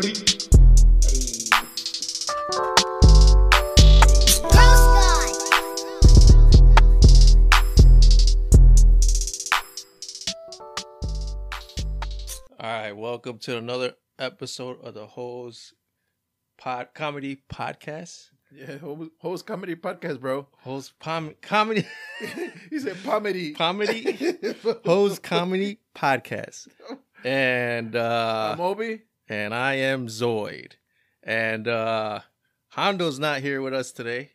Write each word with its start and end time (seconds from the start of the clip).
All 0.00 0.04
right, 12.60 12.92
welcome 12.92 13.38
to 13.38 13.58
another 13.58 13.94
episode 14.20 14.80
of 14.84 14.94
the 14.94 15.04
Hose 15.06 15.74
Pod 16.58 16.90
Comedy 16.94 17.42
Podcast. 17.52 18.28
Yeah, 18.52 18.78
host 19.18 19.46
comedy 19.46 19.74
podcast, 19.74 20.20
bro. 20.20 20.46
Hose 20.58 20.92
Pom- 21.00 21.34
Comedy 21.42 21.84
he 22.70 22.78
said 22.78 22.96
comedy. 23.02 23.52
Comedy 23.54 24.16
Hose 24.84 25.18
Comedy 25.18 25.80
Podcast. 25.96 26.68
And 27.24 27.96
uh 27.96 28.52
I'm 28.54 28.60
Obi. 28.60 29.00
And 29.28 29.54
I 29.54 29.74
am 29.74 30.06
Zoid. 30.08 30.72
And 31.22 31.68
uh 31.68 32.20
Hondo's 32.70 33.18
not 33.18 33.40
here 33.40 33.60
with 33.62 33.74
us 33.74 33.92
today. 33.92 34.32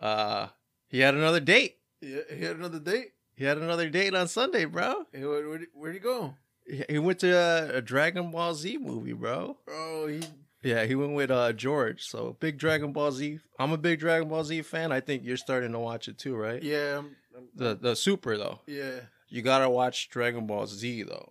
Uh 0.00 0.48
he 0.88 1.00
had 1.00 1.14
another 1.14 1.40
date. 1.40 1.76
Yeah, 2.00 2.20
he 2.34 2.44
had 2.44 2.56
another 2.56 2.78
date. 2.80 3.12
He 3.36 3.44
had 3.44 3.58
another 3.58 3.88
date 3.88 4.14
on 4.14 4.28
Sunday, 4.28 4.64
bro. 4.64 5.06
Hey, 5.12 5.24
where, 5.24 5.48
where'd, 5.48 5.66
where'd 5.74 5.94
he 5.94 6.00
go? 6.00 6.34
He 6.66 6.84
he 6.88 6.98
went 6.98 7.18
to 7.20 7.32
a, 7.32 7.78
a 7.78 7.82
Dragon 7.82 8.30
Ball 8.30 8.54
Z 8.54 8.78
movie, 8.78 9.12
bro. 9.12 9.56
Oh, 9.68 10.06
he. 10.06 10.20
Yeah, 10.62 10.84
he 10.86 10.94
went 10.94 11.12
with 11.14 11.30
uh 11.30 11.52
George. 11.52 12.02
So 12.04 12.36
big 12.40 12.58
Dragon 12.58 12.92
Ball 12.92 13.12
Z. 13.12 13.38
I'm 13.58 13.72
a 13.72 13.76
big 13.78 13.98
Dragon 14.00 14.28
Ball 14.28 14.44
Z 14.44 14.62
fan. 14.62 14.92
I 14.92 15.00
think 15.00 15.24
you're 15.24 15.36
starting 15.36 15.72
to 15.72 15.78
watch 15.78 16.08
it 16.08 16.16
too, 16.18 16.34
right? 16.36 16.62
Yeah, 16.62 16.98
I'm, 16.98 17.16
I'm- 17.34 17.48
The 17.54 17.74
the 17.74 17.96
super 17.96 18.36
though. 18.38 18.60
yeah. 18.66 19.00
You 19.28 19.42
gotta 19.42 19.68
watch 19.68 20.10
Dragon 20.10 20.46
Ball 20.46 20.66
Z 20.66 21.02
though. 21.02 21.30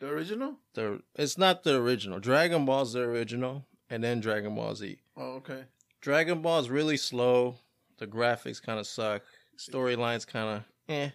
The 0.00 0.08
original. 0.08 0.56
The 0.74 1.02
it's 1.14 1.36
not 1.36 1.62
the 1.62 1.76
original. 1.76 2.20
Dragon 2.20 2.64
Ball's 2.64 2.94
the 2.94 3.02
original, 3.02 3.66
and 3.90 4.02
then 4.02 4.20
Dragon 4.20 4.54
Ball 4.54 4.74
Z. 4.74 4.98
Oh, 5.16 5.34
okay. 5.34 5.64
Dragon 6.00 6.40
Ball's 6.40 6.70
really 6.70 6.96
slow. 6.96 7.56
The 7.98 8.06
graphics 8.06 8.62
kind 8.62 8.80
of 8.80 8.86
suck. 8.86 9.22
Storylines 9.58 10.26
kind 10.26 10.56
of 10.56 10.64
eh. 10.88 11.10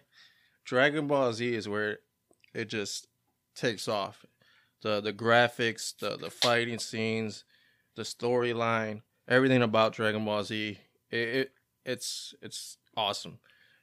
Dragon 0.64 1.08
Ball 1.08 1.32
Z 1.32 1.52
is 1.52 1.68
where 1.68 1.98
it 2.54 2.66
just 2.66 3.08
takes 3.56 3.88
off. 3.88 4.24
The 4.82 5.00
the 5.00 5.12
graphics, 5.12 5.92
the 5.98 6.16
the 6.16 6.30
fighting 6.30 6.78
scenes, 6.78 7.42
the 7.96 8.02
storyline, 8.02 9.02
everything 9.26 9.62
about 9.62 9.94
Dragon 9.94 10.24
Ball 10.24 10.44
Z, 10.44 10.78
it, 11.10 11.16
it 11.16 11.52
it's 11.84 12.34
it's 12.40 12.78
awesome. 12.96 13.40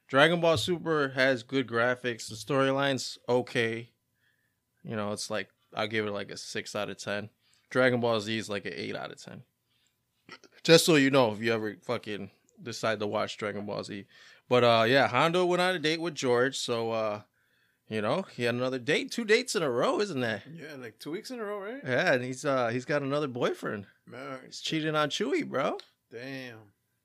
Dragon 0.08 0.40
Ball 0.40 0.56
Super 0.56 1.10
has 1.10 1.42
good 1.42 1.66
graphics. 1.66 2.28
The 2.28 2.36
storyline's 2.36 3.18
okay. 3.28 3.90
You 4.84 4.96
know, 4.96 5.12
it's 5.12 5.30
like 5.30 5.48
I'll 5.74 5.88
give 5.88 6.06
it 6.06 6.12
like 6.12 6.30
a 6.30 6.36
six 6.36 6.76
out 6.76 6.90
of 6.90 6.98
ten. 6.98 7.30
Dragon 7.70 8.00
Ball 8.00 8.20
Z 8.20 8.36
is 8.36 8.48
like 8.48 8.66
an 8.66 8.74
eight 8.76 8.94
out 8.96 9.10
of 9.10 9.22
ten. 9.22 9.42
Just 10.62 10.86
so 10.86 10.94
you 10.96 11.10
know, 11.10 11.32
if 11.32 11.40
you 11.40 11.52
ever 11.52 11.76
fucking 11.82 12.30
decide 12.62 13.00
to 13.00 13.06
watch 13.06 13.36
Dragon 13.36 13.66
Ball 13.66 13.84
Z. 13.84 14.06
But 14.48 14.64
uh 14.64 14.84
yeah, 14.86 15.08
Hondo 15.08 15.44
went 15.44 15.60
on 15.62 15.74
a 15.74 15.78
date 15.78 16.00
with 16.00 16.14
George, 16.14 16.56
so 16.56 16.90
uh 16.92 17.22
you 17.88 18.00
know, 18.00 18.22
he 18.34 18.44
had 18.44 18.54
another 18.54 18.78
date, 18.78 19.10
two 19.12 19.24
dates 19.26 19.54
in 19.54 19.62
a 19.62 19.70
row, 19.70 20.00
isn't 20.00 20.20
that? 20.20 20.42
Yeah, 20.50 20.76
like 20.78 20.98
two 20.98 21.10
weeks 21.10 21.30
in 21.30 21.38
a 21.38 21.44
row, 21.44 21.58
right? 21.58 21.82
Yeah, 21.84 22.14
and 22.14 22.24
he's 22.24 22.44
uh 22.44 22.68
he's 22.68 22.84
got 22.84 23.02
another 23.02 23.28
boyfriend. 23.28 23.86
Man, 24.06 24.38
He's 24.46 24.60
cheating 24.60 24.94
on 24.94 25.10
Chewy, 25.10 25.46
bro. 25.48 25.78
damn. 26.10 26.58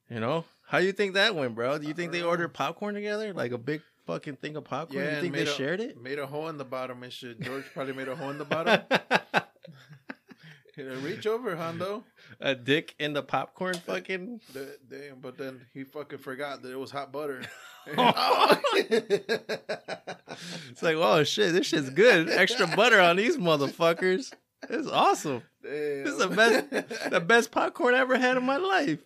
You 0.09 0.19
know? 0.19 0.45
How 0.65 0.79
you 0.79 0.91
think 0.91 1.13
that 1.13 1.35
went, 1.35 1.55
bro? 1.55 1.77
Do 1.77 1.87
you 1.87 1.93
think 1.93 2.11
they 2.11 2.21
know. 2.21 2.27
ordered 2.29 2.49
popcorn 2.53 2.93
together? 2.95 3.33
Like 3.33 3.51
a 3.51 3.57
big 3.57 3.81
fucking 4.09 4.37
thing 4.37 4.55
of 4.55 4.63
popcorn? 4.63 5.03
Yeah, 5.03 5.15
you 5.17 5.21
think 5.21 5.35
they 5.35 5.43
a- 5.43 5.45
shared 5.45 5.79
it? 5.79 6.01
Made 6.01 6.17
a 6.19 6.25
hole 6.25 6.49
in 6.49 6.57
the 6.57 6.65
bottom 6.65 7.03
and 7.03 7.13
shit. 7.13 7.39
George 7.39 7.65
probably 7.73 7.93
made 7.93 8.07
a 8.07 8.15
hole 8.15 8.29
in 8.31 8.37
the 8.39 8.45
bottom. 8.45 8.81
Reach 11.03 11.27
over, 11.27 11.57
Hondo. 11.57 12.05
a 12.39 12.55
dick 12.55 12.95
in 12.99 13.11
the 13.11 13.21
popcorn 13.21 13.73
fucking 13.73 14.39
Da- 14.53 14.61
Damn, 14.89 15.19
but 15.19 15.37
then 15.37 15.65
he 15.73 15.83
fucking 15.83 16.19
forgot 16.19 16.61
that 16.63 16.71
it 16.71 16.79
was 16.79 16.89
hot 16.91 17.11
butter. 17.11 17.41
It's 20.69 20.81
like, 20.83 20.95
oh 20.95 21.23
shit, 21.25 21.51
this 21.53 21.67
shit's 21.67 21.89
good. 21.89 22.29
Extra 22.29 22.65
butter 22.67 22.99
on 23.01 23.17
these 23.17 23.35
motherfuckers. 23.37 24.31
It's 24.69 24.87
awesome. 24.87 25.41
Damn. 25.61 26.03
This 26.05 26.13
is 26.13 26.17
the 26.19 26.27
best 26.29 27.09
the 27.11 27.19
best 27.19 27.51
popcorn 27.51 27.93
I 27.95 27.99
ever 27.99 28.17
had 28.17 28.37
in 28.37 28.45
my 28.45 28.55
life. 28.57 28.99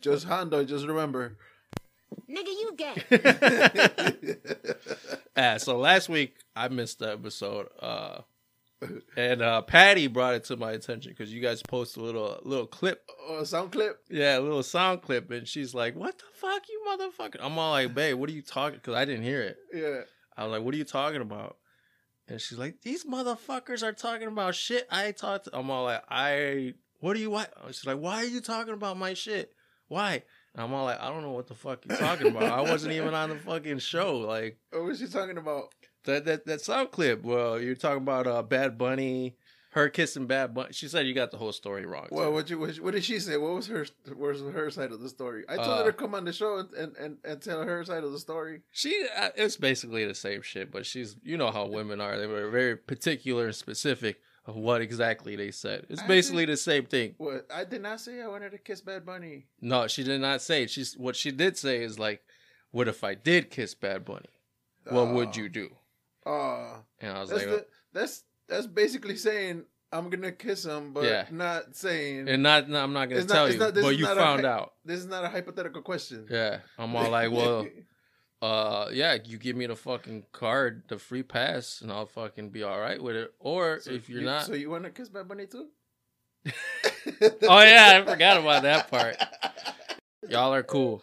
just 0.00 0.26
Hondo, 0.26 0.64
just 0.64 0.86
remember. 0.86 1.36
Nigga, 2.28 2.46
you 2.46 2.74
gay. 2.76 4.34
Ah, 5.36 5.56
so 5.58 5.78
last 5.78 6.08
week 6.08 6.34
I 6.56 6.66
missed 6.68 6.98
the 6.98 7.12
episode. 7.12 7.68
Uh 7.80 8.22
and 9.16 9.40
uh 9.40 9.62
Patty 9.62 10.08
brought 10.08 10.34
it 10.34 10.44
to 10.44 10.56
my 10.56 10.72
attention 10.72 11.12
because 11.12 11.32
you 11.32 11.40
guys 11.40 11.62
posted 11.62 12.02
a 12.02 12.06
little 12.06 12.40
little 12.42 12.66
clip. 12.66 13.08
oh, 13.28 13.44
sound 13.44 13.70
clip. 13.70 14.00
Yeah, 14.10 14.38
a 14.38 14.40
little 14.40 14.64
sound 14.64 15.02
clip, 15.02 15.30
and 15.30 15.46
she's 15.46 15.74
like, 15.74 15.94
What 15.94 16.18
the 16.18 16.24
fuck, 16.34 16.62
you 16.68 16.82
motherfucker? 16.88 17.36
I'm 17.40 17.56
all 17.58 17.70
like, 17.70 17.94
babe, 17.94 18.18
what 18.18 18.28
are 18.28 18.32
you 18.32 18.42
talking? 18.42 18.78
Because 18.78 18.94
I 18.94 19.04
didn't 19.04 19.22
hear 19.22 19.42
it. 19.42 19.58
Yeah. 19.72 20.00
I 20.36 20.44
was 20.44 20.52
like, 20.52 20.62
"What 20.62 20.74
are 20.74 20.76
you 20.76 20.84
talking 20.84 21.20
about?" 21.20 21.56
And 22.28 22.40
she's 22.40 22.58
like, 22.58 22.82
"These 22.82 23.04
motherfuckers 23.04 23.82
are 23.82 23.92
talking 23.92 24.28
about 24.28 24.54
shit 24.54 24.86
I 24.88 25.10
talked." 25.10 25.46
To. 25.46 25.58
I'm 25.58 25.68
all 25.68 25.84
like, 25.84 26.04
"I 26.08 26.74
what 27.00 27.16
are 27.16 27.18
you 27.18 27.30
what?" 27.30 27.52
She's 27.68 27.84
like, 27.86 27.98
"Why 27.98 28.18
are 28.18 28.24
you 28.24 28.40
talking 28.40 28.72
about 28.74 28.96
my 28.96 29.14
shit? 29.14 29.52
Why?" 29.88 30.22
And 30.58 30.64
I'm 30.64 30.74
all 30.74 30.86
like, 30.86 31.00
"I 31.00 31.08
don't 31.08 31.22
know 31.22 31.30
what 31.30 31.46
the 31.46 31.54
fuck 31.54 31.84
you're 31.86 31.96
talking 31.96 32.26
about. 32.26 32.42
I 32.42 32.62
wasn't 32.62 32.92
even 32.94 33.14
on 33.14 33.28
the 33.30 33.36
fucking 33.36 33.78
show. 33.78 34.18
Like 34.18 34.58
What 34.72 34.84
was 34.84 34.98
she 34.98 35.06
talking 35.06 35.38
about? 35.38 35.72
that 36.04 36.24
that 36.24 36.46
that 36.46 36.60
sound 36.60 36.90
clip. 36.90 37.22
Well, 37.22 37.60
you're 37.60 37.76
talking 37.76 38.02
about 38.02 38.26
uh 38.26 38.42
Bad 38.42 38.76
Bunny, 38.76 39.36
her 39.70 39.88
kissing 39.88 40.26
Bad 40.26 40.54
Bunny. 40.54 40.70
She 40.72 40.88
said 40.88 41.06
you 41.06 41.14
got 41.14 41.30
the 41.30 41.36
whole 41.36 41.52
story 41.52 41.86
wrong. 41.86 42.08
Well, 42.10 42.32
what, 42.32 42.50
you, 42.50 42.58
what, 42.58 42.92
did 42.92 43.04
she 43.04 43.20
say? 43.20 43.36
What 43.36 43.54
was 43.54 43.68
her 43.68 43.86
what 44.08 44.32
was 44.32 44.40
her 44.40 44.68
side 44.70 44.90
of 44.90 45.00
the 45.00 45.08
story? 45.08 45.44
I 45.48 45.54
told 45.56 45.68
Uh, 45.68 45.84
her 45.84 45.92
to 45.92 45.96
come 45.96 46.14
on 46.16 46.24
the 46.24 46.32
show 46.32 46.58
and, 46.58 46.72
and, 46.74 46.96
and, 46.96 47.16
and 47.24 47.40
tell 47.40 47.62
her 47.62 47.84
side 47.84 48.02
of 48.02 48.10
the 48.10 48.18
story. 48.18 48.62
She 48.72 49.06
uh, 49.16 49.28
it's 49.36 49.56
basically 49.56 50.06
the 50.06 50.14
same 50.14 50.42
shit, 50.42 50.72
but 50.72 50.86
she's 50.86 51.14
you 51.22 51.36
know 51.36 51.52
how 51.52 51.66
women 51.66 52.00
are. 52.00 52.18
They 52.18 52.26
were 52.26 52.50
very 52.50 52.76
particular 52.76 53.46
and 53.46 53.54
specific 53.54 54.20
of 54.48 54.56
what 54.56 54.80
exactly 54.80 55.36
they 55.36 55.50
said. 55.50 55.86
It's 55.90 56.00
I 56.00 56.06
basically 56.06 56.46
the 56.46 56.56
same 56.56 56.86
thing. 56.86 57.14
What 57.18 57.46
I 57.54 57.64
did 57.64 57.82
not 57.82 58.00
say 58.00 58.22
I 58.22 58.26
wanted 58.28 58.50
to 58.52 58.58
kiss 58.58 58.80
Bad 58.80 59.04
Bunny. 59.04 59.46
No, 59.60 59.86
she 59.86 60.02
did 60.02 60.22
not 60.22 60.40
say. 60.40 60.62
it. 60.62 60.70
She's 60.70 60.96
what 60.96 61.14
she 61.16 61.30
did 61.30 61.58
say 61.58 61.84
is 61.84 61.98
like, 61.98 62.22
"What 62.70 62.88
if 62.88 63.04
I 63.04 63.14
did 63.14 63.50
kiss 63.50 63.74
Bad 63.74 64.06
Bunny? 64.06 64.30
What 64.88 65.08
would 65.08 65.36
you 65.36 65.44
oh. 65.44 65.48
do?" 65.48 65.68
Oh, 66.24 66.78
And 67.00 67.12
I 67.12 67.20
was 67.20 67.30
that's 67.30 67.42
like, 67.42 67.50
the, 67.50 67.66
that's 67.92 68.24
that's 68.48 68.66
basically 68.66 69.16
saying 69.16 69.64
I'm 69.92 70.08
gonna 70.08 70.32
kiss 70.32 70.64
him, 70.64 70.94
but 70.94 71.04
Yeah. 71.04 71.26
not 71.30 71.76
saying 71.76 72.28
and 72.28 72.42
not, 72.42 72.70
no, 72.70 72.82
I'm 72.82 72.94
not 72.94 73.10
gonna 73.10 73.20
It's 73.20 73.28
not- 73.28 73.34
tell 73.34 73.52
you, 73.52 73.58
not- 73.58 73.74
but 73.74 73.96
you 73.96 74.04
not 74.04 74.16
a 74.16 74.20
found 74.20 74.46
out. 74.46 74.72
this 74.84 74.98
is 75.00 75.06
not 75.06 75.24
a 75.24 75.28
hypothetical 75.28 75.82
question. 75.82 76.26
Yeah, 76.30 76.60
I'm 76.78 76.96
all 76.96 77.10
like, 77.18 77.30
well, 77.30 77.66
uh, 78.42 78.88
yeah, 78.92 79.16
you 79.24 79.38
give 79.38 79.56
me 79.56 79.66
the 79.66 79.76
fucking 79.76 80.24
card, 80.32 80.84
the 80.88 80.98
free 80.98 81.22
pass, 81.22 81.80
and 81.80 81.90
I'll 81.92 82.06
fucking 82.06 82.50
be 82.50 82.62
all 82.62 82.78
right 82.80 83.02
with 83.02 83.16
it. 83.16 83.32
Or 83.40 83.80
So 83.80 83.90
if 83.90 84.08
you're 84.08 84.20
you- 84.20 84.26
not, 84.26 84.44
so 84.46 84.54
you 84.54 84.70
want 84.70 84.84
to 84.84 84.90
kiss 84.90 85.12
my 85.12 85.22
Bunny 85.22 85.46
too? 85.46 85.66
oh 87.42 87.60
yeah, 87.62 88.02
I 88.06 88.10
forgot 88.10 88.38
about 88.38 88.62
that 88.62 88.90
part. 88.90 89.16
Y'all 90.28 90.54
are 90.54 90.62
cool, 90.62 91.02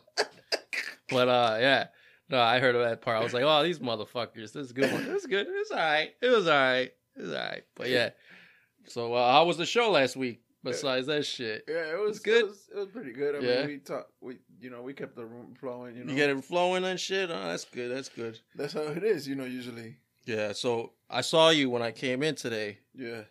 but 1.09 1.27
uh, 1.27 1.57
yeah. 1.59 1.87
No, 2.29 2.39
I 2.39 2.59
heard 2.59 2.73
of 2.75 2.81
that 2.81 3.01
part. 3.01 3.17
I 3.17 3.23
was 3.23 3.33
like, 3.33 3.43
"Oh, 3.43 3.61
these 3.63 3.79
motherfuckers! 3.79 4.53
This 4.53 4.55
is 4.55 4.71
good 4.71 4.91
one. 4.91 5.03
It 5.05 5.13
was 5.13 5.25
good. 5.27 5.45
It 5.45 5.53
was 5.53 5.71
all 5.71 5.77
right. 5.77 6.09
It 6.21 6.29
was 6.29 6.47
all 6.47 6.53
right. 6.55 6.91
It 7.15 7.21
was 7.21 7.29
all 7.31 7.37
right." 7.37 7.63
But 7.75 7.89
yeah. 7.89 8.09
So, 8.87 9.13
uh, 9.13 9.31
how 9.31 9.45
was 9.45 9.57
the 9.57 9.65
show 9.65 9.91
last 9.91 10.15
week? 10.15 10.41
Besides 10.71 11.07
that 11.07 11.25
shit, 11.25 11.63
Yeah, 11.67 11.93
it 11.93 11.99
was 11.99 12.19
good? 12.19 12.43
It 12.45 12.47
was, 12.47 12.69
it 12.73 12.77
was 12.77 12.87
pretty 12.89 13.11
good. 13.13 13.35
I 13.35 13.39
Yeah. 13.39 13.59
mean, 13.61 13.67
we 13.67 13.77
talked. 13.77 14.11
We 14.21 14.37
you 14.59 14.69
know 14.69 14.81
we 14.81 14.93
kept 14.93 15.15
the 15.15 15.25
room 15.25 15.55
flowing. 15.59 15.95
You 15.95 16.03
know, 16.03 16.11
you 16.11 16.17
get 16.17 16.29
it 16.29 16.43
flowing 16.43 16.83
and 16.83 16.99
shit. 16.99 17.29
Oh, 17.31 17.47
that's 17.47 17.65
good. 17.65 17.95
That's 17.95 18.09
good. 18.09 18.39
That's 18.55 18.73
how 18.73 18.81
it 18.81 19.03
is. 19.03 19.27
You 19.27 19.35
know, 19.35 19.45
usually. 19.45 19.97
Yeah. 20.25 20.53
So 20.53 20.93
I 21.09 21.21
saw 21.21 21.49
you 21.49 21.69
when 21.69 21.81
I 21.81 21.91
came 21.91 22.23
in 22.23 22.35
today. 22.35 22.79
Yeah. 22.93 23.21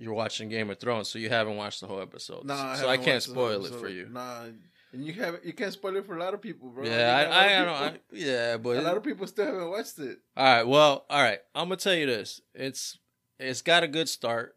You're 0.00 0.14
watching 0.14 0.48
Game 0.48 0.70
of 0.70 0.78
Thrones, 0.78 1.08
so 1.08 1.18
you 1.18 1.28
haven't 1.28 1.56
watched 1.56 1.80
the 1.80 1.88
whole 1.88 2.00
episode. 2.00 2.44
Nah, 2.44 2.74
so 2.76 2.86
I 2.88 2.92
haven't 2.92 3.04
can't 3.04 3.16
watched 3.16 3.28
the 3.28 3.34
whole 3.34 3.48
spoil 3.64 3.66
it 3.66 3.80
for 3.80 3.88
you. 3.88 4.08
Nah, 4.08 4.44
and 4.92 5.04
you 5.04 5.12
haven't. 5.12 5.44
You 5.44 5.52
can't 5.52 5.72
spoil 5.72 5.96
it 5.96 6.06
for 6.06 6.16
a 6.16 6.20
lot 6.20 6.34
of 6.34 6.40
people, 6.40 6.68
bro. 6.68 6.84
yeah, 6.84 7.16
I, 7.16 7.24
got 7.24 7.26
a 7.26 7.30
lot 7.30 7.38
I, 7.42 7.44
I 7.44 7.64
don't. 7.64 7.94
I, 7.94 7.98
yeah, 8.12 8.56
but 8.58 8.76
a 8.76 8.80
lot 8.82 8.96
of 8.96 9.02
people 9.02 9.26
still 9.26 9.46
haven't 9.46 9.70
watched 9.70 9.98
it. 9.98 10.18
All 10.36 10.44
right. 10.44 10.66
Well, 10.66 11.04
all 11.10 11.20
right. 11.20 11.40
I'm 11.54 11.64
gonna 11.66 11.76
tell 11.76 11.94
you 11.94 12.06
this. 12.06 12.40
It's 12.54 12.96
it's 13.40 13.60
got 13.60 13.82
a 13.82 13.88
good 13.88 14.08
start. 14.08 14.54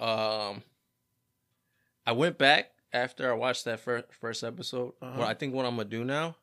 Um, 0.00 0.62
I 2.10 2.12
went 2.12 2.38
back 2.38 2.72
after 2.92 3.30
I 3.30 3.36
watched 3.36 3.66
that 3.66 3.78
first 3.78 4.06
first 4.20 4.42
episode. 4.42 4.94
Uh-huh. 5.00 5.20
What 5.20 5.28
I 5.28 5.34
think 5.34 5.54
what 5.54 5.64
I'm 5.64 5.76
gonna 5.76 5.88
do 5.88 6.02
now 6.02 6.34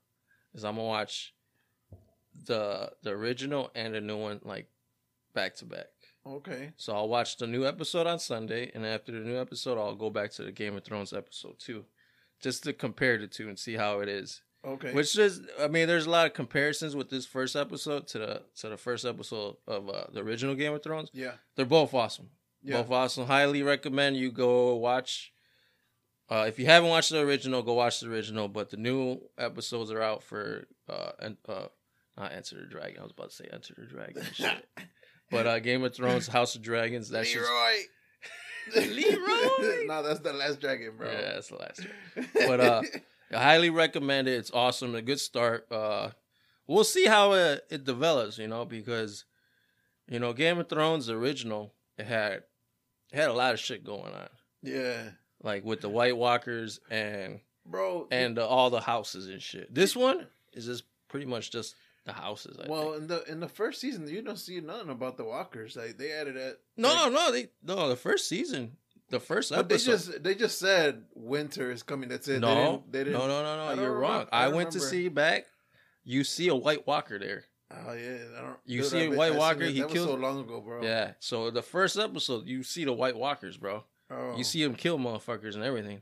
is 0.54 0.64
I'm 0.64 0.78
gonna 0.78 0.88
watch 0.88 1.34
the 2.46 2.94
the 3.04 3.10
original 3.10 3.69
and 3.75 3.94
the 3.94 4.00
new 4.00 4.16
one 4.16 4.40
like 4.44 4.69
back 5.34 5.56
to 5.56 5.66
back. 5.66 5.88
Okay. 6.25 6.72
So 6.78 6.94
I'll 6.94 7.10
watch 7.10 7.36
the 7.36 7.48
new 7.48 7.66
episode 7.66 8.08
on 8.08 8.19
Sunday, 8.19 8.72
and 8.74 8.86
after 8.86 9.12
the 9.12 9.19
new 9.19 9.38
episode, 9.38 9.78
I'll 9.78 9.94
go 9.96 10.10
back 10.10 10.31
to 10.34 10.44
the 10.44 10.54
Game 10.54 10.78
of 10.78 10.86
Thrones 10.86 11.12
episode 11.12 11.60
two, 11.60 11.84
just 12.42 12.64
to 12.64 12.72
compare 12.72 13.18
the 13.18 13.28
two 13.28 13.50
and 13.50 13.60
see 13.60 13.74
how 13.74 14.00
it 14.00 14.08
is. 14.08 14.42
Okay. 14.66 14.94
Which 14.94 15.18
is, 15.18 15.42
I 15.60 15.68
mean, 15.68 15.88
there's 15.88 16.06
a 16.06 16.10
lot 16.10 16.28
of 16.28 16.34
comparisons 16.34 16.96
with 16.96 17.10
this 17.10 17.25
first 17.25 17.58
episode 17.58 18.08
to 18.08 18.19
the 18.19 18.42
to 18.62 18.69
the 18.69 18.78
first 18.78 19.04
episode 19.04 19.58
of 19.68 19.90
uh, 19.90 20.06
the 20.14 20.22
original 20.22 20.56
Game 20.56 20.74
of 20.74 20.81
Thrones. 20.81 21.10
yeah. 21.14 21.34
They're 21.58 21.66
both 21.66 21.94
awesome. 21.94 22.30
Yeah. 22.64 22.81
both 22.81 22.92
awesome. 22.92 23.28
Highly 23.28 23.64
recommend 23.64 24.16
you 24.16 24.31
go 24.31 24.74
watch. 24.75 25.34
Uh, 26.30 26.46
if 26.48 26.60
you 26.60 26.66
haven't 26.66 26.90
watched 26.90 27.12
the 27.12 27.20
original, 27.20 27.64
go 27.64 27.74
watch 27.74 28.02
the 28.02 28.10
original. 28.10 28.48
But 28.48 28.70
the 28.70 28.78
new 28.78 29.20
episodes 29.38 29.92
are 29.92 30.02
out 30.02 30.24
for 30.24 30.68
uh, 30.90 31.12
and 31.20 31.38
uh, 31.48 31.68
not 32.18 32.34
Enter 32.34 32.62
the 32.62 32.68
Dragon. 32.68 33.00
I 33.00 33.04
was 33.04 33.12
about 33.12 33.30
to 33.30 33.36
say 33.36 33.48
Enter 33.52 33.76
the 33.78 33.86
Dragon. 33.86 34.24
Shit. 34.34 34.68
but 35.32 35.48
uh, 35.48 35.60
Game 35.60 35.84
of 35.84 35.96
Thrones, 35.96 36.28
House 36.28 36.56
of 36.56 36.62
Dragons. 36.62 37.10
That's 37.10 37.32
just 37.32 37.50
Leroy. 37.50 37.84
Leroy. 38.76 39.86
no, 39.88 40.04
that's 40.04 40.20
the 40.20 40.34
last 40.34 40.60
dragon, 40.60 40.94
bro. 40.98 41.10
yeah, 41.10 41.34
that's 41.34 41.50
the 41.50 41.56
last. 41.56 41.88
One. 42.16 42.28
But 42.48 42.60
uh, 42.60 42.82
I 43.34 43.44
highly 43.44 43.70
recommend 43.70 44.28
it. 44.28 44.34
It's 44.34 44.52
awesome. 44.52 44.96
A 44.96 45.02
good 45.02 45.20
start. 45.20 45.72
Uh, 45.72 46.10
we'll 46.68 46.84
see 46.84 47.06
how 47.06 47.34
it, 47.34 47.62
it 47.70 47.84
develops. 47.86 48.38
You 48.38 48.48
know, 48.48 48.66
because 48.66 49.26
you 50.08 50.20
know 50.20 50.34
Game 50.34 50.60
of 50.60 50.70
Thrones 50.70 51.08
the 51.08 51.16
original 51.16 51.74
it 51.98 52.06
had 52.06 52.44
it 53.12 53.16
had 53.16 53.30
a 53.30 53.34
lot 53.34 53.54
of 53.54 53.60
shit 53.60 53.86
going 53.86 54.14
on, 54.14 54.30
yeah, 54.62 55.10
like 55.44 55.63
with 55.63 55.81
the 55.81 55.89
White 55.89 56.18
Walkers 56.18 56.80
and 56.89 57.39
bro. 57.66 58.07
and 58.12 58.39
uh, 58.39 58.48
all 58.48 58.69
the 58.69 58.81
houses 58.81 59.28
and 59.28 59.42
shit. 59.42 59.74
This 59.74 59.95
one 59.95 60.28
is 60.54 60.66
just 60.66 60.84
pretty 61.10 61.25
much 61.25 61.51
just 61.51 61.75
the 62.06 62.13
houses. 62.13 62.57
I 62.63 62.69
well, 62.69 62.92
think. 62.92 63.01
in 63.04 63.07
the 63.07 63.24
in 63.31 63.39
the 63.39 63.48
first 63.50 63.81
season, 63.81 64.07
you 64.07 64.22
don't 64.22 64.39
see 64.39 64.60
nothing 64.62 64.89
about 64.89 65.18
the 65.18 65.25
walkers. 65.25 65.75
Like 65.75 65.98
they 65.98 66.12
added 66.12 66.36
that. 66.36 66.57
no, 66.78 66.89
like, 66.89 67.12
no, 67.13 67.31
they 67.31 67.48
no 67.63 67.89
the 67.89 67.95
first 67.95 68.28
season, 68.30 68.78
the 69.10 69.19
first 69.19 69.50
But 69.51 69.69
they 69.69 69.75
episode. 69.75 69.92
just 69.92 70.24
they 70.24 70.36
just 70.36 70.60
said 70.60 71.04
winter 71.16 71.72
is 71.72 71.83
coming. 71.83 72.10
That's 72.10 72.28
it. 72.28 72.40
no, 72.40 72.48
they 72.50 72.56
didn't, 72.63 72.92
they 72.92 73.04
didn't, 73.06 73.19
no, 73.19 73.28
no, 73.28 73.44
no, 73.44 73.75
no. 73.75 73.81
You're 73.81 73.98
wrong. 73.98 74.28
I 74.31 74.45
I 74.45 74.48
went 74.50 74.72
to 74.72 74.80
see 74.80 75.07
back. 75.10 75.45
You 76.04 76.24
see 76.24 76.48
a 76.48 76.56
White 76.56 76.88
Walker 76.88 77.19
there. 77.19 77.44
Oh 77.69 77.92
yeah, 77.92 78.18
I 78.38 78.42
don't. 78.42 78.56
You 78.66 78.81
dude, 78.83 78.90
see 78.92 79.04
I 79.07 79.07
White 79.10 79.33
I 79.33 79.38
Walker, 79.38 79.63
it- 79.63 79.74
he 79.74 79.81
that 79.81 79.90
was 79.92 80.01
so 80.01 80.13
long 80.16 80.40
ago, 80.40 80.62
bro. 80.62 80.81
Yeah. 80.83 81.12
So 81.19 81.51
the 81.51 81.62
first 81.62 81.98
episode, 81.98 82.48
you 82.48 82.63
see 82.63 82.86
the 82.86 82.94
White 82.94 83.18
Walkers, 83.18 83.57
bro. 83.57 83.83
Oh. 84.09 84.38
You 84.38 84.44
see 84.44 84.63
them 84.63 84.75
kill 84.75 84.98
motherfuckers 84.98 85.56
and 85.56 85.63
everything. 85.63 86.01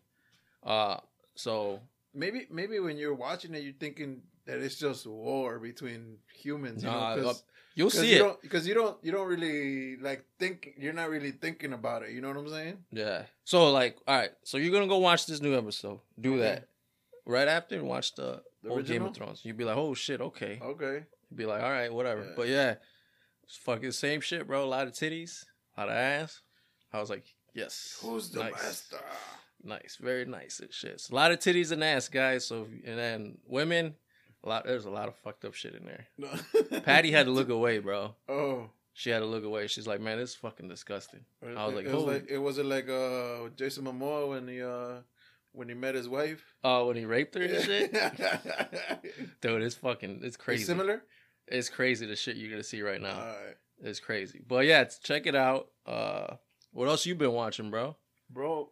Uh, 0.64 0.98
so 1.36 1.80
maybe 2.14 2.48
maybe 2.52 2.80
when 2.80 2.98
you're 2.98 3.14
watching 3.16 3.54
it, 3.54 3.64
you're 3.64 3.74
thinking 3.74 4.22
that 4.46 4.60
it's 4.60 4.76
just 4.76 5.06
war 5.08 5.60
between 5.60 6.18
humans. 6.34 6.84
You 6.84 6.90
nah, 6.90 7.16
know, 7.16 7.34
you'll 7.76 7.90
see 7.90 8.16
you 8.16 8.30
it. 8.30 8.42
because 8.42 8.68
you 8.68 8.74
don't 8.74 8.98
you 9.04 9.12
don't 9.12 9.28
really 9.28 9.98
like 9.98 10.26
think 10.40 10.70
you're 10.78 10.94
not 10.94 11.10
really 11.10 11.32
thinking 11.32 11.74
about 11.74 12.04
it. 12.04 12.12
You 12.12 12.22
know 12.22 12.30
what 12.30 12.38
I'm 12.38 12.50
saying? 12.50 12.78
Yeah. 12.92 13.24
So 13.44 13.72
like, 13.72 13.98
all 14.08 14.18
right. 14.18 14.32
So 14.44 14.58
you're 14.58 14.72
gonna 14.72 14.88
go 14.88 14.98
watch 14.98 15.26
this 15.26 15.42
new 15.42 15.56
episode. 15.58 16.00
Do 16.20 16.34
Okay. 16.36 16.42
that 16.42 16.68
right 17.26 17.48
after 17.48 17.76
and 17.76 17.88
watch 17.88 18.16
the, 18.16 18.42
The 18.64 18.70
old 18.70 18.86
Game 18.86 19.04
of 19.04 19.16
Thrones. 19.16 19.42
You'd 19.44 19.58
be 19.58 19.64
like, 19.66 19.78
oh 19.78 19.94
shit, 19.94 20.22
okay. 20.22 20.60
Okay. 20.62 21.06
You'd 21.30 21.38
be 21.38 21.46
like, 21.46 21.64
all 21.64 21.72
right, 21.72 21.92
whatever. 21.92 22.22
Yeah. 22.24 22.34
But 22.36 22.48
yeah, 22.48 22.76
it's 23.44 23.58
fucking 23.58 23.92
same 23.92 24.22
shit, 24.22 24.48
bro. 24.48 24.64
A 24.64 24.66
lot 24.66 24.88
of 24.88 24.94
titties, 24.94 25.46
a 25.76 25.82
lot 25.82 25.90
of 25.90 25.96
ass. 25.96 26.42
I 26.94 27.00
was 27.00 27.10
like, 27.10 27.35
yes. 27.56 27.98
Who's 28.02 28.30
the 28.30 28.44
nice. 28.44 28.52
master? 28.54 28.98
Nice, 29.64 29.98
very 30.00 30.26
nice 30.26 30.60
and 30.60 30.72
shit. 30.72 30.92
It's 30.92 31.10
a 31.10 31.16
lot 31.16 31.32
of 31.32 31.40
titties 31.40 31.72
and 31.72 31.84
ass, 31.84 32.08
guys. 32.08 32.46
So 32.46 32.68
and 32.86 33.00
then 33.00 33.38
women, 33.48 33.96
a 34.44 34.50
lot. 34.50 34.66
There's 34.66 34.86
a 34.86 34.92
lot 34.92 35.08
of 35.08 35.16
fucked 35.16 35.44
up 35.46 35.56
shit 35.56 35.74
in 35.74 35.86
there. 35.86 36.06
No. 36.20 36.80
Patty 36.82 37.10
had 37.12 37.26
to 37.26 37.32
look 37.32 37.50
away, 37.60 37.80
bro. 37.80 38.14
Oh. 38.30 38.70
She 38.98 39.10
had 39.10 39.20
to 39.20 39.26
look 39.26 39.44
away. 39.44 39.68
She's 39.68 39.88
like, 39.88 40.00
man, 40.00 40.20
this 40.20 40.30
is 40.30 40.36
fucking 40.36 40.70
disgusting. 40.70 41.22
I 41.44 41.66
was 41.66 41.74
like, 41.76 41.86
it 41.86 41.94
was 41.94 42.04
like 42.04 42.26
it 42.30 42.38
wasn't 42.38 42.70
like 42.70 42.88
uh 42.88 43.50
Jason 43.58 43.86
Momoa 43.86 44.30
when 44.30 44.48
he 44.48 44.62
uh 44.62 45.02
when 45.52 45.68
he 45.68 45.74
met 45.76 45.96
his 45.96 46.08
wife. 46.08 46.44
Oh, 46.64 46.88
when 46.88 46.96
he 46.98 47.06
raped 47.06 47.34
her 47.36 47.42
and 47.42 47.64
shit, 47.66 47.92
dude, 49.42 49.62
it's 49.64 49.76
fucking, 49.76 50.18
it's 50.18 50.26
It's 50.26 50.38
crazy. 50.38 50.64
similar. 50.64 51.04
It's 51.48 51.70
crazy 51.70 52.06
the 52.06 52.16
shit 52.16 52.38
you're 52.38 52.50
gonna 52.52 52.64
see 52.64 52.82
right 52.82 53.02
now. 53.02 53.18
Right, 53.20 53.56
It's 53.84 54.00
crazy. 54.00 54.42
But 54.48 54.66
yeah, 54.66 54.84
check 54.86 55.28
it 55.28 55.36
out. 55.36 55.68
Uh, 55.86 56.36
what 56.76 56.90
else 56.90 57.06
you 57.06 57.16
been 57.16 57.32
watching, 57.32 57.72
bro? 57.72 57.96
bro. 58.30 58.70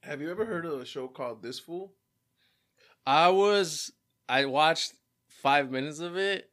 Have 0.00 0.22
you 0.22 0.30
ever 0.30 0.46
heard 0.46 0.64
of 0.64 0.80
a 0.80 0.86
show 0.86 1.06
called 1.06 1.42
This 1.42 1.58
Fool? 1.58 1.92
I 3.06 3.28
was, 3.28 3.92
I 4.26 4.46
watched 4.46 4.94
five 5.28 5.70
minutes 5.70 6.00
of 6.00 6.16
it. 6.16 6.50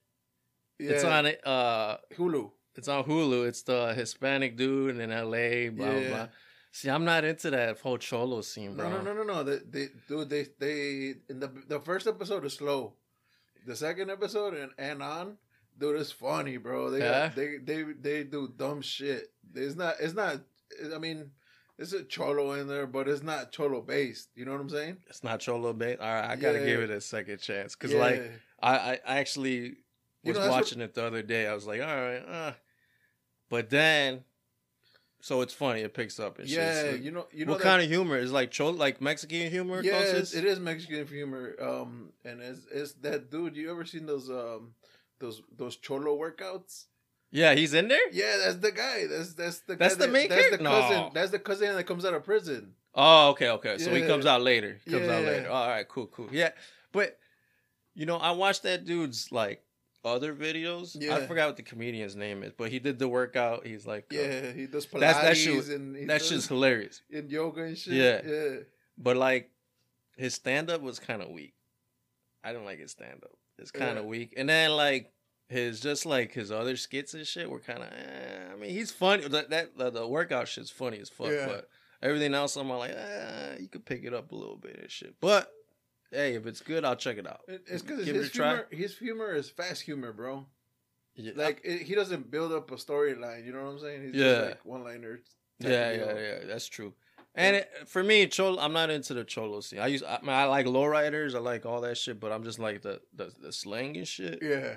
It's 0.77 1.06
on. 1.06 1.25
Uh, 1.45 1.98
Hulu. 2.18 2.51
It's 2.75 2.89
on 2.89 3.06
Hulu. 3.06 3.48
It's 3.48 3.62
the 3.62 3.94
Hispanic 3.94 4.57
dude 4.57 5.00
in 5.00 5.09
L.A. 5.09 5.69
Blah 5.69 5.86
blah. 5.86 5.95
Yeah. 5.95 6.09
blah. 6.09 6.27
See, 6.74 6.89
I'm 6.89 7.06
not 7.06 7.24
into 7.24 7.50
that 7.51 7.80
whole 7.80 7.98
cholo 7.98 8.42
scene, 8.42 8.75
bro. 8.75 8.89
No, 8.89 9.01
no, 9.01 9.13
no, 9.13 9.24
no, 9.24 9.33
no. 9.33 9.44
They, 9.44 9.59
they, 9.69 9.88
dude, 10.07 10.30
they, 10.30 10.48
they, 10.59 11.13
in 11.30 11.39
the 11.39 11.51
the 11.68 11.80
first 11.80 12.07
episode 12.07 12.44
is 12.45 12.53
slow. 12.53 12.94
The 13.65 13.75
second 13.75 14.09
episode 14.09 14.53
and, 14.53 14.71
and 14.77 15.01
on, 15.01 15.38
dude, 15.81 15.99
it's 15.99 16.11
funny, 16.11 16.55
bro. 16.57 16.89
They, 16.91 16.99
Yeah? 16.99 17.29
they, 17.35 17.57
they, 17.57 17.83
they 17.83 18.23
do 18.23 18.53
dumb 18.55 18.81
shit. 18.81 19.31
It's 19.53 19.75
not, 19.75 19.95
it's 19.99 20.13
not. 20.13 20.39
I 20.95 20.97
mean, 20.99 21.31
it's 21.77 21.91
a 21.93 22.03
cholo 22.03 22.53
in 22.53 22.67
there, 22.67 22.87
but 22.87 23.07
it's 23.09 23.23
not 23.23 23.51
cholo 23.51 23.81
based. 23.81 24.29
You 24.35 24.45
know 24.45 24.51
what 24.53 24.61
I'm 24.61 24.69
saying? 24.69 24.97
It's 25.09 25.23
not 25.23 25.39
cholo 25.41 25.73
bait. 25.73 25.99
All 25.99 26.07
right, 26.07 26.29
I 26.29 26.35
gotta 26.37 26.59
Yeah. 26.59 26.65
give 26.65 26.79
it 26.81 26.89
a 26.91 27.01
second 27.01 27.39
chance 27.41 27.75
because, 27.75 27.91
Yeah. 27.91 27.99
like, 27.99 28.31
I, 28.61 28.99
I 29.05 29.17
actually 29.19 29.57
You 29.59 29.75
was 30.25 30.35
know, 30.35 30.41
that's 30.41 30.51
what- 30.51 30.61
watching 30.61 30.81
it 30.81 30.93
the 30.93 31.03
other 31.05 31.23
day. 31.23 31.47
I 31.47 31.53
was 31.53 31.65
like, 31.67 31.81
all 31.81 31.87
right, 31.87 32.23
uh. 32.29 32.53
but 33.49 33.69
then, 33.69 34.23
so 35.23 35.41
it's 35.41 35.53
funny. 35.53 35.81
It 35.81 35.93
picks 35.93 36.19
up 36.19 36.39
yeah, 36.43 36.81
So 36.81 36.89
you 36.91 37.11
know, 37.11 37.27
you 37.31 37.45
know 37.45 37.51
what 37.53 37.57
that- 37.59 37.63
kind 37.65 37.81
of 37.81 37.89
humor 37.89 38.17
is 38.17 38.31
like 38.31 38.51
cholo, 38.51 38.71
like 38.71 39.01
Mexican 39.01 39.49
humor? 39.51 39.81
Yeah, 39.83 39.99
it 40.01 40.33
is 40.33 40.59
Mexican 40.59 41.05
humor. 41.07 41.55
Um, 41.61 42.13
and 42.23 42.39
it's, 42.41 42.61
it's 42.71 42.93
that 43.01 43.29
dude. 43.31 43.55
You 43.57 43.71
ever 43.71 43.85
seen 43.85 44.05
those 44.05 44.29
um 44.29 44.73
those 45.21 45.41
those 45.56 45.77
cholo 45.77 46.18
workouts? 46.18 46.85
yeah, 47.31 47.53
he's 47.56 47.73
in 47.73 47.88
there. 47.88 48.09
Yeah, 48.12 48.35
that's 48.44 48.57
the 48.57 48.71
guy. 48.73 49.07
That's 49.07 49.33
that's 49.35 49.59
the 49.62 49.75
That's 49.77 49.95
the 49.95 50.07
that- 50.07 50.12
main 50.12 50.27
That's 50.27 50.50
the 50.51 50.57
cousin. 50.57 50.97
No. 50.97 51.12
That's 51.13 51.31
the 51.31 51.39
cousin 51.39 51.73
that 51.75 51.85
comes 51.85 52.03
out 52.03 52.13
of 52.13 52.25
prison. 52.25 52.73
Oh, 52.94 53.29
okay, 53.29 53.47
okay. 53.51 53.77
So 53.77 53.95
he 53.95 54.01
comes 54.06 54.25
out 54.25 54.41
later. 54.41 54.77
He 54.83 54.91
comes 54.91 55.07
out 55.07 55.23
Yeah. 55.23 55.29
later. 55.29 55.50
all 55.50 55.68
right, 55.69 55.88
cool, 55.88 56.07
cool. 56.07 56.27
Yeah, 56.31 56.50
but 56.91 57.18
you 57.95 58.06
know, 58.06 58.18
I 58.18 58.31
watched 58.31 58.63
that 58.63 58.83
dude's 58.83 59.31
like 59.31 59.63
other 60.03 60.33
videos. 60.35 61.01
I 61.09 61.25
forgot 61.27 61.47
what 61.47 61.57
the 61.57 61.63
comedian's 61.63 62.15
name 62.15 62.44
is, 62.44 62.51
but 62.57 62.69
he 62.71 62.79
did 62.79 63.00
the 63.00 63.07
workout. 63.07 63.65
He's 63.65 63.85
like, 63.85 64.06
uh, 64.12 64.15
Yeah, 64.17 64.51
he 64.51 64.65
does 64.65 64.85
Pilates 64.88 65.00
That's- 65.00 65.24
that 65.24 65.38
shit- 65.38 65.67
and 65.69 66.07
does 66.07 66.27
just 66.27 66.47
hilarious. 66.50 67.01
in 67.09 67.29
yoga 67.29 67.62
and 67.63 67.77
shit. 67.77 67.94
Yeah. 67.94 68.21
yeah. 68.25 68.56
But 68.97 69.15
like, 69.15 69.51
his 70.17 70.33
stand 70.33 70.69
up 70.69 70.81
was 70.81 71.00
kind 71.00 71.21
of 71.21 71.29
weak. 71.29 71.53
I 72.44 72.51
didn't 72.51 72.65
like 72.65 72.79
his 72.79 72.91
stand 72.91 73.24
up. 73.24 73.38
It's 73.61 73.71
kind 73.71 73.97
of 73.97 74.03
Yeah. 74.05 74.09
weak. 74.09 74.33
And 74.37 74.49
then 74.49 74.71
like 74.71 75.11
his 75.47 75.79
just 75.79 76.05
like 76.05 76.33
his 76.33 76.51
other 76.51 76.75
skits 76.75 77.13
and 77.13 77.25
shit 77.25 77.49
were 77.49 77.59
kind 77.59 77.79
of. 77.83 77.89
Eh, 77.91 78.51
I 78.53 78.55
mean, 78.55 78.69
he's 78.71 78.91
funny. 78.91 79.27
That 79.27 79.49
that 79.51 79.77
the, 79.77 79.89
the 79.89 80.07
workout 80.07 80.47
shit's 80.47 80.69
funny 80.71 81.00
as 81.00 81.09
fuck. 81.09 81.27
Yeah. 81.31 81.45
But 81.47 81.69
everything 82.01 82.33
else, 82.33 82.55
I'm 82.55 82.69
like, 82.69 82.91
eh, 82.91 83.57
you 83.59 83.67
could 83.67 83.86
pick 83.86 84.03
it 84.03 84.13
up 84.13 84.31
a 84.31 84.36
little 84.36 84.57
bit 84.57 84.77
and 84.81 84.89
shit. 84.91 85.15
But 85.19 85.51
hey, 86.12 86.36
if 86.36 86.45
it's 86.45 86.62
good, 86.62 86.83
I'll 86.86 86.95
check 86.95 87.17
it 87.17 87.27
out. 87.27 87.41
It's 87.47 87.81
because 87.81 88.05
his 88.05 88.27
it 88.27 88.31
humor, 88.33 88.67
his 88.71 88.97
humor 88.97 89.33
is 89.33 89.50
fast 89.50 89.81
humor, 89.81 90.12
bro. 90.13 90.45
Yeah, 91.15 91.33
Like 91.36 91.62
it, 91.65 91.81
he 91.81 91.93
doesn't 91.95 92.31
build 92.31 92.53
up 92.53 92.71
a 92.71 92.75
storyline. 92.75 93.45
You 93.45 93.51
know 93.51 93.63
what 93.65 93.71
I'm 93.71 93.79
saying? 93.79 94.03
He's 94.03 94.15
Yeah. 94.15 94.33
just 94.33 94.45
like 94.50 94.65
one 94.65 94.83
liners. 94.83 95.21
yeah, 95.59 95.91
yeah, 95.91 96.17
yeah. 96.17 96.39
That's 96.45 96.67
true. 96.67 96.93
And 97.33 97.55
it, 97.57 97.69
for 97.88 98.03
me, 98.03 98.27
cholo, 98.27 98.61
I'm 98.61 98.73
not 98.73 98.89
into 98.89 99.13
the 99.13 99.23
cholo 99.23 99.61
scene. 99.61 99.79
I 99.79 99.88
use, 99.88 100.03
I, 100.03 100.19
mean, 100.21 100.31
I 100.31 100.45
like 100.45 100.65
lowriders, 100.65 101.33
I 101.33 101.39
like 101.39 101.65
all 101.65 101.81
that 101.81 101.97
shit, 101.97 102.19
but 102.19 102.31
I'm 102.31 102.43
just 102.43 102.59
like 102.59 102.81
the 102.81 103.00
the, 103.15 103.31
the 103.41 103.51
slang 103.53 103.95
and 103.95 104.07
shit. 104.07 104.39
Yeah, 104.41 104.75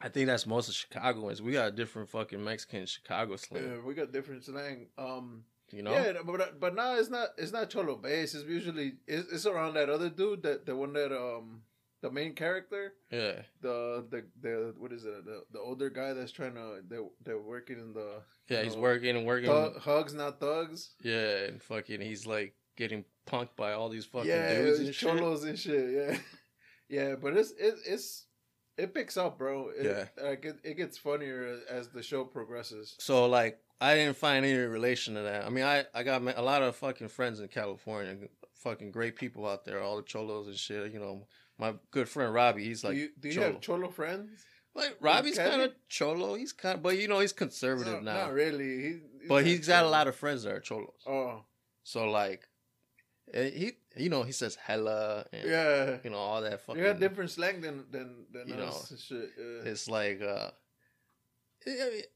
I 0.00 0.08
think 0.10 0.26
that's 0.26 0.46
most 0.46 0.68
of 0.68 0.74
Chicagoans. 0.74 1.40
We 1.40 1.52
got 1.52 1.68
a 1.68 1.72
different 1.72 2.10
fucking 2.10 2.42
Mexican 2.44 2.84
Chicago 2.86 3.36
slang. 3.36 3.64
yeah. 3.64 3.78
We 3.84 3.94
got 3.94 4.12
different 4.12 4.44
slang. 4.44 4.88
Um, 4.98 5.44
You 5.70 5.82
know? 5.82 5.92
yeah, 5.92 6.12
but 6.24 6.60
but 6.60 6.74
now 6.74 6.96
it's 6.96 7.08
not 7.08 7.28
it's 7.38 7.52
not 7.52 7.70
cholo 7.70 7.96
base. 7.96 8.34
It's 8.34 8.44
usually 8.44 8.94
it's, 9.06 9.32
it's 9.32 9.46
around 9.46 9.74
that 9.74 9.88
other 9.88 10.10
dude 10.10 10.42
that 10.42 10.66
the 10.66 10.76
one 10.76 10.92
that 10.92 11.10
um 11.12 11.62
the 12.04 12.10
main 12.10 12.34
character 12.34 12.92
Yeah. 13.10 13.40
the 13.62 14.04
the 14.10 14.20
the 14.40 14.74
what 14.78 14.92
is 14.92 15.04
it 15.04 15.24
the, 15.24 15.42
the 15.52 15.58
older 15.58 15.88
guy 15.90 16.12
that's 16.12 16.32
trying 16.32 16.54
to 16.54 16.80
they're, 16.88 17.08
they're 17.24 17.40
working 17.54 17.78
in 17.78 17.92
the 17.94 18.20
Yeah, 18.48 18.62
he's 18.62 18.76
No. 18.76 18.82
working 18.82 19.16
and 19.16 19.24
working. 19.26 19.48
thug, 19.48 19.78
hugs 19.80 20.12
not 20.14 20.38
thugs. 20.38 20.94
Yeah, 21.02 21.46
and 21.48 21.62
fucking, 21.62 22.00
he's 22.02 22.26
like 22.26 22.54
getting 22.76 23.04
punked 23.26 23.56
by 23.56 23.72
all 23.72 23.88
these 23.88 24.04
fucking 24.04 24.28
yeah, 24.28 24.54
dudes 24.54 24.80
and 24.80 24.94
shit. 24.94 25.08
cholos 25.18 25.44
and 25.44 25.58
shit. 25.58 25.86
Yeah, 25.98 26.18
yeah, 26.88 27.14
but 27.16 27.36
it's 27.36 27.52
it, 27.52 27.74
it's 27.86 28.26
it 28.76 28.92
picks 28.92 29.16
up, 29.16 29.38
bro. 29.38 29.70
It, 29.78 29.86
Yeah. 29.86 30.24
like 30.28 30.44
it, 30.44 30.56
it 30.62 30.74
gets 30.76 30.98
funnier 30.98 31.60
as 31.70 31.88
the 31.88 32.02
show 32.02 32.24
progresses. 32.24 32.96
So 32.98 33.26
like, 33.26 33.58
I 33.80 33.94
didn't 33.94 34.16
find 34.18 34.44
any 34.44 34.58
relation 34.58 35.14
to 35.14 35.22
that. 35.22 35.46
I 35.46 35.48
mean, 35.48 35.64
I 35.64 35.84
I 35.94 36.02
got 36.02 36.20
a 36.36 36.42
lot 36.42 36.62
of 36.62 36.76
fucking 36.76 37.08
friends 37.08 37.40
in 37.40 37.48
California, 37.48 38.16
fucking 38.64 38.90
great 38.90 39.14
people 39.16 39.46
out 39.46 39.64
there, 39.64 39.80
all 39.82 39.96
the 39.96 40.02
cholos 40.02 40.48
and 40.48 40.56
shit. 40.56 40.92
You 40.92 40.98
know, 40.98 41.26
my 41.58 41.74
good 41.90 42.08
friend 42.08 42.32
Robbie, 42.34 42.64
he's 42.64 42.82
like 42.84 42.94
do 42.94 43.00
you, 43.00 43.08
do 43.20 43.28
you 43.28 43.34
cholo. 43.34 43.46
have 43.52 43.60
cholo 43.60 43.88
friends? 43.90 44.44
like 44.74 44.96
Robbie's 45.00 45.38
kind 45.38 45.62
of 45.62 45.72
cholo. 45.88 46.34
He's 46.34 46.52
kind, 46.52 46.76
of, 46.76 46.82
but 46.82 46.98
you 46.98 47.06
know, 47.06 47.20
he's 47.20 47.32
conservative 47.32 48.02
No, 48.02 48.12
now. 48.12 48.24
Not 48.26 48.32
really. 48.32 48.82
He, 48.82 49.00
But 49.28 49.46
he's 49.46 49.66
got 49.68 49.84
a 49.84 49.88
lot 49.88 50.08
of 50.08 50.16
friends 50.16 50.42
that 50.42 50.52
are 50.52 50.60
cholos. 50.60 50.90
Oh 51.06 51.44
So 51.84 52.10
like, 52.10 52.48
he 53.32 53.72
you 53.96 54.10
know 54.10 54.22
he 54.24 54.32
says 54.32 54.54
hella 54.56 55.24
and 55.32 55.48
yeah. 55.48 55.96
you 56.04 56.10
know 56.10 56.18
all 56.18 56.42
that 56.42 56.60
fucking. 56.60 56.82
You 56.82 56.88
got 56.88 57.00
different 57.00 57.30
slang 57.30 57.60
than 57.60 57.84
than 57.90 58.26
than 58.32 58.48
You 58.48 58.54
us 58.56 58.90
and 58.90 58.98
shit. 59.00 59.30
Yeah. 59.38 59.70
It's 59.70 59.88
like 59.88 60.20
uh, 60.20 60.50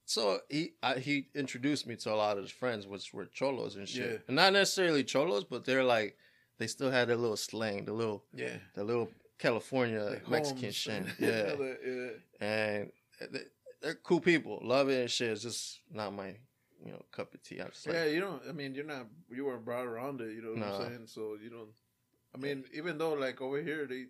so 0.04 0.40
he 0.50 0.72
I, 0.82 0.94
he 0.98 1.28
introduced 1.34 1.86
me 1.86 1.96
to 1.96 2.12
a 2.12 2.16
lot 2.16 2.36
of 2.36 2.42
his 2.42 2.52
friends, 2.52 2.86
which 2.86 3.14
were 3.14 3.26
cholos 3.26 3.76
and 3.76 3.88
shit, 3.88 4.10
Yeah. 4.10 4.18
and 4.26 4.36
not 4.36 4.52
necessarily 4.52 5.04
cholos, 5.04 5.44
but 5.44 5.64
they're 5.64 5.84
like 5.84 6.16
they 6.58 6.66
still 6.66 6.90
had 6.90 7.08
their 7.08 7.16
little 7.16 7.36
slang, 7.36 7.84
the 7.84 7.92
little 7.92 8.24
Yeah. 8.34 8.56
the 8.74 8.84
little 8.84 9.10
California 9.38 10.02
Like 10.02 10.28
Mexican 10.28 10.70
shit, 10.72 11.04
yeah, 11.18 11.54
yeah. 11.86 12.08
and 12.40 12.90
they- 13.32 13.46
they're 13.80 13.94
cool 13.94 14.20
people, 14.20 14.58
love 14.62 14.88
it 14.90 15.00
and 15.02 15.10
shit. 15.10 15.30
It's 15.30 15.42
just 15.42 15.80
not 15.92 16.12
my 16.12 16.34
you 16.84 16.90
know 16.92 17.00
cup 17.12 17.32
of 17.32 17.42
tea. 17.44 17.60
I'm 17.60 17.68
just 17.70 17.86
like, 17.86 17.94
yeah, 17.94 18.06
you 18.06 18.18
don't. 18.20 18.42
I 18.48 18.52
mean, 18.52 18.74
you're 18.74 18.84
not. 18.84 19.06
You 19.30 19.44
weren't 19.46 19.64
brought 19.64 19.86
around 19.86 20.20
it. 20.20 20.32
You 20.34 20.42
know 20.42 20.50
what 20.50 20.58
No. 20.58 20.74
I'm 20.74 20.88
saying? 20.88 21.06
So 21.06 21.36
you 21.40 21.48
don't. 21.50 21.70
I 22.34 22.38
mean, 22.38 22.64
even 22.74 22.98
though 22.98 23.12
like 23.14 23.40
over 23.40 23.62
here 23.62 23.86
they 23.86 24.06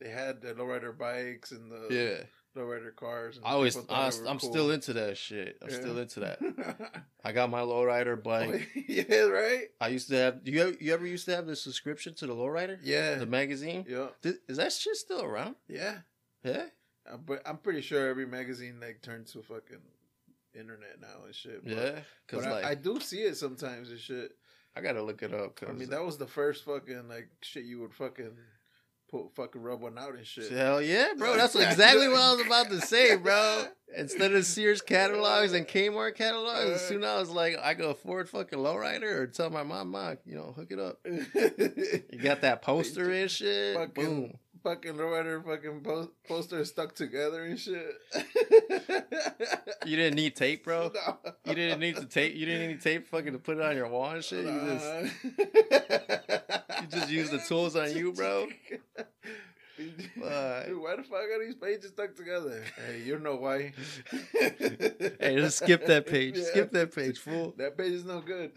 they 0.00 0.10
had 0.10 0.42
the 0.42 0.52
lowrider 0.52 0.96
bikes 0.96 1.52
and 1.52 1.70
the 1.72 1.88
yeah. 1.90 2.24
Lowrider 2.56 2.94
cars. 2.96 3.38
I 3.44 3.52
always, 3.52 3.76
I, 3.88 4.10
I'm 4.26 4.38
cool. 4.38 4.50
still 4.50 4.70
into 4.70 4.92
that 4.94 5.16
shit. 5.16 5.58
I'm 5.62 5.68
Yeah. 5.70 5.76
still 5.76 5.98
into 5.98 6.20
that. 6.20 7.04
I 7.24 7.32
got 7.32 7.50
my 7.50 7.60
lowrider 7.60 8.20
bike. 8.22 8.68
yeah, 8.88 9.22
right. 9.24 9.68
I 9.80 9.88
used 9.88 10.08
to 10.08 10.16
have. 10.16 10.40
You 10.44 10.62
ever, 10.62 10.76
you 10.80 10.92
ever 10.94 11.06
used 11.06 11.26
to 11.26 11.34
have 11.36 11.46
the 11.46 11.56
subscription 11.56 12.14
to 12.14 12.26
the 12.26 12.34
lowrider, 12.34 12.78
Yeah, 12.82 13.16
the 13.16 13.26
magazine? 13.26 13.84
yeah, 13.88 14.08
Th- 14.22 14.36
Is 14.48 14.56
that 14.56 14.72
shit 14.72 14.96
still 14.96 15.22
around? 15.22 15.56
yeah. 15.68 15.98
Yeah. 16.44 16.66
Uh, 17.10 17.16
but 17.18 17.42
I'm 17.46 17.58
pretty 17.58 17.80
sure 17.82 18.08
every 18.08 18.26
magazine 18.26 18.78
like 18.80 19.00
turned 19.02 19.26
to 19.28 19.42
fucking 19.42 19.78
internet 20.54 21.00
now 21.00 21.24
and 21.26 21.34
shit. 21.34 21.62
But, 21.64 21.72
Yeah. 21.72 21.98
Because 22.26 22.46
like 22.46 22.64
I, 22.64 22.70
I, 22.70 22.74
do 22.74 22.98
see 23.00 23.22
it 23.22 23.36
sometimes 23.36 23.90
and 23.90 23.98
shit. 24.00 24.32
I 24.76 24.80
gotta 24.80 25.02
look 25.02 25.22
it 25.22 25.32
up. 25.32 25.56
Cause 25.56 25.68
I 25.70 25.72
mean, 25.72 25.90
that 25.90 26.04
was 26.04 26.18
the 26.18 26.26
first 26.26 26.64
fucking 26.64 27.08
like 27.08 27.28
shit 27.42 27.64
you 27.64 27.80
would 27.80 27.94
fucking 27.94 28.36
put 29.08 29.34
fucking 29.34 29.62
rub 29.62 29.82
one 29.82 29.98
out 29.98 30.14
and 30.14 30.26
shit. 30.26 30.50
hell 30.50 30.80
yeah, 30.82 31.08
bro. 31.16 31.36
That's 31.36 31.54
exactly 31.56 32.08
what 32.08 32.18
I 32.18 32.32
was 32.34 32.46
about 32.46 32.68
to 32.70 32.80
say, 32.80 33.16
bro. 33.16 33.64
Instead 33.96 34.32
of 34.32 34.44
Sears 34.44 34.82
catalogs 34.82 35.52
and 35.52 35.66
Kmart 35.66 36.16
catalogs, 36.16 36.70
as 36.70 36.82
uh. 36.82 36.88
soon 36.88 37.04
as 37.04 37.08
I 37.10 37.18
was 37.20 37.30
like, 37.30 37.56
I 37.62 37.74
could 37.74 37.84
afford 37.86 38.28
fucking 38.28 38.58
lowrider, 38.58 39.04
or 39.04 39.26
tell 39.28 39.48
my 39.48 39.62
mom, 39.62 39.92
mom, 39.92 40.18
you 40.26 40.34
know, 40.34 40.52
hook 40.56 40.70
it 40.70 40.78
up. 40.78 40.98
You 42.12 42.22
got 42.22 42.40
that 42.42 42.62
poster 42.62 43.10
and 43.10 43.30
shit. 43.30 43.76
Fucking- 43.76 44.04
Boom. 44.04 44.38
Fucking 44.66 44.94
lowrider 44.94 45.44
fucking 45.44 45.80
po- 45.80 46.10
poster 46.26 46.64
stuck 46.64 46.92
together 46.92 47.44
and 47.44 47.58
shit. 47.58 47.94
You 49.84 49.96
didn't 49.96 50.16
need 50.16 50.34
tape, 50.34 50.64
bro. 50.64 50.90
No. 51.06 51.18
You 51.44 51.54
didn't 51.54 51.78
need 51.80 51.96
to 51.96 52.06
tape. 52.06 52.34
You 52.34 52.46
didn't 52.46 52.68
need 52.68 52.80
tape 52.80 53.06
fucking 53.06 53.32
to 53.32 53.38
put 53.38 53.58
it 53.58 53.62
on 53.62 53.76
your 53.76 53.88
wall 53.88 54.10
and 54.10 54.24
shit. 54.24 54.44
You 54.44 54.60
just 54.60 55.14
you 56.82 56.86
just 56.88 57.10
use 57.10 57.30
the 57.30 57.38
tools 57.38 57.76
on 57.76 57.94
you, 57.94 58.12
bro. 58.12 58.48
Dude, 59.76 59.92
why 60.16 60.96
the 60.96 61.04
fuck 61.08 61.20
are 61.20 61.44
these 61.44 61.54
pages 61.54 61.90
stuck 61.90 62.16
together? 62.16 62.64
Hey, 62.76 63.02
you 63.04 63.18
know 63.18 63.36
why. 63.36 63.72
Hey, 65.18 65.36
just 65.36 65.58
skip 65.58 65.86
that 65.86 66.06
page. 66.06 66.36
Yeah. 66.36 66.44
Skip 66.44 66.72
that 66.72 66.94
page, 66.94 67.18
fool. 67.18 67.54
That 67.56 67.76
page 67.76 67.92
is 67.92 68.04
no 68.04 68.20
good. 68.20 68.52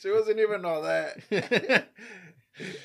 she 0.00 0.10
wasn't 0.10 0.40
even 0.40 0.64
all 0.64 0.82
that. 0.82 1.88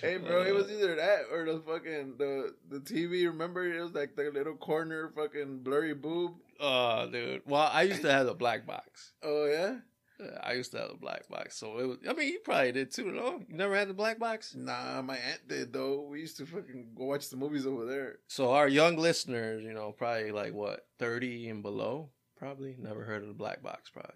Hey, 0.02 0.18
bro, 0.18 0.44
it 0.44 0.54
was 0.54 0.70
either 0.72 0.96
that 0.96 1.24
or 1.32 1.46
the 1.46 1.60
fucking 1.60 2.16
the 2.18 2.56
the 2.70 2.80
TV. 2.80 3.26
Remember, 3.26 3.66
it 3.66 3.82
was 3.82 3.94
like 3.94 4.16
the 4.16 4.32
little 4.32 4.56
corner 4.56 5.12
fucking 5.16 5.60
blurry 5.60 5.94
boob. 5.94 6.34
oh, 6.60 7.10
dude. 7.10 7.42
Well, 7.46 7.70
I 7.72 7.84
used 7.84 8.02
to 8.02 8.12
have 8.12 8.26
the 8.26 8.34
black 8.34 8.66
box. 8.66 9.14
Oh 9.24 9.46
yeah. 9.46 9.78
Yeah, 10.20 10.40
I 10.42 10.54
used 10.54 10.72
to 10.72 10.78
have 10.80 10.90
the 10.90 10.96
black 10.96 11.28
box, 11.28 11.58
so 11.58 11.78
it 11.78 11.86
was. 11.88 11.98
I 12.08 12.14
mean, 12.14 12.32
you 12.32 12.40
probably 12.40 12.72
did 12.72 12.90
too, 12.90 13.12
no? 13.12 13.42
You 13.50 13.58
never 13.58 13.76
had 13.76 13.90
the 13.90 13.94
black 13.94 14.18
box. 14.18 14.56
Nah, 14.56 15.02
my 15.02 15.18
aunt 15.18 15.46
did 15.48 15.74
though. 15.74 16.08
We 16.10 16.22
used 16.22 16.38
to 16.38 16.46
fucking 16.46 16.92
go 16.96 17.04
watch 17.06 17.30
the 17.30 17.36
movies 17.36 17.68
over 17.68 17.86
there. 17.86 18.20
So 18.28 18.52
our 18.52 18.70
young 18.70 18.96
listeners, 18.98 19.64
you 19.64 19.74
know, 19.74 19.92
probably 19.92 20.32
like 20.32 20.54
what 20.54 20.86
thirty 21.00 21.50
and 21.50 21.62
below, 21.62 22.12
probably 22.38 22.78
never 22.80 23.04
heard 23.04 23.24
of 23.24 23.28
the 23.28 23.34
black 23.34 23.62
box, 23.62 23.90
probably. 23.90 24.16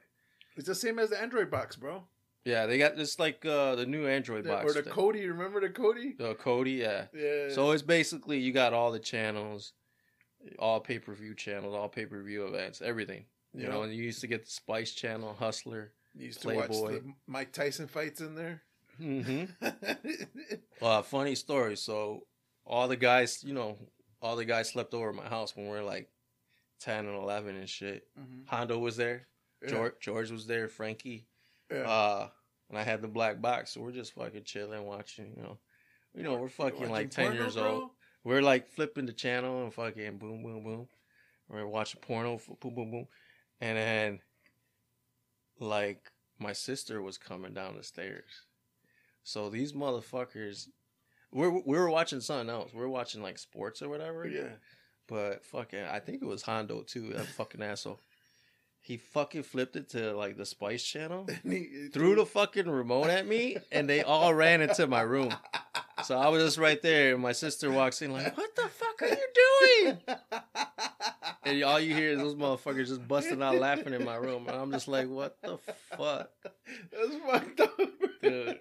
It's 0.55 0.67
the 0.67 0.75
same 0.75 0.99
as 0.99 1.09
the 1.09 1.21
Android 1.21 1.51
box, 1.51 1.75
bro. 1.75 2.03
Yeah, 2.45 2.65
they 2.65 2.77
got 2.77 2.95
this 2.95 3.19
like 3.19 3.45
uh 3.45 3.75
the 3.75 3.85
new 3.85 4.07
Android 4.07 4.45
box, 4.47 4.71
or 4.71 4.73
the 4.73 4.83
thing. 4.83 4.93
Kodi. 4.93 5.27
Remember 5.27 5.59
the 5.61 5.69
Kodi? 5.69 6.17
the 6.17 6.35
Kodi, 6.35 6.77
yeah. 6.79 7.05
Yeah. 7.13 7.53
So 7.53 7.71
it's 7.71 7.83
basically 7.83 8.39
you 8.39 8.51
got 8.53 8.73
all 8.73 8.91
the 8.91 8.99
channels, 8.99 9.73
all 10.57 10.79
pay 10.79 10.99
per 10.99 11.13
view 11.13 11.35
channels, 11.35 11.75
all 11.75 11.89
pay 11.89 12.05
per 12.05 12.21
view 12.23 12.47
events, 12.47 12.81
everything. 12.81 13.25
You 13.53 13.63
Yeah. 13.63 13.69
know, 13.69 13.83
and 13.83 13.93
you 13.93 14.03
used 14.03 14.21
to 14.21 14.27
get 14.27 14.45
the 14.45 14.51
Spice 14.51 14.93
Channel, 14.93 15.35
Hustler. 15.37 15.91
You 16.15 16.27
used 16.27 16.41
to 16.43 16.47
watch 16.55 16.69
Playboy. 16.69 16.91
the 17.01 17.13
Mike 17.27 17.51
Tyson 17.51 17.87
fights 17.87 18.21
in 18.21 18.35
there. 18.35 18.61
Mm-hmm. 19.01 19.45
Well, 20.81 21.03
funny 21.03 21.35
story. 21.35 21.75
So 21.75 22.25
all 22.65 22.87
the 22.87 22.95
guys, 22.95 23.43
you 23.43 23.53
know, 23.53 23.77
all 24.21 24.35
the 24.35 24.45
guys 24.45 24.69
slept 24.69 24.93
over 24.93 25.09
at 25.09 25.15
my 25.15 25.25
house 25.27 25.55
when 25.55 25.65
we 25.65 25.71
were 25.71 25.83
like 25.83 26.09
ten 26.79 27.05
and 27.05 27.15
eleven 27.15 27.55
and 27.57 27.67
shit. 27.69 28.07
Mhm. 28.19 28.47
Hondo 28.47 28.77
was 28.79 28.95
there. 28.97 29.27
Yeah. 29.61 29.69
George, 29.69 29.93
George 29.99 30.31
was 30.31 30.47
there. 30.47 30.67
Frankie. 30.69 31.27
Yeah. 31.71 31.89
Uh, 31.89 32.29
and 32.69 32.77
I 32.77 32.83
had 32.83 33.01
the 33.01 33.07
black 33.07 33.41
box, 33.41 33.71
so 33.71 33.81
we're 33.81 33.91
just 33.91 34.13
fucking 34.13 34.43
chilling, 34.43 34.85
watching. 34.85 35.33
You 35.35 35.43
know, 35.43 35.57
you 36.15 36.23
know, 36.23 36.35
we're 36.35 36.49
fucking 36.49 36.89
like 36.89 37.11
ten 37.11 37.27
porno, 37.27 37.41
years 37.41 37.55
bro? 37.55 37.71
old. 37.71 37.89
We're 38.23 38.41
like 38.41 38.67
flipping 38.67 39.05
the 39.05 39.13
channel 39.13 39.63
and 39.63 39.73
fucking 39.73 40.17
boom, 40.17 40.43
boom, 40.43 40.63
boom. 40.63 40.87
We're 41.49 41.65
watching 41.65 42.01
porno, 42.01 42.39
boom, 42.61 42.75
boom, 42.75 42.91
boom, 42.91 43.07
and 43.61 43.77
then 43.77 44.19
like 45.59 46.11
my 46.37 46.53
sister 46.53 47.01
was 47.01 47.17
coming 47.17 47.53
down 47.53 47.75
the 47.75 47.83
stairs. 47.83 48.45
So 49.23 49.49
these 49.49 49.73
motherfuckers, 49.73 50.67
we're 51.31 51.49
we 51.49 51.77
were 51.77 51.89
watching 51.89 52.21
something 52.21 52.49
else. 52.49 52.73
We 52.73 52.79
were 52.79 52.89
watching 52.89 53.21
like 53.21 53.37
sports 53.37 53.81
or 53.81 53.89
whatever. 53.89 54.27
Yeah. 54.27 54.55
But 55.07 55.43
fucking, 55.43 55.83
I 55.83 55.99
think 55.99 56.21
it 56.21 56.27
was 56.27 56.43
Hondo 56.43 56.83
too. 56.83 57.13
That 57.13 57.25
fucking 57.25 57.63
asshole. 57.63 57.99
He 58.81 58.97
fucking 58.97 59.43
flipped 59.43 59.75
it 59.75 59.89
to 59.89 60.13
like 60.13 60.35
the 60.37 60.45
Spice 60.45 60.83
Channel, 60.83 61.27
And 61.43 61.53
he- 61.53 61.87
threw 61.93 62.15
the 62.15 62.25
fucking 62.25 62.67
remote 62.69 63.07
at 63.09 63.27
me, 63.27 63.57
and 63.71 63.87
they 63.87 64.01
all 64.01 64.33
ran 64.33 64.61
into 64.61 64.87
my 64.87 65.01
room. 65.01 65.33
So 66.05 66.17
I 66.17 66.29
was 66.29 66.41
just 66.43 66.57
right 66.57 66.81
there, 66.81 67.13
and 67.13 67.21
my 67.21 67.33
sister 67.33 67.69
walks 67.71 68.01
in 68.01 68.11
like, 68.11 68.35
"What 68.37 68.55
the 68.55 68.67
fuck 68.69 69.01
are 69.01 69.07
you 69.09 69.27
doing?" 69.83 69.97
And 71.49 71.63
all 71.63 71.79
you 71.79 71.93
hear 71.95 72.11
is 72.11 72.19
those 72.19 72.35
motherfuckers 72.35 72.87
just 72.87 73.07
busting 73.07 73.41
out 73.41 73.55
laughing 73.55 73.93
in 73.93 74.05
my 74.05 74.15
room, 74.15 74.47
and 74.47 74.55
I'm 74.55 74.71
just 74.71 74.87
like, 74.87 75.09
"What 75.09 75.37
the 75.41 75.57
fuck?" 75.97 76.29
That's 76.91 77.15
fucked 77.25 77.59
up, 77.59 77.79
Dude. 78.21 78.59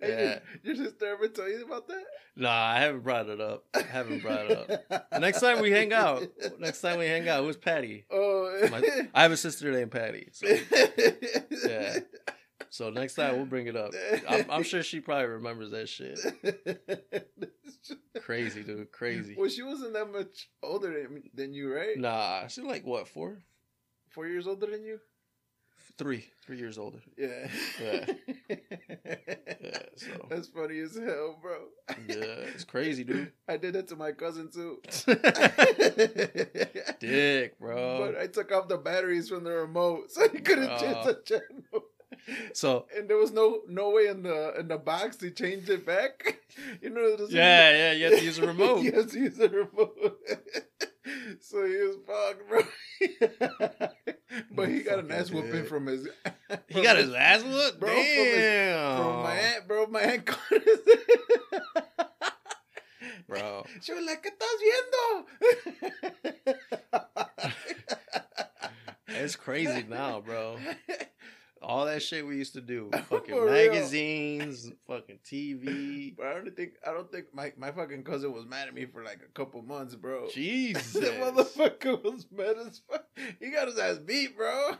Yeah. 0.00 0.38
Your, 0.64 0.74
sister 0.74 1.06
ever 1.06 1.28
tell 1.28 1.48
you 1.48 1.64
about 1.64 1.86
that? 1.88 2.02
Nah, 2.34 2.50
I 2.50 2.80
haven't 2.80 3.02
brought 3.02 3.28
it 3.28 3.40
up. 3.40 3.64
I 3.74 3.82
haven't 3.82 4.20
brought 4.20 4.50
it 4.50 4.84
up. 4.90 5.20
Next 5.20 5.40
time 5.40 5.60
we 5.60 5.70
hang 5.70 5.92
out, 5.92 6.24
next 6.58 6.80
time 6.80 6.98
we 6.98 7.06
hang 7.06 7.28
out, 7.28 7.44
who's 7.44 7.56
Patty? 7.56 8.04
Oh, 8.10 8.68
My, 8.70 8.82
I 9.14 9.22
have 9.22 9.32
a 9.32 9.36
sister 9.36 9.70
named 9.70 9.92
Patty. 9.92 10.28
So, 10.32 10.46
yeah. 11.68 11.98
So 12.70 12.90
next 12.90 13.14
time 13.14 13.36
we'll 13.36 13.46
bring 13.46 13.66
it 13.66 13.76
up. 13.76 13.92
I'm, 14.28 14.44
I'm 14.50 14.62
sure 14.62 14.82
she 14.82 15.00
probably 15.00 15.26
remembers 15.26 15.70
that 15.72 15.88
shit. 15.88 16.18
Crazy, 18.22 18.62
dude. 18.62 18.92
Crazy. 18.92 19.34
Well, 19.36 19.48
she 19.48 19.62
wasn't 19.62 19.94
that 19.94 20.10
much 20.12 20.48
older 20.62 21.02
than, 21.02 21.22
than 21.34 21.52
you, 21.54 21.74
right? 21.74 21.96
Nah, 21.98 22.46
she's 22.46 22.64
like 22.64 22.84
what, 22.86 23.08
four? 23.08 23.38
Four 24.10 24.26
years 24.26 24.46
older 24.46 24.66
than 24.66 24.84
you? 24.84 25.00
Three. 25.98 26.24
Three 26.46 26.58
years 26.58 26.78
older. 26.78 26.98
Yeah. 27.16 27.48
Yeah. 27.82 28.06
Yeah, 29.64 29.78
so. 29.96 30.26
That's 30.28 30.48
funny 30.48 30.80
as 30.80 30.96
hell, 30.96 31.38
bro. 31.40 31.56
Yeah, 32.08 32.24
it's 32.52 32.64
crazy, 32.64 33.04
dude. 33.04 33.30
I 33.48 33.56
did 33.56 33.74
that 33.74 33.86
to 33.88 33.96
my 33.96 34.10
cousin 34.10 34.50
too. 34.50 34.80
Dick, 37.00 37.58
bro. 37.60 37.98
But 38.12 38.20
I 38.20 38.26
took 38.26 38.50
off 38.52 38.68
the 38.68 38.76
batteries 38.78 39.28
from 39.28 39.44
the 39.44 39.52
remote, 39.52 40.10
so 40.10 40.28
he 40.28 40.40
couldn't 40.40 40.68
Oh. 40.70 40.78
change 40.78 41.04
the 41.06 41.22
channel. 41.24 41.84
So, 42.54 42.86
And 42.96 43.08
there 43.08 43.16
was 43.16 43.32
no 43.32 43.62
no 43.68 43.90
way 43.90 44.06
in 44.06 44.22
the 44.22 44.54
in 44.58 44.68
the 44.68 44.78
box 44.78 45.16
to 45.18 45.30
change 45.30 45.68
it 45.68 45.84
back. 45.86 46.38
You 46.82 46.90
know, 46.90 47.16
yeah, 47.30 47.70
yeah, 47.72 47.92
you 47.92 48.04
have 48.10 48.18
to 48.18 48.24
use 48.24 48.38
a 48.38 48.46
remote. 48.52 48.82
you 48.82 48.92
have 48.92 49.10
to 49.10 49.18
use 49.18 49.36
the 49.38 49.48
remote. 49.48 50.18
so 51.40 51.64
he 51.64 51.76
was 51.78 51.96
fucked, 52.06 52.46
bro. 52.46 52.60
but 54.50 54.68
he 54.68 54.80
got 54.82 54.98
an 54.98 55.10
ass 55.10 55.30
whooping 55.30 55.64
from 55.64 55.86
his. 55.86 56.06
He 56.68 56.82
got 56.82 56.98
his 56.98 57.12
ass 57.14 57.42
whooped? 57.42 57.80
Bro, 57.80 57.88
from 57.88 57.96
his- 57.96 58.36
Damn. 58.36 58.96
from 59.02 59.22
my 59.22 59.32
aunt, 59.34 59.66
bro. 59.66 59.86
My 59.86 60.00
aunt 60.02 60.26
caught 60.26 60.62
his. 60.62 60.78
Bro. 63.26 63.64
She 63.80 63.94
was 63.94 64.04
like, 64.04 64.22
¿Qué 64.22 64.30
estás 64.30 64.60
viendo? 64.62 66.52
It's 69.08 69.36
crazy 69.36 69.84
now, 69.88 70.20
bro. 70.20 70.58
All 71.62 71.86
that 71.86 72.02
shit 72.02 72.26
we 72.26 72.36
used 72.36 72.54
to 72.54 72.60
do. 72.60 72.90
Fucking 73.08 73.46
magazines, 73.46 74.70
fucking 74.86 75.18
TV. 75.24 76.16
But 76.16 76.26
I 76.26 76.34
don't 76.34 76.56
think 76.56 76.72
I 76.86 76.92
don't 76.92 77.10
think 77.10 77.26
my, 77.32 77.52
my 77.56 77.70
fucking 77.70 78.04
cousin 78.04 78.32
was 78.32 78.44
mad 78.46 78.68
at 78.68 78.74
me 78.74 78.84
for 78.86 79.02
like 79.04 79.20
a 79.24 79.32
couple 79.32 79.62
months, 79.62 79.94
bro. 79.94 80.28
Jesus. 80.34 80.92
the 80.92 81.00
motherfucker 81.12 82.02
was 82.02 82.26
mad 82.30 82.56
as 82.66 82.80
fuck. 82.90 83.04
He 83.40 83.50
got 83.50 83.68
his 83.68 83.78
ass 83.78 83.98
beat, 83.98 84.36
bro, 84.36 84.72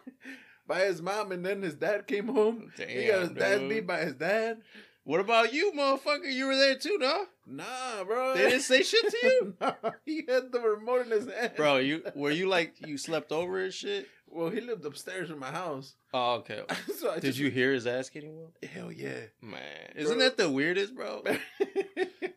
by 0.67 0.81
his 0.81 1.01
mom, 1.01 1.33
and 1.33 1.45
then 1.45 1.63
his 1.63 1.75
dad 1.75 2.07
came 2.07 2.29
home. 2.29 2.73
Damn, 2.77 2.89
he 2.89 3.07
got 3.07 3.21
his 3.21 3.31
Damn, 3.31 3.39
dad 3.39 3.69
beat 3.69 3.87
by 3.87 4.01
his 4.01 4.15
dad. 4.15 4.59
What 5.05 5.19
about 5.21 5.53
you, 5.53 5.73
motherfucker? 5.77 6.33
You 6.33 6.47
were 6.47 6.57
there 6.57 6.77
too, 6.79 6.97
no? 6.99 7.25
Nah, 7.45 8.05
bro. 8.05 8.35
They 8.35 8.51
didn't 8.51 8.61
say 8.63 8.83
shit 8.85 9.11
to 9.11 9.17
you, 9.27 9.55
Nah, 9.61 9.73
he 10.05 10.23
had 10.29 10.53
the 10.53 10.61
remote 10.61 11.07
in 11.07 11.11
his 11.11 11.29
hand. 11.29 11.53
bro. 11.57 11.79
You 11.79 12.03
were 12.15 12.31
you 12.31 12.49
like 12.49 12.75
you 12.87 12.97
slept 12.99 13.33
over 13.33 13.65
and 13.65 13.73
shit? 13.75 14.07
Well, 14.35 14.49
he 14.51 14.61
lived 14.63 14.85
upstairs 14.87 15.31
in 15.31 15.39
my 15.39 15.51
house. 15.51 15.95
Oh, 16.15 16.37
okay. 16.37 16.63
so 16.99 17.11
I 17.11 17.15
Did 17.17 17.23
just, 17.25 17.39
you 17.39 17.51
hear 17.51 17.73
his 17.73 17.87
ass 17.87 18.09
getting 18.09 18.35
whooped? 18.37 18.65
Hell 18.65 18.91
yeah. 18.91 19.21
Man, 19.43 19.61
isn't 19.95 20.17
Bro. 20.17 20.25
that 20.25 20.37
the 20.39 20.51
weirdest, 20.51 20.95
bro? 20.95 21.23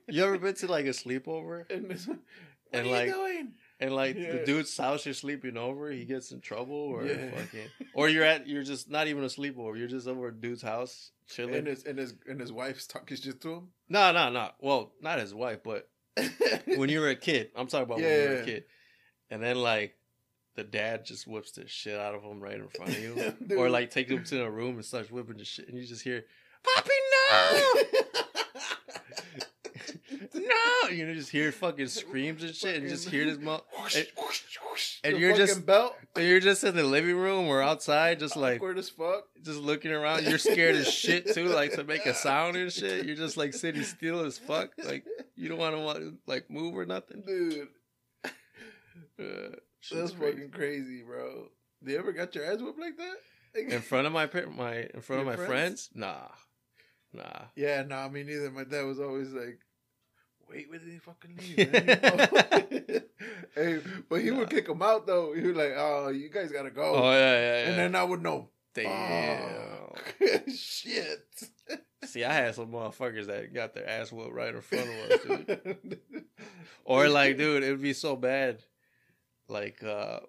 You 0.07 0.23
ever 0.23 0.37
been 0.37 0.53
to 0.55 0.67
like 0.67 0.85
a 0.85 0.89
sleepover 0.89 1.69
and 1.73 1.89
this, 1.89 2.07
what 2.07 2.19
And, 2.71 2.87
are 2.87 2.91
like, 2.91 3.07
you 3.07 3.13
doing? 3.13 3.53
and 3.79 3.91
like 3.95 4.15
Yeah. 4.15 4.33
the 4.33 4.45
dude's 4.45 4.77
house 4.77 5.03
you're 5.05 5.15
sleeping 5.15 5.57
over, 5.57 5.89
he 5.89 6.05
gets 6.05 6.31
in 6.31 6.41
trouble 6.41 6.75
or 6.75 7.05
Yeah. 7.05 7.31
fucking, 7.31 7.67
or 7.95 8.07
you're 8.07 8.23
at 8.23 8.47
you're 8.47 8.63
just 8.63 8.89
not 8.89 9.07
even 9.07 9.23
a 9.23 9.27
sleepover, 9.27 9.77
you're 9.77 9.87
just 9.87 10.07
over 10.07 10.27
a 10.27 10.33
dude's 10.33 10.61
house 10.61 11.11
chilling. 11.27 11.55
And 11.55 11.67
his 11.67 11.85
and 11.85 11.97
his 11.97 12.13
and 12.27 12.39
his 12.39 12.51
wife's 12.51 12.85
talking 12.85 13.17
shit 13.17 13.41
to 13.41 13.53
him. 13.55 13.67
No, 13.89 14.11
no, 14.11 14.29
no. 14.29 14.51
Well, 14.59 14.93
not 15.01 15.19
his 15.19 15.33
wife, 15.33 15.59
but 15.63 15.89
when 16.67 16.89
you 16.89 16.99
were 16.99 17.09
a 17.09 17.15
kid. 17.15 17.49
I'm 17.55 17.65
talking 17.67 17.83
about 17.85 17.97
when 17.97 18.05
you 18.05 18.29
were 18.29 18.33
Yeah. 18.35 18.41
a 18.41 18.45
kid. 18.45 18.63
And 19.31 19.41
then 19.41 19.57
like 19.57 19.94
the 20.55 20.63
dad 20.63 21.05
just 21.05 21.27
whips 21.27 21.51
the 21.51 21.67
shit 21.67 21.99
out 21.99 22.15
of 22.15 22.23
him 22.23 22.39
right 22.39 22.55
in 22.55 22.67
front 22.69 22.91
of 22.91 22.99
you. 22.99 23.33
Or 23.57 23.69
like 23.69 23.89
take 23.91 24.09
him 24.09 24.23
to 24.23 24.35
the 24.37 24.49
room 24.49 24.75
and 24.75 24.85
starts 24.85 25.11
whipping 25.11 25.37
the 25.37 25.45
shit 25.45 25.67
and 25.67 25.77
you 25.77 25.85
just 25.85 26.03
hear 26.03 26.23
Poppy 26.63 26.91
no 27.11 27.81
No 30.33 30.89
You 30.89 31.05
know, 31.07 31.13
just 31.13 31.29
hear 31.29 31.51
fucking 31.51 31.87
screams 31.87 32.43
and 32.43 32.55
shit 32.55 32.77
and 32.77 32.87
just 32.89 33.09
hear 33.09 33.25
this 33.25 33.37
mo 33.39 33.63
and, 33.95 34.07
and 35.03 35.17
you're 35.17 35.35
just- 35.35 35.65
belt 35.65 35.95
and 36.15 36.25
you're 36.27 36.39
just 36.39 36.63
in 36.63 36.75
the 36.75 36.83
living 36.83 37.15
room 37.17 37.47
or 37.47 37.61
outside 37.61 38.19
just 38.19 38.35
like 38.37 38.57
awkward 38.57 38.77
as 38.77 38.89
fuck. 38.89 39.25
just 39.43 39.59
looking 39.59 39.91
around. 39.91 40.25
You're 40.25 40.37
scared 40.37 40.75
as 40.75 40.91
shit 40.91 41.33
too, 41.33 41.45
like 41.47 41.73
to 41.73 41.83
make 41.83 42.05
a 42.05 42.13
sound 42.13 42.55
and 42.55 42.71
shit. 42.71 43.05
You're 43.05 43.15
just 43.15 43.35
like 43.37 43.53
sitting 43.53 43.83
still 43.83 44.21
as 44.25 44.37
fuck. 44.37 44.71
Like 44.83 45.03
you 45.35 45.49
don't 45.49 45.57
want 45.59 45.75
to 45.75 45.81
want 45.81 45.97
to 45.99 46.13
like 46.27 46.49
move 46.49 46.75
or 46.77 46.85
nothing. 46.85 47.23
Dude, 47.25 47.67
Uh, 49.19 49.55
that's 49.91 50.11
crazy. 50.11 50.33
fucking 50.33 50.51
crazy, 50.51 51.03
bro. 51.03 51.47
You 51.85 51.97
ever 51.97 52.11
got 52.11 52.33
your 52.35 52.45
ass 52.45 52.61
whipped 52.61 52.79
like 52.79 52.97
that? 52.97 53.15
in 53.55 53.81
front 53.81 54.07
of 54.07 54.13
my 54.13 54.27
par- 54.27 54.47
my 54.47 54.87
in 54.93 55.01
front 55.01 55.21
of 55.21 55.27
my 55.27 55.35
friends? 55.35 55.47
friends. 55.47 55.89
Nah, 55.93 56.27
nah. 57.13 57.45
Yeah, 57.55 57.83
nah, 57.83 58.07
me 58.09 58.23
neither. 58.23 58.51
My 58.51 58.63
dad 58.63 58.85
was 58.85 58.99
always 58.99 59.31
like, 59.31 59.59
"Wait, 60.49 60.69
where 60.69 60.79
did 60.79 60.89
he 60.89 60.99
fucking 60.99 61.37
leave?" 61.37 61.57
hey, 63.55 63.81
but 64.09 64.21
he 64.21 64.31
would 64.31 64.49
kick 64.49 64.67
him 64.67 64.81
out 64.81 65.07
though. 65.07 65.33
He 65.33 65.41
was 65.41 65.55
like, 65.55 65.73
"Oh, 65.75 66.09
you 66.09 66.29
guys 66.29 66.51
gotta 66.51 66.71
go," 66.71 66.95
Oh 66.95 67.11
yeah, 67.11 67.17
yeah, 67.17 67.63
yeah. 67.63 67.69
and 67.69 67.77
then 67.77 67.95
I 67.95 68.03
would 68.03 68.21
know. 68.21 68.49
Damn. 68.73 69.39
Fuck. 69.93 70.49
Shit. 70.53 71.49
See, 72.03 72.25
I 72.25 72.33
had 72.33 72.55
some 72.55 72.71
motherfuckers 72.71 73.27
that 73.27 73.53
got 73.53 73.73
their 73.73 73.87
ass 73.87 74.11
whooped 74.11 74.33
right 74.33 74.53
in 74.53 74.61
front 74.61 74.89
of 74.89 75.11
us, 75.11 75.19
dude. 75.23 75.99
Or 76.83 77.07
like, 77.07 77.37
dude, 77.37 77.63
it 77.63 77.71
would 77.71 77.81
be 77.81 77.93
so 77.93 78.15
bad. 78.15 78.63
Like, 79.47 79.83
uh 79.83 80.19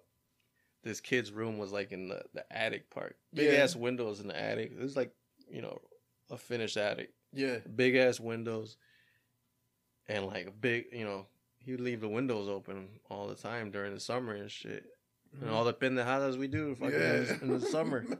this 0.83 1.01
kid's 1.01 1.31
room 1.31 1.57
was 1.57 1.71
like 1.73 1.91
in 1.91 2.07
the, 2.07 2.21
the 2.33 2.45
attic 2.55 2.89
part. 2.89 3.17
Big 3.33 3.51
Yeah. 3.51 3.59
ass 3.63 3.75
windows 3.75 4.19
in 4.21 4.27
the 4.27 4.39
attic. 4.39 4.71
It 4.71 4.79
was 4.81 4.95
like, 4.95 5.11
you 5.51 5.61
know, 5.61 5.81
a 6.29 6.37
finished 6.37 6.77
attic. 6.77 7.11
yeah, 7.33 7.57
Big 7.75 7.95
ass 7.95 8.19
windows. 8.19 8.77
And 10.07 10.25
like 10.27 10.47
a 10.47 10.51
big, 10.51 10.85
you 10.93 11.03
know, 11.03 11.25
he 11.57 11.71
would 11.71 11.81
leave 11.81 11.99
the 11.99 12.07
windows 12.07 12.47
open 12.47 12.87
all 13.09 13.27
the 13.27 13.35
time 13.35 13.71
during 13.71 13.93
the 13.93 13.99
summer 13.99 14.33
and 14.35 14.49
shit. 14.49 14.85
And 15.41 15.49
all 15.49 15.65
the 15.65 15.73
pendejadas 15.73 16.37
we 16.37 16.47
do 16.47 16.73
fucking 16.75 16.93
in, 16.95 17.01
the, 17.25 17.39
in 17.41 17.59
the 17.59 17.61
summer. 17.61 18.05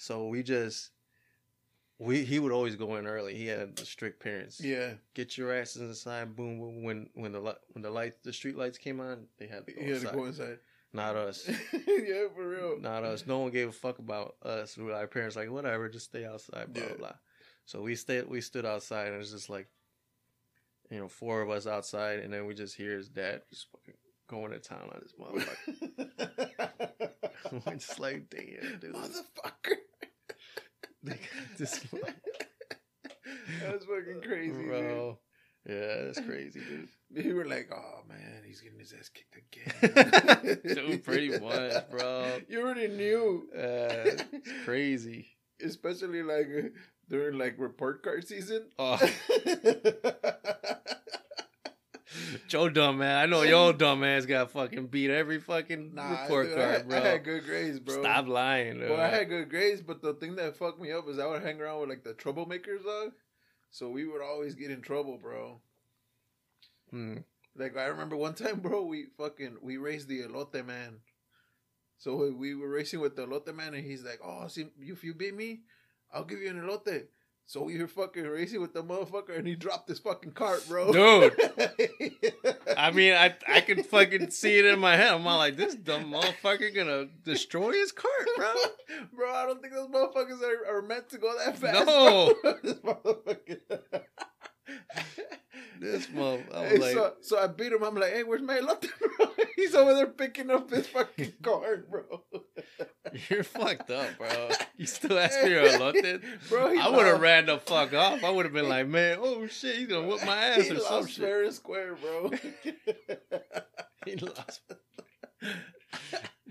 So 0.00 0.28
we 0.28 0.42
just 0.44 0.90
we 1.98 2.24
he 2.24 2.38
would 2.38 2.52
always 2.52 2.76
go 2.76 2.96
in 2.96 3.06
early. 3.06 3.34
He 3.34 3.46
had 3.46 3.78
strict 3.80 4.22
parents. 4.22 4.60
yeah, 4.60 4.94
Get 5.14 5.36
your 5.36 5.52
asses 5.52 5.82
inside. 5.82 6.36
Boom, 6.36 6.58
boom. 6.58 6.82
When 6.84 7.08
when 7.14 7.32
the 7.32 7.40
when 7.40 7.82
the 7.82 7.90
lights 7.90 8.18
the 8.22 8.32
street 8.32 8.56
lights 8.56 8.78
came 8.78 9.00
on, 9.00 9.26
they 9.38 9.46
had 9.46 9.66
to 9.66 9.72
go 9.72 9.80
he 9.82 9.90
had 9.90 10.00
to 10.00 10.06
inside. 10.06 10.14
go 10.16 10.24
inside. 10.26 10.58
Not 10.92 11.16
us. 11.16 11.46
yeah, 11.72 12.24
for 12.34 12.48
real. 12.48 12.78
Not 12.80 13.04
us. 13.04 13.26
No 13.26 13.40
one 13.40 13.50
gave 13.50 13.68
a 13.68 13.72
fuck 13.72 13.98
about 13.98 14.36
us. 14.42 14.76
We- 14.76 14.90
Our 14.92 15.06
parents 15.06 15.36
like 15.36 15.50
whatever, 15.50 15.88
just 15.88 16.06
stay 16.06 16.24
outside. 16.24 16.72
Blah 16.72 16.82
Yeah. 16.82 16.88
blah. 16.90 16.96
blah. 16.98 17.12
So 17.66 17.82
we 17.82 17.94
stayed. 17.94 18.26
We 18.26 18.40
stood 18.40 18.64
outside, 18.64 19.06
and 19.08 19.14
it 19.16 19.18
was 19.18 19.30
just 19.32 19.50
like, 19.50 19.68
you 20.90 20.98
know, 20.98 21.08
four 21.08 21.42
of 21.42 21.50
us 21.50 21.66
outside, 21.66 22.20
and 22.20 22.32
then 22.32 22.46
we 22.46 22.54
just 22.54 22.74
hear 22.74 22.96
his 22.96 23.08
dad 23.10 23.42
just 23.50 23.66
fucking 23.70 23.94
going 24.28 24.52
to 24.52 24.58
town 24.58 24.88
on 24.90 25.00
this 25.02 25.12
motherfucker. 25.20 27.10
We're 27.66 27.74
just 27.74 27.98
like, 28.00 28.30
damn, 28.30 28.78
dude. 28.78 28.94
Motherfucker. 28.94 29.76
They 31.02 31.12
got 31.12 31.20
this 31.58 31.80
That's 33.62 33.84
fucking 33.84 34.22
crazy, 34.22 34.62
bro. 34.64 35.18
Yeah, 35.68 36.04
that's 36.04 36.20
crazy, 36.20 36.60
dude. 36.60 36.88
dude. 37.12 37.24
You 37.26 37.34
were 37.36 37.44
like, 37.44 37.70
oh 37.74 38.02
man, 38.08 38.42
he's 38.46 38.60
getting 38.60 38.78
his 38.78 38.94
ass 38.98 39.10
kicked 39.10 39.36
again. 39.36 40.60
so 40.74 40.98
pretty 40.98 41.38
much, 41.38 41.90
bro. 41.90 42.40
You 42.48 42.62
already 42.62 42.88
knew. 42.88 43.48
Uh, 43.54 44.16
it's 44.32 44.64
crazy. 44.64 45.28
Especially 45.62 46.22
like 46.22 46.48
during 47.08 47.38
like 47.38 47.56
report 47.58 48.02
card 48.02 48.26
season. 48.26 48.68
Oh, 48.78 48.96
Joe 52.48 52.68
dumb 52.68 52.98
man. 52.98 53.16
I 53.16 53.26
know 53.26 53.42
your 53.42 53.72
dumb 53.72 54.04
ass 54.04 54.26
got 54.26 54.50
fucking 54.50 54.86
beat 54.88 55.10
every 55.10 55.40
fucking 55.40 55.94
nah, 55.94 56.22
report 56.22 56.48
dude, 56.48 56.58
I, 56.58 56.60
card, 56.60 56.74
had, 56.74 56.88
bro. 56.88 56.98
I 56.98 57.00
had 57.00 57.24
good 57.24 57.44
grades, 57.44 57.78
bro. 57.80 58.02
Stop 58.02 58.28
lying. 58.28 58.80
Well, 58.80 59.00
I 59.00 59.08
had 59.08 59.28
good 59.28 59.48
grades, 59.50 59.80
but 59.80 60.02
the 60.02 60.14
thing 60.14 60.36
that 60.36 60.56
fucked 60.56 60.80
me 60.80 60.92
up 60.92 61.08
is 61.08 61.18
I 61.18 61.26
would 61.26 61.42
hang 61.42 61.60
around 61.60 61.80
with 61.80 61.88
like 61.90 62.04
the 62.04 62.14
troublemakers, 62.14 62.84
dog. 62.84 63.12
So 63.70 63.90
we 63.90 64.06
would 64.06 64.22
always 64.22 64.54
get 64.54 64.70
in 64.70 64.80
trouble, 64.80 65.18
bro. 65.20 65.60
Hmm. 66.90 67.18
Like 67.56 67.76
I 67.76 67.84
remember 67.86 68.16
one 68.16 68.34
time, 68.34 68.60
bro, 68.62 68.82
we 68.84 69.06
fucking 69.16 69.58
we 69.62 69.76
raced 69.76 70.08
the 70.08 70.22
elote 70.22 70.64
man. 70.66 70.98
So 71.98 72.14
we- 72.16 72.30
we 72.30 72.54
were 72.54 72.68
racing 72.68 73.00
with 73.00 73.16
the 73.16 73.26
elote 73.26 73.54
man, 73.54 73.74
and 73.74 73.84
he's 73.84 74.04
like, 74.04 74.20
"Oh, 74.24 74.46
see, 74.48 74.66
if 74.80 75.02
you 75.02 75.14
beat 75.14 75.34
me, 75.34 75.60
I'll 76.12 76.24
give 76.24 76.40
you 76.40 76.48
an 76.50 76.60
elote." 76.60 77.06
So 77.48 77.62
we 77.62 77.78
were 77.78 77.88
fucking 77.88 78.24
racing 78.24 78.60
with 78.60 78.74
the 78.74 78.84
motherfucker, 78.84 79.34
and 79.34 79.46
he 79.46 79.54
dropped 79.54 79.88
his 79.88 79.98
fucking 80.00 80.32
cart, 80.32 80.68
bro. 80.68 80.92
Dude. 80.92 81.34
I 82.76 82.90
mean, 82.90 83.14
I 83.14 83.34
I 83.48 83.62
can 83.62 83.84
fucking 83.84 84.28
see 84.28 84.58
it 84.58 84.66
in 84.66 84.78
my 84.78 84.96
head. 84.96 85.14
I'm 85.14 85.26
all 85.26 85.38
like, 85.38 85.56
this 85.56 85.74
dumb 85.74 86.12
motherfucker 86.12 86.74
gonna 86.74 87.06
destroy 87.24 87.72
his 87.72 87.90
cart, 87.90 88.28
bro. 88.36 88.52
bro, 89.14 89.32
I 89.32 89.46
don't 89.46 89.62
think 89.62 89.72
those 89.72 89.88
motherfuckers 89.88 90.42
are, 90.42 90.76
are 90.76 90.82
meant 90.82 91.08
to 91.08 91.16
go 91.16 91.34
that 91.38 91.56
fast. 91.56 91.86
No. 91.86 92.34
this 92.62 92.74
motherfucker. 92.74 93.60
This 95.80 96.10
mother, 96.10 96.44
I 96.54 96.60
was 96.60 96.70
Hey, 96.70 96.78
like, 96.78 96.92
so, 96.92 97.14
so 97.22 97.38
I 97.38 97.46
beat 97.46 97.72
him. 97.72 97.82
I'm 97.82 97.94
like, 97.94 98.12
hey, 98.12 98.24
where's 98.24 98.42
my 98.42 98.58
elote, 98.58 98.88
bro? 99.16 99.26
He's 99.58 99.74
over 99.74 99.92
there 99.92 100.06
picking 100.06 100.52
up 100.52 100.70
his 100.70 100.86
fucking 100.86 101.32
card, 101.42 101.90
bro. 101.90 102.22
you're 103.28 103.42
fucked 103.42 103.90
up, 103.90 104.06
bro. 104.16 104.50
You 104.76 104.86
still 104.86 105.18
ask 105.18 105.42
me 105.42 105.50
your 105.50 105.64
elote? 105.64 106.22
Bro, 106.48 106.78
I 106.78 106.88
would 106.88 107.06
have 107.06 107.20
ran 107.20 107.46
the 107.46 107.58
fuck 107.58 107.92
off. 107.92 108.22
I 108.22 108.30
would 108.30 108.44
have 108.44 108.54
been 108.54 108.68
like, 108.68 108.86
man, 108.86 109.18
oh 109.20 109.48
shit, 109.48 109.74
he's 109.78 109.88
gonna 109.88 110.06
whip 110.06 110.24
my 110.24 110.36
ass 110.36 110.66
he 110.68 110.70
or 110.70 110.78
some 110.78 110.94
lost 111.00 111.10
shit. 111.10 111.24
fair 111.24 111.42
and 111.42 111.52
square, 111.52 111.96
bro. 111.96 112.30
He 114.06 114.14
lost. 114.14 114.60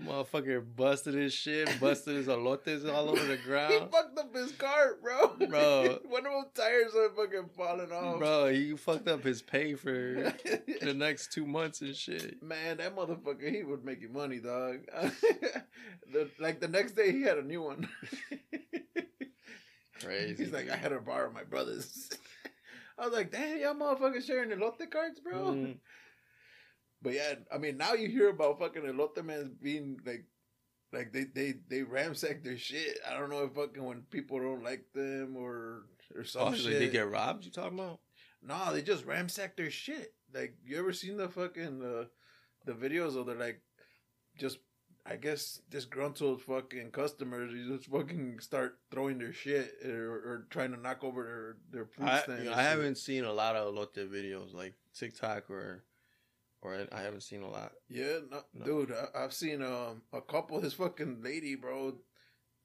Motherfucker 0.00 0.64
busted 0.76 1.14
his 1.14 1.32
shit, 1.34 1.68
busted 1.80 2.14
his 2.16 2.26
elotes 2.28 2.88
all 2.92 3.08
over 3.10 3.24
the 3.24 3.36
ground. 3.44 3.72
he 3.72 3.78
fucked 3.80 4.18
up 4.18 4.34
his 4.34 4.52
cart, 4.52 5.02
bro. 5.02 5.28
Bro. 5.48 5.98
One 6.08 6.24
of 6.24 6.32
those 6.32 6.52
tires 6.54 6.92
are 6.94 7.10
fucking 7.10 7.50
falling 7.56 7.90
off. 7.90 8.18
Bro, 8.18 8.52
he 8.52 8.76
fucked 8.76 9.08
up 9.08 9.24
his 9.24 9.42
pay 9.42 9.74
for 9.74 9.90
the 10.80 10.94
next 10.94 11.32
two 11.32 11.44
months 11.46 11.80
and 11.80 11.94
shit. 11.96 12.40
Man, 12.42 12.76
that 12.76 12.94
motherfucker, 12.94 13.52
he 13.52 13.64
would 13.64 13.84
make 13.84 14.00
you 14.00 14.08
money, 14.08 14.38
dog. 14.38 14.78
the, 16.12 16.30
like 16.38 16.60
the 16.60 16.68
next 16.68 16.92
day, 16.92 17.10
he 17.10 17.22
had 17.22 17.38
a 17.38 17.42
new 17.42 17.62
one. 17.62 17.88
Crazy. 20.00 20.44
He's 20.44 20.52
like, 20.52 20.70
I 20.70 20.76
had 20.76 20.90
to 20.90 21.00
borrow 21.00 21.30
my 21.32 21.42
brother's. 21.42 22.08
I 22.96 23.06
was 23.06 23.12
like, 23.14 23.32
damn, 23.32 23.58
y'all 23.58 23.74
motherfuckers 23.74 24.24
sharing 24.26 24.50
elote 24.50 24.88
cards, 24.90 25.18
bro. 25.20 25.34
Mm. 25.52 25.76
But 27.00 27.14
yeah, 27.14 27.34
I 27.52 27.58
mean, 27.58 27.76
now 27.76 27.94
you 27.94 28.08
hear 28.08 28.30
about 28.30 28.58
fucking 28.58 28.82
elote 28.82 29.24
mans 29.24 29.50
being 29.62 30.00
like, 30.04 30.24
like 30.92 31.12
they 31.12 31.24
they 31.24 31.54
they 31.68 31.82
ransack 31.82 32.42
their 32.42 32.58
shit. 32.58 32.98
I 33.08 33.18
don't 33.18 33.30
know 33.30 33.44
if 33.44 33.52
fucking 33.52 33.84
when 33.84 34.02
people 34.10 34.38
don't 34.40 34.64
like 34.64 34.84
them 34.94 35.36
or 35.36 35.84
or 36.14 36.24
some 36.24 36.48
Oh, 36.48 36.54
so 36.54 36.68
they 36.68 36.88
get 36.88 37.10
robbed? 37.10 37.44
You 37.44 37.50
talking 37.50 37.78
about? 37.78 38.00
No, 38.42 38.72
they 38.72 38.82
just 38.82 39.04
ransack 39.04 39.56
their 39.56 39.70
shit. 39.70 40.14
Like, 40.32 40.54
you 40.64 40.78
ever 40.78 40.92
seen 40.92 41.16
the 41.16 41.28
fucking 41.28 41.82
uh, 41.82 42.04
the 42.64 42.72
videos 42.72 43.16
of 43.16 43.26
the 43.26 43.34
like, 43.34 43.60
just 44.36 44.58
I 45.06 45.16
guess 45.16 45.60
disgruntled 45.70 46.42
fucking 46.42 46.90
customers. 46.90 47.52
You 47.52 47.76
just 47.76 47.90
fucking 47.90 48.40
start 48.40 48.78
throwing 48.90 49.18
their 49.18 49.32
shit 49.32 49.74
or, 49.84 50.12
or 50.12 50.46
trying 50.50 50.72
to 50.72 50.80
knock 50.80 51.02
over 51.02 51.56
their 51.70 51.84
their 51.84 51.86
fruit 51.86 52.08
I, 52.08 52.20
stand. 52.20 52.44
you 52.44 52.50
know, 52.50 52.56
I 52.56 52.62
haven't 52.62 52.98
seen 52.98 53.24
a 53.24 53.32
lot 53.32 53.56
of 53.56 53.74
elote 53.74 54.08
videos 54.08 54.54
like 54.54 54.74
TikTok 54.94 55.50
or 55.50 55.84
or 56.62 56.86
I 56.92 57.00
haven't 57.02 57.22
seen 57.22 57.42
a 57.42 57.48
lot. 57.50 57.72
Yeah, 57.88 58.18
no, 58.30 58.42
No. 58.54 58.64
dude, 58.64 58.92
I, 58.92 59.24
I've 59.24 59.32
seen 59.32 59.62
um 59.62 60.02
a 60.12 60.20
couple. 60.20 60.60
This 60.60 60.74
fucking 60.74 61.22
lady, 61.22 61.54
bro. 61.54 61.94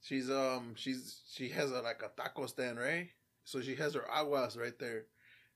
She's 0.01 0.29
um 0.29 0.73
she's 0.75 1.21
she 1.31 1.49
has 1.49 1.71
a 1.71 1.81
like 1.81 2.01
a 2.03 2.11
taco 2.21 2.45
stand, 2.47 2.79
right? 2.79 3.09
so 3.45 3.59
she 3.61 3.75
has 3.75 3.93
her 3.93 4.05
aguas 4.09 4.55
right 4.57 4.77
there, 4.79 5.03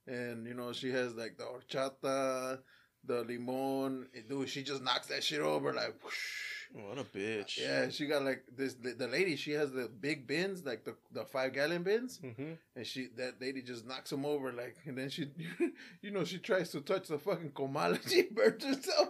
and 0.07 0.45
you 0.45 0.53
know 0.53 0.73
she 0.73 0.91
has 0.91 1.15
like 1.15 1.37
the 1.37 1.45
horchata, 1.45 2.59
the 3.05 3.23
limon. 3.23 4.07
And, 4.13 4.27
dude, 4.29 4.49
she 4.49 4.63
just 4.63 4.83
knocks 4.83 5.07
that 5.07 5.23
shit 5.23 5.39
over 5.41 5.73
like. 5.73 5.95
whoosh. 6.03 6.56
What 6.73 6.97
a 6.99 7.03
bitch. 7.03 7.57
Yeah, 7.59 7.89
she 7.89 8.07
got 8.07 8.23
like 8.23 8.43
this. 8.55 8.73
The, 8.75 8.91
the 8.93 9.07
lady, 9.07 9.35
she 9.35 9.51
has 9.51 9.71
the 9.71 9.87
big 9.87 10.27
bins, 10.27 10.65
like 10.65 10.83
the 10.85 10.95
the 11.11 11.25
five 11.25 11.53
gallon 11.53 11.83
bins, 11.83 12.19
Mm-hmm. 12.23 12.53
and 12.75 12.85
she 12.85 13.07
that 13.17 13.39
lady 13.41 13.61
just 13.61 13.87
knocks 13.87 14.09
them 14.09 14.25
over, 14.25 14.51
like, 14.51 14.75
and 14.85 14.97
then 14.97 15.09
she, 15.09 15.29
you 16.01 16.11
know, 16.11 16.23
she 16.23 16.37
tries 16.39 16.69
to 16.71 16.81
touch 16.81 17.07
the 17.07 17.17
fucking 17.17 17.51
comal, 17.51 17.97
she 18.09 18.23
burns 18.23 18.63
herself. 18.63 19.09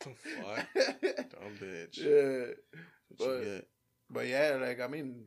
Fuck. 0.00 0.66
Dumb 0.74 1.56
bitch. 1.60 1.98
yeah, 1.98 2.54
but- 3.18 3.66
but 4.12 4.26
yeah, 4.26 4.58
like 4.60 4.80
I 4.80 4.88
mean, 4.88 5.22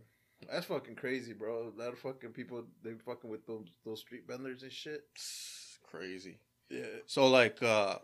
that's 0.52 0.66
fucking 0.66 0.96
crazy, 0.96 1.32
bro. 1.32 1.72
A 1.76 1.80
lot 1.82 1.94
of 1.94 2.00
fucking 2.00 2.32
people 2.32 2.66
they 2.84 2.92
fucking 3.06 3.30
with 3.30 3.46
those 3.48 3.68
those 3.86 4.02
street 4.02 4.24
vendors 4.28 4.62
and 4.64 4.72
shit. 4.72 5.06
It's 5.16 5.80
crazy. 5.90 6.38
Yeah, 6.70 6.86
So 7.06 7.28
like, 7.28 7.62
uh, 7.64 8.00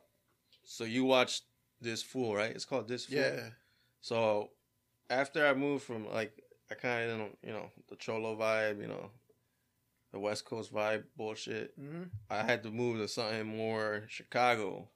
so 0.63 0.83
you 0.85 1.03
watched 1.03 1.43
this 1.81 2.01
fool, 2.03 2.35
right? 2.35 2.51
It's 2.51 2.65
called 2.65 2.87
this 2.87 3.05
fool. 3.05 3.19
yeah, 3.19 3.49
So 4.01 4.49
after 5.09 5.45
I 5.47 5.53
moved 5.53 5.83
from 5.83 6.07
like, 6.11 6.33
I 6.71 6.75
kind 6.75 7.09
of 7.09 7.19
you 7.43 7.51
know 7.53 7.71
the 7.89 7.95
cholo 7.95 8.35
vibe, 8.35 8.81
you 8.81 8.87
know, 8.87 9.09
the 10.11 10.19
West 10.19 10.45
Coast 10.45 10.73
vibe 10.73 11.03
bullshit. 11.17 11.73
hmm 11.79 12.03
I 12.29 12.43
had 12.43 12.63
to 12.63 12.71
move 12.71 12.97
to 12.99 13.07
something 13.07 13.45
more 13.45 14.03
Chicago. 14.07 14.87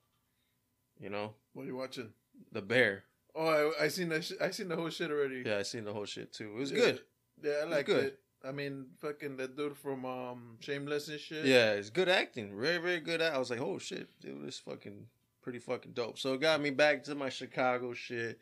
You 1.00 1.10
know, 1.10 1.34
What 1.54 1.63
are 1.63 1.67
you 1.67 1.76
watching? 1.76 2.13
the 2.52 2.62
Bear. 2.62 3.04
Oh, 3.36 3.74
I, 3.80 3.86
I 3.86 3.88
seen 3.88 4.10
that. 4.10 4.24
Sh- 4.24 4.39
I 4.39 4.52
seen 4.52 4.67
the 4.67 4.76
whole 4.76 4.89
shit 4.91 5.10
already. 5.10 5.43
Yeah, 5.46 5.58
I 5.58 5.63
seen 5.63 5.86
the 5.86 5.93
whole 5.93 6.06
shit 6.06 6.32
too. 6.34 6.52
It 6.52 6.60
was 6.60 6.72
Yeah. 6.72 6.78
good. 6.80 7.00
Yeah, 7.43 7.54
I 7.62 7.63
like 7.65 7.89
it. 7.89 8.19
I 8.46 8.52
mean, 8.52 8.86
fucking 9.00 9.38
that 9.38 9.56
dude 9.58 9.76
from 9.78 10.06
um 10.06 10.58
Shameless 10.60 11.08
and 11.10 11.19
shit. 11.19 11.46
Yeah, 11.46 11.72
it's 11.72 11.89
good 11.89 12.10
acting. 12.10 12.60
Very, 12.60 12.78
very 12.78 13.00
good. 13.00 13.22
At, 13.22 13.34
I 13.34 13.38
was 13.39 13.50
like, 13.50 13.60
oh 13.62 13.80
shit, 13.80 14.08
dude, 14.19 14.46
this 14.46 14.60
fucking 14.60 15.08
pretty 15.43 15.60
fucking 15.60 15.91
dope. 15.93 16.17
So 16.17 16.34
it 16.34 16.41
got 16.41 16.62
me 16.62 16.69
back 16.71 17.03
to 17.06 17.15
my 17.15 17.29
Chicago 17.29 17.93
shit, 17.93 18.39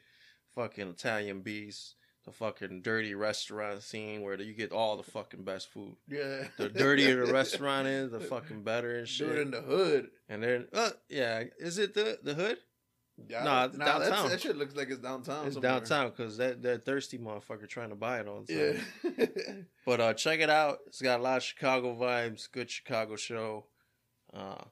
fucking 0.56 0.88
Italian 0.90 1.42
beast, 1.42 1.96
the 2.26 2.32
fucking 2.32 2.82
dirty 2.84 3.16
restaurant 3.16 3.82
scene 3.82 4.22
where 4.22 4.40
you 4.40 4.54
get 4.54 4.72
all 4.72 4.96
the 4.98 5.04
fucking 5.04 5.44
best 5.44 5.70
food. 5.72 5.96
yeah. 6.08 6.44
The 6.58 6.70
dirtier 6.70 7.26
the 7.26 7.34
restaurant 7.34 7.88
is, 7.88 8.12
the 8.12 8.20
fucking 8.34 8.64
better 8.64 9.00
and 9.00 9.08
shit. 9.08 9.28
Dude 9.30 9.40
in 9.40 9.52
the 9.52 9.62
hood. 9.62 10.10
and 10.30 10.44
then, 10.44 10.68
uh, 10.74 10.92
yeah, 11.10 11.44
is 11.60 11.78
it 11.80 11.94
the 11.94 12.20
the 12.24 12.34
hood? 12.36 12.58
Yeah, 13.30 13.44
Nah, 13.44 13.66
it's 13.66 13.78
that's- 13.78 14.10
downtown. 14.10 14.30
That 14.30 14.42
shit 14.42 14.56
looks 14.58 14.76
like 14.76 14.90
it's 14.90 15.00
downtown. 15.00 15.46
It's 15.46 15.56
somewhere. 15.56 15.72
downtown 15.74 16.10
because 16.10 16.38
that 16.38 16.62
that 16.64 16.86
thirsty 16.86 17.18
motherfucker 17.20 17.68
trying 17.68 17.90
to 17.90 17.96
buy 17.96 18.20
it 18.20 18.28
all 18.28 18.44
the 18.48 18.54
time. 19.04 19.16
Yeah. 19.18 19.36
But 19.86 20.00
uh, 20.00 20.14
check 20.14 20.40
it 20.40 20.50
out. 20.50 20.80
It's 20.88 21.02
got 21.02 21.20
a 21.20 21.24
lot 21.24 21.38
of 21.38 21.44
Chicago 21.44 21.96
vibes. 21.96 22.50
Good 22.52 22.70
Chicago 22.70 23.16
show. 23.16 23.66
Uh, 24.34 24.64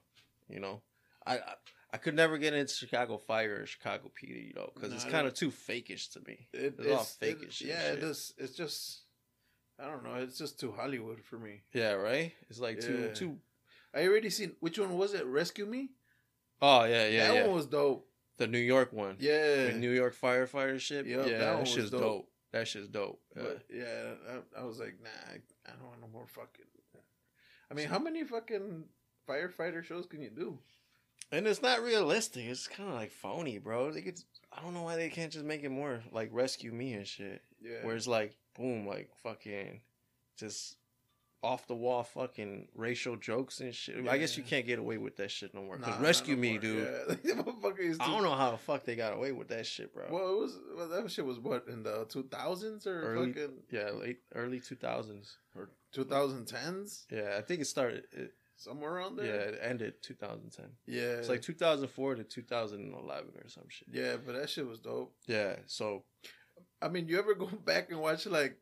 you 0.47 0.59
know, 0.59 0.81
I, 1.27 1.35
I 1.37 1.53
I 1.91 1.97
could 1.97 2.15
never 2.15 2.37
get 2.37 2.53
into 2.53 2.73
Chicago 2.73 3.17
Fire 3.17 3.61
or 3.61 3.65
Chicago 3.65 4.11
PD, 4.15 4.49
you 4.49 4.53
know, 4.55 4.69
because 4.73 4.93
it's 4.93 5.05
kind 5.05 5.25
of 5.25 5.33
too 5.33 5.49
fakish 5.49 6.11
to 6.13 6.19
me. 6.27 6.47
It, 6.53 6.75
It's 6.77 6.87
all 6.87 7.01
it's 7.01 7.15
fake 7.15 7.41
it- 7.41 7.47
as 7.49 7.61
Yeah, 7.61 7.91
it 7.93 8.03
is. 8.03 8.33
It's 8.37 8.53
just. 8.55 9.01
I 9.79 9.85
don't 9.85 10.03
know. 10.03 10.15
It's 10.15 10.37
just 10.37 10.59
too 10.59 10.71
Hollywood 10.73 11.23
for 11.23 11.39
me. 11.39 11.61
Yeah, 11.73 11.93
right. 11.93 12.33
It's 12.49 12.59
like 12.59 12.79
too 12.81 13.05
Yeah. 13.07 13.13
too. 13.13 13.37
I 13.93 14.05
already 14.07 14.29
seen 14.29 14.55
which 14.59 14.77
one 14.77 14.97
was 14.97 15.13
it? 15.13 15.25
Rescue 15.25 15.65
Me. 15.65 15.89
Oh 16.61 16.83
yeah, 16.83 17.07
yeah, 17.07 17.27
that 17.29 17.35
yeah. 17.35 17.45
one 17.47 17.55
was 17.55 17.65
dope. 17.65 18.05
the 18.37 18.45
New 18.47 18.59
York 18.59 18.93
one. 18.93 19.15
Yeah, 19.19 19.67
The 19.67 19.73
New 19.73 19.91
York 19.91 20.15
firefighter 20.15 20.79
ship. 20.79 21.05
Yup, 21.07 21.25
yeah, 21.25 21.31
that 21.31 21.39
that, 21.39 21.51
one 21.53 21.59
was 21.61 21.69
shit's 21.69 21.89
dope. 21.89 22.01
dope. 22.01 22.29
That 22.51 22.67
shit's 22.67 22.87
dope. 22.87 23.21
Yeah. 23.35 23.43
but 23.43 23.63
yeah, 23.73 24.13
I, 24.57 24.61
I 24.61 24.63
was 24.65 24.79
like, 24.79 24.95
nah, 25.01 25.09
I, 25.33 25.35
I 25.69 25.75
don't 25.75 25.87
want 25.87 26.01
no 26.01 26.07
more 26.11 26.27
fucking. 26.27 26.65
I 27.71 27.73
mean, 27.73 27.87
how 27.87 27.99
many 27.99 28.23
fucking 28.23 28.83
firefighter 29.27 29.83
shows 29.83 30.05
can 30.07 30.21
you 30.21 30.29
do? 30.29 30.57
And 31.31 31.45
it's 31.47 31.61
not 31.61 31.81
realistic. 31.83 32.45
It's 32.45 32.67
kind 32.67 32.89
of 32.89 32.95
like 32.95 33.11
phony, 33.11 33.57
bro. 33.59 33.91
They 33.91 34.01
could. 34.01 34.19
I 34.51 34.61
don't 34.61 34.73
know 34.73 34.81
why 34.83 34.95
they 34.95 35.09
can't 35.09 35.31
just 35.31 35.45
make 35.45 35.63
it 35.63 35.69
more 35.69 36.01
like 36.11 36.29
Rescue 36.31 36.71
Me 36.71 36.93
and 36.93 37.05
shit. 37.07 37.41
Yeah, 37.61 37.83
Where 37.83 37.95
it's 37.95 38.07
like, 38.07 38.35
boom, 38.57 38.87
like 38.87 39.09
fucking, 39.21 39.81
just 40.37 40.77
off 41.41 41.67
the 41.67 41.75
wall 41.75 42.03
fucking 42.03 42.67
racial 42.75 43.15
jokes 43.15 43.59
and 43.61 43.73
shit. 43.73 43.95
I 44.09 44.17
guess 44.17 44.35
you 44.37 44.43
can't 44.43 44.65
get 44.65 44.79
away 44.79 44.97
with 44.97 45.15
that 45.17 45.29
shit 45.31 45.53
no 45.53 45.61
more. 45.61 45.77
Cause 45.77 45.97
Nah, 45.99 46.03
Rescue 46.05 46.35
no 46.35 46.41
Me, 46.41 46.51
more. 46.53 46.59
dude. 46.61 46.87
Yeah. 47.23 47.33
motherfucker 47.35 47.95
I 47.99 48.07
don't 48.07 48.23
know 48.23 48.35
how 48.35 48.51
the 48.51 48.57
fuck 48.57 48.83
they 48.83 48.95
got 48.95 49.13
away 49.13 49.31
with 49.31 49.47
that 49.49 49.65
shit, 49.65 49.93
bro. 49.93 50.05
Well, 50.09 50.29
it 50.33 50.37
was 50.39 50.59
well, 50.75 50.87
that 50.89 51.11
shit 51.11 51.25
was 51.25 51.39
what 51.39 51.65
in 51.69 51.83
the 51.83 52.05
two 52.09 52.23
thousands 52.23 52.87
or 52.87 53.01
Early- 53.13 53.33
fucking 53.33 53.53
yeah, 53.71 53.91
late 53.91 54.17
early 54.35 54.59
two 54.59 54.75
thousands. 54.75 55.37
or 55.55 55.69
two 55.93 56.03
thousand 56.05 56.45
tens 56.45 57.05
Yeah, 57.11 57.35
I 57.37 57.41
think 57.41 57.61
it 57.61 57.65
started. 57.65 58.03
It, 58.11 58.33
somewhere 58.59 58.91
around 58.93 59.15
there. 59.17 59.25
yeah, 59.25 59.41
it 59.41 59.59
ended 59.61 59.93
two 60.01 60.13
thousand 60.13 60.51
ten. 60.51 60.67
Yeah, 60.85 61.17
It's 61.17 61.29
like 61.29 61.41
two 61.41 61.53
thousand 61.53 61.87
four 61.89 62.15
to 62.15 62.23
two 62.23 62.43
thousand 62.43 62.93
eleven 62.93 63.31
or 63.43 63.47
some 63.49 63.65
shit. 63.69 63.87
yeah, 63.91 64.15
but 64.23 64.35
that 64.35 64.49
shit 64.49 64.67
was 64.67 64.79
dope. 64.79 65.13
Yeah, 65.27 65.55
so 65.65 66.03
I 66.81 66.87
mean, 66.89 67.07
you 67.07 67.17
ever 67.19 67.33
go 67.33 67.45
back 67.65 67.89
and 67.91 67.99
watch 67.99 68.25
like 68.27 68.57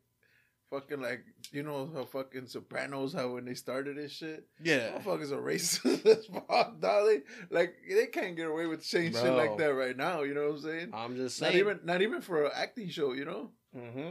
fucking 0.70 1.00
like 1.00 1.24
you 1.50 1.62
know 1.62 1.90
how 1.94 2.04
fucking 2.04 2.46
Sopranos 2.46 3.14
how 3.14 3.32
when 3.32 3.44
they 3.46 3.54
started 3.54 3.96
this 3.96 4.12
shit, 4.12 4.46
yeah, 4.62 4.90
motherfuckers 4.98 5.32
are 5.32 5.40
racist 5.42 6.04
as 6.18 6.26
fuck, 6.26 6.78
dolly. 6.80 7.22
Like 7.50 7.74
they 7.88 8.06
can't 8.06 8.36
get 8.36 8.48
away 8.48 8.66
with 8.66 8.84
saying 8.84 9.12
shit 9.12 9.32
like 9.32 9.56
that 9.58 9.74
right 9.74 9.96
now. 9.96 10.22
You 10.22 10.34
know 10.34 10.46
what 10.48 10.56
I'm 10.56 10.60
saying? 10.60 10.90
I'm 10.92 11.16
just 11.16 11.40
Not 11.40 11.48
saying. 11.52 11.60
even 11.60 11.80
not 11.84 12.02
even 12.02 12.20
for 12.20 12.44
an 12.44 12.52
acting 12.54 12.88
show. 12.90 13.12
You 13.12 13.24
know? 13.24 13.50
hmm 13.74 14.10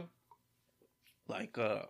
Like, 1.28 1.58
uh, 1.58 1.82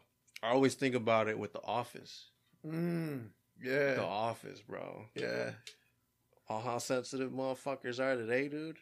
I 0.43 0.51
always 0.51 0.75
think 0.75 0.95
about 0.95 1.29
it 1.29 1.39
with 1.39 1.53
The 1.53 1.63
Office. 1.63 2.31
Mm, 2.67 3.29
yeah, 3.63 3.95
The 3.95 4.05
Office, 4.05 4.61
bro. 4.61 5.05
yeah. 5.15 5.51
All 6.49 6.61
how 6.63 6.79
sensitive 6.79 7.31
motherfuckers 7.31 8.01
are 8.01 8.17
today, 8.17 8.49
dude. 8.49 8.79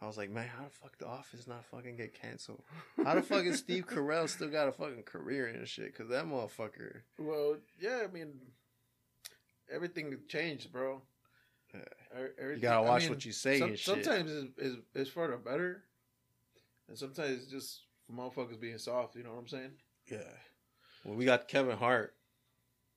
I 0.00 0.06
was 0.06 0.16
like, 0.18 0.28
man, 0.30 0.48
how 0.48 0.64
the 0.64 0.70
fuck 0.70 0.98
The 0.98 1.06
Office 1.06 1.46
not 1.46 1.64
fucking 1.64 1.96
get 1.96 2.20
canceled? 2.20 2.62
How 3.02 3.14
the 3.14 3.22
fuck 3.22 3.44
is 3.44 3.58
Steve 3.60 3.86
Carell 3.86 4.28
still 4.28 4.48
got 4.50 4.68
a 4.68 4.72
fucking 4.72 5.04
career 5.04 5.46
and 5.46 5.66
shit? 5.66 5.96
Cause 5.96 6.08
that 6.08 6.26
motherfucker. 6.26 7.00
Well, 7.18 7.56
yeah. 7.80 8.02
I 8.04 8.12
mean, 8.12 8.32
everything 9.72 10.16
changed, 10.28 10.72
bro. 10.72 11.00
Yeah. 11.72 11.80
Er- 12.40 12.54
You 12.54 12.60
gotta 12.60 12.86
I 12.86 12.90
watch 12.90 13.02
mean, 13.02 13.10
what 13.10 13.24
you 13.24 13.32
say 13.32 13.58
some- 13.58 13.70
and 13.70 13.78
shit. 13.78 14.04
sometimes 14.04 14.30
it's, 14.32 14.48
it's, 14.58 14.76
it's 14.94 15.10
for 15.10 15.28
the 15.28 15.36
better, 15.36 15.84
and 16.88 16.98
sometimes 16.98 17.42
it's 17.42 17.46
just 17.50 17.82
for 18.06 18.12
motherfuckers 18.14 18.60
being 18.60 18.78
soft. 18.78 19.14
You 19.16 19.22
know 19.22 19.32
what 19.34 19.40
I'm 19.40 19.48
saying? 19.48 19.72
Yeah. 20.10 20.18
Well, 21.04 21.14
we 21.16 21.24
got 21.24 21.46
Kevin 21.48 21.76
Hart. 21.76 22.14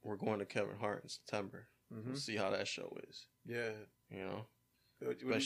We're 0.04 0.16
going 0.18 0.40
to 0.40 0.46
Kevin 0.46 0.78
Hart 0.80 1.04
in 1.04 1.10
September. 1.10 1.68
Mm-hmm. 1.94 2.10
We'll 2.10 2.20
see 2.20 2.36
how 2.38 2.50
that 2.52 2.68
show 2.68 2.96
is. 3.10 3.26
Yeah. 3.46 3.72
You 4.12 4.24
know, 4.26 4.46
What, 5.00 5.10
what, 5.10 5.20
do 5.40 5.46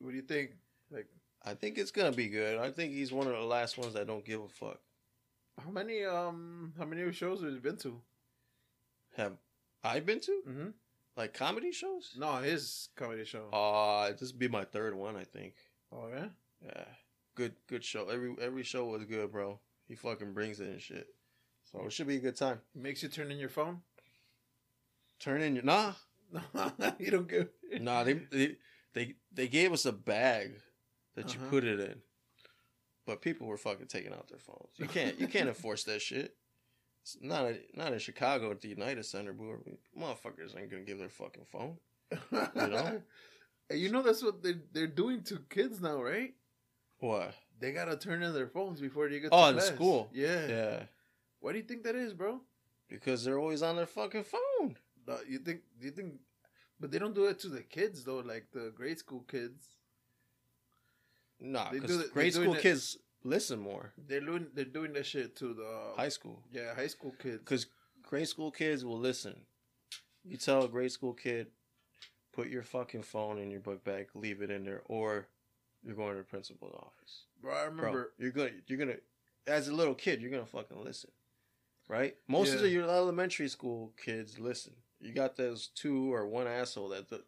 what 0.00 0.10
do 0.10 0.16
you 0.16 0.22
think? 0.22 0.50
Like, 0.90 1.06
I 1.44 1.54
think 1.54 1.78
it's 1.78 1.90
gonna 1.90 2.12
be 2.12 2.28
good. 2.28 2.58
I 2.58 2.70
think 2.70 2.92
he's 2.92 3.12
one 3.12 3.26
of 3.26 3.32
the 3.34 3.40
last 3.44 3.76
ones 3.76 3.94
that 3.94 4.06
don't 4.06 4.24
give 4.24 4.40
a 4.40 4.48
fuck. 4.48 4.80
how 5.62 5.70
many 5.70 6.04
um 6.04 6.72
how 6.78 6.84
many 6.86 7.12
shows 7.12 7.42
have 7.42 7.52
you 7.52 7.60
been 7.60 7.76
to? 7.78 8.00
Have 9.16 9.32
I 9.82 10.00
been 10.00 10.20
to 10.20 10.42
Mm-hmm. 10.48 10.68
like 11.16 11.34
comedy 11.34 11.70
shows? 11.72 12.12
No, 12.16 12.36
his 12.36 12.88
comedy 12.96 13.24
show. 13.24 13.48
Uh 13.50 14.10
this 14.12 14.30
would 14.32 14.38
be 14.38 14.48
my 14.48 14.64
third 14.64 14.94
one, 14.94 15.16
I 15.16 15.24
think. 15.24 15.54
Oh 15.92 16.08
yeah. 16.08 16.28
Yeah, 16.64 16.84
good, 17.34 17.54
good 17.68 17.84
show. 17.84 18.08
Every 18.08 18.34
every 18.40 18.62
show 18.62 18.86
was 18.86 19.04
good, 19.04 19.30
bro. 19.30 19.60
He 19.86 19.94
fucking 19.96 20.32
brings 20.32 20.60
it 20.60 20.68
and 20.68 20.80
shit. 20.80 21.08
So 21.70 21.84
it 21.84 21.92
should 21.92 22.06
be 22.08 22.16
a 22.16 22.20
good 22.20 22.36
time. 22.36 22.60
Makes 22.74 23.02
you 23.02 23.08
turn 23.10 23.30
in 23.30 23.38
your 23.38 23.48
phone. 23.50 23.80
Turn 25.20 25.40
in 25.42 25.54
your 25.54 25.64
nah, 25.64 25.92
you 26.98 27.10
don't 27.10 27.28
give. 27.28 27.48
nah. 27.80 28.04
They 28.04 28.14
they 28.14 28.56
they, 28.92 29.14
they 29.32 29.48
gave 29.48 29.72
us 29.72 29.84
a 29.86 29.92
bag 29.92 30.52
that 31.14 31.34
you 31.34 31.40
Uh-huh. 31.40 31.50
put 31.50 31.64
it 31.64 31.80
in, 31.80 32.00
but 33.06 33.22
people 33.22 33.46
were 33.46 33.56
fucking 33.56 33.86
taking 33.86 34.12
out 34.12 34.28
their 34.28 34.38
phones. 34.38 34.70
You 34.76 34.86
can't 34.86 35.18
you 35.20 35.26
can't 35.28 35.48
enforce 35.54 35.84
that 35.84 36.02
shit. 36.02 36.36
It's 37.02 37.16
not 37.20 37.44
a, 37.44 37.58
not 37.74 37.92
in 37.92 37.98
Chicago 37.98 38.50
at 38.50 38.60
the 38.60 38.68
United 38.68 39.04
Center, 39.04 39.32
but 39.32 39.46
motherfuckers 39.98 40.58
ain't 40.58 40.70
gonna 40.70 40.82
give 40.84 40.98
their 40.98 41.08
fucking 41.08 41.44
phone. 41.50 41.76
you 42.10 42.66
know? 42.68 43.02
You 43.70 43.90
know 43.90 44.02
that's 44.02 44.22
what 44.22 44.42
they 44.42 44.54
they're 44.72 44.86
doing 44.86 45.22
to 45.24 45.38
kids 45.48 45.80
now, 45.80 46.02
right? 46.02 46.34
What? 46.98 47.34
They 47.60 47.72
gotta 47.72 47.96
turn 47.96 48.22
in 48.22 48.32
their 48.34 48.46
phones 48.48 48.80
before 48.80 49.08
they 49.08 49.20
get. 49.20 49.30
Oh, 49.32 49.42
to 49.44 49.48
in 49.50 49.54
class. 49.56 49.68
school. 49.68 50.10
Yeah. 50.12 50.46
Yeah, 50.48 50.82
Why 51.40 51.52
do 51.52 51.58
you 51.58 51.64
think 51.64 51.82
that 51.84 51.94
is, 51.94 52.12
bro? 52.14 52.40
because 52.88 53.24
they're 53.24 53.38
always 53.38 53.62
on 53.62 53.76
their 53.76 53.86
fucking 53.86 54.24
phone. 54.24 54.76
No, 55.06 55.18
you 55.28 55.38
think? 55.38 55.60
Do 55.78 55.86
you 55.86 55.92
think? 55.92 56.14
But 56.80 56.90
they 56.90 56.98
don't 56.98 57.14
do 57.14 57.26
it 57.26 57.38
to 57.40 57.48
the 57.48 57.62
kids 57.62 58.04
though, 58.04 58.18
like 58.18 58.46
the 58.52 58.72
grade 58.76 58.98
school 58.98 59.24
kids. 59.28 59.68
Nah, 61.40 61.70
because 61.70 62.08
grade 62.10 62.34
school 62.34 62.54
it- 62.54 62.62
kids 62.62 62.98
listen 63.22 63.58
more. 63.58 63.92
They're 64.08 64.20
doing 64.20 64.46
they're 64.54 64.64
doing 64.64 64.92
that 64.94 65.06
shit 65.06 65.36
to 65.36 65.54
the 65.54 65.92
High 65.96 66.08
school. 66.08 66.42
yeah 66.52 66.74
high 66.74 66.86
school 66.86 67.14
kids. 67.20 67.38
Because 67.38 67.66
grade 68.02 68.28
school 68.28 68.50
kids 68.50 68.84
will 68.84 68.98
listen. 68.98 69.40
You 70.24 70.36
tell 70.36 70.64
a 70.64 70.68
grade 70.68 70.92
school 70.92 71.12
kid, 71.12 71.48
put 72.32 72.48
your 72.48 72.62
fucking 72.62 73.02
phone 73.02 73.38
in 73.38 73.50
your 73.50 73.60
book 73.60 73.84
bag, 73.84 74.08
leave 74.14 74.40
it 74.40 74.50
in 74.50 74.64
there, 74.64 74.82
or 74.86 75.26
you're 75.82 75.94
going 75.94 76.12
to 76.12 76.18
the 76.18 76.24
principal's 76.24 76.74
office. 76.74 77.24
bro, 77.42 77.52
I 77.52 77.64
Bro, 77.68 77.76
remember 77.76 78.12
you're 78.18 78.30
gonna, 78.30 78.50
you're 78.66 78.78
gonna, 78.78 78.96
as 79.46 79.68
a 79.68 79.74
little 79.74 79.94
kid, 79.94 80.22
you're 80.22 80.30
gonna 80.30 80.46
fucking 80.46 80.82
listen. 80.82 81.10
right? 81.88 82.16
Most 82.26 82.48
of 82.54 82.54
Yeah. 82.56 82.62
the, 82.62 82.68
your 82.70 82.88
elementary 82.88 83.48
school 83.48 83.92
kids 84.02 84.38
listen. 84.38 84.72
You 85.04 85.12
got 85.12 85.36
those 85.36 85.68
two 85.68 86.12
or 86.12 86.26
one 86.26 86.46
asshole 86.46 86.88
that, 86.88 87.10
the, 87.10 87.22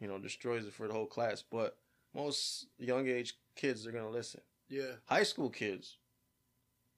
you 0.00 0.08
know, 0.08 0.18
destroys 0.18 0.66
it 0.66 0.72
for 0.72 0.88
the 0.88 0.92
whole 0.92 1.06
class. 1.06 1.42
But 1.48 1.76
most 2.14 2.66
young 2.78 3.06
age 3.06 3.34
kids 3.54 3.86
are 3.86 3.92
gonna 3.92 4.10
listen. 4.10 4.40
Yeah. 4.68 4.96
High 5.06 5.22
school 5.22 5.48
kids, 5.48 5.98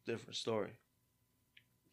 different 0.07 0.37
story. 0.37 0.71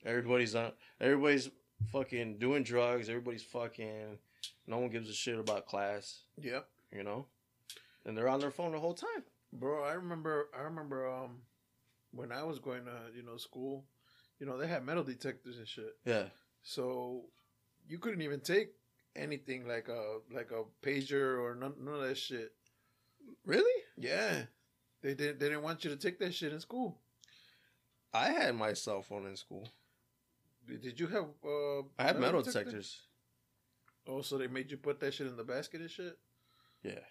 Everybody's 0.06 0.56
on. 0.56 0.72
Everybody's 1.00 1.50
fucking 1.92 2.38
doing 2.38 2.64
drugs. 2.64 3.10
Everybody's 3.10 3.44
fucking. 3.44 4.18
No 4.66 4.78
one 4.78 4.90
gives 4.90 5.10
a 5.10 5.14
shit 5.14 5.38
about 5.38 5.66
class. 5.66 6.22
Yep. 6.40 6.68
You 6.92 7.04
know, 7.04 7.26
and 8.06 8.18
they're 8.18 8.30
on 8.30 8.40
their 8.40 8.52
phone 8.52 8.72
the 8.72 8.80
whole 8.80 8.94
time. 8.94 9.24
Bro, 9.54 9.84
I 9.84 9.94
remember 9.94 10.48
I 10.58 10.62
remember 10.62 11.10
um 11.10 11.42
when 12.12 12.32
I 12.32 12.44
was 12.44 12.60
going 12.60 12.86
to, 12.86 13.16
you 13.16 13.24
know, 13.24 13.38
school, 13.38 13.86
you 14.40 14.46
know, 14.46 14.58
they 14.58 14.68
had 14.68 14.86
metal 14.86 15.04
detectors 15.04 15.58
and 15.58 15.68
shit. 15.68 15.98
Yeah. 16.06 16.26
So 16.64 17.26
you 17.88 17.98
couldn't 18.00 18.22
even 18.22 18.40
take 18.40 18.70
anything 19.16 19.68
like 19.68 19.88
a 19.88 20.20
like 20.34 20.52
a 20.52 20.64
pager 20.86 21.40
or 21.40 21.56
none, 21.56 21.74
none 21.80 21.96
of 21.96 22.02
that 22.02 22.18
shit. 22.18 22.54
Really? 23.46 23.84
Yeah. 23.98 24.44
They 25.02 25.14
didn't 25.14 25.40
they 25.40 25.48
didn't 25.50 25.64
want 25.64 25.84
you 25.84 25.90
to 25.90 25.98
take 25.98 26.20
that 26.20 26.34
shit 26.34 26.54
in 26.54 26.60
school. 26.60 26.98
I 28.14 28.30
had 28.30 28.56
my 28.56 28.74
cell 28.74 29.02
phone 29.02 29.26
in 29.26 29.36
school. 29.36 29.68
Did 30.68 31.00
you 31.00 31.08
have 31.08 31.26
uh 31.44 31.82
I 31.98 32.04
had 32.04 32.20
metal 32.20 32.42
detectors. 32.42 33.02
Oh, 34.08 34.22
so 34.22 34.38
they 34.38 34.48
made 34.48 34.72
you 34.72 34.78
put 34.78 35.00
that 35.00 35.14
shit 35.14 35.28
in 35.28 35.38
the 35.38 35.44
basket 35.44 35.82
and 35.82 35.90
shit? 35.90 36.18
Yeah. 36.84 37.06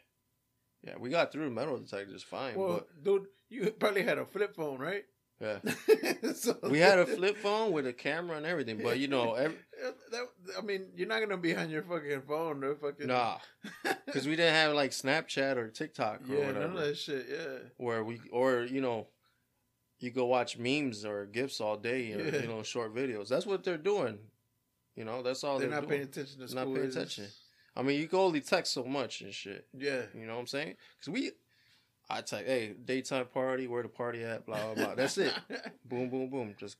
Yeah, 0.82 0.94
we 0.98 1.10
got 1.10 1.30
through 1.30 1.50
metal 1.50 1.78
detectors 1.78 2.22
fine, 2.22 2.54
Well, 2.54 2.86
dude, 3.02 3.26
you 3.50 3.70
probably 3.70 4.02
had 4.02 4.18
a 4.18 4.24
flip 4.24 4.56
phone, 4.56 4.78
right? 4.78 5.04
Yeah. 5.40 5.58
So- 6.34 6.58
We 6.70 6.78
had 6.78 6.98
a 6.98 7.06
flip 7.06 7.36
phone 7.38 7.72
with 7.72 7.86
a 7.86 7.92
camera 7.92 8.36
and 8.36 8.46
everything, 8.46 8.80
but 8.82 8.98
you 8.98 9.08
know, 9.08 9.34
every, 9.34 9.56
That, 10.10 10.26
I 10.58 10.60
mean, 10.62 10.86
you're 10.94 11.08
not 11.08 11.20
gonna 11.20 11.36
be 11.38 11.54
on 11.56 11.70
your 11.70 11.82
fucking 11.82 12.22
phone 12.28 12.60
no 12.60 12.74
fucking 12.74 13.06
nah, 13.06 13.38
because 14.06 14.26
we 14.26 14.36
didn't 14.36 14.54
have 14.54 14.74
like 14.74 14.90
Snapchat 14.90 15.56
or 15.56 15.68
TikTok 15.68 16.22
or 16.28 16.34
yeah, 16.34 16.46
whatever, 16.46 16.60
none 16.60 16.76
of 16.76 16.84
that 16.84 16.96
shit. 16.98 17.26
Yeah, 17.30 17.58
where 17.78 18.04
we 18.04 18.20
or 18.30 18.62
you 18.64 18.80
know, 18.80 19.06
you 19.98 20.10
go 20.10 20.26
watch 20.26 20.58
memes 20.58 21.04
or 21.04 21.26
gifs 21.26 21.60
all 21.60 21.76
day, 21.76 22.12
or, 22.12 22.20
Yeah. 22.24 22.42
you 22.42 22.48
know, 22.48 22.62
short 22.62 22.94
videos. 22.94 23.28
That's 23.28 23.46
what 23.46 23.64
they're 23.64 23.76
doing. 23.78 24.18
You 24.96 25.04
know, 25.04 25.22
that's 25.22 25.44
all 25.44 25.58
they're 25.58 25.68
they're, 25.68 25.80
not 25.80 25.88
doing. 25.88 26.00
paying 26.00 26.08
attention 26.10 26.46
to 26.46 26.54
Not 26.54 26.66
paying 26.74 26.86
attention. 26.86 27.26
I 27.76 27.82
mean, 27.82 28.00
you 28.00 28.08
can 28.08 28.18
only 28.18 28.40
text 28.40 28.72
so 28.72 28.84
much 28.84 29.20
and 29.22 29.32
shit. 29.32 29.66
Yeah, 29.72 30.02
You 30.14 30.26
know 30.26 30.34
what 30.34 30.40
I'm 30.40 30.46
saying? 30.48 30.74
Because 30.98 31.12
we, 31.12 31.30
I 32.10 32.22
text, 32.22 32.46
hey, 32.46 32.74
daytime 32.84 33.26
party, 33.26 33.68
where 33.68 33.82
the 33.82 33.88
party 33.88 34.24
at, 34.24 34.44
blah 34.44 34.74
blah 34.74 34.74
blah. 34.74 34.94
That's 34.94 35.16
it. 35.16 35.32
boom, 35.84 36.10
boom, 36.10 36.28
boom. 36.28 36.54
Just 36.58 36.76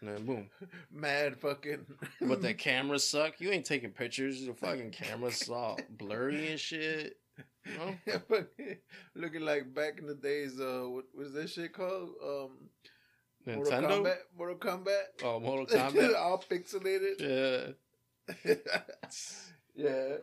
and 0.00 0.10
then 0.10 0.26
boom. 0.26 0.50
Mad 0.92 1.36
fucking. 1.38 1.86
But 2.20 2.42
the 2.42 2.52
cameras 2.54 3.08
suck. 3.08 3.40
You 3.40 3.50
ain't 3.50 3.64
taking 3.64 3.90
pictures. 3.90 4.44
The 4.44 4.52
fucking 4.52 4.90
cameras 4.90 5.48
all 5.48 5.78
blurry 5.88 6.50
and 6.50 6.60
shit. 6.60 7.16
You 7.64 7.72
know? 7.78 8.24
Looking 9.14 9.42
like 9.42 9.74
back 9.74 9.98
in 9.98 10.06
the 10.06 10.14
days, 10.14 10.60
uh, 10.60 10.84
what 10.86 11.06
was 11.14 11.32
that 11.32 11.48
shit 11.48 11.72
called? 11.72 12.10
Um, 12.22 12.50
Mortal 13.46 13.72
Nintendo. 13.72 14.02
Kombat. 14.02 14.16
Mortal 14.36 14.56
Kombat. 14.56 15.24
Oh, 15.24 15.40
Mortal 15.40 15.66
Kombat. 15.66 16.14
All 16.16 16.44
pixelated. 16.50 17.74
yeah. 18.44 18.54
yeah, 19.74 20.16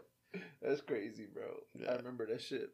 that's 0.62 0.82
crazy, 0.82 1.26
bro. 1.34 1.88
I 1.90 1.96
remember 1.96 2.28
that 2.28 2.42
shit. 2.42 2.70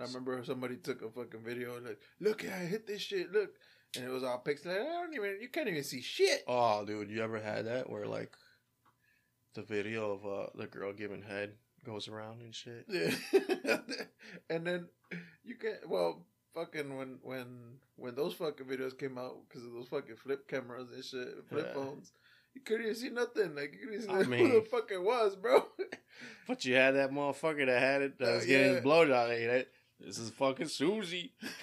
I 0.00 0.04
remember 0.04 0.42
somebody 0.44 0.76
took 0.76 1.02
a 1.02 1.10
fucking 1.10 1.40
video 1.44 1.76
and 1.76 1.86
like, 1.86 2.00
look, 2.20 2.44
I 2.44 2.58
hit 2.64 2.86
this 2.86 3.00
shit. 3.02 3.32
Look, 3.32 3.50
and 3.96 4.04
it 4.04 4.10
was 4.10 4.24
all 4.24 4.42
pixelated. 4.44 4.80
I 4.82 5.02
don't 5.02 5.14
even. 5.14 5.38
You 5.40 5.48
can't 5.48 5.68
even 5.68 5.84
see 5.84 6.00
shit. 6.02 6.42
Oh, 6.48 6.84
dude, 6.84 7.10
you 7.10 7.22
ever 7.22 7.40
had 7.40 7.66
that 7.66 7.88
where 7.90 8.06
like 8.06 8.32
the 9.54 9.62
video 9.62 10.12
of 10.12 10.26
uh 10.26 10.46
the 10.56 10.66
girl 10.66 10.92
giving 10.92 11.22
head 11.22 11.52
goes 11.84 12.08
around 12.08 12.40
and 12.42 12.54
shit? 12.54 12.84
Yeah. 12.88 13.14
and 14.50 14.66
then 14.66 14.88
you 15.44 15.56
can 15.56 15.76
well 15.86 16.24
fucking 16.54 16.96
when 16.96 17.18
when 17.22 17.46
when 17.96 18.14
those 18.14 18.34
fucking 18.34 18.66
videos 18.66 18.98
came 18.98 19.18
out 19.18 19.36
because 19.48 19.64
of 19.64 19.72
those 19.72 19.88
fucking 19.88 20.16
flip 20.16 20.48
cameras 20.48 20.88
and 20.92 21.04
shit, 21.04 21.28
flip 21.48 21.66
Yeah. 21.68 21.74
phones. 21.74 22.12
You 22.54 22.60
couldn't 22.60 22.82
even 22.82 22.94
see 22.96 23.08
nothing. 23.10 23.54
Like 23.54 23.72
you 23.80 23.86
couldn't 23.88 23.94
even 24.04 24.26
see 24.26 24.34
I 24.34 24.38
who 24.48 24.60
the 24.60 24.66
fuck 24.70 24.90
it 24.90 25.02
was, 25.02 25.36
bro. 25.36 25.66
But 26.46 26.64
you 26.64 26.74
had 26.74 26.92
that 26.96 27.10
motherfucker 27.10 27.66
that 27.66 27.80
had 27.80 28.02
it 28.02 28.18
that 28.18 28.28
Uh, 28.32 28.34
was 28.36 28.46
getting 28.46 28.66
yeah. 28.68 28.74
his 28.76 28.84
blowjob. 28.84 29.28
Hey, 29.28 29.46
that, 29.46 29.68
this 30.04 30.18
is 30.18 30.30
fucking 30.30 30.68
Susie. 30.68 31.32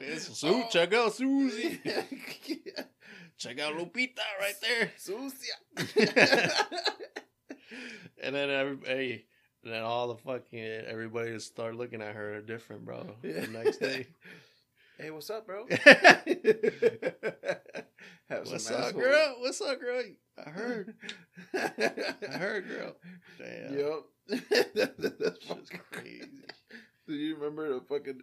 Is 0.00 0.42
Oh. 0.44 0.66
Check 0.70 0.92
out 0.94 1.14
Susie. 1.14 1.80
Check 3.38 3.58
out 3.60 3.74
Lupita 3.74 4.20
right 4.40 4.54
there. 4.60 4.92
Susie. 4.96 5.48
And 8.22 8.34
then 8.34 8.50
every 8.50 8.78
hey, 8.84 9.24
and 9.64 9.72
then 9.72 9.82
all 9.82 10.08
the 10.08 10.16
fucking 10.16 10.60
everybody 10.60 11.32
just 11.32 11.46
start 11.46 11.74
looking 11.74 12.02
at 12.02 12.14
her 12.14 12.42
different, 12.42 12.84
bro. 12.84 13.14
Yeah. 13.22 13.40
The 13.40 13.46
next 13.48 13.78
day. 13.78 14.08
hey, 14.98 15.10
what's 15.10 15.30
up, 15.30 15.46
bro? 15.46 15.64
What's 18.28 18.70
up, 18.70 18.80
asshole. 18.80 19.00
girl? 19.00 19.36
What's 19.38 19.60
up, 19.60 19.80
girl? 19.80 20.02
I 20.46 20.50
heard. 20.50 20.94
I 21.54 22.36
heard, 22.36 22.68
girl. 22.68 22.96
Damn. 23.38 23.78
Yep. 23.78 24.04
That's 24.74 25.02
Shit's 25.02 25.46
fucking 25.46 25.80
crazy. 25.90 26.28
Do 27.10 27.16
you 27.16 27.34
remember 27.34 27.74
the 27.74 27.80
fucking 27.80 28.22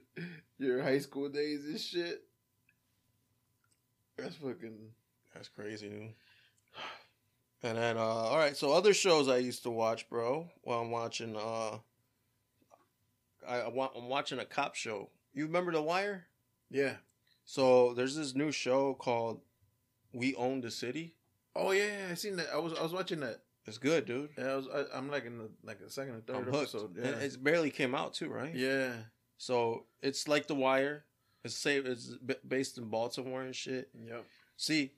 your 0.59 0.81
high 0.81 0.99
school 0.99 1.27
days 1.27 1.65
and 1.65 1.77
shit? 1.77 2.23
That's 4.17 4.35
fucking 4.35 4.77
That's 5.33 5.49
crazy, 5.49 5.89
dude. 5.89 6.13
And 7.63 7.77
then, 7.77 7.97
uh, 7.97 8.01
all 8.01 8.37
right. 8.37 8.55
So 8.55 8.71
other 8.71 8.93
shows 8.93 9.27
I 9.27 9.39
used 9.39 9.63
to 9.63 9.69
watch, 9.69 10.09
bro. 10.09 10.47
While 10.61 10.79
I'm 10.79 10.89
watching, 10.91 11.35
uh, 11.35 11.79
I, 13.45 13.59
I'm 13.63 14.07
watching 14.07 14.39
a 14.39 14.45
cop 14.45 14.75
show. 14.75 15.09
You 15.33 15.47
remember 15.47 15.73
The 15.73 15.81
Wire? 15.81 16.27
yeah. 16.71 16.93
So 17.43 17.93
there's 17.93 18.15
this 18.15 18.35
new 18.35 18.53
show 18.53 18.93
called 18.93 19.41
We 20.13 20.33
Own 20.35 20.61
the 20.61 20.71
City. 20.71 21.13
Oh 21.57 21.71
yeah, 21.71 21.87
yeah, 21.87 22.11
I 22.11 22.13
seen 22.13 22.37
that. 22.37 22.47
I 22.53 22.57
was 22.57 22.73
I 22.73 22.83
was 22.83 22.93
watching 22.93 23.19
that. 23.19 23.41
It's 23.67 23.77
good, 23.77 24.05
dude. 24.05 24.29
Yeah, 24.37 24.53
I 24.53 24.55
was 24.55 24.67
I, 24.73 24.97
I'm 24.97 25.11
like 25.11 25.25
in 25.25 25.37
the 25.37 25.49
like 25.63 25.79
the 25.83 25.89
second 25.89 26.15
or 26.15 26.19
third 26.21 26.47
episode. 26.47 26.95
And 26.95 27.05
Yeah. 27.05 27.11
It's 27.25 27.35
barely 27.37 27.69
came 27.69 27.93
out 27.93 28.13
too, 28.13 28.29
right? 28.29 28.55
yeah. 28.55 28.93
So 29.37 29.85
it's 30.01 30.27
like 30.27 30.47
The 30.47 30.55
Wire. 30.55 31.03
It's 31.43 31.55
say 31.55 31.77
it's 31.77 32.11
based 32.47 32.77
in 32.77 32.85
Baltimore 32.85 33.41
and 33.43 33.55
shit. 33.55 33.89
Yep. 34.07 34.25
See, 34.57 34.91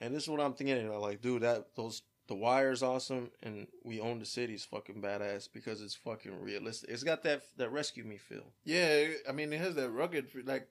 and 0.00 0.14
this 0.14 0.24
is 0.24 0.28
what 0.28 0.40
I'm 0.40 0.54
thinking. 0.54 0.76
I'm 0.78 1.00
like, 1.00 1.20
dude, 1.22 1.42
that 1.42 1.74
those 1.76 2.02
The 2.26 2.34
Wire's 2.34 2.82
awesome, 2.82 3.30
and 3.42 3.66
We 3.84 4.00
Own 4.00 4.18
the 4.18 4.26
City's 4.26 4.64
fucking 4.64 5.00
badass 5.00 5.48
because 5.52 5.80
it's 5.82 5.94
fucking 5.94 6.40
realistic. 6.42 6.90
It's 6.90 7.04
got 7.04 7.22
that 7.24 7.42
that 7.58 7.70
rescue 7.70 8.04
me 8.04 8.16
feel. 8.16 8.44
Yeah, 8.64 9.08
I 9.28 9.32
mean 9.32 9.52
it 9.52 9.60
has 9.60 9.74
that 9.76 9.90
rugged 9.90 10.26
like, 10.46 10.68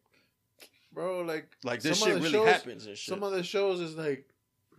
bro, 0.91 1.21
like 1.21 1.55
Like 1.63 1.81
this 1.81 1.99
Some 1.99 2.09
of 2.09 2.13
shit 2.15 2.21
the 2.23 2.29
really 2.37 2.45
shows- 2.45 2.53
happens 2.55 2.85
and 2.87 2.97
shit. 2.97 3.09
some 3.13 3.23
other 3.23 3.43
shows 3.43 3.79
is 3.79 3.95
like, 3.95 4.27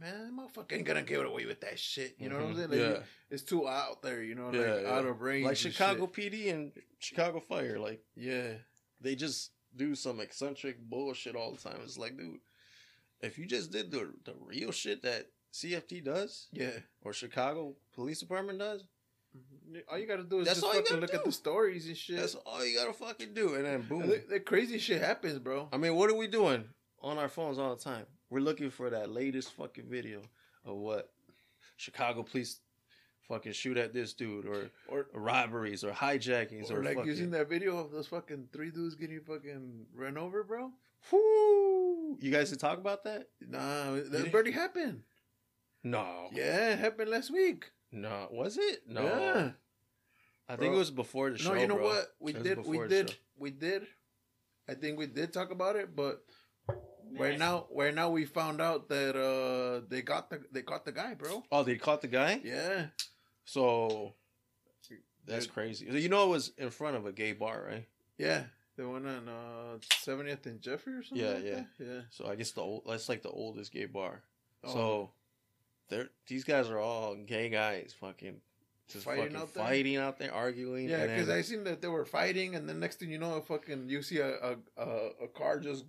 man, 0.00 0.36
motherfucker 0.38 0.72
ain't 0.72 0.84
gonna 0.86 1.02
get 1.02 1.24
away 1.24 1.46
with 1.46 1.60
that 1.60 1.78
shit. 1.78 2.16
You 2.18 2.28
know 2.28 2.36
what 2.36 2.44
I'm 2.46 2.52
Mhm. 2.54 2.56
saying? 2.56 2.70
Like, 2.70 2.78
yeah, 3.00 3.02
it's 3.30 3.42
too 3.42 3.68
out 3.68 4.02
there. 4.02 4.22
You 4.22 4.34
know, 4.34 4.52
Yeah, 4.52 4.74
like 4.74 4.82
yeah. 4.82 4.92
out 4.94 5.06
of 5.06 5.20
range. 5.20 5.44
like 5.46 5.56
Chicago 5.56 6.10
shit. 6.14 6.32
PD 6.32 6.48
and 6.50 6.72
Chicago 6.98 7.40
Fire. 7.40 7.78
Like 7.78 8.04
Yeah. 8.14 8.54
they 9.00 9.14
just 9.14 9.52
do 9.74 9.94
some 9.94 10.20
eccentric 10.20 10.78
bullshit 10.80 11.36
all 11.36 11.52
the 11.52 11.58
time. 11.60 11.80
It's 11.82 11.98
like, 11.98 12.16
dude, 12.16 12.40
if 13.20 13.38
you 13.38 13.46
just 13.46 13.70
did 13.70 13.90
the 13.90 14.12
the 14.24 14.34
real 14.34 14.72
shit 14.72 15.02
that 15.02 15.30
CFD 15.52 16.00
does 16.02 16.48
Yeah. 16.52 16.80
or 17.02 17.12
Chicago 17.12 17.76
Police 17.92 18.20
Department 18.20 18.58
does, 18.58 18.84
All 19.88 19.98
you 19.98 20.06
gotta 20.06 20.22
do 20.24 20.40
is 20.40 20.46
That's 20.46 20.60
just 20.62 20.72
fucking 20.74 20.98
look 21.00 21.12
at 21.12 21.22
the 21.24 21.30
stories 21.32 21.86
and 21.88 21.96
shit. 21.96 22.16
that's 22.16 22.36
all 22.36 22.64
you 22.64 22.74
gotta 22.74 22.94
fucking 22.94 23.34
do. 23.34 23.54
And 23.54 23.66
then 23.66 23.82
boom. 23.82 24.02
And 24.02 24.10
that- 24.12 24.28
that 24.30 24.46
crazy 24.46 24.78
shit 24.78 25.02
happens, 25.02 25.38
bro. 25.38 25.68
I 25.72 25.76
mean, 25.76 25.94
what 25.94 26.08
are 26.08 26.14
we 26.14 26.26
doing 26.26 26.72
on 27.00 27.18
our 27.18 27.28
phones 27.28 27.58
all 27.58 27.76
the 27.76 27.82
time? 27.82 28.06
We're 28.30 28.40
looking 28.40 28.70
for 28.70 28.90
that 28.90 29.10
latest 29.10 29.52
fucking 29.52 29.86
video 29.88 30.22
of 30.64 30.76
what 30.76 31.10
Chicago 31.76 32.22
police 32.22 32.60
fucking 33.28 33.52
shoot 33.52 33.76
at 33.76 33.92
this 33.92 34.12
dude 34.12 34.46
or 34.46 34.70
Or 34.88 35.06
robberies 35.14 35.84
or 35.84 35.90
hijackings 35.92 36.70
or, 36.70 36.80
or 36.80 36.84
like 36.84 36.96
fucking, 36.96 37.10
using 37.10 37.30
that 37.32 37.48
video 37.48 37.78
of 37.78 37.90
those 37.90 38.06
fucking 38.08 38.48
three 38.52 38.70
dudes 38.70 38.94
getting 38.94 39.20
fucking 39.20 39.86
run 39.94 40.16
over, 40.16 40.42
bro. 40.42 40.72
Whoo! 41.10 42.16
You 42.20 42.30
guys 42.30 42.50
did 42.50 42.60
talk 42.60 42.78
about 42.78 43.04
that? 43.04 43.28
Nah, 43.40 43.92
that 43.92 44.32
already 44.32 44.52
happened. 44.52 45.02
No. 45.84 46.28
Yeah, 46.32 46.70
it 46.70 46.78
happened 46.78 47.10
last 47.10 47.32
week. 47.32 47.70
No. 47.92 48.28
Was 48.30 48.58
it? 48.58 48.80
No. 48.88 49.02
Yeah. 49.02 49.50
I 50.48 50.56
think 50.56 50.74
it 50.74 50.78
was 50.78 50.90
before 50.90 51.30
the 51.30 51.38
show. 51.38 51.54
no, 51.54 51.60
you 51.60 51.66
know 51.66 51.76
bro. 51.76 51.86
what? 51.86 52.06
We 52.20 52.32
did. 52.32 52.64
We 52.66 52.86
did. 52.86 53.10
show. 53.10 53.16
We 53.38 53.50
did. 53.50 53.86
I 54.68 54.74
think 54.74 54.98
we 54.98 55.06
did 55.06 55.32
talk 55.32 55.50
about 55.50 55.76
it, 55.76 55.94
but 55.94 56.24
right 57.18 57.38
now, 57.38 57.66
right 57.74 57.94
now, 57.94 58.10
we 58.10 58.24
found 58.24 58.60
out 58.60 58.88
that 58.88 59.16
uh 59.16 59.86
they 59.88 60.02
got 60.02 60.30
the 60.30 60.40
they 60.52 60.62
caught 60.62 60.84
the 60.84 60.92
guy, 60.92 61.14
bro. 61.14 61.42
Oh, 61.50 61.62
they 61.62 61.76
caught 61.76 62.02
the 62.02 62.08
guy? 62.08 62.40
Yeah. 62.44 62.86
So 63.44 64.14
that's 65.26 65.46
Dude. 65.46 65.54
crazy. 65.54 65.86
You 65.86 66.08
know 66.08 66.24
it 66.24 66.30
was 66.30 66.52
in 66.58 66.70
front 66.70 66.96
of 66.96 67.06
a 67.06 67.12
gay 67.12 67.32
bar, 67.32 67.64
right? 67.68 67.86
Yeah. 68.18 68.44
The 68.76 68.88
one 68.88 69.06
on 69.06 69.28
uh 69.28 69.78
70th 70.04 70.46
and 70.46 70.60
Jeffery 70.60 70.94
or 70.94 71.02
something. 71.02 71.24
Yeah, 71.26 71.34
like 71.34 71.44
yeah. 71.44 71.54
that? 71.54 71.66
Yeah. 71.78 72.00
So 72.10 72.26
I 72.26 72.34
guess 72.34 72.52
the 72.52 72.60
old 72.60 72.84
that's 72.86 73.08
like 73.08 73.22
the 73.22 73.30
oldest 73.30 73.72
gay 73.72 73.86
bar. 73.86 74.22
Oh. 74.64 74.72
So 74.72 75.10
they're 75.88 76.08
these 76.26 76.44
guys 76.44 76.68
are 76.68 76.78
all 76.78 77.14
gay 77.14 77.48
guys, 77.48 77.94
fucking 77.98 78.40
just 78.88 79.04
Fighting 79.04 79.24
fucking 79.24 79.36
out 79.36 79.54
there? 79.54 79.64
fighting 79.64 79.96
out 79.96 80.18
there, 80.18 80.32
arguing. 80.32 80.88
Yeah, 80.88 81.06
because 81.06 81.28
I 81.28 81.40
seen 81.42 81.64
that 81.64 81.82
they 81.82 81.88
were 81.88 82.04
fighting, 82.04 82.54
and 82.54 82.68
then 82.68 82.78
next 82.78 83.00
thing 83.00 83.10
you 83.10 83.18
know, 83.18 83.40
fucking 83.40 83.88
you 83.88 84.00
see 84.00 84.18
a 84.18 84.28
a, 84.28 84.56
a, 84.76 84.86
a 85.24 85.28
car 85.34 85.58
just 85.58 85.84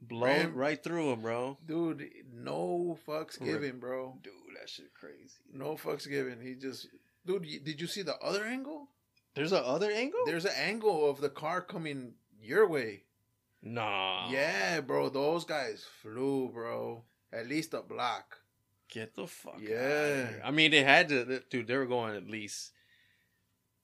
blow 0.00 0.26
ram- 0.26 0.54
right 0.54 0.82
through 0.82 1.12
him, 1.12 1.22
bro. 1.22 1.58
dude, 1.66 2.08
no 2.32 2.98
fucks 3.06 3.38
Correct. 3.38 3.44
given, 3.44 3.78
bro. 3.80 4.18
Dude, 4.22 4.32
that 4.60 4.68
shit 4.68 4.92
crazy. 4.94 5.40
No 5.52 5.74
fucks 5.76 6.08
given. 6.08 6.40
He 6.40 6.54
just, 6.54 6.86
dude, 7.26 7.42
y- 7.44 7.60
did 7.62 7.80
you 7.80 7.86
see 7.86 8.02
the 8.02 8.16
other 8.18 8.44
angle? 8.44 8.88
There's 9.34 9.52
a 9.52 9.64
other 9.64 9.90
angle. 9.90 10.20
There's 10.26 10.44
an 10.44 10.54
angle 10.56 11.08
of 11.08 11.20
the 11.20 11.28
car 11.30 11.60
coming 11.60 12.14
your 12.40 12.66
way. 12.68 13.04
nah. 13.62 14.30
Yeah, 14.30 14.80
bro, 14.80 15.08
those 15.08 15.44
guys 15.44 15.84
flew, 16.02 16.48
bro. 16.52 17.04
At 17.32 17.46
least 17.48 17.74
a 17.74 17.82
block. 17.82 18.38
Get 18.90 19.14
the 19.14 19.26
fuck. 19.26 19.54
outta 19.56 19.64
Yeah. 19.64 20.28
here. 20.30 20.40
I 20.44 20.50
mean, 20.50 20.70
they 20.70 20.82
had 20.82 21.08
to, 21.10 21.42
dude. 21.50 21.66
They 21.66 21.76
were 21.76 21.86
going 21.86 22.16
at 22.16 22.26
least 22.26 22.72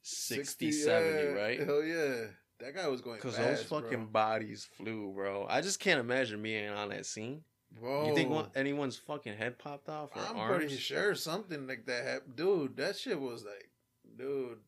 60, 0.03 0.73
70, 0.73 1.23
yeah. 1.23 1.29
right? 1.33 1.61
Hell 1.61 1.83
yeah. 1.85 2.25
That 2.61 2.75
guy 2.75 2.87
was 2.89 3.01
going 3.01 3.17
Because 3.17 3.37
those 3.37 3.63
fucking 3.65 4.07
bodies 4.07 4.65
flew, 4.77 5.13
bro. 5.15 5.47
I 5.49 5.61
just 5.61 5.81
can't 5.81 6.01
imagine 6.01 6.43
being 6.43 6.69
on 6.71 6.91
that 6.91 7.05
scene. 7.07 7.43
bro. 7.79 8.09
You 8.09 8.15
think 8.15 8.31
one, 8.31 8.47
anyone's 8.55 8.97
fucking 8.97 9.37
head 9.37 9.59
popped 9.59 9.89
off 9.89 10.11
or 10.17 10.23
I'm 10.23 10.37
arms? 10.37 10.57
pretty 10.59 10.77
sure 10.77 11.15
something 11.15 11.67
like 11.67 11.87
that 11.87 12.05
happened. 12.05 12.37
Dude, 12.37 12.77
that 12.77 12.97
shit 12.97 13.21
was 13.21 13.45
like, 13.45 13.71
dude, 14.17 14.59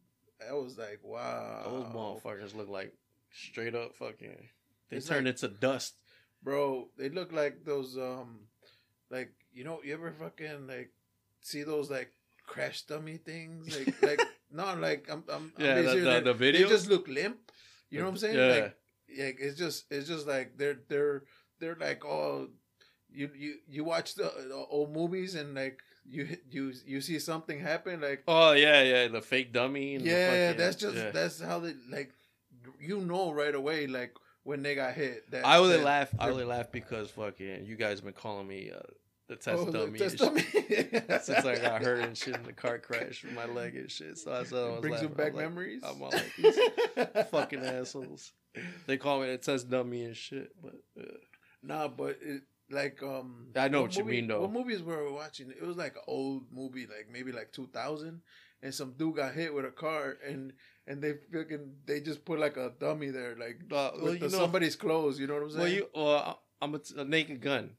that 0.40 0.54
was 0.54 0.76
like, 0.76 0.98
wow. 1.02 1.62
Those 1.64 1.84
motherfuckers 1.94 2.54
look 2.56 2.68
like 2.68 2.92
straight 3.30 3.74
up 3.74 3.94
fucking. 3.94 4.36
They 4.90 4.96
It's 4.96 5.06
turned 5.06 5.26
like- 5.26 5.42
into 5.42 5.48
dust. 5.48 5.94
Bro, 6.42 6.88
they 6.98 7.08
look 7.08 7.32
like 7.32 7.64
those, 7.64 7.96
um, 7.96 8.40
like, 9.10 9.32
you 9.52 9.64
know, 9.64 9.80
you 9.84 9.94
ever 9.94 10.12
fucking, 10.12 10.66
like, 10.66 10.90
see 11.40 11.62
those, 11.62 11.90
like, 11.90 12.12
crash 12.44 12.82
dummy 12.82 13.16
things? 13.16 13.76
Like, 13.76 14.02
like, 14.02 14.20
no, 14.52 14.74
like, 14.74 15.08
I'm, 15.10 15.24
I'm, 15.28 15.52
I'm 15.56 15.64
Yeah, 15.64 15.74
being 15.82 16.04
the- 16.04 16.20
the- 16.20 16.32
the 16.34 16.52
They 16.52 16.64
just 16.64 16.88
look 16.88 17.08
limp. 17.08 17.38
You 17.90 17.98
know 18.00 18.06
what 18.06 18.12
I'm 18.12 18.18
saying? 18.18 18.36
Yeah. 18.36 18.46
Like, 18.62 18.76
yeah, 19.08 19.30
it's 19.38 19.58
just, 19.58 19.84
it's 19.90 20.08
just 20.08 20.26
like, 20.26 20.56
they're, 20.58 20.78
they're, 20.88 21.22
they're 21.60 21.76
like, 21.80 22.04
oh, 22.04 22.48
you, 23.10 23.30
you, 23.36 23.54
you 23.68 23.84
watch 23.84 24.14
the, 24.14 24.24
the 24.48 24.66
old 24.68 24.92
movies 24.92 25.34
and, 25.34 25.54
like, 25.54 25.80
you, 26.08 26.36
you, 26.50 26.72
you 26.86 27.00
see 27.00 27.18
something 27.18 27.58
happen, 27.60 28.00
like, 28.00 28.22
Oh 28.28 28.52
yeah, 28.52 28.82
yeah, 28.82 29.08
the 29.08 29.20
fake 29.22 29.52
dummy. 29.52 29.96
Yeah, 29.96 30.46
fucking- 30.50 30.58
that's 30.58 30.76
just 30.76 30.96
yeah. 30.96 31.10
that's 31.10 31.40
how 31.40 31.58
they 31.60 31.74
like. 31.90 32.12
You 32.80 33.00
know 33.00 33.32
right 33.32 33.54
away, 33.54 33.86
like 33.86 34.14
when 34.44 34.62
they 34.62 34.74
got 34.74 34.94
hit. 34.94 35.28
That, 35.30 35.44
I 35.46 35.58
only 35.58 35.76
that- 35.78 35.84
laugh. 35.84 36.14
I 36.18 36.30
only 36.30 36.44
laugh 36.44 36.70
because 36.70 37.10
fucking 37.10 37.64
you 37.66 37.74
guys 37.76 38.00
been 38.00 38.12
calling 38.12 38.46
me 38.46 38.70
uh, 38.72 38.80
the 39.28 39.36
test 39.36 39.62
oh, 39.62 39.64
the 39.66 39.72
dummy 39.72 39.98
test 39.98 40.18
dummy. 40.18 40.42
since 40.42 41.44
I 41.44 41.58
got 41.58 41.82
hurt 41.82 42.00
and 42.00 42.16
shit 42.16 42.36
in 42.36 42.42
the 42.42 42.52
car 42.52 42.78
crash 42.86 43.24
with 43.24 43.34
my 43.34 43.46
leg 43.46 43.76
and 43.76 43.90
shit. 43.90 44.18
So 44.18 44.30
that's 44.30 44.52
what 44.52 44.62
I 44.62 44.70
was 44.70 44.80
brings 44.80 45.02
you 45.02 45.08
laughing. 45.08 45.24
back 45.24 45.28
I'm 45.28 45.36
like, 45.36 45.44
memories. 45.48 45.82
I'm 45.84 46.02
all 46.02 46.10
like 46.10 46.32
these 46.36 47.26
fucking 47.30 47.64
assholes. 47.64 48.32
They 48.86 48.96
call 48.96 49.20
me 49.20 49.26
the 49.28 49.38
test 49.38 49.68
dummy 49.68 50.04
and 50.04 50.16
shit, 50.16 50.50
but 50.62 50.76
uh, 50.98 51.04
Nah, 51.62 51.88
but 51.88 52.18
it, 52.22 52.42
like 52.70 53.02
um, 53.02 53.48
I 53.56 53.68
know 53.68 53.82
what 53.82 53.96
you 53.96 54.04
mean, 54.04 54.28
though. 54.28 54.42
What 54.42 54.52
movies 54.52 54.82
were 54.82 55.04
we 55.04 55.12
watching? 55.12 55.50
It 55.50 55.66
was 55.66 55.76
like 55.76 55.96
an 55.96 56.02
old 56.06 56.44
movie, 56.52 56.86
like 56.86 57.08
maybe 57.12 57.32
like 57.32 57.52
two 57.52 57.68
thousand, 57.72 58.22
and 58.62 58.72
some 58.72 58.92
dude 58.92 59.16
got 59.16 59.34
hit 59.34 59.52
with 59.52 59.64
a 59.64 59.70
car, 59.70 60.16
and 60.26 60.52
and 60.86 61.02
they 61.02 61.14
fucking 61.32 61.74
they 61.86 62.00
just 62.00 62.24
put 62.24 62.38
like 62.38 62.56
a 62.56 62.72
dummy 62.78 63.10
there, 63.10 63.36
like 63.36 63.60
uh, 63.72 63.90
with 64.00 64.20
the, 64.20 64.28
know, 64.28 64.38
somebody's 64.38 64.76
clothes. 64.76 65.18
You 65.18 65.26
know 65.26 65.34
what 65.34 65.42
I'm 65.42 65.50
saying? 65.50 65.60
well, 65.60 65.72
you, 65.72 65.88
well, 65.94 66.40
I'm 66.60 66.74
a, 66.74 66.80
a 66.96 67.04
naked 67.04 67.40
gun. 67.40 67.70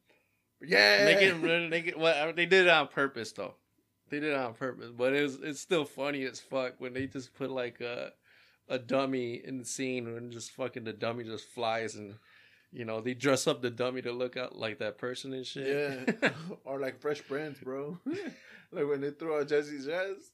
Yeah, 0.61 1.05
Naked, 1.05 1.69
naked. 1.69 1.95
Well, 1.97 2.33
they 2.33 2.45
did 2.45 2.65
it 2.67 2.69
on 2.69 2.87
purpose 2.87 3.31
though. 3.31 3.55
They 4.09 4.19
did 4.19 4.31
it 4.31 4.37
on 4.37 4.53
purpose, 4.53 4.91
but 4.95 5.13
it's 5.13 5.35
it's 5.41 5.59
still 5.59 5.85
funny 5.85 6.23
as 6.23 6.39
fuck 6.39 6.75
when 6.79 6.93
they 6.93 7.07
just 7.07 7.33
put 7.35 7.51
like 7.51 7.81
a 7.81 8.11
a 8.69 8.79
dummy 8.79 9.41
in 9.43 9.57
the 9.59 9.65
scene 9.65 10.07
and 10.07 10.31
just 10.31 10.51
fucking 10.51 10.83
the 10.83 10.93
dummy 10.93 11.23
just 11.23 11.47
flies 11.49 11.95
and 11.95 12.15
you 12.71 12.83
know 12.85 12.99
they 13.01 13.13
dress 13.13 13.47
up 13.47 13.61
the 13.61 13.69
dummy 13.69 14.01
to 14.01 14.11
look 14.11 14.35
out 14.35 14.57
like 14.57 14.79
that 14.79 14.97
person 14.97 15.33
and 15.33 15.45
shit. 15.45 16.07
Yeah, 16.21 16.29
or 16.65 16.79
like 16.79 16.99
Fresh 16.99 17.27
Prince, 17.27 17.59
bro. 17.59 17.97
like 18.71 18.87
when 18.87 19.01
they 19.01 19.11
throw 19.11 19.39
out 19.39 19.47
Jesse's 19.47 19.85
dress. 19.85 20.31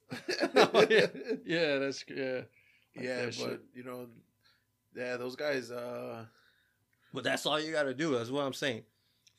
Oh, 0.75 0.85
yeah. 0.89 1.07
yeah, 1.45 1.77
that's 1.77 2.03
yeah. 2.07 2.41
Like 2.95 3.05
yeah, 3.05 3.15
that 3.25 3.25
but 3.25 3.33
shit. 3.33 3.61
you 3.75 3.83
know, 3.83 4.07
yeah, 4.95 5.17
those 5.17 5.35
guys. 5.35 5.71
uh 5.71 6.25
But 7.13 7.23
that's 7.23 7.45
all 7.45 7.59
you 7.59 7.71
got 7.71 7.83
to 7.83 7.93
do. 7.93 8.15
That's 8.15 8.29
what 8.29 8.43
I'm 8.43 8.53
saying. 8.53 8.83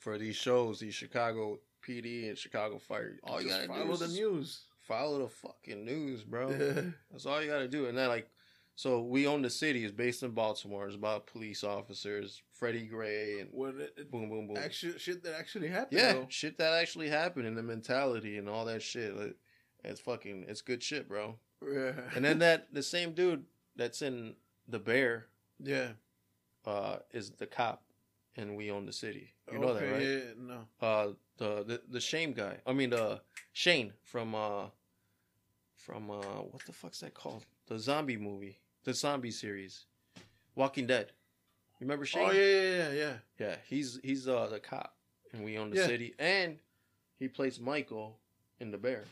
For 0.05 0.19
these 0.19 0.37
shows, 0.37 0.81
these 0.81 0.95
Chicago 0.95 1.59
PD 1.83 2.29
and 2.29 2.37
Chicago 2.37 2.79
Fire, 2.79 3.19
all 3.25 3.40
you 3.40 3.49
got 3.49 3.62
to 3.62 3.67
do 3.69 3.73
follow 3.73 3.93
is 3.93 4.01
the 4.01 4.09
news. 4.09 4.61
follow 4.83 5.23
the 5.23 5.29
fucking 5.31 5.83
news, 5.83 6.23
bro. 6.23 6.53
That's 7.11 7.25
all 7.25 7.43
you 7.43 7.49
got 7.51 7.61
to 7.61 7.69
do. 7.69 7.87
And 7.87 7.97
then 7.97 8.09
like, 8.09 8.29
so 8.77 9.01
we 9.01 9.27
own 9.27 9.40
the 9.40 9.49
city. 9.49 9.83
It's 9.83 9.95
based 9.95 10.23
in 10.23 10.33
Baltimore. 10.33 10.87
It's 10.87 10.95
about 10.95 11.27
police 11.27 11.64
officers, 11.64 12.43
Freddie 12.53 12.85
Gray, 12.85 13.40
and 13.40 13.49
When 13.51 13.81
it, 13.81 13.95
it 13.97 14.11
boom, 14.11 14.29
boom, 14.29 14.49
boom. 14.49 14.59
actually 14.59 14.99
shit 14.99 15.23
that 15.25 15.38
actually 15.38 15.69
happened. 15.69 15.99
yeah, 15.99 16.12
though. 16.12 16.27
shit 16.29 16.59
that 16.59 16.75
actually 16.75 17.09
happened 17.09 17.47
and 17.47 17.57
the 17.57 17.62
mentality 17.62 18.37
and 18.37 18.47
all 18.47 18.67
that 18.67 18.83
shit. 18.83 19.17
Like, 19.17 19.37
it's 19.85 20.01
fucking, 20.01 20.45
it's 20.49 20.61
good 20.61 20.83
shit, 20.83 21.09
bro. 21.09 21.37
yeah, 21.67 21.93
And 22.14 22.23
then 22.23 22.40
that 22.40 22.67
the 22.75 22.83
same 22.83 23.12
dude 23.14 23.45
that's 23.75 24.03
in 24.03 24.35
the 24.69 24.79
Bear 24.79 25.29
yeah, 25.62 25.93
uh, 26.67 26.97
is 27.11 27.31
the 27.31 27.47
cop, 27.47 27.84
and 28.37 28.57
we 28.57 28.70
own 28.70 28.87
the 28.87 28.92
city. 28.92 29.35
You 29.53 29.59
know 29.59 29.75
that, 29.75 29.90
right? 29.90 30.03
Yeah, 30.03 30.18
no, 30.38 30.59
uh 30.87 31.09
the 31.38 31.64
the 31.64 31.83
the 31.88 32.01
shame 32.01 32.33
guy. 32.33 32.59
I 32.66 32.73
mean 32.73 32.90
the 32.90 33.20
Shane 33.53 33.92
from 34.03 34.35
uh 34.35 34.66
from 35.77 36.11
uh 36.11 36.14
what 36.51 36.64
the 36.66 36.73
fuck's 36.73 37.01
that 37.01 37.14
called? 37.14 37.44
The 37.66 37.79
zombie 37.79 38.16
movie, 38.16 38.59
the 38.85 38.94
zombie 38.94 39.31
series, 39.31 39.87
Walking 40.55 40.87
Dead. 40.87 41.12
You 41.81 41.87
remember 41.87 42.05
Shane? 42.07 42.29
oh 42.29 42.33
yeah, 42.33 42.40
yeah, 42.42 42.77
yeah, 42.77 42.92
yeah. 42.92 43.12
Yeah, 43.38 43.57
he's 43.68 44.01
he's 44.03 44.29
uh 44.29 44.47
the 44.49 44.61
cop, 44.61 44.94
and 45.33 45.44
we 45.44 45.59
own 45.59 45.70
the 45.70 45.77
Yeah. 45.77 45.87
city, 45.87 46.14
and 46.18 46.59
he 47.18 47.29
plays 47.29 47.61
Michael 47.61 48.18
in 48.61 48.70
the 48.70 48.79
Bear. 48.79 49.05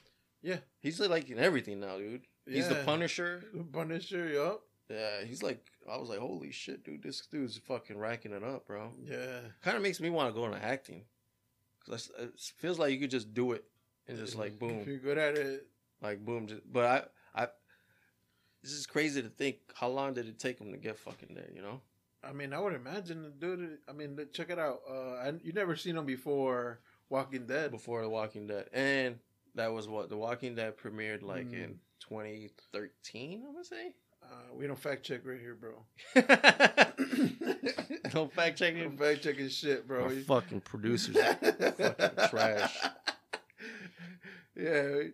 Yeah. 0.42 0.58
he's 0.80 0.98
like 1.00 1.30
in 1.30 1.38
everything 1.38 1.80
now, 1.80 1.98
dude. 1.98 2.22
He's 2.46 2.68
the 2.68 2.82
Punisher. 2.85 3.44
The 3.54 3.62
Punisher, 3.62 4.28
yup. 4.28 4.62
Yeah, 4.92 5.24
he's 5.24 5.42
like 5.42 5.64
I 5.90 5.96
was 5.96 6.09
like, 6.09 6.18
holy 6.18 6.52
shit, 6.52 6.85
dude, 6.85 7.02
this 7.02 7.20
dude's 7.26 7.57
fucking 7.57 7.96
racking 7.98 8.33
it 8.33 8.44
up, 8.44 8.66
bro. 8.66 8.90
Yeah, 9.05 9.40
Kind 9.62 9.76
of 9.76 9.83
makes 9.83 10.00
me 10.00 10.11
want 10.11 10.28
to 10.28 10.38
go 10.38 10.44
into 10.46 10.62
acting, 10.62 11.05
cause 11.88 12.11
it 12.18 12.33
feels 12.59 12.78
like 12.78 12.92
you 12.92 12.98
could 13.00 13.11
just 13.11 13.33
do 13.35 13.52
it 13.52 13.64
and 14.09 14.18
just 14.18 14.37
like 14.37 14.52
If 14.52 14.59
boom, 14.59 14.85
you're 14.87 14.98
good 14.98 15.18
at 15.18 15.37
it, 15.38 15.66
like 16.02 16.24
boom. 16.24 16.46
Just, 16.46 16.62
but 16.70 17.11
I, 17.35 17.42
I, 17.42 17.48
this 18.62 18.72
is 18.72 18.87
crazy 18.87 19.22
to 19.22 19.28
think. 19.28 19.57
How 19.74 19.88
long 19.88 20.14
did 20.14 20.26
it 20.28 20.38
take 20.38 20.59
him 20.61 20.70
to 20.72 20.78
get 20.78 20.98
fucking 20.98 21.35
there? 21.35 21.48
You 21.55 21.62
know? 21.62 21.81
I 22.24 22.33
mean, 22.33 22.52
I 22.52 22.61
would 22.61 22.74
imagine 22.74 23.22
the 23.22 23.31
dude. 23.31 23.78
I 23.88 23.92
mean, 23.92 24.16
check 24.33 24.50
it 24.50 24.59
out. 24.59 24.81
Uh, 24.88 25.14
I, 25.14 25.33
you 25.42 25.52
never 25.52 25.74
seen 25.74 25.96
him 25.96 26.07
before 26.07 26.81
Walking 27.09 27.46
Dead. 27.46 27.70
Before 27.72 28.02
The 28.02 28.09
Walking 28.09 28.46
Dead, 28.46 28.66
and 28.72 29.18
that 29.57 29.72
was 29.72 29.88
what 29.88 30.09
The 30.09 30.16
Walking 30.16 30.55
Dead 30.55 30.76
premiered 30.76 31.22
like 31.22 31.48
Mm. 31.48 31.64
in 31.64 31.78
2013. 32.00 33.42
I'm 33.46 33.52
gonna 33.52 33.64
say. 33.64 33.94
Uh, 34.22 34.54
we 34.56 34.66
don't 34.66 34.78
fact 34.78 35.02
check 35.04 35.20
right 35.24 35.40
here, 35.40 35.54
bro. 35.54 35.72
Don't 38.11 38.32
fact 38.32 38.58
check. 38.58 38.76
Don't 38.76 38.98
fact 38.98 39.22
checking 39.22 39.48
shit, 39.48 39.88
bro. 39.88 40.04
Our 40.04 40.11
fucking 40.11 40.61
producers. 40.61 41.16
fucking 41.16 42.28
trash. 42.28 42.76
Yeah, 44.54 44.82
we, 44.92 45.12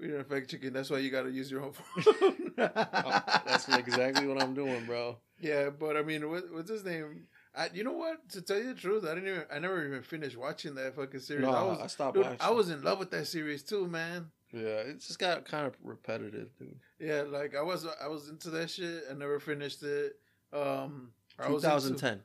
we 0.00 0.08
don't 0.08 0.26
fact 0.26 0.50
checking. 0.50 0.72
That's 0.72 0.88
why 0.88 0.96
you 0.98 1.10
got 1.10 1.24
to 1.24 1.30
use 1.30 1.50
your 1.50 1.62
own 1.62 1.72
phone. 1.72 2.52
Oh, 2.56 3.22
that's 3.46 3.68
exactly 3.68 4.26
what 4.26 4.42
I'm 4.42 4.54
doing, 4.54 4.86
bro. 4.86 5.18
Yeah, 5.40 5.68
but 5.68 5.96
I 5.98 6.02
mean, 6.02 6.28
what, 6.30 6.44
what's 6.50 6.70
his 6.70 6.84
name? 6.86 7.26
I, 7.54 7.68
you 7.74 7.84
know 7.84 7.92
what? 7.92 8.26
To 8.30 8.40
tell 8.40 8.56
you 8.56 8.72
the 8.72 8.80
truth, 8.80 9.04
I 9.04 9.14
didn't 9.14 9.28
even. 9.28 9.44
I 9.52 9.58
never 9.58 9.86
even 9.86 10.02
finished 10.02 10.38
watching 10.38 10.74
that 10.76 10.96
fucking 10.96 11.20
series. 11.20 11.42
No, 11.44 11.50
I 11.78 11.84
I, 11.84 11.86
stopped 11.88 12.14
dude, 12.14 12.24
watching. 12.24 12.38
I 12.40 12.50
was 12.50 12.70
in 12.70 12.82
love 12.82 12.98
with 12.98 13.10
that 13.10 13.26
series 13.26 13.62
too, 13.62 13.86
man. 13.86 14.30
Yeah, 14.52 14.80
it 14.80 15.00
just 15.00 15.18
got 15.18 15.44
kind 15.44 15.66
of 15.66 15.74
repetitive, 15.82 16.48
dude. 16.58 16.78
Yeah, 16.98 17.22
like 17.22 17.54
I 17.54 17.62
was, 17.62 17.86
I 18.02 18.08
was 18.08 18.28
into 18.28 18.50
that 18.50 18.70
shit. 18.70 19.04
I 19.10 19.14
never 19.14 19.38
finished 19.40 19.82
it. 19.82 20.16
Um, 20.52 21.10
I 21.38 21.50
was 21.50 21.64
into- 21.64 21.76
2010. 21.76 22.20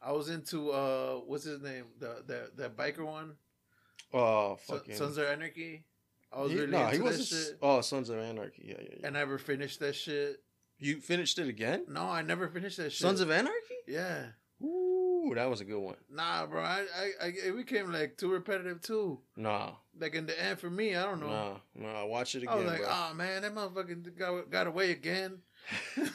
I 0.00 0.12
was 0.12 0.30
into 0.30 0.70
uh, 0.70 1.14
what's 1.26 1.44
his 1.44 1.60
name? 1.60 1.84
The 1.98 2.22
the 2.26 2.50
that 2.56 2.76
biker 2.76 3.04
one. 3.04 3.32
Son- 4.12 4.56
fucking. 4.66 4.94
Sons 4.94 5.18
of 5.18 5.26
Anarchy. 5.26 5.84
I 6.32 6.40
was 6.40 6.52
He- 6.52 6.58
really 6.58 6.70
no, 6.72 6.78
into 6.80 6.90
he 6.92 6.96
that 6.98 7.04
wasn't. 7.04 7.28
shit, 7.28 7.58
Oh, 7.62 7.80
Sons 7.80 8.08
of 8.10 8.18
Anarchy. 8.18 8.62
Yeah, 8.68 8.74
yeah, 8.80 8.88
yeah. 9.00 9.06
and 9.06 9.16
I 9.16 9.20
never 9.20 9.38
finished 9.38 9.80
that 9.80 9.94
shit. 9.94 10.42
you 10.78 11.00
finished 11.00 11.38
it 11.38 11.48
again? 11.48 11.84
No, 11.88 12.02
I 12.02 12.22
never 12.22 12.48
finished 12.48 12.76
that 12.78 12.92
shit. 12.92 13.00
Sons 13.02 13.20
of 13.20 13.30
Anarchy? 13.30 13.74
yeah. 13.86 14.26
Ooh, 15.18 15.34
that 15.34 15.50
was 15.50 15.60
a 15.60 15.64
good 15.64 15.80
one. 15.80 15.96
Nah, 16.10 16.46
bro. 16.46 16.62
I, 16.62 16.84
I, 16.96 17.10
I 17.22 17.26
it 17.26 17.56
became 17.56 17.92
like 17.92 18.16
too 18.16 18.30
repetitive 18.30 18.80
too. 18.80 19.18
Nah, 19.36 19.72
Like 19.98 20.14
in 20.14 20.26
the 20.26 20.40
end 20.40 20.58
for 20.60 20.70
me, 20.70 20.94
I 20.94 21.02
don't 21.02 21.20
know. 21.20 21.58
nah, 21.74 21.92
nah. 21.92 22.04
Watch 22.06 22.34
it 22.34 22.42
again. 22.44 22.54
I 22.54 22.56
was 22.56 22.66
like, 22.66 22.80
bro. 22.80 22.88
oh 22.90 23.14
man, 23.14 23.42
that 23.42 23.54
motherfucker 23.54 24.16
got 24.18 24.50
got 24.50 24.66
away 24.66 24.90
again. 24.92 25.38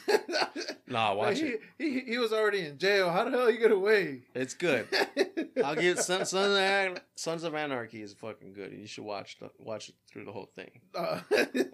Nah, 0.86 1.08
Like, 1.12 1.16
watch 1.18 1.40
he, 1.40 1.46
it. 1.46 1.60
He 1.78 2.00
he 2.00 2.18
was 2.18 2.32
already 2.32 2.60
in 2.66 2.76
jail. 2.78 3.10
How 3.10 3.24
the 3.24 3.30
hell 3.30 3.50
you 3.50 3.58
get 3.58 3.72
away? 3.72 4.22
It's 4.34 4.52
good. 4.54 4.86
I'll 5.64 5.74
give 5.74 5.98
Son, 5.98 6.26
Sons, 6.26 6.56
of 6.96 7.02
Sons 7.16 7.42
of 7.42 7.54
Anarchy 7.54 8.02
is 8.02 8.12
fucking 8.12 8.52
good. 8.52 8.72
You 8.72 8.86
should 8.86 9.04
watch 9.04 9.38
the, 9.38 9.50
watch 9.58 9.88
it 9.88 9.94
through 10.12 10.26
the 10.26 10.32
whole 10.32 10.50
thing. 10.54 10.70
Uh, 10.94 11.20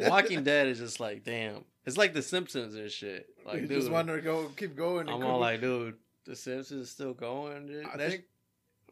Walking 0.09 0.45
Dead 0.45 0.68
is 0.68 0.78
just 0.78 1.01
like 1.01 1.24
damn. 1.24 1.64
It's 1.85 1.97
like 1.97 2.14
The 2.14 2.22
Simpsons 2.22 2.76
and 2.76 2.91
shit. 2.91 3.26
Like 3.45 3.62
you 3.62 3.66
dude, 3.66 3.81
just 3.81 3.91
want 3.91 4.09
to 4.09 4.20
go, 4.20 4.49
keep 4.57 4.76
going. 4.76 5.09
and 5.09 5.22
I'm 5.22 5.24
all 5.28 5.41
like, 5.41 5.61
dude, 5.61 5.97
The 6.27 6.37
Simpsons 6.37 6.83
is 6.83 6.91
still 6.91 7.14
going. 7.14 7.66
Dude. 7.66 7.85
I 7.87 7.97
That's- 7.97 8.11
think 8.12 8.25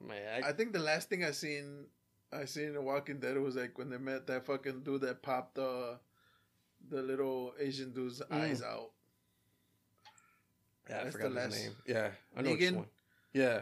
man, 0.00 0.42
I, 0.44 0.48
I 0.48 0.52
think 0.52 0.72
the 0.72 0.78
last 0.78 1.08
thing 1.08 1.24
I 1.24 1.30
seen, 1.32 1.86
I 2.32 2.44
seen 2.46 2.74
in 2.76 2.84
Walking 2.84 3.18
Dead 3.20 3.36
was 3.38 3.56
like 3.56 3.76
when 3.78 3.90
they 3.90 3.98
met 3.98 4.26
that 4.28 4.46
fucking 4.46 4.80
dude 4.82 5.02
that 5.02 5.22
popped 5.22 5.56
the, 5.56 5.98
the 6.90 7.02
little 7.02 7.54
Asian 7.60 7.92
dude's 7.92 8.20
Mm. 8.30 8.40
eyes 8.40 8.62
out. 8.62 8.90
yeah, 10.88 11.02
I 11.06 11.10
forgot 11.10 11.34
the 11.34 11.40
his 11.40 11.52
last- 11.52 11.62
name. 11.64 11.76
Yeah, 11.86 12.10
I 12.36 12.42
know 12.42 12.50
Negan? 12.56 12.76
one. 12.76 12.86
Yeah, 13.32 13.60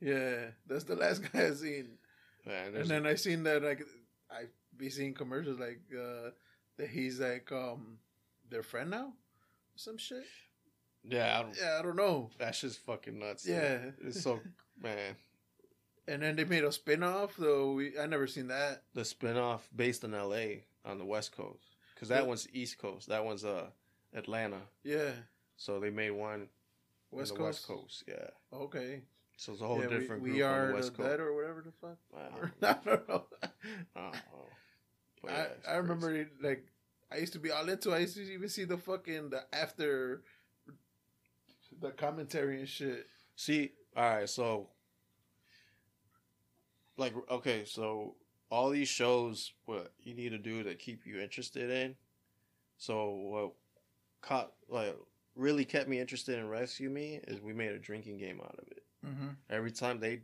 Yeah, 0.00 0.46
that's 0.66 0.84
the 0.84 0.96
last 0.96 1.22
guy 1.32 1.46
I 1.46 1.50
seen. 1.52 1.98
And 2.46 2.84
then 2.86 3.06
I 3.06 3.14
seen 3.14 3.42
that 3.44 3.62
like 3.62 3.82
I 4.30 4.44
be 4.76 4.90
seeing 4.90 5.14
commercials 5.14 5.58
like 5.58 5.80
uh 5.96 6.30
that 6.76 6.88
he's 6.88 7.20
like 7.20 7.50
um 7.52 7.98
their 8.50 8.62
friend 8.62 8.90
now, 8.90 9.12
some 9.76 9.96
shit. 9.96 10.24
Yeah, 11.08 11.38
I 11.38 11.42
don't, 11.42 11.56
Yeah, 11.60 11.76
I 11.78 11.82
don't 11.82 11.96
know. 11.96 12.30
that's 12.38 12.60
just 12.60 12.80
fucking 12.84 13.18
nuts. 13.18 13.44
dude. 13.44 13.54
Yeah, 13.56 13.78
it's 14.06 14.22
so 14.22 14.40
man. 14.82 15.16
and 16.08 16.22
then 16.22 16.36
they 16.36 16.44
made 16.44 16.64
a 16.64 16.72
spin 16.72 17.02
off. 17.02 17.36
Though 17.38 17.72
we 17.72 17.98
I 17.98 18.06
never 18.06 18.26
seen 18.26 18.48
that. 18.48 18.82
The 18.94 19.02
spinoff 19.02 19.60
based 19.74 20.04
in 20.04 20.14
L.A. 20.14 20.64
on 20.84 20.98
the 20.98 21.04
West 21.04 21.32
Coast 21.36 21.76
because 21.94 22.08
that 22.08 22.22
Yeah. 22.22 22.28
one's 22.28 22.48
East 22.52 22.78
Coast. 22.78 23.08
That 23.08 23.24
one's 23.24 23.44
uh 23.44 23.66
Atlanta. 24.14 24.60
Yeah, 24.82 25.10
So 25.56 25.80
they 25.80 25.90
made 25.90 26.10
one 26.12 26.48
West 27.10 27.32
in 27.32 27.36
Coast. 27.38 27.46
West 27.46 27.66
Coast. 27.66 28.04
Yeah. 28.08 28.30
Okay, 28.52 29.02
So 29.36 29.52
it's 29.52 29.60
a 29.62 29.66
whole 29.66 29.80
yeah, 29.80 29.88
different 29.88 30.22
we, 30.22 30.30
group 30.30 30.44
on 30.44 30.50
are 30.50 30.68
the 30.68 30.74
West 30.74 30.96
the 30.96 31.02
Coast. 31.02 31.20
or 31.20 31.34
whatever 31.34 31.64
the 31.64 31.72
fuck. 31.72 31.98
I 32.16 32.74
don't 32.84 33.08
know. 33.08 33.24
I 33.96 34.00
don't 34.02 34.12
know. 34.12 34.46
Yeah, 35.26 35.46
I, 35.66 35.72
I 35.72 35.76
remember 35.76 36.26
like 36.42 36.66
I 37.10 37.16
used 37.18 37.32
to 37.34 37.38
be 37.38 37.50
all 37.50 37.68
into. 37.68 37.92
I 37.92 37.98
used 37.98 38.16
to 38.16 38.22
even 38.22 38.48
see 38.48 38.64
the 38.64 38.76
fucking 38.78 39.30
the 39.30 39.44
after 39.52 40.22
the 41.80 41.90
commentary 41.90 42.58
and 42.60 42.68
shit. 42.68 43.06
See, 43.36 43.72
all 43.96 44.16
right, 44.16 44.28
so 44.28 44.68
like 46.96 47.14
okay, 47.30 47.64
so 47.64 48.14
all 48.50 48.70
these 48.70 48.88
shows 48.88 49.52
what 49.66 49.92
you 50.02 50.14
need 50.14 50.30
to 50.30 50.38
do 50.38 50.62
to 50.62 50.74
keep 50.74 51.06
you 51.06 51.20
interested 51.20 51.70
in. 51.70 51.96
So 52.76 53.08
what 53.10 53.52
caught 54.20 54.52
like 54.68 54.96
really 55.36 55.64
kept 55.64 55.88
me 55.88 56.00
interested 56.00 56.38
in 56.38 56.48
Rescue 56.48 56.90
Me 56.90 57.20
is 57.26 57.40
we 57.40 57.52
made 57.52 57.72
a 57.72 57.78
drinking 57.78 58.18
game 58.18 58.40
out 58.40 58.56
of 58.58 58.68
it. 58.68 58.82
Mm-hmm. 59.06 59.28
Every 59.50 59.72
time 59.72 60.00
they 60.00 60.20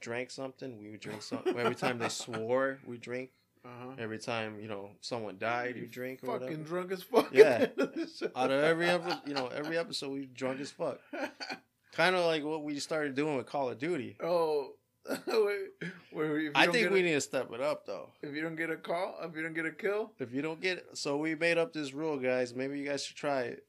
drank 0.00 0.30
something, 0.30 0.78
we 0.78 0.90
would 0.90 1.00
drink 1.00 1.22
something. 1.22 1.58
Every 1.58 1.74
time 1.74 1.98
they 1.98 2.08
swore, 2.10 2.78
we 2.86 2.98
drink. 2.98 3.30
Uh-huh. 3.64 3.92
Every 3.98 4.18
time 4.18 4.58
you 4.60 4.68
know 4.68 4.90
someone 5.00 5.38
died, 5.38 5.76
you 5.76 5.86
drink. 5.86 6.20
Or 6.22 6.38
Fucking 6.38 6.46
whatever. 6.46 6.62
drunk 6.64 6.92
as 6.92 7.02
fuck. 7.02 7.28
Yeah. 7.32 7.66
Out 8.36 8.50
of 8.50 8.62
every 8.62 8.88
episode, 8.88 9.20
you 9.26 9.34
know, 9.34 9.46
every 9.48 9.78
episode 9.78 10.10
we 10.12 10.26
drunk 10.26 10.60
as 10.60 10.70
fuck. 10.70 11.00
Kind 11.92 12.14
of 12.16 12.24
like 12.26 12.44
what 12.44 12.62
we 12.64 12.78
started 12.80 13.14
doing 13.14 13.36
with 13.36 13.46
Call 13.46 13.70
of 13.70 13.78
Duty. 13.78 14.16
oh, 14.22 14.72
wait, 15.26 15.70
you 16.12 16.50
I 16.54 16.66
think 16.66 16.90
we 16.90 17.00
a, 17.00 17.02
need 17.02 17.12
to 17.12 17.20
step 17.20 17.52
it 17.52 17.60
up 17.60 17.86
though. 17.86 18.10
if 18.22 18.34
you 18.34 18.40
don't 18.42 18.56
get 18.56 18.70
a 18.70 18.76
call, 18.76 19.16
if 19.22 19.36
you 19.36 19.42
don't 19.42 19.54
get 19.54 19.66
a 19.66 19.70
kill, 19.70 20.12
If 20.18 20.32
you 20.32 20.40
don't 20.42 20.60
get 20.60 20.84
so 20.94 21.16
we 21.18 21.34
made 21.34 21.58
up 21.58 21.72
this 21.72 21.92
rule, 21.92 22.16
guys. 22.18 22.54
Maybe 22.54 22.78
you 22.78 22.86
guys 22.86 23.04
should 23.04 23.16
try 23.16 23.42
it. 23.42 23.64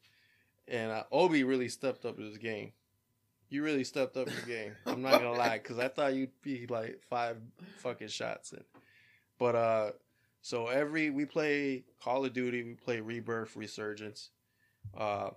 And 0.68 0.91
uh, 0.91 1.04
Obi 1.12 1.43
really 1.43 1.70
stepped 1.70 2.06
up 2.06 2.18
his 2.18 2.38
game. 2.38 2.72
You 3.50 3.64
really 3.64 3.84
stepped 3.84 4.18
up 4.18 4.28
your 4.28 4.41
game. 4.58 4.76
I'm 4.88 5.02
not 5.02 5.22
gonna 5.22 5.34
lie, 5.38 5.60
because 5.60 5.78
I 5.78 5.88
thought 5.89 6.16
you'd 6.16 6.32
be 6.41 6.66
like 6.68 7.02
five 7.10 7.38
fucking 7.78 8.08
shots 8.08 8.52
in. 8.54 8.64
But 9.38 9.56
uh, 9.56 9.92
so 10.42 10.68
every 10.68 11.10
we 11.10 11.26
play 11.26 11.84
Call 12.02 12.26
of 12.26 12.34
Duty, 12.34 12.64
we 12.64 12.74
play 12.74 13.00
Rebirth, 13.00 13.56
Resurgence, 13.56 14.30
uh, 14.98 15.32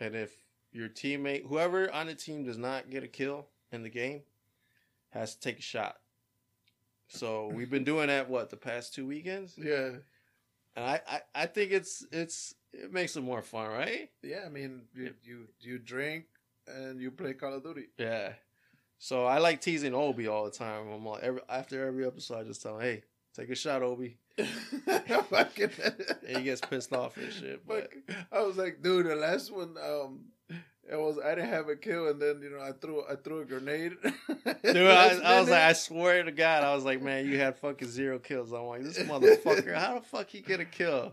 and 0.00 0.14
if 0.14 0.32
your 0.72 0.88
teammate, 0.88 1.46
whoever 1.46 1.90
on 1.92 2.06
the 2.06 2.14
team 2.14 2.44
does 2.44 2.58
not 2.58 2.90
get 2.90 3.02
a 3.02 3.08
kill 3.08 3.46
in 3.72 3.82
the 3.82 3.88
game, 3.88 4.22
has 5.10 5.34
to 5.34 5.40
take 5.40 5.58
a 5.58 5.62
shot. 5.62 5.96
So 7.08 7.48
we've 7.54 7.70
been 7.70 7.84
doing 7.84 8.08
that 8.08 8.28
what 8.28 8.50
the 8.50 8.56
past 8.56 8.94
two 8.94 9.06
weekends. 9.06 9.54
yeah, 9.56 9.90
And 10.76 10.84
I, 10.84 11.00
I, 11.08 11.20
I 11.34 11.46
think 11.46 11.72
it's 11.72 12.04
it's 12.12 12.54
it 12.72 12.92
makes 12.92 13.16
it 13.16 13.22
more 13.22 13.40
fun, 13.42 13.70
right? 13.70 14.10
yeah. 14.22 14.42
I 14.44 14.50
mean, 14.50 14.82
you 14.94 15.14
you 15.24 15.48
you 15.60 15.78
drink 15.78 16.26
and 16.66 17.00
you 17.00 17.10
play 17.10 17.32
Call 17.32 17.54
of 17.54 17.62
Duty. 17.62 17.86
Yeah. 17.96 18.32
So 18.98 19.24
I 19.24 19.38
like 19.38 19.60
teasing 19.60 19.94
Obi 19.94 20.26
all 20.26 20.44
the 20.44 20.50
time. 20.50 20.88
I'm 20.90 21.06
like 21.06 21.22
every 21.22 21.40
after 21.48 21.86
every 21.86 22.06
episode, 22.06 22.40
I 22.40 22.44
just 22.44 22.60
tell 22.62 22.76
him, 22.78 22.82
"Hey, 22.82 23.02
take 23.38 23.50
a 23.50 23.54
shot, 23.54 23.82
Obi." 23.82 24.16
And 24.38 26.36
he 26.36 26.42
gets 26.42 26.60
pissed 26.60 26.92
off 26.92 27.16
and 27.16 27.32
shit. 27.32 27.66
But 27.66 27.90
I 28.30 28.42
was 28.42 28.56
like, 28.56 28.82
dude, 28.82 29.06
the 29.06 29.16
last 29.16 29.52
one, 29.52 29.76
um, 29.82 30.20
it 30.90 30.96
was 30.96 31.18
I 31.18 31.34
didn't 31.34 31.50
have 31.50 31.68
a 31.68 31.76
kill, 31.76 32.08
and 32.08 32.20
then 32.20 32.40
you 32.42 32.50
know 32.50 32.60
I 32.60 32.72
threw 32.72 33.02
I 33.08 33.16
threw 33.16 33.40
a 33.40 33.44
grenade. 33.44 33.92
dude, 34.62 34.76
I, 34.76 35.18
I 35.18 35.40
was 35.40 35.50
like, 35.50 35.62
I 35.62 35.72
swear 35.72 36.22
to 36.22 36.32
God, 36.32 36.64
I 36.64 36.74
was 36.74 36.84
like, 36.84 37.02
man, 37.02 37.26
you 37.26 37.38
had 37.38 37.58
fucking 37.58 37.88
zero 37.88 38.18
kills. 38.18 38.52
I'm 38.52 38.66
like, 38.66 38.82
this 38.82 38.98
motherfucker, 38.98 39.74
how 39.74 39.94
the 39.94 40.00
fuck 40.00 40.28
he 40.28 40.40
get 40.40 40.60
a 40.60 40.64
kill? 40.64 41.12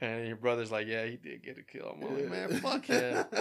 And 0.00 0.26
your 0.26 0.36
brother's 0.36 0.72
like, 0.72 0.86
yeah, 0.86 1.04
he 1.04 1.16
did 1.16 1.42
get 1.42 1.58
a 1.58 1.62
kill. 1.62 1.94
I'm 1.94 2.14
like, 2.14 2.28
man, 2.30 2.60
fuck 2.60 2.84
him. 2.86 3.24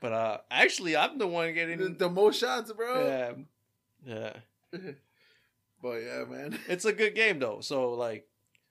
But 0.00 0.12
uh, 0.12 0.38
actually, 0.50 0.98
I'm 0.98 1.16
the 1.16 1.26
one 1.26 1.54
getting. 1.54 1.78
the, 1.78 1.88
the 1.88 2.10
most 2.10 2.38
shots, 2.38 2.70
bro. 2.74 3.06
yeah, 4.04 4.32
yeah. 4.74 4.80
But 5.84 5.98
yeah, 6.02 6.24
man. 6.26 6.58
It's 6.68 6.86
a 6.86 6.92
good 6.94 7.14
game 7.14 7.38
though. 7.38 7.60
So 7.60 7.92
like, 7.92 8.26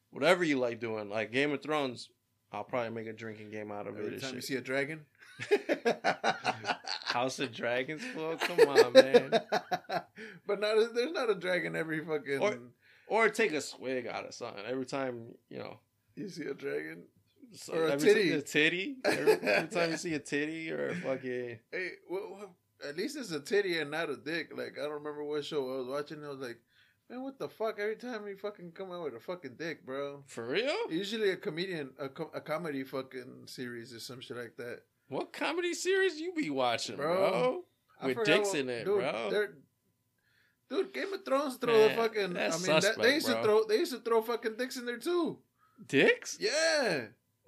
whatever 0.09 0.43
you 0.43 0.57
like 0.57 0.79
doing, 0.79 1.09
like 1.11 1.31
Game 1.31 1.51
of 1.53 1.61
Thrones, 1.61 2.09
I'll 2.51 2.63
probably 2.63 2.89
make 2.89 3.05
a 3.07 3.13
drinking 3.13 3.51
game 3.51 3.71
out 3.71 3.85
of 3.87 3.97
it. 3.99 4.05
Every 4.05 4.19
time 4.19 4.33
you 4.33 4.41
see 4.41 4.55
a 4.55 4.61
dragon. 4.61 5.01
House 7.05 7.39
of 7.39 7.51
Dragons, 7.53 8.01
fool. 8.13 8.35
Come 8.37 8.59
on, 8.67 8.93
man. 8.93 9.29
but 10.47 10.59
not 10.59 10.75
there's 10.95 11.11
not 11.11 11.29
a 11.29 11.35
dragon 11.35 11.75
every 11.75 12.03
fucking. 12.03 12.39
Or- 12.39 12.57
Or 13.07 13.29
take 13.29 13.53
a 13.53 13.61
swig 13.61 14.07
out 14.07 14.25
of 14.25 14.33
something 14.33 14.63
every 14.67 14.85
time 14.85 15.35
you 15.49 15.59
know. 15.59 15.77
you 16.15 16.29
see 16.29 16.45
a 16.45 16.53
dragon. 16.55 17.03
So 17.51 17.73
Or 17.73 17.87
a 17.87 17.91
every 17.91 18.07
titty. 18.13 18.29
Time, 18.31 18.39
a 18.39 18.41
titty. 18.41 18.95
Every, 19.05 19.31
every 19.33 19.67
time 19.69 19.91
you 19.91 19.97
see 19.97 20.13
a 20.15 20.19
titty 20.19 20.71
or 20.71 20.87
a 20.89 20.95
fucking. 20.95 21.59
Hey, 21.71 21.89
what, 22.07 22.31
what, 22.31 22.49
at 22.87 22.97
least 22.97 23.17
it's 23.17 23.31
a 23.31 23.39
titty 23.39 23.77
and 23.79 23.91
not 23.91 24.09
a 24.09 24.15
dick. 24.17 24.51
Like 24.57 24.77
I 24.79 24.83
don't 24.83 24.93
remember 25.03 25.23
what 25.23 25.45
show 25.45 25.61
I 25.73 25.77
was 25.79 25.87
watching. 25.87 26.23
I 26.25 26.29
was 26.29 26.39
like, 26.39 26.57
man, 27.13 27.23
what 27.23 27.39
the 27.39 27.49
fuck? 27.49 27.79
Every 27.79 27.95
time 27.95 28.27
you 28.27 28.35
fucking 28.35 28.71
come 28.71 28.91
out 28.91 29.03
with 29.05 29.15
a 29.15 29.19
fucking 29.19 29.55
dick, 29.57 29.85
bro. 29.85 30.23
For 30.27 30.47
real? 30.47 30.75
Usually 30.89 31.29
a 31.31 31.35
comedian, 31.35 31.91
a, 31.99 32.09
co- 32.09 32.31
a 32.33 32.41
comedy 32.41 32.83
fucking 32.83 33.43
series 33.45 33.93
or 33.93 33.99
some 33.99 34.21
shit 34.21 34.37
like 34.37 34.55
that. 34.57 34.81
What 35.09 35.33
comedy 35.33 35.73
series 35.73 36.19
you 36.19 36.33
be 36.33 36.49
watching, 36.49 36.95
Bro, 36.95 37.15
bro? 37.15 37.63
With 38.07 38.25
dicks 38.25 38.53
in 38.53 38.69
it, 38.69 38.85
dude, 38.85 38.99
bro. 38.99 39.47
Dude, 40.69 40.93
Game 40.93 41.13
of 41.13 41.23
Thrones 41.23 41.57
throw 41.57 41.73
Man, 41.73 41.89
the 41.89 41.95
fucking. 42.01 42.33
that's 42.33 42.67
I 42.67 42.71
mean, 42.71 42.81
that, 42.81 43.01
they 43.01 43.13
used 43.15 43.27
to 43.27 43.43
throw. 43.43 43.63
They 43.65 43.77
used 43.77 43.91
to 43.91 43.99
throw 43.99 44.21
fucking 44.21 44.55
dicks 44.57 44.77
in 44.77 44.85
there 44.85 44.97
too. 44.97 45.37
Dicks? 45.87 46.37
Yeah, 46.39 47.01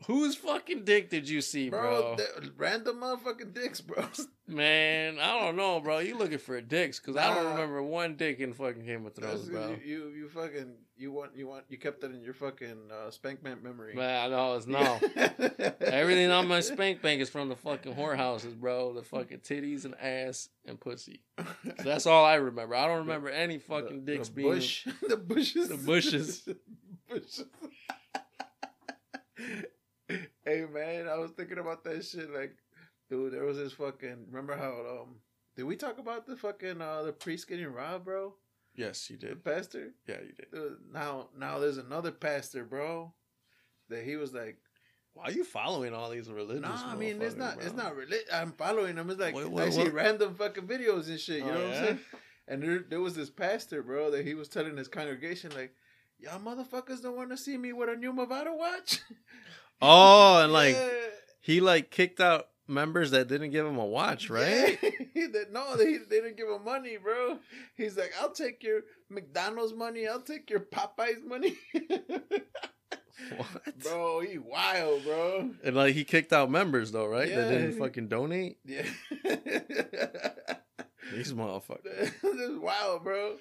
Whose 0.07 0.35
fucking 0.35 0.83
dick 0.83 1.09
did 1.09 1.27
you 1.27 1.41
see, 1.41 1.69
bro. 1.69 1.79
bro? 1.81 2.15
the- 2.17 2.51
random 2.57 2.97
motherfucking 3.01 3.53
dicks, 3.53 3.79
bro. 3.81 4.05
Man, 4.47 5.17
I 5.19 5.39
don't 5.39 5.55
know, 5.55 5.79
bro. 5.79 5.99
You 5.99 6.17
looking 6.17 6.37
for 6.37 6.59
dicks? 6.61 6.99
Because 6.99 7.15
I 7.17 7.33
don't 7.33 7.53
remember 7.53 7.81
one 7.81 8.15
dick 8.15 8.39
in 8.39 8.53
fucking 8.53 8.85
Game 8.85 9.05
of 9.05 9.15
Thrones, 9.15 9.49
bro. 9.49 9.69
You, 9.69 9.77
you 9.83 10.07
you 10.09 10.29
fucking 10.29 10.73
you 10.97 11.11
want 11.11 11.31
you 11.35 11.47
want 11.47 11.63
you 11.69 11.77
kept 11.79 12.01
that 12.01 12.11
in 12.11 12.21
your 12.21 12.35
fucking 12.35 12.91
uh, 12.91 13.09
spankman 13.09 13.63
memory. 13.63 13.95
Man, 13.95 14.25
I 14.25 14.27
know 14.35 14.53
it's 14.55 14.67
no. 14.67 14.99
Everything 15.81 16.29
on 16.29 16.47
my 16.47 16.59
spank 16.59 17.01
bank 17.01 17.21
is 17.21 17.29
from 17.29 17.49
the 17.49 17.55
fucking 17.55 17.95
whorehouses, 17.95 18.53
bro. 18.55 18.93
The 18.93 19.01
fucking 19.03 19.39
titties 19.39 19.85
and 19.85 19.95
ass 19.99 20.49
and 20.65 20.79
pussy. 20.79 21.21
So 21.39 21.83
that's 21.83 22.05
all 22.05 22.25
I 22.25 22.35
remember. 22.35 22.75
I 22.75 22.85
don't 22.85 22.99
remember 22.99 23.29
any 23.29 23.57
fucking 23.57 24.05
The- 24.05 24.11
dicks 24.13 24.27
the 24.29 24.35
being. 24.35 24.49
bush, 24.51 24.85
the 25.09 25.17
bushes, 25.17 25.69
The 25.69 25.77
bushes. 25.77 26.41
bushes. 27.09 27.45
Hey 30.45 30.65
man, 30.71 31.07
I 31.07 31.17
was 31.17 31.31
thinking 31.31 31.57
about 31.57 31.83
that 31.83 32.05
shit. 32.05 32.31
Like, 32.33 32.55
dude, 33.09 33.33
there 33.33 33.43
was 33.45 33.57
this 33.57 33.73
fucking. 33.73 34.25
Remember 34.29 34.55
how? 34.55 35.01
Um, 35.01 35.15
did 35.55 35.63
we 35.63 35.75
talk 35.75 35.97
about 35.99 36.25
the 36.27 36.35
fucking 36.35 36.81
uh 36.81 37.03
the 37.03 37.13
priest 37.13 37.47
getting 37.47 37.71
robbed, 37.71 38.05
bro? 38.05 38.33
Yes, 38.75 39.09
you 39.09 39.17
The 39.17 39.27
did. 39.27 39.43
pastor. 39.45 39.93
Yeah, 40.07 40.17
you 40.21 40.33
did. 40.33 40.51
Dude, 40.51 40.77
now, 40.91 41.29
now 41.37 41.59
there's 41.59 41.77
another 41.77 42.11
pastor, 42.11 42.63
bro. 42.65 43.13
That 43.89 44.03
he 44.03 44.15
was 44.17 44.33
like, 44.33 44.57
Why 45.13 45.25
are 45.25 45.31
you 45.31 45.43
following 45.45 45.93
all 45.93 46.09
these 46.09 46.29
religious? 46.29 46.61
no, 46.63 46.73
I 46.85 46.95
mean 46.95 47.21
it's 47.21 47.35
not, 47.35 47.61
it's 47.61 47.75
not 47.75 47.95
really. 47.95 48.17
I'm 48.33 48.51
following 48.51 48.95
them. 48.95 49.09
It's 49.11 49.19
like 49.19 49.33
What- 49.33 49.45
I 49.45 49.47
what- 49.47 49.73
see 49.73 49.83
what- 49.83 49.93
random 49.93 50.35
fucking 50.35 50.67
videos 50.67 51.07
and 51.07 51.19
shit. 51.19 51.37
You 51.43 51.43
Oh, 51.43 51.53
know 51.53 51.59
what 51.61 51.69
yeah? 51.69 51.79
I'm 51.79 51.85
saying? 51.85 51.99
And 52.47 52.61
there, 52.63 52.79
there 52.79 52.99
was 53.01 53.15
this 53.15 53.29
pastor, 53.29 53.81
bro, 53.81 54.11
that 54.11 54.25
he 54.25 54.33
was 54.33 54.47
telling 54.49 54.75
his 54.77 54.87
congregation, 54.87 55.51
like, 55.55 55.73
y'all 56.19 56.39
motherfuckers 56.39 57.01
don't 57.01 57.15
want 57.15 57.29
to 57.31 57.37
see 57.37 57.57
me 57.57 57.71
with 57.73 57.89
a 57.89 57.95
new 57.95 58.11
Movado 58.13 58.55
watch. 58.57 59.01
Oh, 59.81 60.41
and 60.43 60.51
like 60.53 60.75
Yeah. 60.75 60.89
he 61.41 61.59
like 61.61 61.91
kicked 61.91 62.19
out 62.19 62.47
members 62.67 63.11
that 63.11 63.27
didn't 63.27 63.51
give 63.51 63.65
him 63.65 63.77
a 63.77 63.85
watch, 63.85 64.29
right? 64.29 64.77
Yeah. 65.15 65.27
No, 65.51 65.75
they, 65.77 65.97
they 65.97 66.21
didn't 66.21 66.37
give 66.37 66.47
him 66.49 66.63
money, 66.63 66.97
bro. 66.97 67.37
He's 67.75 67.97
like, 67.97 68.13
I'll 68.21 68.31
take 68.31 68.63
your 68.63 68.81
McDonald's 69.09 69.73
money. 69.73 70.07
I'll 70.07 70.21
take 70.21 70.49
your 70.49 70.59
Popeyes 70.61 71.23
money. 71.25 71.55
What? 73.37 73.79
bro, 73.79 74.19
he 74.19 74.37
wild, 74.37 75.03
bro. 75.03 75.49
And 75.63 75.75
like 75.75 75.93
he 75.95 76.03
kicked 76.03 76.33
out 76.33 76.51
members 76.51 76.91
though, 76.91 77.07
right? 77.07 77.29
That 77.29 77.49
didn't 77.49 77.79
fucking 77.79 78.07
donate. 78.09 78.57
Yeah. 78.65 78.85
These 81.13 81.33
motherfuckers, 81.33 81.83
this 82.21 82.23
is 82.23 82.59
wild, 82.59 83.03
bro. 83.03 83.37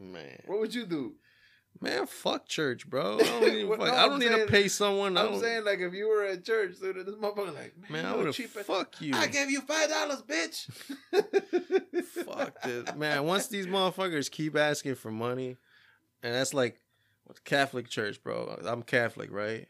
man. 0.00 0.40
What 0.46 0.60
would 0.60 0.74
you 0.74 0.86
do? 0.86 1.14
Man, 1.80 2.06
fuck 2.06 2.46
church, 2.48 2.88
bro. 2.88 3.16
I 3.16 3.18
don't, 3.24 3.42
even 3.44 3.68
Well, 3.68 3.78
fuck- 3.78 3.88
no, 3.88 3.94
I 3.94 4.08
don't 4.08 4.18
need 4.20 4.28
saying- 4.28 4.46
to 4.46 4.50
pay 4.52 4.68
someone. 4.68 5.16
I 5.18 5.26
I'm 5.26 5.38
saying, 5.40 5.64
like, 5.64 5.80
if 5.80 5.92
you 5.92 6.08
were 6.08 6.24
at 6.24 6.44
church, 6.44 6.76
dude, 6.80 7.04
this 7.04 7.14
motherfucker, 7.16 7.54
like, 7.54 7.74
man, 7.90 8.06
I 8.06 8.12
you 8.12 8.16
would 8.16 8.26
have 8.26 8.34
cheap 8.34 8.50
fuck 8.50 9.00
you. 9.00 9.12
I 9.14 9.26
gave 9.26 9.50
you 9.50 9.60
five 9.60 9.90
dollars, 9.90 10.22
bitch. 10.22 10.70
fuck 12.24 12.62
this, 12.62 12.94
man. 12.94 13.24
Once 13.24 13.48
these 13.48 13.66
motherfuckers 13.66 14.30
keep 14.30 14.56
asking 14.56 14.94
for 14.94 15.10
money, 15.10 15.56
and 16.22 16.34
that's 16.34 16.54
like 16.54 16.78
Catholic 17.44 17.88
church, 17.88 18.22
bro. 18.22 18.58
I'm 18.64 18.82
Catholic, 18.82 19.30
right? 19.32 19.66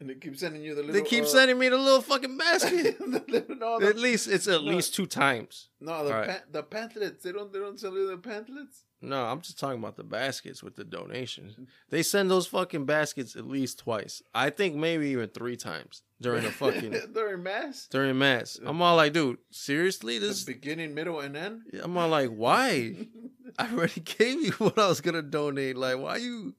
And 0.00 0.10
they 0.10 0.14
keep 0.14 0.36
sending 0.36 0.62
you 0.62 0.74
the 0.76 0.82
little. 0.82 0.94
They 0.94 1.08
keep 1.08 1.24
uh, 1.24 1.28
sending 1.28 1.58
me 1.58 1.68
the 1.70 1.76
little 1.76 2.02
fucking 2.02 2.36
basket. 2.38 2.98
the 3.00 3.56
no, 3.58 3.80
At 3.80 3.96
least 3.98 4.28
it's 4.28 4.46
at 4.46 4.62
No. 4.62 4.70
least 4.72 4.94
two 4.94 5.06
times. 5.06 5.70
no, 5.80 6.04
the, 6.04 6.12
right. 6.12 6.28
pa- 6.28 6.42
the 6.52 6.62
pamphlets. 6.62 7.24
They 7.24 7.32
don't. 7.32 7.52
They 7.52 7.58
don't 7.58 7.80
sell 7.80 7.94
you 7.94 8.06
the 8.08 8.16
pamphlets. 8.18 8.84
No, 9.00 9.26
I'm 9.26 9.40
just 9.40 9.58
talking 9.60 9.78
about 9.78 9.96
the 9.96 10.02
baskets 10.04 10.62
with 10.62 10.74
the 10.74 10.82
donations. 10.84 11.56
They 11.90 12.02
send 12.02 12.30
those 12.30 12.48
fucking 12.48 12.84
baskets 12.84 13.36
at 13.36 13.46
least 13.46 13.78
twice. 13.78 14.22
I 14.34 14.50
think 14.50 14.74
maybe 14.74 15.08
even 15.10 15.28
three 15.28 15.56
times 15.56 16.02
during 16.20 16.42
the 16.42 16.50
fucking 16.50 16.96
during 17.14 17.42
mass. 17.44 17.86
during 17.86 18.18
mass. 18.18 18.58
I'm 18.64 18.82
all 18.82 18.96
like, 18.96 19.12
dude, 19.12 19.38
seriously? 19.50 20.18
The 20.18 20.26
This 20.26 20.42
beginning, 20.44 20.94
middle, 20.94 21.20
and 21.20 21.36
end. 21.36 21.62
I'm 21.80 21.96
all 21.96 22.08
like, 22.08 22.30
why? 22.30 22.96
I 23.58 23.72
already 23.72 24.00
gave 24.00 24.40
you 24.42 24.52
what 24.52 24.78
I 24.78 24.88
was 24.88 25.00
gonna 25.00 25.22
donate. 25.22 25.76
Like, 25.76 25.98
why 25.98 26.16
you 26.16 26.54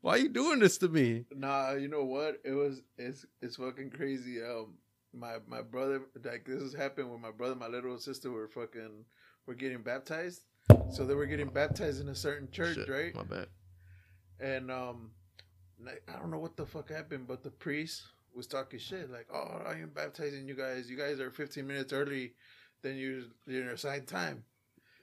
why 0.00 0.16
you 0.16 0.28
doing 0.28 0.60
this 0.60 0.78
to 0.78 0.88
me? 0.88 1.24
Nah, 1.34 1.72
you 1.72 1.88
know 1.88 2.04
what? 2.04 2.40
It 2.44 2.52
was 2.52 2.82
it's 2.98 3.26
it's 3.42 3.56
fucking 3.56 3.90
crazy. 3.90 4.40
Um, 4.40 4.74
my 5.12 5.38
my 5.48 5.60
brother 5.62 6.02
like 6.24 6.44
this 6.46 6.62
has 6.62 6.72
happened 6.72 7.10
with 7.10 7.20
my 7.20 7.32
brother, 7.32 7.56
my 7.56 7.66
little 7.66 7.98
sister 7.98 8.30
were 8.30 8.46
fucking 8.48 9.04
were 9.46 9.54
getting 9.54 9.82
baptized. 9.82 10.42
So 10.92 11.06
they 11.06 11.14
were 11.14 11.26
getting 11.26 11.48
baptized 11.48 12.00
in 12.00 12.08
a 12.08 12.14
certain 12.14 12.50
church, 12.50 12.74
Shit, 12.74 12.88
right? 12.88 13.14
My 13.14 13.22
bad. 13.22 13.46
And 14.40 14.70
um, 14.70 15.10
I 15.86 16.18
don't 16.18 16.30
know 16.30 16.38
what 16.38 16.56
the 16.56 16.66
fuck 16.66 16.90
happened, 16.90 17.26
but 17.28 17.42
the 17.42 17.50
priest 17.50 18.02
was 18.34 18.46
talking 18.46 18.78
shit 18.78 19.10
like, 19.10 19.26
"Oh, 19.32 19.62
I 19.66 19.72
am 19.74 19.90
baptizing 19.94 20.46
you 20.46 20.54
guys. 20.54 20.90
You 20.90 20.96
guys 20.96 21.20
are 21.20 21.30
15 21.30 21.66
minutes 21.66 21.92
early 21.92 22.34
than 22.82 22.96
you 22.96 23.24
your 23.46 23.70
assigned 23.70 24.06
time." 24.06 24.44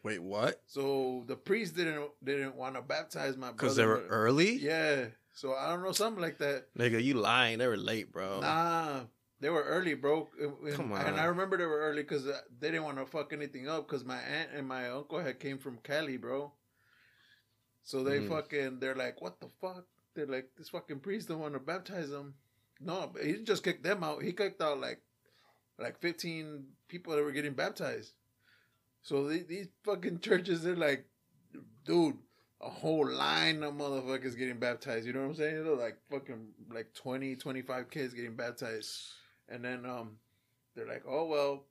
Wait, 0.04 0.22
what? 0.22 0.62
So 0.68 1.24
the 1.28 1.36
priest 1.36 1.76
didn't 1.76 2.10
didn't 2.24 2.56
want 2.56 2.76
to 2.76 2.82
baptize 2.82 3.36
my 3.36 3.48
brother 3.48 3.54
Because 3.54 3.76
they 3.76 3.86
were 3.86 4.06
early? 4.10 4.54
Yeah. 4.54 5.06
So 5.34 5.54
I 5.54 5.70
don't 5.70 5.84
know 5.84 5.92
something 5.92 6.22
like 6.22 6.40
that. 6.40 6.74
Nigga, 6.78 7.04
you 7.04 7.16
lying. 7.16 7.60
They 7.60 7.68
were 7.68 7.78
late, 7.78 8.12
bro. 8.12 8.40
Nah, 8.40 9.02
they 9.40 9.50
were 9.50 9.64
early, 9.64 9.94
bro. 9.94 10.28
And- 10.40 10.74
Come 10.74 10.92
And. 10.94 11.20
I 11.20 11.26
remember 11.26 11.58
they 11.58 11.66
were 11.66 11.80
early 11.80 12.02
because 12.04 12.26
they 12.26 12.72
didn't 12.72 12.84
want 12.84 12.98
to 12.98 13.06
fuck 13.06 13.34
anything 13.34 13.68
up 13.68 13.88
because 13.88 14.04
my 14.04 14.18
aunt 14.20 14.50
and 14.56 14.68
my 14.68 14.90
uncle 14.90 15.20
had 15.20 15.40
came 15.40 15.58
from 15.58 15.78
Cali, 15.84 16.18
bro. 16.18 16.52
So 17.84 18.04
they 18.04 18.20
Mhm. 18.20 18.30
fucking, 18.30 18.80
they're 18.80 18.96
like, 18.96 19.22
what 19.22 19.40
the 19.40 19.48
fuck? 19.62 19.86
They're 20.14 20.26
like, 20.26 20.50
this 20.58 20.70
fucking 20.70 21.00
priest 21.02 21.28
don't 21.28 21.40
want 21.40 21.54
to 21.54 21.60
baptize 21.60 22.10
them. 22.10 22.36
No, 22.80 23.08
but 23.14 23.24
he 23.24 23.44
just 23.44 23.64
kicked 23.64 23.84
them 23.84 24.04
out. 24.04 24.24
He 24.24 24.34
kicked 24.34 24.62
out 24.62 24.80
like, 24.80 25.02
like 25.80 26.00
15 26.00 26.76
people 26.88 27.16
that 27.16 27.24
were 27.24 27.32
getting 27.32 27.54
baptized. 27.54 28.14
So 29.04 29.28
these, 29.28 29.46
these 29.46 29.68
fucking 29.84 30.20
churches, 30.20 30.64
they're 30.64 30.76
like, 30.76 31.06
dude, 31.86 32.18
a 32.60 32.70
whole 32.70 33.08
line 33.10 33.62
of 33.64 33.76
motherfuckers 33.76 34.36
getting 34.38 34.60
baptized. 34.60 35.06
You 35.06 35.14
know 35.14 35.22
what 35.22 35.28
I'm 35.30 35.36
saying? 35.36 35.64
They're 35.64 35.76
like 35.76 35.98
fucking 36.10 36.54
like 36.74 36.94
20, 36.96 37.36
25 37.36 37.90
kids 37.92 38.14
getting 38.14 38.36
baptized. 38.36 39.14
And 39.50 39.64
then 39.64 39.86
um, 39.86 40.18
they're 40.76 40.88
like, 40.88 41.04
oh, 41.08 41.26
well, 41.26 41.64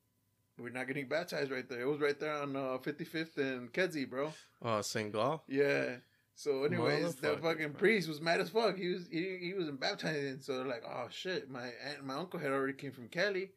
we're 0.59 0.70
not 0.70 0.87
getting 0.87 1.09
baptized 1.09 1.51
right 1.51 1.68
there. 1.68 1.81
It 1.81 1.87
was 1.87 2.01
right 2.01 2.18
there 2.18 2.33
on 2.35 2.57
uh, 2.57 2.79
55th 2.83 3.37
and 3.37 3.72
Kedzie, 3.72 4.09
bro. 4.09 4.33
Oh, 4.62 4.81
St. 4.81 5.12
Gall? 5.12 5.45
Yeah. 5.49 5.97
So, 6.35 6.64
anyways, 6.64 7.14
the 7.16 7.29
Motherfucker, 7.29 7.43
fucking 7.43 7.68
bro. 7.70 7.79
priest 7.79 8.09
was 8.09 8.20
mad 8.20 8.41
as 8.41 8.51
fuck. 8.51 8.77
He 8.77 8.89
was 8.89 9.07
he, 9.11 9.39
he 9.41 9.55
wasn't 9.57 9.81
baptizing. 9.81 10.41
So 10.41 10.59
they're 10.59 10.66
like, 10.66 10.85
oh 10.87 11.07
shit, 11.11 11.51
my 11.51 11.64
aunt 11.64 11.99
and 11.99 12.07
my 12.07 12.14
uncle 12.14 12.39
had 12.39 12.51
already 12.51 12.74
came 12.74 12.93
from 12.93 13.09
Cali. 13.09 13.53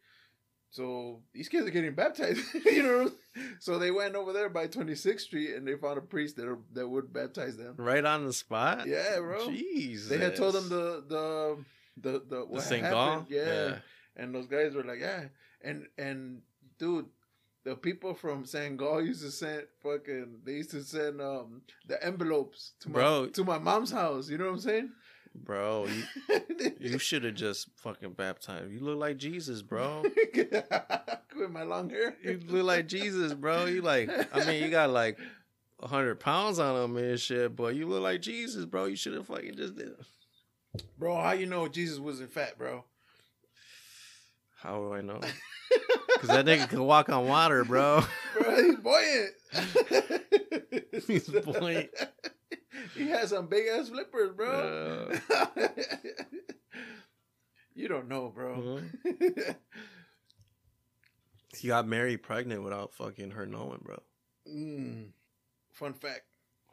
So 0.72 1.22
these 1.34 1.49
kids 1.49 1.67
are 1.67 1.72
getting 1.72 1.93
baptized, 1.93 2.41
you 2.65 2.84
know. 2.84 3.11
So 3.59 3.80
they 3.80 3.91
went 3.91 4.15
over 4.15 4.32
there 4.32 4.49
by 4.49 4.67
26th 4.67 5.22
Street 5.22 5.55
and 5.55 5.67
they 5.67 5.76
found 5.76 5.97
a 5.97 6.01
priest 6.01 6.38
that 6.38 6.57
that 6.74 6.88
would 6.88 7.11
baptize 7.11 7.57
them. 7.57 7.76
Right 7.78 8.05
on 8.05 8.26
the 8.26 8.34
spot? 8.34 8.88
Yeah, 8.88 9.17
bro. 9.20 9.49
Jeez. 9.49 10.07
They 10.07 10.17
had 10.17 10.38
told 10.38 10.55
them 10.55 10.70
the 10.70 11.03
the 11.05 11.57
the 11.97 12.24
the, 12.30 12.47
the 12.53 12.61
St. 12.61 12.89
Gall? 12.89 13.26
Yeah. 13.30 13.80
And 14.20 14.34
those 14.34 14.47
guys 14.47 14.76
were 14.76 14.84
like, 14.84 14.99
yeah, 14.99 15.26
and 15.61 15.88
and 15.97 16.41
dude, 16.78 17.05
the 17.63 17.76
people 17.76 18.13
from 18.13 18.45
St. 18.45 18.78
Gall 18.78 19.01
used 19.01 19.22
to 19.24 19.32
send 19.32 19.63
fucking. 19.82 20.39
They 20.45 20.53
used 20.53 20.72
to 20.72 20.84
send 20.84 21.22
um 21.22 21.61
the 21.88 22.03
envelopes 22.03 22.74
to 22.82 22.89
my 22.89 22.93
Bro. 22.93 23.28
to 23.28 23.43
my 23.43 23.57
mom's 23.57 23.91
house. 23.91 24.30
You 24.30 24.38
know 24.38 24.45
what 24.45 24.53
I'm 24.53 24.59
saying? 24.59 24.89
Bro, 25.36 25.88
you, 26.30 26.74
you 26.80 26.97
should 26.97 27.24
have 27.24 27.36
just 27.36 27.70
fucking 27.76 28.13
baptized. 28.13 28.72
You 28.72 28.80
look 28.80 28.97
like 28.97 29.17
Jesus, 29.17 29.61
bro. 29.61 30.03
with 31.39 31.51
my 31.51 31.63
long 31.63 31.89
hair. 31.89 32.15
You 32.24 32.39
look 32.47 32.65
like 32.65 32.88
Jesus, 32.88 33.34
bro. 33.34 33.65
You 33.65 33.82
like, 33.82 34.09
I 34.36 34.45
mean, 34.45 34.61
you 34.63 34.70
got 34.70 34.89
like 34.89 35.17
a 35.82 35.88
hundred 35.88 36.20
pounds 36.20 36.59
on 36.59 36.84
him 36.84 36.97
and 36.97 37.20
shit, 37.20 37.55
but 37.55 37.76
you 37.76 37.88
look 37.88 38.01
like 38.01 38.22
Jesus, 38.22 38.65
bro. 38.65 38.86
You 38.86 38.95
should 38.95 39.13
have 39.13 39.28
fucking 39.28 39.55
just 39.55 39.76
did. 39.76 39.91
bro. 40.97 41.15
How 41.15 41.32
you 41.32 41.45
know 41.45 41.67
Jesus 41.67 41.99
wasn't 41.99 42.32
fat, 42.32 42.57
bro? 42.57 42.84
How 44.62 44.76
do 44.78 44.93
I 44.93 45.01
know? 45.01 45.20
Because 46.14 46.30
that 46.30 46.45
nigga 46.45 46.68
can 46.68 46.84
walk 46.84 47.07
on 47.10 47.28
water, 47.28 47.64
bro. 47.64 48.03
Bro, 48.38 48.55
he's 48.64 48.76
buoyant. 48.76 49.32
He's 51.07 51.30
buoyant. 51.30 51.89
he 52.93 53.07
has 53.07 53.30
some 53.30 53.47
big 53.47 53.68
ass 53.68 53.88
flippers, 53.88 54.32
bro. 54.36 55.12
Uh, 55.55 55.68
you 57.74 57.88
don't 57.88 58.10
know, 58.10 58.30
bro. 58.36 58.55
mhm. 59.05 59.55
He 61.55 61.68
got 61.70 61.88
Mary 61.88 62.18
pregnant 62.18 62.64
without 62.64 62.93
fucking 62.93 63.32
her 63.32 63.45
knowing, 63.45 63.80
bro. 63.84 64.01
mm. 64.47 65.10
Fun 65.74 65.93
fact. 65.93 66.24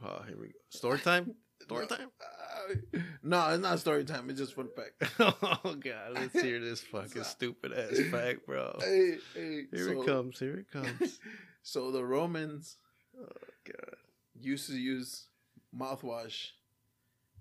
Oh, 0.05 0.23
here 0.27 0.37
we 0.41 0.49
go. 0.49 0.53
Story 0.71 0.99
time? 0.99 1.35
Story 1.63 1.87
No. 1.89 1.97
time? 1.97 2.09
No, 3.23 3.49
it's 3.51 3.61
not 3.61 3.81
story 3.81 4.05
time. 4.05 4.31
It's 4.31 4.39
just 4.39 4.55
fun 4.55 4.69
fact. 4.69 5.13
oh, 5.19 5.75
God. 5.81 6.13
Let's 6.15 6.41
hear 6.41 6.61
this 6.61 6.81
fucking 6.93 7.25
stupid 7.25 7.73
ass 7.73 7.99
fact, 8.11 8.47
bro. 8.47 8.79
Hey, 8.81 9.17
hey. 9.35 9.65
Here 9.73 9.95
so, 9.95 10.01
it 10.01 10.07
comes. 10.07 10.39
Here 10.39 10.59
it 10.59 10.71
comes. 10.71 11.19
So 11.63 11.91
the 11.91 12.05
Romans 12.05 12.77
oh 13.21 13.27
God. 13.65 13.97
used 14.41 14.69
to 14.69 14.79
use 14.79 15.27
mouthwash. 15.77 16.51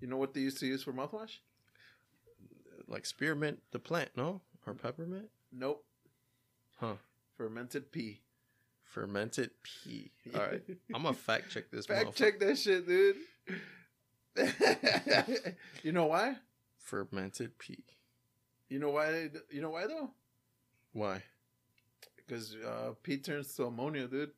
You 0.00 0.08
know 0.08 0.16
what 0.16 0.34
they 0.34 0.40
used 0.40 0.58
to 0.58 0.66
use 0.66 0.82
for 0.82 0.92
mouthwash? 0.92 1.38
Like 2.88 3.06
spearmint, 3.06 3.60
the 3.70 3.78
plant, 3.78 4.10
no? 4.16 4.40
Or 4.66 4.74
peppermint? 4.74 5.28
Nope. 5.52 5.84
Huh. 6.80 6.94
Fermented 7.36 7.92
pea. 7.92 8.20
Fermented 8.82 9.50
pea. 9.62 10.10
All 10.34 10.40
right. 10.40 10.62
I'm 10.94 11.04
to 11.04 11.12
fact 11.12 11.50
check 11.50 11.70
this 11.70 11.86
Fact 11.86 12.16
check 12.16 12.40
that 12.40 12.58
shit, 12.58 12.86
dude. 12.86 13.16
you 15.82 15.92
know 15.92 16.06
why? 16.06 16.36
Fermented 16.78 17.58
pea. 17.58 17.84
You 18.68 18.78
know 18.78 18.90
why? 18.90 19.30
You 19.50 19.62
know 19.62 19.70
why 19.70 19.86
though? 19.86 20.10
Why? 20.92 21.22
Because 22.16 22.56
uh, 22.56 22.92
pea 23.02 23.18
turns 23.18 23.54
to 23.54 23.64
ammonia, 23.64 24.06
dude. 24.06 24.30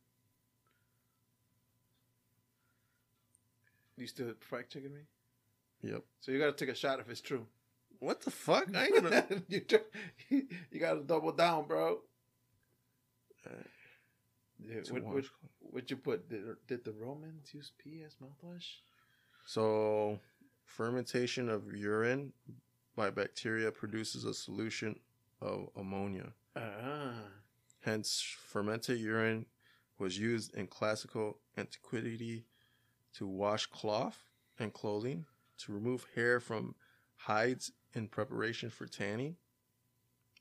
You 3.96 4.06
still 4.06 4.32
fact 4.40 4.72
checking 4.72 4.92
me? 4.92 5.00
Yep. 5.82 6.02
So 6.20 6.32
you 6.32 6.38
gotta 6.38 6.52
take 6.52 6.68
a 6.68 6.74
shot 6.74 7.00
if 7.00 7.08
it's 7.08 7.20
true. 7.20 7.46
What 8.00 8.20
the 8.20 8.30
fuck? 8.30 8.74
I 8.74 8.86
ain't 8.86 8.94
gonna. 9.02 9.26
you, 9.48 9.62
you 10.70 10.80
gotta 10.80 11.00
double 11.00 11.32
down, 11.32 11.66
bro. 11.66 11.98
Uh, 13.46 13.50
to 14.84 14.92
what, 14.94 15.04
what, 15.04 15.24
what 15.60 15.90
you 15.90 15.96
put? 15.96 16.28
Did, 16.28 16.42
did 16.66 16.84
the 16.84 16.92
Romans 16.92 17.52
use 17.52 17.72
pea 17.78 18.02
as 18.06 18.14
mouthwash? 18.16 18.80
So, 19.48 20.20
fermentation 20.66 21.48
of 21.48 21.74
urine 21.74 22.34
by 22.94 23.08
bacteria 23.08 23.72
produces 23.72 24.26
a 24.26 24.34
solution 24.34 25.00
of 25.40 25.70
ammonia. 25.74 26.34
Ah. 26.54 27.14
Hence, 27.80 28.22
fermented 28.50 28.98
urine 28.98 29.46
was 29.98 30.18
used 30.18 30.54
in 30.54 30.66
classical 30.66 31.38
antiquity 31.56 32.44
to 33.14 33.26
wash 33.26 33.64
cloth 33.64 34.22
and 34.58 34.70
clothing, 34.74 35.24
to 35.60 35.72
remove 35.72 36.06
hair 36.14 36.40
from 36.40 36.74
hides 37.16 37.72
in 37.94 38.06
preparation 38.06 38.68
for 38.68 38.84
tanning, 38.84 39.34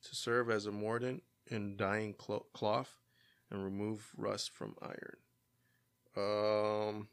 to 0.03 0.15
serve 0.17 0.49
as 0.49 0.65
a 0.65 0.71
mordant 0.73 1.23
in 1.45 1.77
dyeing 1.77 2.13
clo- 2.13 2.47
cloth 2.51 2.99
and 3.49 3.63
remove 3.63 4.11
rust 4.17 4.51
from 4.51 4.75
iron. 4.81 5.17
Um, 6.17 7.07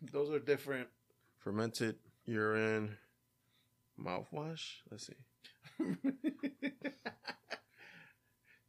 Those 0.00 0.30
are 0.30 0.38
different. 0.38 0.88
fermented 1.38 1.96
urine 2.24 2.96
mouthwash. 4.00 4.76
Let's 4.90 5.06
see. 5.06 5.14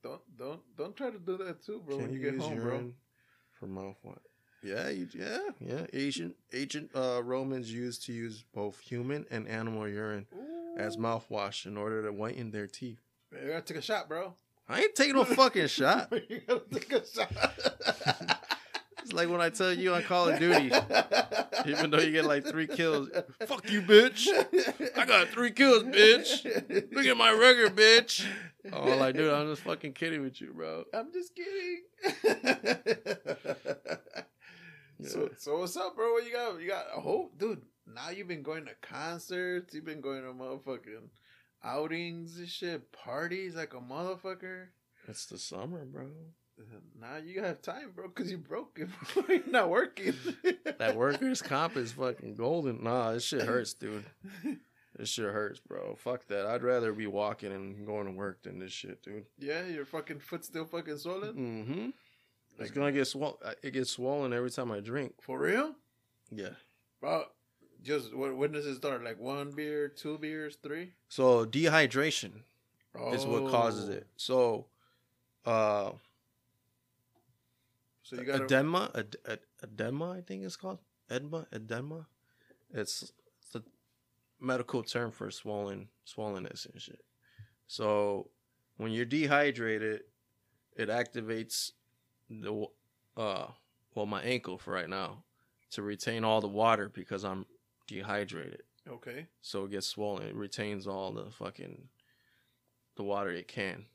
don't 0.04 0.22
don't 0.38 0.62
don't 0.78 0.96
try 0.96 1.10
to 1.10 1.20
do 1.20 1.38
that 1.38 1.64
too, 1.66 1.82
bro. 1.86 1.98
when 1.98 2.06
Can 2.08 2.14
you 2.16 2.32
get 2.32 2.40
home, 2.40 2.60
bro. 2.60 2.94
for 3.52 3.68
mouthwash. 3.68 4.18
Yeah, 4.62 4.90
you, 4.90 5.08
yeah, 5.16 5.40
yeah. 5.60 5.86
Ancient 5.94 6.36
ancient 6.54 6.92
uh, 6.96 7.22
Romans 7.24 7.72
used 7.72 8.06
to 8.06 8.14
use 8.14 8.44
both 8.54 8.80
human 8.80 9.26
and 9.32 9.48
animal 9.48 9.88
urine 9.88 10.26
as 10.78 10.98
mouthwash 10.98 11.66
in 11.66 11.78
order 11.78 12.04
to 12.04 12.12
whiten 12.12 12.52
their 12.52 12.68
teeth. 12.68 13.00
You 13.32 13.50
gotta 13.50 13.62
take 13.62 13.78
a 13.78 13.82
shot, 13.82 14.10
bro. 14.10 14.34
I 14.68 14.82
ain't 14.82 14.96
taking 14.96 15.16
no 15.16 15.24
fucking 15.24 15.68
shot. 15.80 16.12
you 16.30 16.42
gotta 16.48 16.64
take 16.72 16.92
a 16.92 17.06
shot. 17.06 18.39
It's 19.10 19.14
like 19.18 19.28
when 19.30 19.42
I 19.42 19.50
tell 19.50 19.74
you 19.74 19.94
on 19.96 20.04
Call 20.04 20.30
of 20.30 20.40
Duty, 20.40 20.72
even 21.66 21.90
though 21.90 22.00
you 22.00 22.12
get 22.12 22.26
like 22.26 22.46
three 22.46 22.68
kills, 22.68 23.10
fuck 23.48 23.70
you, 23.72 23.82
bitch. 23.82 24.28
I 24.96 25.06
got 25.06 25.30
three 25.30 25.50
kills, 25.52 25.84
bitch. 25.84 26.44
Look 26.94 27.06
at 27.06 27.18
my 27.18 27.32
record, 27.32 27.76
bitch. 27.76 28.26
All 28.72 29.02
I 29.02 29.12
do, 29.12 29.34
I'm 29.34 29.48
just 29.50 29.64
fucking 29.64 29.94
kidding 29.94 30.22
with 30.22 30.40
you, 30.42 30.54
bro. 30.54 30.84
I'm 30.94 31.12
just 31.12 31.34
kidding. 31.36 31.82
So, 35.02 35.22
Yeah. 35.22 35.28
so 35.38 35.60
what's 35.60 35.78
up, 35.78 35.96
bro? 35.96 36.12
What 36.12 36.26
you 36.26 36.34
got? 36.34 36.60
You 36.60 36.68
got 36.68 36.88
a 36.94 37.00
whole 37.00 37.32
dude. 37.38 37.62
Now 37.88 38.10
you've 38.10 38.28
been 38.28 38.44
going 38.44 38.66
to 38.66 38.72
concerts. 38.82 39.74
You've 39.74 39.86
been 39.86 40.02
going 40.02 40.24
to 40.24 40.34
motherfucking 40.34 41.08
outings 41.64 42.38
and 42.38 42.50
shit, 42.50 42.92
parties 42.92 43.56
like 43.56 43.74
a 43.74 43.78
motherfucker. 43.78 44.66
It's 45.08 45.26
the 45.28 45.38
summer, 45.38 45.86
bro. 45.86 46.10
Now 47.00 47.18
you 47.18 47.42
have 47.42 47.62
time, 47.62 47.92
bro, 47.96 48.08
because 48.10 48.30
you 48.32 48.38
broke 48.38 48.80
it. 48.82 48.90
bro. 49.14 49.24
You're 49.36 49.48
not 49.48 49.70
working. 49.70 50.14
That 50.78 50.96
workers' 50.96 51.42
comp 51.42 51.78
is 51.78 51.92
fucking 51.94 52.36
golden. 52.36 52.84
Nah, 52.84 53.14
this 53.14 53.24
shit 53.24 53.42
hurts, 53.44 53.74
dude. 53.74 54.06
This 54.98 55.08
shit 55.08 55.26
hurts, 55.32 55.62
bro. 55.62 55.96
Fuck 55.96 56.28
that. 56.28 56.46
I'd 56.46 56.64
rather 56.64 56.92
be 56.92 57.08
walking 57.08 57.54
and 57.54 57.86
going 57.86 58.06
to 58.08 58.12
work 58.12 58.44
than 58.44 58.60
this 58.60 58.74
shit, 58.74 59.02
dude. 59.02 59.24
Yeah, 59.38 59.66
your 59.66 59.86
fucking 59.86 60.20
foot 60.20 60.44
still 60.44 60.66
fucking 60.66 60.98
swollen. 60.98 61.36
Mm-hmm. 61.36 61.90
It's 62.62 62.72
gonna 62.72 62.92
get 62.92 63.06
swollen. 63.06 63.38
It 63.64 63.72
gets 63.72 63.92
swollen 63.92 64.34
every 64.34 64.50
time 64.50 64.72
I 64.74 64.82
drink. 64.82 65.14
For 65.22 65.40
real, 65.40 65.74
Yeah. 66.32 66.50
bro. 67.00 67.24
Just 67.82 68.14
when, 68.14 68.52
does 68.52 68.66
it 68.66 68.76
start? 68.76 69.02
Like 69.06 69.18
one 69.22 69.52
beer, 69.52 69.88
two 69.88 70.18
beers, 70.18 70.58
three? 70.62 70.92
So 71.08 71.46
dehydration 71.46 72.32
is 73.14 73.26
what 73.26 73.50
causes 73.50 73.88
Oh. 73.90 73.94
it. 73.94 74.08
So, 74.18 74.66
uh, 75.46 75.92
So 78.10 78.16
you 78.16 78.24
got 78.24 78.42
edema, 78.42 78.90
ed- 78.96 79.18
ed- 79.28 79.40
edema, 79.62 80.12
I 80.14 80.22
think 80.22 80.44
it's 80.44 80.56
called 80.56 80.80
edema, 81.12 81.46
edema. 81.54 82.08
It's, 82.74 83.04
it's 83.04 83.52
the 83.54 83.62
medical 84.40 84.82
term 84.82 85.12
for 85.12 85.30
swollen, 85.30 85.90
swollenness 86.08 86.66
and 86.72 86.82
shit. 86.82 87.02
So, 87.68 88.32
when 88.78 88.92
you're 88.92 89.06
dehydrated, 89.06 90.02
it 90.76 90.90
activates 90.90 91.74
the 92.32 92.66
uh, 93.16 93.48
well, 93.94 94.06
my 94.08 94.24
ankle 94.24 94.58
for 94.58 94.74
right 94.74 94.90
now 94.90 95.24
to 95.72 95.84
retain 95.84 96.24
all 96.24 96.42
the 96.42 96.48
water 96.48 96.90
because 96.90 97.24
I'm 97.24 97.46
dehydrated. 97.86 98.64
okay. 98.90 99.28
So 99.42 99.66
it 99.66 99.72
gets 99.72 99.86
swollen. 99.86 100.26
It 100.28 100.36
retains 100.36 100.88
all 100.88 101.12
the 101.12 101.30
fucking 101.30 101.90
the 102.96 103.04
water 103.04 103.30
it 103.30 103.48
can 103.48 103.86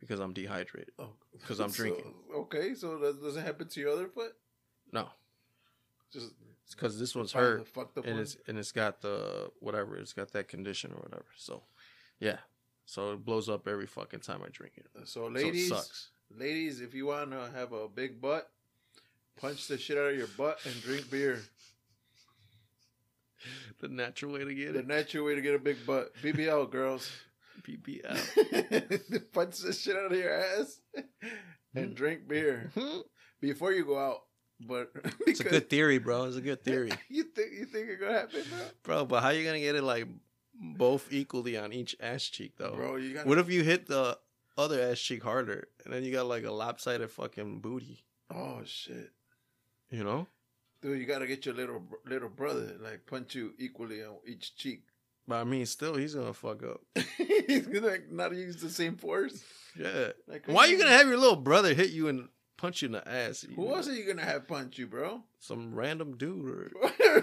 because 0.00 0.18
I'm 0.20 0.32
dehydrated. 0.32 0.92
Oh, 0.98 1.10
because 1.32 1.60
I'm 1.60 1.70
so- 1.70 1.82
drinking. 1.84 2.14
okay, 2.34 2.74
so 2.74 2.98
does, 2.98 3.16
does 3.18 3.36
it 3.36 3.44
happen 3.44 3.68
to 3.68 3.80
your 3.80 3.90
other 3.90 4.08
foot? 4.08 4.32
No, 4.92 5.08
Just 6.12 6.32
because 6.70 6.98
this 6.98 7.14
one's 7.14 7.32
hurt 7.32 7.60
the 7.60 7.64
fucked 7.64 7.98
up 7.98 8.06
and 8.06 8.18
it's 8.18 8.36
and 8.48 8.58
it's 8.58 8.72
got 8.72 9.00
the 9.00 9.50
whatever. 9.60 9.96
It's 9.96 10.12
got 10.12 10.32
that 10.32 10.48
condition 10.48 10.92
or 10.92 10.96
whatever. 11.00 11.26
So 11.36 11.62
yeah, 12.18 12.38
so 12.86 13.12
it 13.12 13.24
blows 13.24 13.48
up 13.48 13.68
every 13.68 13.86
fucking 13.86 14.20
time 14.20 14.40
I 14.44 14.48
drink 14.50 14.74
it. 14.78 14.86
So, 15.04 15.04
So 15.04 15.26
it 15.26 15.32
ladies, 15.34 15.68
sucks. 15.68 16.08
ladies, 16.36 16.80
if 16.80 16.92
you 16.94 17.06
want 17.06 17.30
to 17.30 17.50
have 17.54 17.72
a 17.72 17.86
big 17.88 18.20
butt, 18.20 18.50
punch 19.36 19.68
the 19.68 19.78
shit 19.78 19.96
out 19.98 20.10
of 20.10 20.16
your 20.16 20.26
butt 20.36 20.58
and 20.64 20.80
drink 20.82 21.08
beer. 21.10 21.40
The 23.80 23.88
natural 23.88 24.32
way 24.32 24.44
to 24.44 24.54
get 24.54 24.74
The 24.74 24.80
it. 24.80 24.86
The 24.86 24.94
natural 24.94 25.24
way 25.24 25.34
to 25.34 25.40
get 25.40 25.54
a 25.54 25.58
big 25.58 25.86
butt. 25.86 26.14
BBL, 26.22 26.70
girls. 26.70 27.10
BBL. 27.62 29.32
punch 29.32 29.58
the 29.58 29.72
shit 29.72 29.96
out 29.96 30.12
of 30.12 30.18
your 30.18 30.32
ass 30.32 30.80
hmm. 30.94 31.28
and 31.74 31.94
drink 31.94 32.28
beer 32.28 32.70
hmm. 32.74 33.00
before 33.40 33.72
you 33.72 33.84
go 33.84 33.98
out. 33.98 34.22
But 34.60 34.90
it's 35.26 35.40
a 35.40 35.44
good 35.44 35.70
theory, 35.70 35.98
bro. 35.98 36.24
It's 36.24 36.36
a 36.36 36.40
good 36.40 36.62
theory, 36.62 36.90
you 37.08 37.24
think 37.24 37.52
you 37.52 37.64
think 37.64 37.88
it's 37.88 38.00
gonna 38.00 38.12
happen, 38.12 38.42
bro? 38.50 38.58
bro. 38.82 39.04
But 39.06 39.22
how 39.22 39.30
you 39.30 39.44
gonna 39.44 39.60
get 39.60 39.74
it 39.74 39.82
like 39.82 40.06
both 40.54 41.12
equally 41.12 41.56
on 41.56 41.72
each 41.72 41.96
ass 42.00 42.24
cheek 42.24 42.54
though? 42.58 42.74
Bro, 42.74 42.96
you 42.96 43.14
got 43.14 43.26
What 43.26 43.38
if 43.38 43.50
you 43.50 43.62
hit 43.62 43.86
the 43.86 44.18
other 44.58 44.80
ass 44.80 45.00
cheek 45.00 45.22
harder 45.22 45.68
and 45.84 45.94
then 45.94 46.04
you 46.04 46.12
got 46.12 46.26
like 46.26 46.44
a 46.44 46.50
lopsided 46.50 47.10
fucking 47.10 47.60
booty? 47.60 48.04
Oh 48.32 48.60
shit. 48.64 49.10
You 49.90 50.04
know? 50.04 50.26
Dude, 50.82 50.98
you 50.98 51.06
gotta 51.06 51.26
get 51.26 51.46
your 51.46 51.54
little 51.54 51.82
little 52.06 52.28
brother 52.28 52.76
like 52.80 53.06
punch 53.06 53.34
you 53.34 53.52
equally 53.58 54.02
on 54.02 54.16
each 54.26 54.56
cheek. 54.56 54.84
But 55.30 55.42
I 55.42 55.44
mean, 55.44 55.64
still, 55.64 55.94
he's 55.94 56.16
gonna 56.16 56.34
fuck 56.34 56.64
up. 56.64 56.80
He's 57.46 57.68
gonna 57.68 57.98
not 58.10 58.34
use 58.34 58.60
the 58.60 58.68
same 58.68 58.96
force. 58.96 59.44
Yeah. 59.78 60.08
Like, 60.26 60.42
Why 60.46 60.62
are 60.64 60.66
you 60.66 60.76
gonna 60.76 60.90
have 60.90 61.06
your 61.06 61.18
little 61.18 61.36
brother 61.36 61.72
hit 61.72 61.90
you 61.90 62.08
and 62.08 62.28
punch 62.58 62.82
you 62.82 62.86
in 62.86 62.92
the 62.92 63.08
ass? 63.08 63.46
Who 63.54 63.64
know? 63.68 63.76
else 63.76 63.86
are 63.88 63.94
you 63.94 64.04
gonna 64.04 64.24
have 64.24 64.48
punch 64.48 64.76
you, 64.76 64.88
bro? 64.88 65.22
Some 65.38 65.72
random 65.72 66.16
dude 66.16 66.44
or 66.50 66.72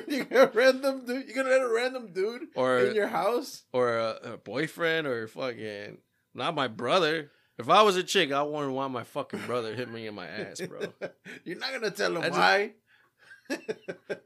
you 0.08 0.24
got 0.24 0.56
a 0.56 0.58
random 0.58 1.04
dude. 1.06 1.28
You 1.28 1.36
gonna 1.36 1.50
let 1.50 1.62
a 1.62 1.68
random 1.68 2.14
dude 2.14 2.44
or 2.56 2.80
in 2.80 2.96
your 2.96 3.08
house? 3.10 3.64
or 3.74 3.98
a, 3.98 4.20
a 4.24 4.38
boyfriend 4.38 5.06
or 5.06 5.28
fucking 5.28 5.98
not 6.34 6.56
my 6.56 6.70
brother. 6.70 7.32
If 7.60 7.70
I 7.70 7.82
was 7.82 7.98
a 7.98 8.04
chick, 8.04 8.32
I 8.32 8.42
wouldn't 8.42 8.72
want 8.72 8.94
my 8.94 9.04
fucking 9.04 9.42
brother 9.46 9.76
hit 9.76 9.92
me 9.92 10.08
in 10.08 10.16
my 10.16 10.28
ass, 10.28 10.62
bro. 10.62 10.80
You're 11.44 11.60
not 11.60 11.74
gonna 11.74 11.92
tell 11.92 12.16
him 12.16 12.24
I 12.24 12.28
just- 12.28 12.40
why. 12.40 12.72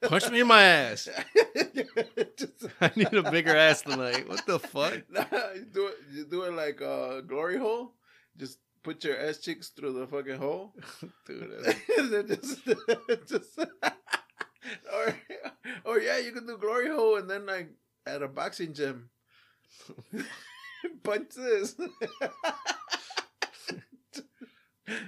Punch 0.01 0.29
me 0.29 0.41
in 0.41 0.47
my 0.47 0.61
ass. 0.61 1.09
I 2.81 2.91
need 2.95 3.13
a 3.13 3.29
bigger 3.31 3.55
ass 3.55 3.81
tonight. 3.81 4.27
What 4.27 4.45
the 4.45 4.59
fuck? 4.59 5.01
Nah, 5.09 5.25
you 5.55 5.65
do 5.71 5.87
it. 5.87 5.95
You 6.11 6.25
do 6.25 6.43
it 6.43 6.53
like 6.53 6.81
a 6.81 7.21
glory 7.25 7.57
hole. 7.57 7.93
Just 8.37 8.59
put 8.83 9.03
your 9.03 9.19
ass 9.19 9.37
cheeks 9.37 9.69
through 9.69 9.93
the 9.93 10.07
fucking 10.07 10.37
hole. 10.37 10.73
Dude, 11.25 12.27
just, 12.27 12.65
just 13.27 13.59
or, 14.93 15.15
or 15.85 15.99
yeah, 15.99 16.17
you 16.17 16.31
can 16.31 16.45
do 16.47 16.57
glory 16.57 16.89
hole 16.89 17.17
and 17.17 17.29
then 17.29 17.45
like 17.45 17.69
at 18.05 18.23
a 18.23 18.27
boxing 18.27 18.73
gym, 18.73 19.09
punch 21.03 21.29
this. 21.35 21.75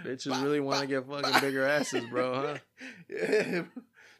bitches 0.03 0.43
really 0.43 0.59
want 0.59 0.81
to 0.81 0.87
get 0.87 1.07
fucking 1.07 1.41
bigger 1.41 1.65
asses, 1.65 2.05
bro, 2.09 2.33
huh? 2.33 2.57
Yeah, 3.09 3.63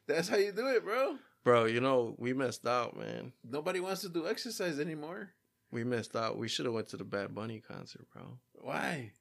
that's 0.08 0.28
how 0.28 0.38
you 0.38 0.52
do 0.52 0.68
it, 0.68 0.84
bro. 0.84 1.18
Bro, 1.44 1.66
you 1.66 1.82
know, 1.82 2.16
we 2.18 2.34
messed 2.34 2.66
out, 2.66 2.98
man. 2.98 3.34
Nobody 3.50 3.80
wants 3.80 4.02
to 4.02 4.10
do 4.10 4.28
exercise 4.28 4.80
anymore. 4.80 5.30
We 5.72 5.84
messed 5.84 6.16
out. 6.16 6.38
We 6.38 6.48
should 6.48 6.66
have 6.66 6.74
went 6.74 6.88
to 6.90 6.98
the 6.98 7.04
Bad 7.04 7.36
Bunny 7.36 7.60
concert, 7.60 8.06
bro. 8.14 8.24
Why, 8.54 9.12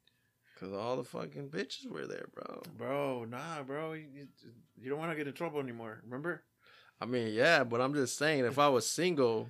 Cause 0.61 0.73
all 0.73 0.97
the 0.97 1.03
fucking 1.03 1.49
bitches 1.49 1.91
were 1.91 2.07
there, 2.07 2.27
bro. 2.33 2.63
bro? 2.79 3.25
Nah, 3.25 3.65
bro. 3.67 3.95
You, 3.95 4.07
you, 4.15 4.29
you 4.81 4.89
don't 4.89 4.99
want 5.01 5.11
to 5.11 5.17
get 5.17 5.27
in 5.27 5.33
trouble 5.33 5.59
anymore. 5.59 5.99
Remember? 6.05 6.43
I 7.01 7.05
mean, 7.05 7.35
yeah, 7.35 7.65
but 7.65 7.81
I'm 7.81 7.95
just 7.95 8.17
saying, 8.17 8.45
if 8.45 8.61
I 8.61 8.69
was 8.69 8.89
single, 8.89 9.49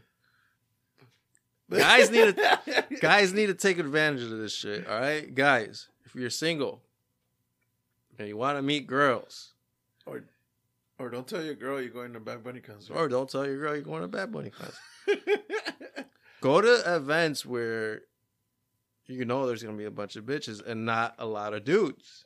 Guys 1.70 2.10
need 2.10 2.38
guys 3.00 3.32
need 3.32 3.46
to 3.46 3.54
take 3.54 3.78
advantage 3.78 4.22
of 4.22 4.30
this 4.38 4.54
shit. 4.54 4.86
All 4.86 5.00
right, 5.00 5.34
guys, 5.34 5.88
if 6.04 6.14
you're 6.14 6.30
single 6.30 6.80
and 8.18 8.28
you 8.28 8.36
want 8.36 8.58
to 8.58 8.62
meet 8.62 8.86
girls, 8.86 9.52
or 11.02 11.10
don't 11.10 11.26
tell 11.26 11.42
your 11.42 11.54
girl 11.54 11.80
you're 11.80 11.90
going 11.90 12.12
to 12.12 12.20
Bad 12.20 12.44
Bunny 12.44 12.60
concert. 12.60 12.94
or 12.94 13.08
don't 13.08 13.28
tell 13.28 13.44
your 13.46 13.58
girl 13.58 13.74
you're 13.74 13.82
going 13.82 14.02
to 14.02 14.08
Bad 14.08 14.30
Bunny 14.32 14.50
concert. 14.50 14.78
Go 16.40 16.60
to 16.60 16.82
events 16.96 17.44
where 17.46 18.02
you 19.06 19.24
know 19.24 19.46
there's 19.46 19.62
gonna 19.62 19.76
be 19.76 19.84
a 19.84 19.90
bunch 19.90 20.16
of 20.16 20.24
bitches 20.24 20.64
and 20.66 20.84
not 20.86 21.14
a 21.18 21.26
lot 21.26 21.54
of 21.54 21.64
dudes. 21.64 22.24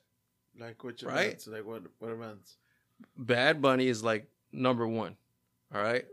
like 0.59 0.83
which 0.85 1.03
Right? 1.03 1.27
events? 1.27 1.47
Like 1.47 1.65
what? 1.67 1.83
What 1.99 2.13
events? 2.13 2.57
Bad 3.17 3.61
Bunny 3.61 3.89
is 3.89 4.03
like 4.03 4.29
number 4.53 4.87
one. 4.87 5.17
All 5.75 5.83
right, 5.83 6.05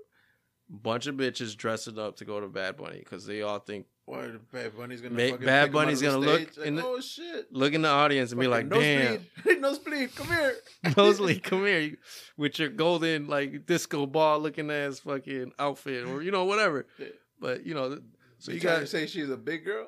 bunch 0.70 1.08
of 1.08 1.16
bitches 1.16 1.56
dressing 1.56 1.98
up 2.00 2.18
to 2.18 2.26
go 2.26 2.40
to 2.42 2.48
Bad 2.48 2.76
Bunny 2.78 3.00
because 3.00 3.26
they 3.26 3.42
all 3.42 3.60
think 3.60 3.86
Why 4.06 4.32
Bad 4.52 4.76
Bunny's 4.78 5.00
gonna 5.00 5.16
Ma- 5.16 5.32
fucking 5.32 5.46
Bad 5.46 5.62
pick 5.66 5.70
him 5.72 5.78
out 5.78 5.82
Bunny's 5.86 6.00
the 6.02 6.06
gonna 6.08 6.18
look? 6.18 6.58
Like, 6.58 6.68
in 6.68 6.76
the- 6.76 6.86
oh 6.86 7.00
shit! 7.00 7.54
look 7.54 7.74
in 7.74 7.82
the 7.84 7.88
audience 7.90 8.32
and 8.32 8.42
be 8.42 8.48
like, 8.48 8.68
Fucking 8.70 8.82
damn. 8.82 9.26
nosebleed, 9.62 9.62
nosebleed, 9.62 10.16
come 10.16 10.28
here. 10.28 10.56
Mosley, 10.98 11.40
come 11.40 11.66
here 11.66 11.80
you- 11.80 11.98
with 12.36 12.60
your 12.60 12.68
golden 12.70 13.28
like 13.28 13.66
disco 13.66 14.06
ball 14.06 14.40
looking 14.40 14.70
ass 14.72 15.00
fucking 15.00 15.54
outfit 15.58 16.06
or 16.06 16.22
you 16.22 16.32
know 16.32 16.44
whatever. 16.44 16.86
Yeah. 17.00 17.08
But 17.40 17.66
you 17.66 17.74
know, 17.76 17.98
So 18.40 18.52
you 18.52 18.56
you 18.58 18.62
got 18.62 18.80
to 18.80 18.88
say 18.88 19.08
she's 19.08 19.30
a 19.30 19.38
big 19.38 19.64
girl? 19.66 19.88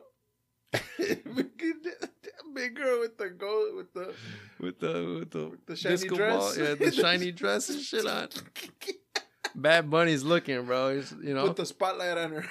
big 2.53 2.75
girl 2.75 2.99
with 3.01 3.17
the 3.17 3.29
gold 3.29 3.75
with 3.75 3.93
the 3.93 4.13
with 4.59 4.79
the 4.79 5.17
with 5.19 5.31
the, 5.31 5.51
the 5.65 5.75
shiny 5.75 5.95
disco 5.97 6.15
dress. 6.15 6.33
ball, 6.37 6.57
yeah, 6.57 6.73
the 6.75 6.91
shiny 6.91 7.31
dress 7.31 7.69
and 7.69 7.81
shit 7.81 8.05
on. 8.05 8.29
Bad 9.53 9.89
Bunny's 9.89 10.23
looking, 10.23 10.63
bro. 10.65 10.95
He's, 10.95 11.13
you 11.23 11.33
know, 11.33 11.47
Put 11.47 11.57
the 11.57 11.65
spotlight 11.65 12.17
on 12.17 12.31
her. 12.31 12.45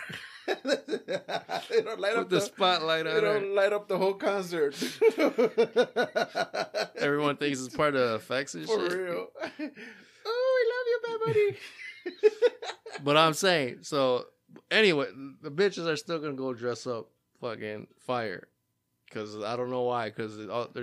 they 0.46 1.80
don't 1.82 2.00
light 2.00 2.14
put 2.14 2.20
up 2.22 2.28
the 2.28 2.36
the, 2.36 2.40
spotlight 2.40 3.04
They 3.04 3.20
don't 3.20 3.54
light 3.54 3.72
up 3.72 3.88
the 3.88 3.96
whole 3.98 4.14
concert. 4.14 4.74
Everyone 6.96 7.36
thinks 7.36 7.60
it's 7.64 7.74
part 7.74 7.94
of 7.96 8.20
effects 8.20 8.54
and 8.54 8.66
For 8.66 8.78
shit. 8.90 8.98
real. 8.98 9.28
oh, 9.42 9.48
we 9.58 9.66
love 10.70 10.86
you, 10.86 11.00
Bad 11.06 11.20
Bunny. 11.24 11.56
But 13.02 13.16
I'm 13.16 13.32
saying, 13.34 13.78
so 13.82 14.26
anyway, 14.70 15.06
the 15.42 15.50
bitches 15.50 15.86
are 15.86 15.96
still 15.96 16.18
gonna 16.18 16.34
go 16.34 16.52
dress 16.54 16.86
up 16.86 17.08
fucking 17.40 17.86
fire. 18.06 18.48
Cause 19.10 19.36
I 19.42 19.56
don't 19.56 19.70
know 19.70 19.82
why. 19.82 20.10
Cause 20.10 20.38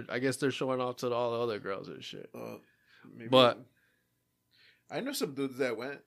I 0.09 0.20
guess 0.20 0.38
they're 0.38 0.51
showing 0.51 0.80
off 0.80 0.97
to 0.97 1.12
all 1.14 1.32
the 1.34 1.39
other 1.41 1.59
girls 1.59 1.88
and 1.89 2.03
shit. 2.03 2.30
Uh, 2.34 2.55
maybe- 3.16 3.30
But- 3.30 3.59
I 4.89 4.99
know 4.99 5.14
some 5.14 5.34
dudes 5.34 5.57
that 5.57 5.78
went. 5.78 5.99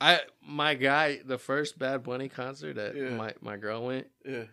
I 0.00 0.20
my 0.46 0.74
guy, 0.74 1.20
the 1.24 1.38
first 1.38 1.78
Bad 1.78 2.02
Bunny 2.02 2.28
concert 2.28 2.76
that 2.76 2.94
Yeah. 2.96 3.10
my 3.10 3.34
my 3.40 3.56
girl 3.56 3.84
went. 3.86 4.06
Yeah. 4.24 4.44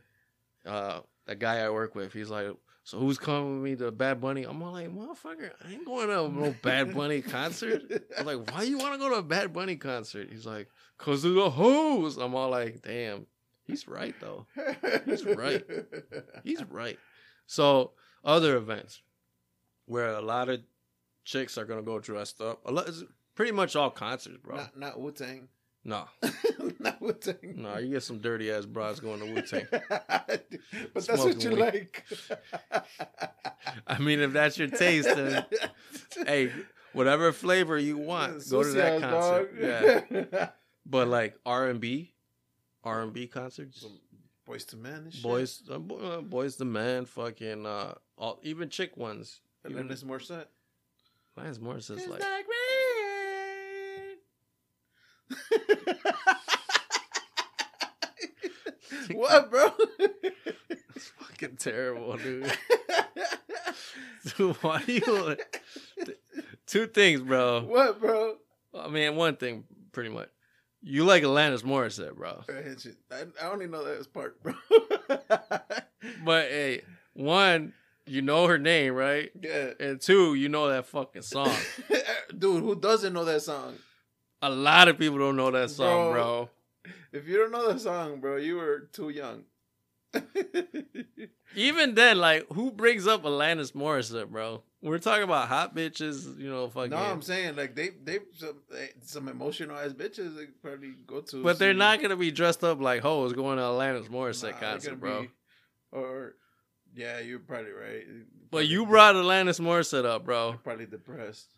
uh 0.66 1.02
that 1.28 1.40
guy 1.40 1.60
I 1.60 1.70
work 1.70 1.96
with, 1.96 2.14
he's 2.14 2.30
like, 2.30 2.48
So 2.84 3.00
who's 3.00 3.18
coming 3.18 3.56
with 3.62 3.64
me 3.72 3.76
to 3.78 3.92
Bad 3.92 4.22
Bunny? 4.22 4.44
I'm 4.44 4.62
all 4.62 4.74
like, 4.74 4.90
motherfucker, 4.94 5.50
I 5.66 5.72
ain't 5.72 5.86
going 5.86 6.08
to 6.08 6.30
no 6.30 6.56
Bad 6.62 6.94
Bunny 6.94 7.22
concert. 7.24 7.82
I'm 8.18 8.28
like, 8.28 8.52
why 8.52 8.62
you 8.62 8.78
want 8.78 8.94
to 8.94 9.00
go 9.00 9.10
to 9.10 9.16
a 9.16 9.24
Bad 9.24 9.54
Bunny 9.54 9.76
concert? 9.76 10.30
He's 10.32 10.46
like, 10.46 10.70
cause 11.00 11.26
of 11.26 11.34
the 11.34 11.50
hoes. 11.50 12.18
I'm 12.18 12.36
all 12.36 12.50
like, 12.52 12.84
damn, 12.84 13.26
he's 13.64 13.88
right 13.88 14.14
though. 14.22 14.46
He's 15.06 15.26
right. 15.26 15.64
He's 16.44 16.64
right. 16.66 17.00
So 17.48 17.94
other 18.24 18.56
events 18.58 19.02
where 19.88 20.10
a 20.10 20.22
lot 20.22 20.50
of 20.50 20.62
chicks 21.24 21.58
are 21.58 21.66
gonna 21.66 21.82
go 21.82 22.00
dressed 22.00 22.40
up. 22.42 22.62
A 22.66 22.72
lot, 22.72 22.88
pretty 23.36 23.52
much 23.52 23.76
all 23.76 23.90
concerts, 23.90 24.38
bro. 24.38 24.56
Not 24.58 24.78
not 24.78 25.00
Wu 25.00 25.12
Tang. 25.12 25.48
No, 25.84 26.06
not 26.80 27.00
Wu 27.02 27.14
Tang. 27.14 27.54
no, 27.58 27.78
you 27.78 27.90
get 27.90 28.04
some 28.04 28.20
dirty 28.20 28.52
ass 28.52 28.66
bras 28.66 29.00
going 29.00 29.20
to 29.20 29.34
Wu 29.34 29.42
Tang. 29.42 29.68
but 29.72 30.50
that's 30.94 31.08
what 31.08 31.44
you 31.44 31.52
weed. 31.52 31.60
like. 31.60 32.04
I 33.88 34.00
mean, 34.00 34.20
if 34.20 34.34
that's 34.34 34.58
your 34.58 34.70
taste, 34.70 35.08
then 35.14 35.46
hey, 36.26 36.52
whatever 36.94 37.32
flavor 37.32 37.78
you 37.78 37.98
want, 37.98 38.50
go 38.50 38.64
to 38.64 38.72
that 38.72 39.02
concert. 39.02 39.62
dog. 39.62 40.28
Yeah, 40.32 40.48
but 40.86 41.08
like 41.08 41.38
R 41.46 41.70
and 41.70 41.80
B, 41.80 42.14
R 42.84 43.04
and 43.04 43.14
B 43.14 43.28
concerts, 43.28 43.82
Some 43.82 44.00
Boyz 44.48 44.74
II 44.74 44.80
Men 44.80 45.12
boys, 45.22 45.64
uh, 45.70 45.76
uh, 45.76 46.22
boys, 46.22 46.56
the 46.56 46.66
man, 46.66 47.06
fucking, 47.06 47.66
uh, 47.66 47.96
all, 48.18 48.40
even 48.44 48.70
chick 48.70 48.96
ones. 48.98 49.42
And 49.64 49.74
Even 49.74 49.88
then 49.88 49.94
it's 49.94 50.04
more 50.04 50.20
set. 50.20 50.50
Alanis 51.38 51.60
Morissette 51.60 51.98
is 51.98 52.08
like. 52.08 52.22
what, 59.14 59.52
bro? 59.52 59.72
it's 60.96 61.12
fucking 61.20 61.58
terrible, 61.58 62.18
dude. 62.18 62.52
Dude, 64.38 64.56
Why 64.58 64.82
you? 64.88 65.38
Two 66.66 66.88
things, 66.88 67.22
bro. 67.22 67.62
what, 67.62 68.02
bro? 68.02 68.38
I 68.74 68.88
mean, 68.88 69.16
one 69.16 69.36
thing, 69.36 69.66
pretty 69.92 70.10
much. 70.10 70.30
You 70.82 71.04
like 71.04 71.22
Alanis 71.24 71.62
Morissette, 71.64 72.16
bro. 72.16 72.44
I, 73.12 73.24
I 73.42 73.52
only 73.52 73.68
know 73.68 73.84
that 73.84 73.98
as 74.00 74.08
part, 74.08 74.42
bro. 74.42 74.54
But 76.24 76.46
hey, 76.50 76.82
one, 77.14 77.74
you 78.06 78.22
know 78.22 78.46
her 78.48 78.58
name, 78.60 78.94
right? 78.94 79.32
yeah. 79.42 79.72
And 79.80 80.00
two, 80.00 80.36
you 80.36 80.50
know 80.50 80.70
that 80.70 80.86
fucking 80.88 81.24
song. 81.24 81.52
Dude, 82.38 82.64
who 82.64 82.76
doesn't 82.76 83.12
know 83.14 83.26
that 83.26 83.42
song? 83.42 83.76
A 84.42 84.50
lot 84.50 84.88
of 84.88 84.98
people 85.00 85.18
don't 85.18 85.36
know 85.36 85.52
that 85.52 85.70
song, 85.72 86.12
bro. 86.12 86.14
Bro. 86.14 86.50
If 87.14 87.28
you 87.28 87.38
don't 87.38 87.52
know 87.52 87.72
that 87.72 87.80
song, 87.82 88.20
bro, 88.20 88.38
you 88.38 88.58
were 88.58 88.90
too 88.92 89.10
young. 89.10 89.44
Even 91.56 91.96
then, 91.96 92.18
like, 92.18 92.46
who 92.52 92.72
brings 92.72 93.08
up 93.08 93.24
Alanis 93.24 93.72
Morissette, 93.74 94.30
bro? 94.30 94.64
We're 94.82 95.00
talking 95.00 95.24
about 95.24 95.48
hot 95.48 95.76
bitches, 95.76 96.38
you 96.40 96.50
know, 96.50 96.70
fucking. 96.70 96.92
no, 96.92 96.98
I'm 96.98 97.22
saying 97.22 97.56
like 97.56 97.76
they 97.76 97.90
they 98.04 98.20
some 98.38 98.58
they, 98.70 98.90
some 99.02 99.28
emotional 99.28 99.78
ass 99.78 99.94
bitches 99.94 100.36
they 100.38 100.46
probably 100.62 100.92
go 101.08 101.22
to, 101.22 101.42
but 101.42 101.58
they're 101.58 101.74
not 101.74 102.02
gonna 102.02 102.16
be 102.16 102.30
dressed 102.30 102.64
up 102.64 102.80
like 102.80 103.04
oh, 103.04 103.22
hoes 103.22 103.34
going 103.34 103.58
to 103.58 103.64
Alanis 103.64 104.10
Morissette 104.10 104.52
Nah, 104.52 104.60
concert, 104.60 105.00
bro. 105.00 105.22
be- 105.24 105.30
or 105.92 106.36
yeah, 106.94 107.20
you're 107.20 107.40
probably 107.40 107.72
right. 107.72 108.04
But 108.52 108.68
you 108.68 108.86
brought 108.86 109.16
Alanis 109.16 109.60
Morissette 109.60 110.06
up, 110.06 110.22
They're 110.22 110.26
bro. 110.26 110.60
probably 110.64 110.86
depressed. 110.86 111.55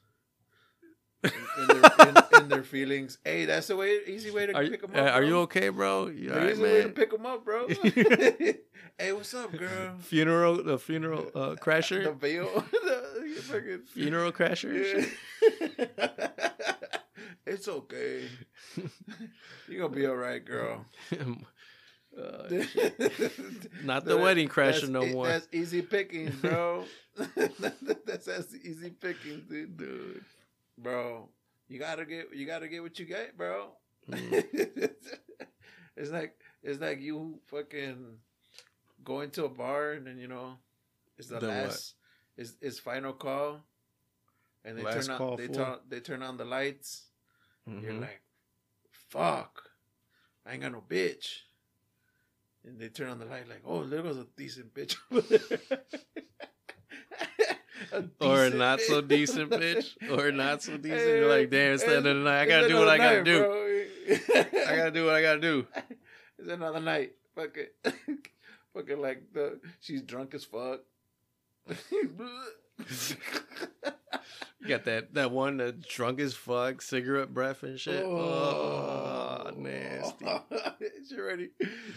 In, 1.24 1.32
in 1.60 1.68
their, 1.68 2.08
in, 2.08 2.42
in 2.44 2.50
their 2.50 2.64
feelings. 2.64 3.18
Hey, 3.24 3.46
that's 3.46 3.68
the 3.68 3.76
way, 3.76 4.00
easy 4.06 4.32
way 4.32 4.46
to 4.46 4.56
Are, 4.56 4.66
pick 4.66 4.82
them 4.82 4.92
uh, 4.96 5.00
up. 5.00 5.16
are 5.16 5.24
you 5.24 5.38
okay, 5.40 5.70
bro? 5.70 6.08
You 6.08 6.30
The 6.30 6.34
all 6.36 6.42
right, 6.42 6.52
easy 6.52 6.62
way 6.64 6.84
to 6.84 6.90
pick 6.90 7.12
them 7.12 7.26
up, 7.26 7.44
bro. 7.46 7.68
hey, 8.98 9.14
what's 9.14 9.34
up, 9.34 9.52
girl? 9.58 9.96
Funeral, 10.00 10.64
the 10.64 10.78
funeral 10.78 11.32
uh, 11.34 11.50
The 11.52 11.56
crasher, 11.58 12.16
veil. 12.18 12.64
the, 12.72 13.42
fucking, 13.44 13.80
funeral 13.94 14.32
crasher. 14.32 15.08
Yeah. 15.42 16.28
it's 17.46 17.68
okay. 17.68 18.28
You're 19.68 19.82
gonna 19.82 19.96
be 19.96 20.06
all 20.06 20.16
right, 20.16 20.44
girl. 20.44 20.86
Uh, 22.18 22.50
not 23.84 24.06
the 24.06 24.18
wedding 24.18 24.48
crasher 24.48 24.90
no 24.90 25.06
more. 25.06 25.28
That's 25.28 25.48
easy 25.52 25.82
pickings, 25.82 26.36
bro. 26.36 26.84
that's, 28.06 28.26
that's 28.26 28.56
easy 28.56 28.90
pickings, 28.90 29.48
dude. 29.48 29.78
dude. 29.78 30.26
Bro, 30.78 31.30
you 31.68 31.80
gotta 31.80 32.06
get 32.06 32.34
you 32.36 32.46
gotta 32.46 32.68
get 32.68 32.82
what 32.84 32.98
you 33.00 33.06
get, 33.06 33.38
bro. 33.38 33.72
Mm. 34.10 34.32
it's 35.96 36.12
like 36.12 36.36
it's 36.64 36.80
like 36.80 37.02
you 37.02 37.40
fucking 37.48 38.18
going 39.04 39.32
to 39.32 39.46
a 39.46 39.50
bar 39.50 39.92
and 39.94 40.08
then 40.08 40.18
you 40.18 40.28
know 40.28 40.58
it's 41.18 41.28
the 41.28 41.36
what? 41.36 41.44
last 41.44 41.96
it's, 42.38 42.54
it's 42.62 42.80
final 42.80 43.14
call 43.14 43.62
and 44.64 44.78
they 44.78 44.84
Last 44.84 45.08
turn 45.08 45.22
on 45.22 45.38
they 45.38 45.48
turn 45.48 45.78
they 45.90 46.00
turn 46.00 46.22
on 46.24 46.38
the 46.38 46.46
lights. 46.46 47.04
You're 47.66 47.92
Mhm. 47.94 48.02
like, 48.02 48.22
fuck, 49.10 49.62
I 50.46 50.54
ain't 50.54 50.62
got 50.62 50.72
no 50.72 50.82
bitch. 50.88 51.40
And 52.64 52.80
they 52.80 52.90
turn 52.90 53.10
on 53.10 53.20
the 53.20 53.26
light 53.26 53.48
like, 53.50 53.62
oh, 53.66 53.84
there 53.86 54.02
goes 54.02 54.18
a 54.18 54.26
decent 54.38 54.74
bitch. 54.74 54.96
over 55.12 55.22
there." 55.22 55.80
Or 58.22 58.50
not 58.50 58.82
so 58.82 59.02
decent 59.02 59.52
bitch, 59.52 59.96
or 60.18 60.32
not 60.32 60.64
so 60.64 60.78
decent. 60.78 61.00
Hey, 61.02 61.20
You're 61.20 61.30
like, 61.30 61.50
damn, 61.52 61.74
it's 61.74 61.84
the 61.84 61.98
end 61.98 62.08
of 62.08 62.16
the 62.18 62.24
night. 62.24 62.42
I 62.42 62.46
gotta 62.46 62.68
do 62.68 62.78
what 62.78 62.90
I 62.90 62.98
gotta 62.98 63.18
night, 63.18 63.26
do. 63.26 63.86
I 64.68 64.76
gotta 64.76 64.92
do 64.92 65.06
what 65.06 65.16
I 65.16 65.22
gotta 65.22 65.42
do. 65.42 65.68
It's 66.40 66.50
another 66.50 66.80
night. 66.80 67.14
Fuck 67.36 67.58
it. 67.58 67.76
Fucking 68.76 69.02
like 69.02 69.34
the 69.34 69.60
she's 69.80 70.04
drunk 70.04 70.36
as 70.36 70.46
fuck. 70.46 70.82
You 74.68 74.76
got 74.76 74.86
that 74.86 75.14
that 75.14 75.32
one 75.32 75.58
that 75.58 75.88
drunk 75.88 76.20
as 76.20 76.34
fuck, 76.34 76.82
cigarette 76.82 77.34
breath 77.34 77.64
and 77.64 77.80
shit. 77.80 78.04
Oh, 78.04 79.46
oh 79.46 79.52
nasty. 79.56 80.26
she 81.08 81.16
already, 81.16 81.50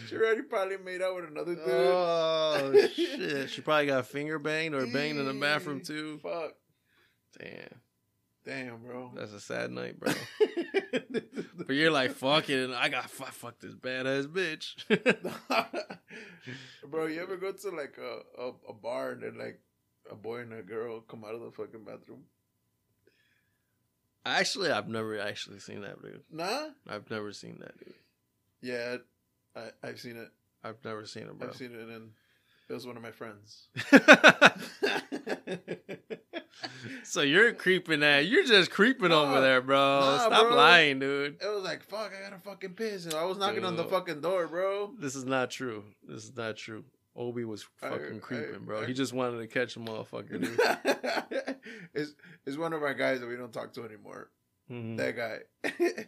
she 0.09 0.15
already 0.15 0.43
probably 0.43 0.77
made 0.77 1.03
out 1.03 1.17
with 1.17 1.25
another 1.25 1.55
dude. 1.57 1.65
Oh 1.67 2.89
shit! 2.95 3.51
She 3.51 3.61
probably 3.63 3.87
got 3.87 4.07
finger 4.07 4.39
banged 4.39 4.75
or 4.75 4.87
banged 4.87 5.19
in 5.19 5.27
the 5.27 5.35
bathroom 5.35 5.81
too. 5.81 6.21
Fuck. 6.23 6.53
Damn, 7.41 7.81
Damn, 8.45 8.79
bro. 8.85 9.11
that's 9.17 9.33
a 9.33 9.41
sad 9.41 9.73
night, 9.73 9.99
bro. 9.99 10.13
But 11.67 11.77
you're 11.77 11.91
like, 11.91 12.13
fuck 12.13 12.51
it, 12.51 12.65
and 12.65 12.75
I 12.75 12.89
got 12.89 13.11
fuck, 13.11 13.33
fuck 13.33 13.59
this 13.61 13.75
badass 13.75 14.27
bitch. 14.27 14.75
bro, 16.89 17.07
you 17.07 17.21
ever 17.21 17.37
go 17.37 17.53
to 17.53 17.71
like 17.71 17.97
a, 17.99 18.41
a, 18.41 18.53
a 18.71 18.73
bar 18.73 19.13
and 19.13 19.23
then 19.23 19.39
like 19.39 19.61
a 20.11 20.15
boy 20.15 20.41
and 20.41 20.53
a 20.53 20.63
girl 20.63 21.01
come 21.01 21.25
out 21.25 21.35
of 21.35 21.41
the 21.41 21.51
fucking 21.51 21.85
bathroom? 21.85 22.25
actually, 24.27 24.71
I've 24.71 24.89
never 24.89 25.19
actually 25.19 25.59
seen 25.61 25.81
that, 25.83 26.03
dude. 26.03 26.23
Nah. 26.31 26.69
I've 26.89 27.11
never 27.11 27.33
seen 27.33 27.59
that, 27.61 27.79
dude. 27.79 27.95
Yeah, 28.61 28.97
I 29.57 29.71
I've 29.83 29.99
seen 30.01 30.17
it. 30.17 30.29
I've 30.63 30.85
never 30.85 31.07
seen 31.07 31.23
it, 31.25 31.39
bro. 31.39 31.49
I've 31.49 31.57
seen 31.57 31.75
it, 31.75 31.89
and 31.89 32.11
it 32.69 32.73
was 32.75 32.87
one 32.87 32.97
of 32.97 33.03
my 33.03 33.13
friends. 33.13 33.69
so 37.05 37.23
you're 37.23 37.53
creeping 37.53 38.03
at 38.03 38.27
you're 38.27 38.45
just 38.45 38.71
creeping 38.71 39.11
Nah, 39.11 39.23
over 39.23 39.41
there, 39.41 39.61
bro. 39.61 39.77
nah, 40.01 40.19
Stop 40.19 40.49
bro. 40.49 40.57
lying, 40.57 40.99
dude. 40.99 41.37
It 41.43 41.49
was 41.49 41.65
like, 41.65 41.83
fuck, 41.85 42.13
I 42.17 42.23
gotta 42.29 42.41
fucking 42.43 42.75
piss. 42.75 43.07
And 43.07 43.15
I 43.15 43.25
was 43.25 43.39
knocking 43.39 43.65
on 43.65 43.77
the 43.77 43.85
fucking 43.85 44.21
door, 44.21 44.47
bro. 44.49 44.93
This 44.99 45.15
is 45.17 45.25
not 45.25 45.51
true. 45.51 45.85
This 46.07 46.25
is 46.25 46.37
not 46.37 46.57
true. 46.57 46.85
Obi 47.17 47.45
was 47.45 47.65
fucking 47.81 48.17
I- 48.17 48.19
creeping, 48.21 48.65
bro. 48.65 48.83
I- 48.83 48.87
he 48.87 48.93
just 48.95 49.13
wanted 49.13 49.39
to 49.39 49.47
catch 49.47 49.77
a 49.77 49.81
motherfucker, 49.81 51.57
it's, 51.95 52.15
it's 52.47 52.57
one 52.57 52.73
of 52.73 52.83
our 52.83 52.95
guys 52.95 53.21
that 53.21 53.29
we 53.29 53.37
don't 53.37 53.53
talk 53.53 53.73
to 53.75 53.85
anymore. 53.85 54.31
Mhm. 54.71 54.97
That 54.97 55.17
guy. 55.17 55.39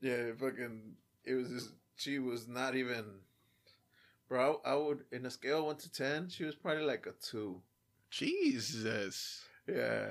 yeah, 0.00 0.32
fucking, 0.38 0.92
it 1.24 1.34
was 1.34 1.50
this, 1.50 1.68
she 1.96 2.18
was 2.18 2.48
not 2.48 2.74
even. 2.74 3.04
Bro, 4.28 4.60
I 4.64 4.74
would 4.74 5.04
in 5.12 5.26
a 5.26 5.30
scale 5.30 5.66
one 5.66 5.76
to 5.76 5.92
ten, 5.92 6.28
she 6.28 6.44
was 6.44 6.54
probably 6.54 6.84
like 6.84 7.06
a 7.06 7.12
two. 7.22 7.60
Jesus. 8.10 9.42
Yeah, 9.68 10.08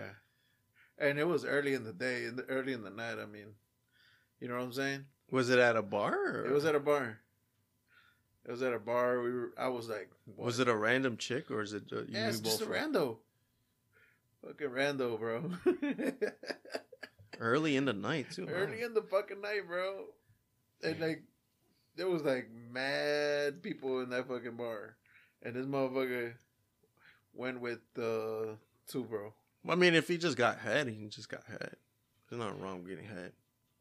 and 1.00 1.18
it 1.20 1.28
was 1.28 1.44
early 1.44 1.74
in 1.74 1.84
the 1.84 1.94
day, 1.94 2.26
in 2.26 2.36
the 2.36 2.44
early 2.46 2.74
in 2.74 2.84
the 2.84 2.90
night. 2.92 3.18
I 3.22 3.26
mean, 3.26 3.48
you 4.40 4.48
know 4.48 4.56
what 4.56 4.64
I'm 4.64 4.74
saying? 4.74 5.06
Was 5.32 5.50
it 5.50 5.58
at 5.60 5.76
a 5.76 5.82
bar? 5.82 6.14
Or? 6.14 6.46
It 6.46 6.52
was 6.52 6.66
at 6.66 6.76
a 6.76 6.80
bar. 6.80 7.20
It 8.46 8.52
was 8.52 8.62
at 8.62 8.74
a 8.74 8.80
bar. 8.80 9.22
We 9.22 9.32
were. 9.32 9.52
I 9.58 9.68
was 9.68 9.88
like, 9.88 10.10
what? 10.36 10.46
Was 10.46 10.60
it 10.60 10.68
a 10.68 10.76
random 10.76 11.18
chick 11.18 11.52
or 11.52 11.62
is 11.62 11.74
it? 11.74 11.84
Uh, 11.92 12.00
you 12.00 12.06
Yeah, 12.10 12.30
it's 12.30 12.40
just 12.40 12.62
a 12.62 12.66
rando. 12.66 13.18
Fucking 14.44 14.70
rando, 14.70 15.20
bro. 15.20 15.52
early 17.40 17.76
in 17.76 17.86
the 17.86 17.94
night 17.94 18.32
too? 18.32 18.48
Early 18.48 18.82
in 18.82 18.94
the 18.94 19.02
fucking 19.02 19.42
night, 19.42 19.68
bro. 19.68 20.06
And 20.84 21.00
like, 21.00 21.24
there 21.96 22.08
was 22.08 22.24
like 22.24 22.50
mad 22.72 23.62
people 23.62 24.02
in 24.02 24.10
that 24.12 24.28
fucking 24.28 24.56
bar, 24.56 24.96
and 25.44 25.56
this 25.56 25.66
motherfucker 25.66 26.34
went 27.34 27.60
with 27.60 27.80
the 27.94 28.58
two, 28.88 29.04
bro. 29.04 29.34
I 29.68 29.76
mean, 29.76 29.94
if 29.94 30.08
he 30.08 30.18
just 30.18 30.38
got 30.38 30.60
head, 30.60 30.88
he 30.88 31.08
just 31.08 31.30
got 31.30 31.44
head. 31.46 31.76
There's 32.30 32.42
nothing 32.42 32.62
wrong 32.62 32.80
with 32.80 32.90
getting 32.90 33.06
head. 33.06 33.34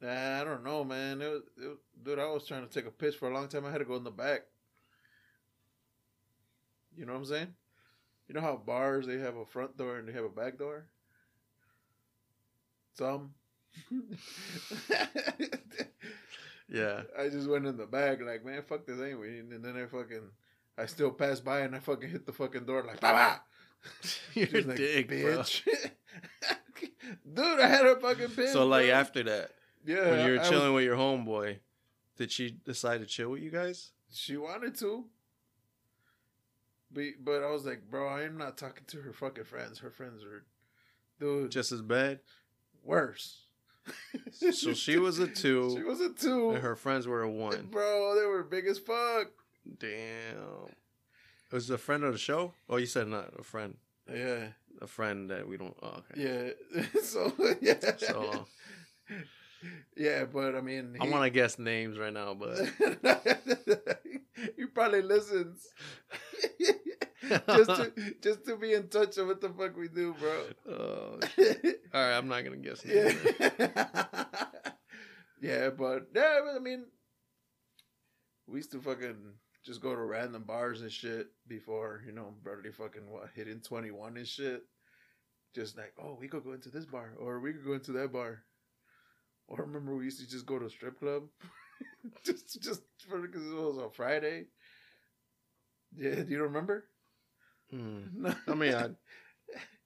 I 0.03 0.45
don't 0.45 0.65
know, 0.65 0.85
man. 0.85 1.21
It 1.21 1.29
was, 1.29 1.43
it 1.63 1.69
was, 1.69 1.79
dude. 2.03 2.19
I 2.19 2.27
was 2.27 2.47
trying 2.47 2.67
to 2.67 2.73
take 2.73 2.87
a 2.87 2.91
piss 2.91 3.15
for 3.15 3.31
a 3.31 3.35
long 3.35 3.49
time. 3.49 3.67
I 3.67 3.71
had 3.71 3.79
to 3.79 3.85
go 3.85 3.97
in 3.97 4.05
the 4.05 4.11
back. 4.11 4.43
You 6.97 7.07
know 7.07 7.13
what 7.13 7.19
I'm 7.19 7.25
saying? 7.27 7.55
You 8.29 8.35
know 8.35 8.41
how 8.41 8.57
bars 8.57 9.07
they 9.07 9.19
have 9.19 9.37
a 9.37 9.45
front 9.45 9.77
door 9.77 9.99
and 9.99 10.09
they 10.09 10.13
have 10.13 10.25
a 10.25 10.29
back 10.29 10.59
door. 10.59 10.87
Some. 12.95 13.35
Yeah. 16.73 17.03
I 17.19 17.29
just 17.29 17.49
went 17.49 17.67
in 17.67 17.77
the 17.77 17.87
back 17.87 18.21
like, 18.23 18.45
man, 18.45 18.63
fuck 18.63 18.87
this 18.87 19.01
anyway. 19.01 19.41
And 19.41 19.65
then 19.65 19.77
I 19.77 19.87
fucking, 19.87 20.31
I 20.79 20.87
still 20.87 21.11
passed 21.11 21.45
by 21.45 21.61
and 21.61 21.75
I 21.75 21.81
fucking 21.81 22.09
hit 22.09 22.27
the 22.27 22.33
fucking 22.33 22.65
door 22.65 22.85
like, 22.87 23.01
Baba! 23.01 23.43
You're 24.35 24.63
like, 24.63 24.77
dick, 24.77 25.09
bro. 25.09 25.43
Dude, 27.35 27.61
I 27.61 27.67
had 27.67 27.87
a 27.87 27.97
fucking 27.99 28.31
piss. 28.31 28.53
So 28.53 28.67
like 28.67 28.87
bro. 28.87 28.95
after 28.95 29.23
that, 29.25 29.51
yeah, 29.85 30.11
when 30.11 30.27
you 30.27 30.33
were 30.33 30.37
I 30.39 30.41
was- 30.41 30.49
chilling 30.49 30.75
with 30.75 30.85
your 30.85 30.97
homeboy, 30.97 31.59
did 32.17 32.31
she 32.33 32.51
decide 32.51 32.99
to 33.01 33.07
chill 33.07 33.31
with 33.31 33.43
you 33.43 33.51
guys? 33.51 33.91
She 34.13 34.37
wanted 34.37 34.75
to. 34.79 35.05
But, 36.93 37.05
but 37.25 37.43
I 37.45 37.51
was 37.51 37.65
like, 37.65 37.89
bro, 37.89 38.09
I 38.09 38.23
am 38.25 38.37
not 38.37 38.59
talking 38.59 38.83
to 38.89 39.01
her 39.03 39.13
fucking 39.13 39.45
friends. 39.45 39.79
Her 39.79 39.91
friends 39.91 40.25
are, 40.25 40.45
dude, 41.21 41.51
Just 41.53 41.71
as 41.71 41.83
bad. 41.83 42.19
worse. 42.83 43.45
So 44.33 44.73
she 44.75 44.99
was 44.99 45.19
a 45.21 45.27
two, 45.43 45.75
She 45.77 45.83
was 45.85 46.01
a 46.01 46.11
two. 46.11 46.51
and 46.51 46.59
her 46.63 46.75
friends 46.77 47.07
were 47.07 47.23
a 47.23 47.31
one. 47.31 47.69
Bro, 47.71 48.17
they 48.19 48.27
were 48.27 48.43
big 48.43 48.67
as 48.67 48.79
fuck. 48.79 49.29
Damn. 49.79 50.75
Was 51.53 51.71
it 51.71 51.75
a 51.75 51.79
friend 51.79 52.03
of 52.05 52.13
the 52.13 52.19
show? 52.19 52.53
Oh, 52.69 52.77
you 52.77 52.87
said 52.87 53.09
not 53.09 53.33
a 53.39 53.43
friend. 53.43 53.77
Yeah, 54.13 54.49
A 54.83 54.87
friend 54.89 55.31
that 55.31 55.47
we 55.47 55.57
don't. 55.57 55.77
Oh, 55.83 56.03
okay. 56.13 56.53
yeah. 56.75 56.83
so, 57.03 57.33
yeah. 57.61 57.75
So 57.99 58.47
yeah, 59.97 60.25
but 60.25 60.55
I 60.55 60.61
mean, 60.61 60.97
I 61.01 61.07
he- 61.07 61.11
want 61.11 61.25
to 61.25 61.31
guess 61.31 61.59
names 61.59 61.99
right 61.99 62.13
now, 62.13 62.35
but 62.35 62.59
he 64.57 64.67
probably 64.67 65.03
listens. 65.03 65.67
just 67.29 67.71
to 67.71 68.15
just 68.23 68.45
to 68.47 68.57
be 68.57 68.73
in 68.73 68.89
touch 68.89 69.17
with 69.17 69.27
what 69.27 69.41
the 69.41 69.51
fuck 69.51 69.77
we 69.77 69.89
do, 69.89 70.15
bro. 70.19 70.45
Oh, 70.69 71.19
all 71.95 72.01
right, 72.01 72.17
I'm 72.17 72.29
not 72.29 72.45
gonna 72.45 72.57
guess. 72.57 72.85
yeah. 72.85 73.05
names. 73.05 73.59
yeah, 75.41 75.71
but 75.71 76.09
yeah, 76.15 76.39
but 76.45 76.57
I 76.57 76.59
mean, 76.61 76.85
we 78.47 78.59
used 78.59 78.73
to 78.73 78.81
fucking 78.81 79.35
just 79.65 79.83
go 79.83 79.95
to 79.95 80.01
random 80.03 80.45
bars 80.45 80.81
and 80.81 80.91
shit 80.91 81.29
before, 81.47 82.03
you 82.07 82.13
know, 82.13 82.35
barely 82.43 82.73
fucking 82.73 83.09
what 83.11 83.29
hitting 83.35 83.61
twenty 83.61 83.91
one 83.91 84.17
and 84.17 84.27
shit. 84.27 84.63
Just 85.55 85.77
like, 85.77 85.93
oh, 86.01 86.17
we 86.19 86.29
could 86.29 86.45
go 86.45 86.53
into 86.53 86.69
this 86.71 86.87
bar, 86.87 87.13
or 87.19 87.41
we 87.41 87.53
could 87.53 87.65
go 87.65 87.73
into 87.75 87.93
that 87.93 88.13
bar. 88.13 88.45
Or 89.51 89.65
remember 89.65 89.95
we 89.97 90.05
used 90.05 90.21
to 90.21 90.29
just 90.31 90.47
go 90.47 90.59
to 90.59 90.67
a 90.67 90.71
strip 90.71 90.99
club, 91.01 91.25
just 92.25 92.63
just 92.63 92.83
for 93.09 93.19
because 93.19 93.45
it 93.47 93.55
was 93.55 93.79
on 93.79 93.91
Friday. 93.91 94.47
Yeah, 95.97 96.23
do 96.23 96.31
you 96.31 96.43
remember? 96.45 96.85
Hmm. 97.71 97.99
No. 98.15 98.35
I 98.49 98.55
mean, 98.55 98.75
I. 98.75 98.89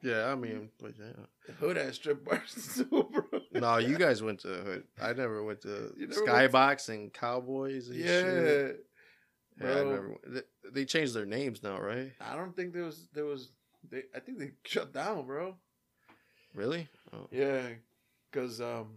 Yeah, 0.02 0.26
I 0.30 0.34
mean, 0.34 0.68
but 0.78 0.92
yeah. 0.98 1.54
hood 1.58 1.78
ass 1.78 1.94
strip 1.94 2.22
bars 2.26 2.74
too, 2.76 3.08
bro. 3.30 3.40
No, 3.52 3.78
you 3.78 3.96
guys 3.96 4.22
went 4.22 4.40
to 4.40 4.48
hood. 4.48 4.84
I 5.00 5.14
never 5.14 5.42
went 5.42 5.62
to 5.62 5.92
never 5.96 6.24
went 6.24 6.52
Skybox 6.52 6.90
and 6.90 7.10
Cowboys. 7.10 7.88
And 7.88 7.96
Yeah, 7.98 8.20
shit. 8.20 8.86
yeah. 9.62 9.66
I. 9.66 10.00
They, 10.26 10.40
they 10.74 10.84
changed 10.84 11.14
their 11.14 11.24
names 11.24 11.62
now, 11.62 11.80
right? 11.80 12.12
I 12.20 12.36
don't 12.36 12.54
think 12.54 12.74
there 12.74 12.82
was 12.84 13.08
there 13.14 13.24
was 13.24 13.52
they. 13.90 14.02
I 14.14 14.20
think 14.20 14.38
they 14.38 14.50
shut 14.64 14.92
down, 14.92 15.24
bro. 15.26 15.56
Really? 16.54 16.86
Oh. 17.14 17.26
Yeah, 17.30 17.62
cause 18.30 18.60
um, 18.60 18.88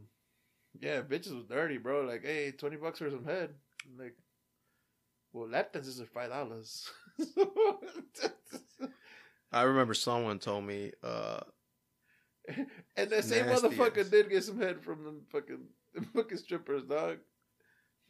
yeah, 0.80 1.02
bitches 1.02 1.36
was 1.36 1.46
dirty, 1.46 1.78
bro. 1.78 2.02
Like, 2.02 2.24
hey, 2.24 2.52
twenty 2.52 2.78
bucks 2.78 3.00
for 3.00 3.10
some 3.10 3.26
head. 3.26 3.50
I'm 3.86 3.98
like, 4.04 4.16
well, 5.34 5.48
lap 5.50 5.74
dances 5.74 6.00
are 6.02 6.06
five 6.06 6.30
dollars. 6.30 6.90
I 9.52 9.62
remember 9.64 9.94
someone 9.94 10.40
told 10.40 10.66
me, 10.66 10.92
uh, 11.04 11.40
and 12.98 13.10
that 13.10 13.24
same 13.24 13.46
motherfucker 13.46 14.00
ass. 14.00 14.10
did 14.10 14.30
get 14.30 14.44
some 14.44 14.60
head 14.60 14.82
from 14.84 15.04
the 15.04 15.14
fucking 15.32 15.60
the 15.96 16.02
fucking 16.14 16.38
strippers, 16.38 16.84
dog. 16.84 17.18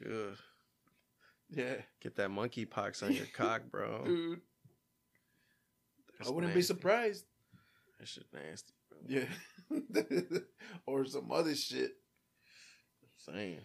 ugh, 0.05 0.35
Yeah, 1.49 1.75
get 2.01 2.15
that 2.15 2.29
monkey 2.31 2.65
pox 2.65 3.03
on 3.03 3.13
your 3.13 3.27
cock, 3.33 3.63
bro. 3.71 4.03
dude. 4.03 4.41
That's 6.17 6.29
I 6.29 6.33
wouldn't 6.33 6.53
nasty. 6.55 6.59
be 6.73 6.79
surprised. 6.79 7.25
That 7.99 8.07
shit 8.07 8.25
nasty, 8.33 8.73
bro. 8.89 8.99
Yeah, 9.07 10.39
or 10.87 11.05
some 11.05 11.31
other 11.31 11.53
shit. 11.55 11.91
Saying. 13.31 13.59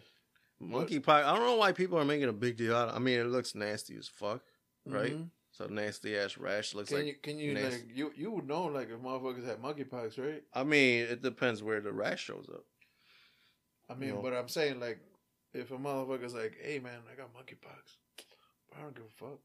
Monkey 0.59 0.99
pox. 0.99 1.25
I 1.25 1.35
don't 1.35 1.45
know 1.45 1.55
why 1.55 1.71
people 1.73 1.97
are 1.99 2.05
making 2.05 2.29
a 2.29 2.33
big 2.33 2.57
deal 2.57 2.75
out 2.75 2.89
of 2.89 2.95
I 2.95 2.99
mean, 2.99 3.19
it 3.19 3.25
looks 3.27 3.53
nasty 3.55 3.95
as 3.97 4.07
fuck, 4.07 4.41
right? 4.85 5.13
Mhm. 5.13 5.29
So 5.51 5.65
nasty 5.67 6.17
ass 6.17 6.37
rash 6.37 6.73
looks 6.73 6.89
Can 6.89 6.99
like. 6.99 7.07
you 7.07 7.13
can 7.21 7.37
you 7.37 7.53
nasty. 7.53 7.81
like 7.87 7.95
you 7.95 8.11
you 8.15 8.31
would 8.31 8.47
know 8.47 8.65
like 8.65 8.89
if 8.89 8.99
motherfuckers 8.99 9.45
had 9.45 9.61
monkeypox, 9.61 10.17
right? 10.17 10.43
I 10.53 10.63
mean, 10.63 11.03
it 11.05 11.21
depends 11.21 11.61
where 11.61 11.79
the 11.81 11.91
rash 11.91 12.23
shows 12.23 12.47
up. 12.53 12.63
I 13.89 13.95
mean, 13.95 14.15
No. 14.15 14.21
but 14.21 14.33
I'm 14.33 14.47
saying 14.47 14.79
like, 14.79 14.99
if 15.53 15.69
a 15.71 15.77
motherfucker's 15.77 16.33
like, 16.33 16.57
"Hey 16.61 16.79
man, 16.79 16.99
I 17.11 17.15
got 17.15 17.33
monkeypox," 17.33 17.97
I 18.75 18.81
don't 18.81 18.95
give 18.95 19.05
a 19.05 19.09
fuck, 19.09 19.39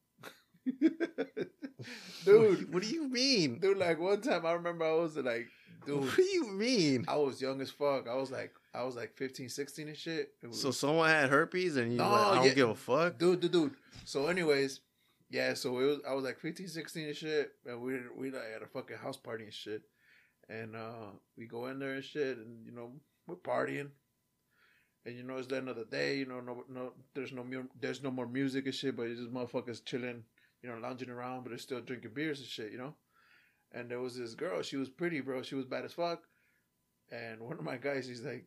dude. 2.25 2.73
what 2.73 2.83
do 2.83 2.89
you 2.89 3.09
mean? 3.09 3.59
Dude, 3.59 3.77
like 3.79 3.99
one 3.99 4.21
time 4.21 4.47
I 4.47 4.53
remember 4.53 4.85
I 4.85 4.95
was 4.95 5.17
like, 5.17 5.47
dude, 5.87 6.01
What 6.01 6.17
do 6.17 6.23
you 6.23 6.47
mean? 6.53 7.05
I 7.09 7.17
was 7.17 7.41
young 7.41 7.61
as 7.61 7.71
fuck. 7.71 8.09
I 8.09 8.15
was 8.15 8.31
like, 8.31 8.53
I 8.75 8.83
was 8.85 8.97
like 8.97 9.17
15, 9.17 9.49
16 9.49 9.89
and 9.89 9.97
shit. 9.97 10.35
Was- 10.43 10.61
So 10.61 10.71
someone 10.71 11.09
had 11.09 11.31
herpes 11.31 11.77
and 11.77 11.91
you 11.93 11.99
No, 11.99 12.11
like, 12.11 12.21
I 12.27 12.35
don't 12.37 12.45
yeah. 12.47 12.55
give 12.55 12.69
a 12.71 12.75
fuck. 12.75 13.19
dude, 13.19 13.41
dude, 13.41 13.53
dude. 13.53 13.75
So, 14.05 14.27
anyways, 14.29 14.81
yeah. 15.31 15.55
So 15.55 15.79
it 15.79 15.85
was. 15.87 15.99
I 16.09 16.13
was 16.15 16.25
like 16.25 16.39
15, 16.39 16.69
16 16.69 17.07
and 17.09 17.17
shit, 17.17 17.53
and 17.67 17.81
we 17.81 17.99
we 18.17 18.31
like 18.31 18.43
at 18.55 18.63
a 18.63 18.67
fucking 18.67 18.97
house 18.99 19.17
party 19.17 19.45
and 19.45 19.53
shit, 19.53 19.83
and 20.49 20.77
uh 20.77 21.11
we 21.37 21.47
go 21.47 21.67
in 21.67 21.79
there 21.79 21.95
and 21.95 22.05
shit, 22.05 22.37
and 22.39 22.65
you 22.65 22.73
know 22.73 22.93
we're 23.27 23.37
partying, 23.37 23.89
and 25.05 25.17
you 25.17 25.23
know 25.23 25.37
it's 25.37 25.49
the 25.49 25.57
end 25.57 25.69
of 25.69 25.77
the 25.77 25.85
day. 25.85 26.17
You 26.19 26.27
know, 26.27 26.41
no, 26.41 26.65
no, 26.69 26.93
there's 27.15 27.33
no 27.33 27.45
mu- 27.45 27.69
there's 27.81 28.03
no 28.03 28.11
more 28.11 28.27
music 28.27 28.67
and 28.67 28.75
shit, 28.75 28.97
but 28.97 29.07
it's 29.07 29.21
just 29.21 29.33
motherfuckers 29.33 29.85
chilling, 29.85 30.25
you 30.63 30.69
know, 30.71 30.79
lounging 30.79 31.11
around, 31.11 31.43
but 31.43 31.51
they're 31.51 31.59
still 31.59 31.81
drinking 31.81 32.13
beers 32.15 32.39
and 32.41 32.49
shit, 32.49 32.73
you 32.73 32.79
know. 32.79 32.95
And 33.73 33.91
there 33.91 34.01
was 34.01 34.17
this 34.17 34.35
girl. 34.35 34.63
She 34.63 34.77
was 34.77 34.89
pretty, 34.89 35.21
bro. 35.21 35.43
She 35.43 35.55
was 35.55 35.67
bad 35.67 35.85
as 35.85 35.93
fuck. 35.93 36.23
And 37.11 37.41
one 37.41 37.59
of 37.59 37.65
my 37.65 37.77
guys, 37.77 38.07
he's 38.09 38.23
like, 38.23 38.47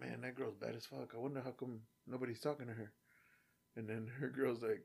"Man, 0.00 0.20
that 0.22 0.34
girl's 0.34 0.56
bad 0.56 0.74
as 0.76 0.86
fuck. 0.86 1.12
I 1.14 1.18
wonder 1.18 1.40
how 1.40 1.50
come 1.50 1.80
nobody's 2.06 2.40
talking 2.40 2.66
to 2.66 2.72
her." 2.72 2.92
And 3.76 3.88
then 3.88 4.10
her 4.18 4.28
girl's 4.28 4.62
like, 4.62 4.82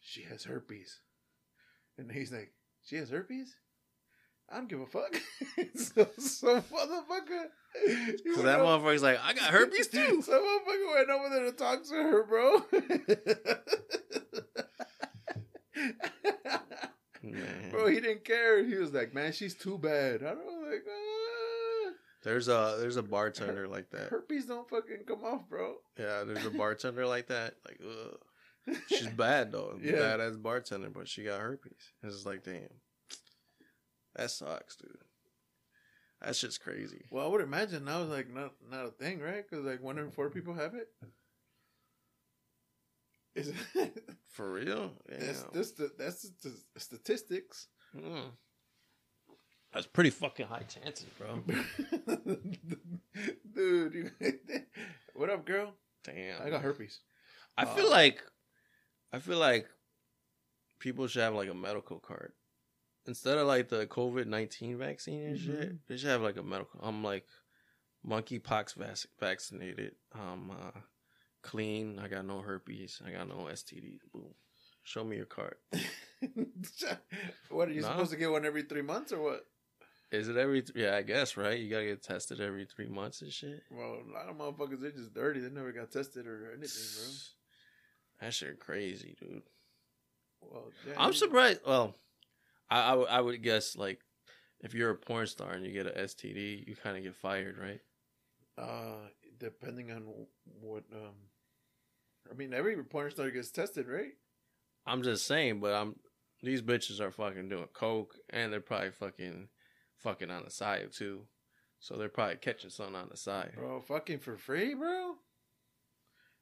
she 0.00 0.22
has 0.24 0.44
herpes. 0.44 1.00
And 1.96 2.12
he's 2.12 2.30
like, 2.30 2.52
she 2.84 2.96
has 2.96 3.08
herpes? 3.08 3.56
I 4.50 4.56
don't 4.56 4.68
give 4.68 4.80
a 4.80 4.86
fuck. 4.86 5.14
so, 5.74 6.06
so 6.18 6.60
motherfucker. 6.60 7.46
he 8.22 8.34
So 8.34 8.42
that 8.42 8.60
up- 8.60 8.66
motherfucker's 8.82 9.02
like, 9.02 9.18
I 9.22 9.32
got 9.32 9.50
herpes 9.50 9.88
too. 9.88 10.20
So 10.24 10.32
motherfucker 10.32 10.94
went 10.94 11.10
over 11.10 11.28
there 11.30 11.44
to 11.46 11.52
talk 11.52 11.82
to 11.84 11.94
her, 11.94 12.24
bro. 12.24 12.62
Bro, 17.70 17.86
he 17.88 18.00
didn't 18.00 18.24
care. 18.24 18.62
He 18.64 18.74
was 18.74 18.92
like, 18.92 19.14
man, 19.14 19.32
she's 19.32 19.54
too 19.54 19.78
bad. 19.78 20.22
I 20.22 20.34
was 20.34 20.70
like, 20.70 20.84
ah. 20.86 21.23
There's 22.24 22.48
a 22.48 22.76
there's 22.80 22.96
a 22.96 23.02
bartender 23.02 23.68
like 23.68 23.90
that. 23.90 24.08
herpes 24.08 24.46
don't 24.46 24.68
fucking 24.68 25.04
come 25.06 25.22
off, 25.24 25.48
bro. 25.48 25.74
Yeah, 25.98 26.24
there's 26.24 26.46
a 26.46 26.50
bartender 26.58 27.06
like 27.06 27.28
that. 27.28 27.54
Like, 27.66 27.78
ugh. 27.84 28.76
She's 28.88 29.06
bad 29.16 29.52
though. 29.52 29.78
Yeah. 29.80 29.92
Bad 29.96 30.20
as 30.20 30.36
bartender, 30.38 30.88
but 30.90 31.06
she 31.06 31.22
got 31.24 31.40
herpes. 31.40 31.72
It's 32.02 32.14
just 32.14 32.26
like, 32.26 32.42
damn. 32.42 32.62
That 34.16 34.30
sucks, 34.30 34.76
dude. 34.76 34.96
That's 36.22 36.40
just 36.40 36.62
crazy. 36.62 37.04
Well, 37.10 37.26
I 37.26 37.28
would 37.28 37.42
imagine 37.42 37.84
that 37.84 37.98
was 37.98 38.08
like 38.08 38.32
not 38.32 38.52
not 38.70 38.86
a 38.86 38.90
thing, 38.90 39.20
right? 39.20 39.44
Because 39.48 39.64
like 39.66 39.82
one 39.82 39.98
in 39.98 40.10
four 40.10 40.30
people 40.30 40.54
have 40.54 40.74
it. 40.74 40.88
Is 43.34 43.48
it 43.74 44.04
For 44.30 44.50
real? 44.50 44.92
that's 45.08 45.42
Damn. 45.42 45.50
that's 45.52 45.72
the 45.72 45.90
that's 45.98 46.30
the 46.42 46.52
statistics. 46.78 47.66
Mm. 47.94 48.30
That's 49.74 49.86
pretty 49.86 50.10
fucking 50.10 50.46
high 50.46 50.62
chances, 50.62 51.06
bro. 51.18 51.42
Dude, 53.54 54.12
what 55.14 55.30
up, 55.30 55.44
girl? 55.44 55.74
Damn. 56.04 56.40
I 56.42 56.50
got 56.50 56.62
herpes. 56.62 57.00
I 57.56 57.64
feel 57.64 57.86
Uh, 57.86 57.90
like 57.90 58.22
I 59.12 59.18
feel 59.18 59.38
like 59.38 59.68
people 60.78 61.06
should 61.06 61.22
have 61.22 61.34
like 61.34 61.48
a 61.48 61.54
medical 61.54 61.98
card. 61.98 62.32
Instead 63.06 63.38
of 63.38 63.46
like 63.46 63.68
the 63.68 63.86
COVID 63.86 64.26
nineteen 64.26 64.78
vaccine 64.78 65.22
and 65.26 65.38
shit, 65.38 65.72
Mhm. 65.72 65.78
they 65.88 65.96
should 65.96 66.10
have 66.10 66.22
like 66.22 66.36
a 66.36 66.42
medical 66.42 66.80
I'm 66.82 67.02
like 67.02 67.26
monkeypox 68.06 68.74
vac- 68.74 69.10
vaccinated. 69.18 69.96
Um 70.12 70.50
uh, 70.50 70.80
clean. 71.42 71.98
I 71.98 72.08
got 72.08 72.24
no 72.26 72.40
herpes. 72.40 73.00
I 73.04 73.10
got 73.10 73.28
no 73.28 73.48
STDs. 73.50 74.00
Boom. 74.12 74.34
Show 74.84 75.04
me 75.04 75.16
your 75.16 75.26
card. 75.26 75.56
what 77.50 77.68
are 77.68 77.72
you 77.72 77.80
Nah. 77.80 77.88
supposed 77.92 78.10
to 78.12 78.16
get 78.16 78.30
one 78.30 78.44
every 78.44 78.62
three 78.62 78.82
months 78.82 79.12
or 79.12 79.20
what? 79.22 79.46
Is 80.12 80.28
it 80.28 80.36
every? 80.36 80.62
Th- 80.62 80.76
yeah, 80.76 80.96
I 80.96 81.02
guess 81.02 81.36
right. 81.36 81.58
You 81.58 81.70
gotta 81.70 81.86
get 81.86 82.02
tested 82.02 82.40
every 82.40 82.66
three 82.66 82.88
months 82.88 83.22
and 83.22 83.32
shit. 83.32 83.62
Well, 83.70 83.98
a 84.08 84.12
lot 84.12 84.28
of 84.28 84.36
motherfuckers 84.36 84.80
they're 84.80 84.90
just 84.90 85.14
dirty. 85.14 85.40
They 85.40 85.50
never 85.50 85.72
got 85.72 85.90
tested 85.90 86.26
or 86.26 86.52
anything, 86.52 86.82
bro. 86.96 87.10
That 88.20 88.32
shit 88.32 88.60
crazy, 88.60 89.16
dude. 89.20 89.42
Well, 90.40 90.70
yeah, 90.86 90.94
I'm 90.96 91.12
surprised. 91.12 91.60
Well, 91.66 91.96
I, 92.70 92.92
I 92.92 93.20
would 93.20 93.42
guess 93.42 93.76
like 93.76 94.00
if 94.60 94.72
you're 94.72 94.90
a 94.90 94.96
porn 94.96 95.26
star 95.26 95.52
and 95.52 95.66
you 95.66 95.72
get 95.72 95.86
an 95.86 96.04
STD, 96.04 96.66
you 96.66 96.76
kind 96.76 96.96
of 96.96 97.02
get 97.02 97.16
fired, 97.16 97.58
right? 97.58 97.80
Uh, 98.56 99.08
depending 99.38 99.90
on 99.90 100.04
what 100.60 100.84
um, 100.92 101.14
I 102.30 102.34
mean, 102.34 102.54
every 102.54 102.82
porn 102.84 103.10
star 103.10 103.30
gets 103.30 103.50
tested, 103.50 103.88
right? 103.88 104.12
I'm 104.86 105.02
just 105.02 105.26
saying, 105.26 105.60
but 105.60 105.72
I'm 105.74 105.96
these 106.42 106.62
bitches 106.62 107.00
are 107.00 107.10
fucking 107.10 107.48
doing 107.48 107.68
coke 107.72 108.14
and 108.30 108.52
they're 108.52 108.60
probably 108.60 108.90
fucking 108.90 109.48
fucking 110.04 110.30
on 110.30 110.44
the 110.44 110.50
side 110.50 110.92
too. 110.92 111.22
So 111.80 111.96
they're 111.96 112.08
probably 112.08 112.36
catching 112.36 112.70
something 112.70 112.94
on 112.94 113.08
the 113.10 113.16
side. 113.16 113.52
Bro, 113.56 113.80
fucking 113.82 114.20
for 114.20 114.36
free, 114.36 114.74
bro. 114.74 115.16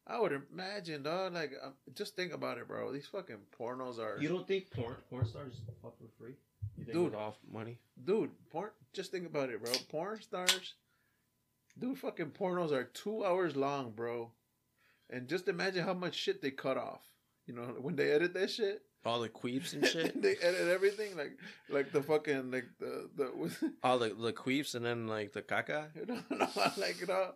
I 0.07 0.21
would 0.21 0.33
imagine, 0.53 1.03
dog. 1.05 1.33
Like, 1.35 1.53
um, 1.65 1.75
just 1.95 2.17
think 2.17 2.33
about 2.33 2.59
it, 2.59 2.69
bro. 2.69 2.93
These 2.93 3.07
fucking 3.07 3.39
pornos 3.59 3.99
are, 3.99 4.21
You 4.21 4.29
don't 4.29 4.47
think 4.47 4.71
porn 4.71 4.97
porn 5.09 5.27
stars 5.27 5.55
fuck 5.81 5.97
for 5.99 6.09
free? 6.19 6.35
You 6.77 6.85
think 6.85 6.99
with 6.99 7.15
off 7.15 7.39
money? 7.51 7.79
dude. 8.05 8.31
Porn. 8.51 8.71
Just 8.93 9.11
think 9.13 9.27
about 9.27 9.51
it, 9.51 9.63
bro. 9.63 9.73
Porn 9.89 10.21
stars, 10.21 10.75
dude. 11.79 11.99
Fucking 11.99 12.33
pornos 12.33 12.73
are 12.73 12.85
two 12.85 13.25
hours 13.25 13.57
long, 13.57 13.93
bro. 13.93 14.31
And 15.09 15.29
just 15.29 15.49
imagine 15.49 15.85
how 15.85 15.95
much 15.95 16.15
shit 16.15 16.43
they 16.43 16.51
cut 16.51 16.77
off. 16.77 17.03
You 17.47 17.55
know, 17.55 17.63
when 17.81 17.97
they 17.97 18.11
edit 18.11 18.35
that 18.35 18.51
shit, 18.51 18.83
All 19.05 19.21
the 19.21 19.29
queefs 19.29 19.73
and 19.73 19.85
shit. 19.87 20.21
they 20.23 20.37
edit 20.37 20.69
everything, 20.69 21.17
like, 21.17 21.37
like 21.69 21.91
the 21.91 22.03
fucking, 22.03 22.51
like 22.53 22.67
the 22.79 23.11
the. 23.17 23.71
All 23.83 23.99
the 23.99 24.11
the 24.11 24.33
queefs 24.33 24.75
and 24.77 24.85
then 24.85 25.09
like 25.09 25.33
the 25.33 25.43
caca. 25.43 25.89
no, 26.09 26.23
no, 26.31 26.49
like 26.77 27.01
you 27.01 27.07
know, 27.09 27.33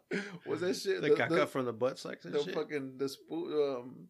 was 0.47 0.61
that 0.61 0.77
shit 0.77 1.03
The, 1.03 1.11
caca 1.11 1.49
from 1.49 1.65
the 1.65 1.73
butt 1.73 1.99
sex 1.99 2.25
and 2.25 2.35
the 2.35 2.45
shit. 2.45 2.55
fucking 2.55 2.99
the 2.99 3.09
spoon 3.09 3.53
um 3.53 4.09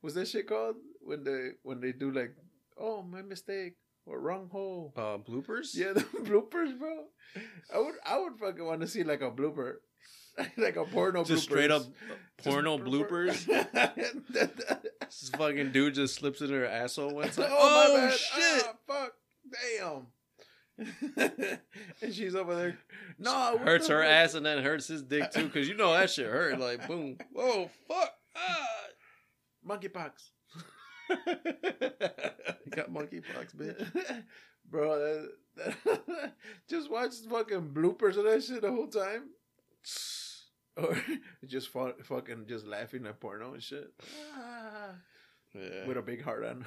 what's 0.00 0.14
that 0.16 0.28
shit 0.28 0.46
called 0.46 0.76
when 1.00 1.24
they 1.24 1.50
when 1.62 1.80
they 1.80 1.92
do 1.92 2.10
like 2.10 2.34
oh 2.78 3.02
my 3.02 3.22
mistake 3.22 3.74
or 4.08 4.20
wrong 4.20 4.48
hole 4.50 4.92
uh, 4.96 5.18
bloopers. 5.18 5.74
yeah 5.74 5.92
the 5.94 6.00
bloopers 6.00 6.78
bro 6.78 7.04
i 7.74 7.78
would 7.78 7.94
i 8.06 8.18
would 8.18 8.38
fucking 8.38 8.64
want 8.64 8.80
to 8.80 8.86
see 8.88 9.04
like 9.04 9.20
a 9.20 9.30
blooper 9.30 9.74
like 10.56 10.76
a 10.76 10.84
porno 10.84 11.24
just 11.24 11.48
bloopers. 11.48 11.50
straight 11.50 11.70
up 11.70 11.82
porno 12.42 12.78
blooper- 12.78 13.28
bloopers. 13.30 14.10
This 15.08 15.30
fucking 15.30 15.72
dude 15.72 15.94
just 15.94 16.16
slips 16.16 16.42
in 16.42 16.50
her 16.50 16.66
asshole 16.66 17.14
one 17.14 17.30
time. 17.30 17.46
oh, 17.50 17.86
Oh, 17.88 17.94
my 17.96 18.08
bad. 18.08 18.18
shit! 18.18 18.64
Ah, 18.66 18.72
fuck 18.86 19.12
damn 19.50 20.06
and 22.02 22.14
she's 22.14 22.34
over 22.36 22.54
there 22.54 22.78
no 23.18 23.58
hurts 23.58 23.88
her 23.88 24.02
ass 24.02 24.34
and 24.34 24.46
then 24.46 24.62
hurts 24.62 24.86
his 24.86 25.02
dick 25.02 25.30
too, 25.32 25.44
because 25.44 25.68
you 25.68 25.76
know 25.76 25.92
that 25.92 26.08
shit 26.10 26.26
hurt. 26.26 26.58
Like 26.60 26.86
boom, 26.86 27.16
whoa, 27.32 27.68
fuck, 27.88 28.12
ah. 28.36 28.66
monkeypox 29.66 30.12
you 31.08 32.70
got 32.70 32.90
monkeypox, 32.90 33.54
bitch. 33.56 34.22
Bro, 34.70 34.98
that, 35.56 35.74
that, 35.84 36.32
just 36.68 36.90
watch 36.90 37.14
fucking 37.30 37.70
bloopers 37.72 38.16
of 38.18 38.24
that 38.24 38.42
shit 38.44 38.62
the 38.62 38.70
whole 38.70 38.88
time. 38.88 39.30
Or 40.76 40.96
just 41.44 41.70
fu- 41.72 41.92
fucking 42.04 42.44
just 42.46 42.64
laughing 42.64 43.04
at 43.06 43.18
porno 43.18 43.52
and 43.54 43.60
shit. 43.60 43.90
Ah, 44.36 44.90
Yeah, 45.52 45.84
With 45.88 45.96
a 45.96 46.02
big 46.02 46.22
heart 46.22 46.44
on. 46.44 46.64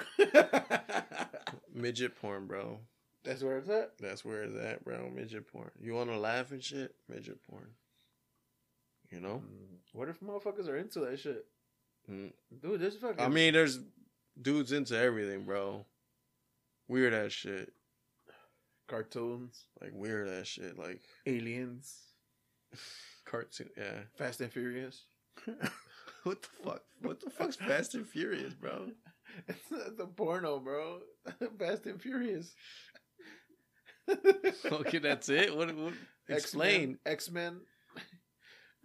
midget 1.73 2.17
porn, 2.19 2.45
bro. 2.45 2.79
That's 3.23 3.41
where 3.41 3.57
it's 3.59 3.69
at. 3.69 3.97
That's 3.99 4.25
where 4.25 4.43
it's 4.43 4.57
at, 4.57 4.83
bro. 4.83 5.09
Midget 5.15 5.47
porn. 5.47 5.71
You 5.79 5.93
want 5.93 6.09
to 6.09 6.17
laugh 6.17 6.51
and 6.51 6.61
shit? 6.61 6.93
Midget 7.07 7.39
porn. 7.49 7.69
You 9.09 9.21
know. 9.21 9.43
Mm, 9.45 9.77
What 9.93 10.09
if 10.09 10.19
motherfuckers 10.19 10.67
are 10.67 10.75
into 10.75 10.99
that 11.01 11.17
shit? 11.17 11.45
Mm. 12.11 12.33
Dude, 12.61 12.81
this 12.81 12.97
fucking. 12.97 13.17
I 13.23 13.29
mean, 13.29 13.53
there's 13.53 13.79
dudes 14.41 14.71
into 14.71 14.97
everything, 14.97 15.43
bro. 15.43 15.85
Weird 16.87 17.13
ass 17.13 17.31
shit. 17.31 17.71
cartoons, 18.87 19.65
Like 19.81 19.91
weird 19.93 20.27
ass 20.27 20.47
shit. 20.47 20.77
Like 20.77 21.01
aliens, 21.25 21.95
cartoon. 23.25 23.69
Yeah. 23.77 24.01
Fast 24.17 24.41
and 24.41 24.51
Furious. 24.51 25.05
What 26.23 26.43
the 26.43 26.47
fuck? 26.63 26.81
What 27.01 27.19
the 27.19 27.29
fuck's 27.31 27.55
Fast 27.55 27.95
and 27.95 28.07
Furious, 28.07 28.53
bro? 28.53 28.91
It's, 29.47 29.59
it's 29.71 29.99
a 29.99 30.05
porno, 30.05 30.59
bro. 30.59 30.99
Fast 31.59 31.87
and 31.87 31.99
Furious. 31.99 32.53
Okay, 34.71 34.99
that's 34.99 35.29
it. 35.29 35.55
What? 35.55 35.75
what 35.75 35.93
explain, 36.29 36.99
X 37.05 37.31
Men. 37.31 37.61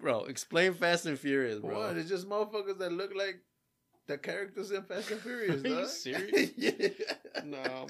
bro. 0.00 0.24
Explain 0.24 0.72
Fast 0.72 1.04
and 1.04 1.18
Furious, 1.18 1.60
bro. 1.60 1.78
What? 1.78 1.96
It's 1.98 2.08
just 2.08 2.26
motherfuckers 2.28 2.78
that 2.78 2.92
look 2.92 3.12
like 3.14 3.40
the 4.06 4.18
characters 4.18 4.70
in 4.70 4.82
Fast 4.84 5.10
and 5.10 5.20
Furious. 5.20 5.62
Are 5.64 5.68
you 5.68 5.86
serious? 5.88 6.50
yeah. 6.56 6.72
No, 7.44 7.86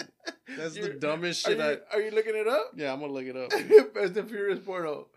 that's 0.57 0.75
the 0.75 0.81
You're- 0.81 0.99
dumbest 0.99 1.47
Are 1.47 1.51
shit. 1.51 1.59
you, 1.59 1.65
I 1.65 1.97
are 1.97 2.01
you 2.03 2.11
looking 2.11 2.35
it 2.37 2.49
up? 2.49 2.73
yeah, 2.77 2.93
I'm 2.93 3.01
gonna 3.01 3.13
look 3.13 3.25
it 3.27 3.37
up. 3.37 3.53
Fast 3.95 4.17
and 4.17 4.29
Furious 4.29 4.59
porno. 4.61 5.09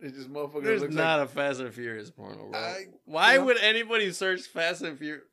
It's 0.00 0.16
just 0.16 0.32
motherfuckers. 0.32 0.64
There's 0.64 0.94
not 0.94 1.20
a 1.20 1.26
Fast 1.26 1.60
and 1.60 1.72
Furious 1.74 2.10
porno, 2.10 2.48
bro. 2.50 2.58
I- 2.58 2.86
Why 3.04 3.36
know- 3.36 3.46
would 3.46 3.58
anybody 3.58 4.10
search 4.12 4.42
Fast 4.42 4.82
and 4.82 4.98
Furious? 4.98 5.24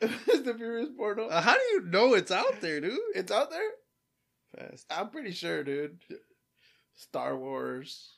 like 0.00 0.10
Fast 0.10 0.46
and 0.46 0.56
Furious 0.58 0.88
porno. 0.96 1.28
Uh, 1.28 1.40
how 1.40 1.54
do 1.54 1.62
you 1.72 1.82
know 1.86 2.14
it's 2.14 2.30
out 2.30 2.60
there, 2.60 2.80
dude? 2.80 2.98
it's 3.14 3.30
out 3.30 3.50
there. 3.50 3.70
Fast. 4.56 4.86
I'm 4.90 5.10
pretty 5.10 5.30
sure, 5.32 5.62
dude. 5.62 5.98
Star 6.94 7.36
Wars. 7.36 8.16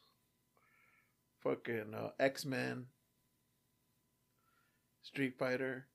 Fucking 1.43 1.93
uh, 1.95 2.11
X 2.21 2.45
Men. 2.45 2.87
Street 5.03 5.37
Fighter. 5.39 5.87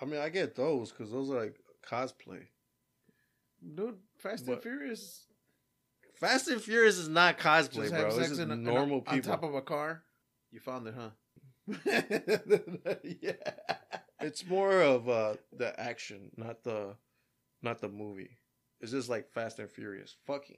I 0.00 0.04
mean, 0.04 0.20
I 0.20 0.28
get 0.28 0.54
those 0.54 0.90
because 0.92 1.10
those 1.10 1.30
are 1.30 1.40
like 1.40 1.56
cosplay. 1.88 2.42
Dude, 3.74 3.96
Fast 4.18 4.46
and 4.46 4.56
But- 4.56 4.62
Furious. 4.62 5.22
Fast 6.14 6.48
and 6.48 6.62
Furious 6.62 6.96
is 6.96 7.08
not 7.08 7.38
cosplay, 7.38 7.82
Just 7.82 7.90
bro. 7.90 8.04
have 8.04 8.08
This 8.14 8.16
sex 8.16 8.30
is 8.32 8.38
in 8.38 8.50
a, 8.50 8.54
a- 8.54 8.56
normal 8.56 9.02
on 9.06 9.14
people. 9.16 9.30
top 9.30 9.42
of 9.42 9.54
a 9.54 9.60
car. 9.62 10.02
You 10.50 10.60
found 10.60 10.86
it, 10.86 10.94
huh? 10.96 11.10
yeah. 13.20 13.32
It's 14.20 14.46
more 14.46 14.80
of 14.80 15.08
uh 15.08 15.34
the 15.56 15.78
action, 15.78 16.30
not 16.36 16.62
the 16.64 16.96
not 17.62 17.80
the 17.80 17.88
movie. 17.88 18.38
It's 18.80 18.92
just 18.92 19.08
like 19.08 19.30
Fast 19.32 19.58
and 19.58 19.70
Furious 19.70 20.16
fucking. 20.26 20.56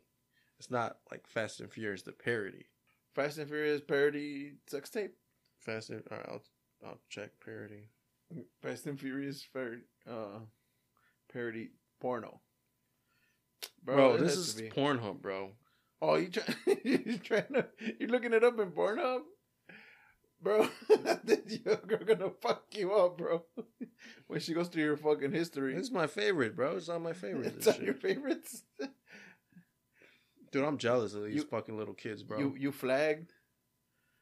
It's 0.59 0.71
not 0.71 0.99
like 1.11 1.27
Fast 1.27 1.61
and 1.61 1.73
Furious 1.73 2.03
the 2.03 2.13
parody. 2.13 2.67
Fast 3.15 3.39
and 3.39 3.49
Furious 3.49 3.81
parody 3.81 4.53
sex 4.69 4.91
tape. 4.91 5.15
Fast 5.61 5.91
and 5.91 6.03
all 6.11 6.19
right, 6.19 6.27
I'll 6.29 6.43
I'll 6.85 7.01
check 7.09 7.31
parody. 7.45 7.89
Fast 8.63 8.87
and 8.87 8.99
Furious 9.01 9.47
par- 9.53 9.83
uh, 10.09 10.41
parody 11.33 11.71
porno. 12.01 12.41
Bro, 13.83 14.15
it 14.15 14.21
this 14.21 14.37
is 14.37 14.55
be. 14.55 14.69
Pornhub, 14.69 15.21
bro. 15.23 15.53
Oh, 16.01 16.17
you 16.17 16.29
try, 16.29 16.45
you're 16.85 17.19
trying 17.19 17.53
to 17.55 17.67
you're 17.99 18.09
looking 18.11 18.33
it 18.33 18.45
up 18.45 18.59
in 18.61 18.71
Pornhub, 18.71 19.21
bro? 20.41 20.69
Your 21.65 21.77
girl 21.77 22.05
gonna 22.07 22.31
fuck 22.43 22.65
you 22.73 22.93
up, 22.93 23.19
bro. 23.19 23.45
when 24.29 24.39
she 24.41 24.53
goes 24.55 24.69
through 24.69 24.85
your 24.85 24.97
fucking 24.97 25.33
history, 25.33 25.75
This 25.75 25.87
is 25.87 25.91
my 25.93 26.07
favorite, 26.07 26.55
bro. 26.55 26.77
It's 26.77 26.89
on 26.89 27.03
my 27.03 27.15
favorite. 27.15 27.55
it's 27.57 27.67
on 27.67 27.83
your 27.83 27.95
favorites. 27.95 28.63
Dude, 30.53 30.65
I'm 30.65 30.79
jealous 30.79 31.15
of 31.15 31.25
these 31.25 31.35
You- 31.37 31.43
fucking 31.45 31.77
little 31.77 31.95
kids, 31.95 32.23
bro. 32.23 32.39
You 32.39 32.55
you 32.59 32.73
flagged. 32.73 33.33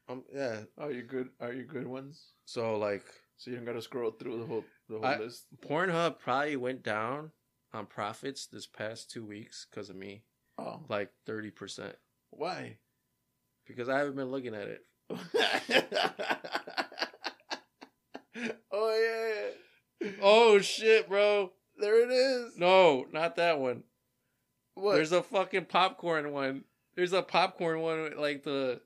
Um, 0.09 0.23
yeah. 0.33 0.61
Are 0.77 0.91
you 0.91 1.03
good? 1.03 1.29
Are 1.39 1.53
you 1.53 1.63
good 1.63 1.87
ones? 1.87 2.21
So 2.45 2.77
like, 2.77 3.03
So 3.37 3.51
you 3.51 3.57
don't 3.57 3.65
gotta 3.65 3.81
scroll 3.81 4.11
through 4.11 4.39
the 4.39 4.45
whole 4.45 4.65
the 4.89 4.95
whole 4.97 5.05
I- 5.05 5.19
list. 5.19 5.45
Pornhub 5.61 6.19
probably 6.19 6.55
went 6.55 6.83
down 6.83 7.31
on 7.73 7.85
profits 7.85 8.47
this 8.47 8.65
past 8.67 9.11
two 9.11 9.25
weeks 9.25 9.67
because 9.69 9.89
of 9.89 9.95
me, 9.95 10.23
Oh, 10.57 10.81
like 10.89 11.11
thirty 11.25 11.51
percent, 11.51 11.95
why? 12.31 12.77
because 13.67 13.89
I 13.89 13.97
haven't 13.99 14.15
been 14.15 14.31
looking 14.31 14.55
at 14.55 14.67
it. 14.69 14.85
oh 18.71 19.33
yeah, 20.01 20.09
Oh 20.21 20.59
shit, 20.59 21.09
bro. 21.09 21.51
There 21.79 22.03
it 22.03 22.11
is. 22.11 22.57
No, 22.57 23.05
not 23.11 23.35
that 23.35 23.59
one. 23.59 23.83
What? 24.75 24.95
There's 24.95 25.11
a 25.11 25.23
fucking 25.23 25.65
popcorn 25.65 26.31
one. 26.31 26.63
There's 26.95 27.13
a 27.13 27.21
popcorn 27.21 27.81
one 27.81 28.03
with, 28.03 28.15
like 28.15 28.43
the 28.43 28.81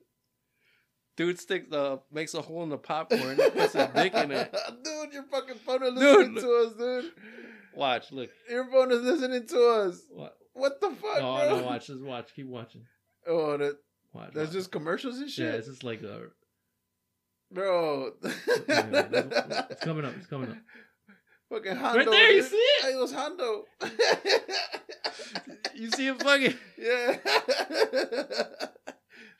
dude 1.16 1.38
stick 1.38 1.70
the 1.70 2.00
makes 2.10 2.34
a 2.34 2.42
hole 2.42 2.62
in 2.62 2.68
the 2.68 2.78
popcorn 2.78 3.38
and 3.40 3.52
puts 3.54 3.74
a 3.74 3.90
dick 3.94 4.14
in 4.14 4.30
it. 4.32 4.54
dude, 4.84 5.12
your 5.12 5.24
fucking 5.24 5.56
phone 5.66 5.82
is 5.82 5.92
listening 5.94 6.34
Dude. 6.34 6.42
to 6.42 6.66
us, 6.66 6.72
dude. 6.74 7.12
Watch, 7.74 8.12
look. 8.12 8.30
Your 8.50 8.70
phone 8.70 8.92
is 8.92 9.00
listening 9.02 9.46
to 9.46 9.68
us. 9.88 10.02
What? 10.10 10.36
What 10.54 10.80
the 10.80 10.90
fuck, 10.90 11.20
No, 11.20 11.36
bro? 11.36 11.58
no, 11.60 11.64
watch. 11.64 11.86
Just 11.86 12.02
watch. 12.02 12.34
Keep 12.36 12.46
watching. 12.48 12.82
Oh, 13.26 13.56
that, 13.56 13.76
Watch. 14.12 14.30
that's 14.34 14.46
watch. 14.48 14.52
just 14.52 14.70
commercials 14.72 15.18
and 15.18 15.30
shit. 15.30 15.46
Yeah, 15.46 15.58
it's 15.58 15.68
just 15.68 15.82
like 15.84 16.02
a. 16.02 16.26
bro. 17.50 18.10
It's 18.22 18.64
coming 19.82 20.04
up. 20.04 20.14
It's 20.18 20.26
coming 20.26 20.50
up. 20.50 20.56
Fucking 21.50 21.76
Hondo. 21.76 21.98
Right 21.98 22.10
there, 22.10 22.32
you 22.32 22.42
see 22.42 22.56
it? 22.56 22.94
It 22.94 22.98
was 22.98 23.12
Hondo. 23.12 23.64
You 25.74 25.90
see 25.90 26.06
him 26.06 26.18
fucking 26.18 26.54
yeah. 26.78 27.16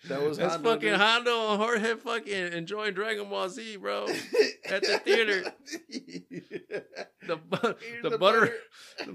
That 0.09 0.23
was 0.23 0.37
That's 0.39 0.55
Hondo. 0.55 0.71
fucking 0.71 0.89
dude. 0.91 0.99
Hondo 1.01 1.51
and 1.53 1.63
Jorge 1.63 1.95
fucking 1.97 2.53
enjoying 2.53 2.95
Dragon 2.95 3.29
Ball 3.29 3.49
Z, 3.49 3.77
bro. 3.77 4.07
At 4.69 4.83
the 4.83 4.99
theater. 5.05 5.53
The 7.25 7.37
bu- 7.37 7.75
Here's 7.89 8.03
the, 8.03 8.19
butter, 8.19 8.53
the, 9.07 9.13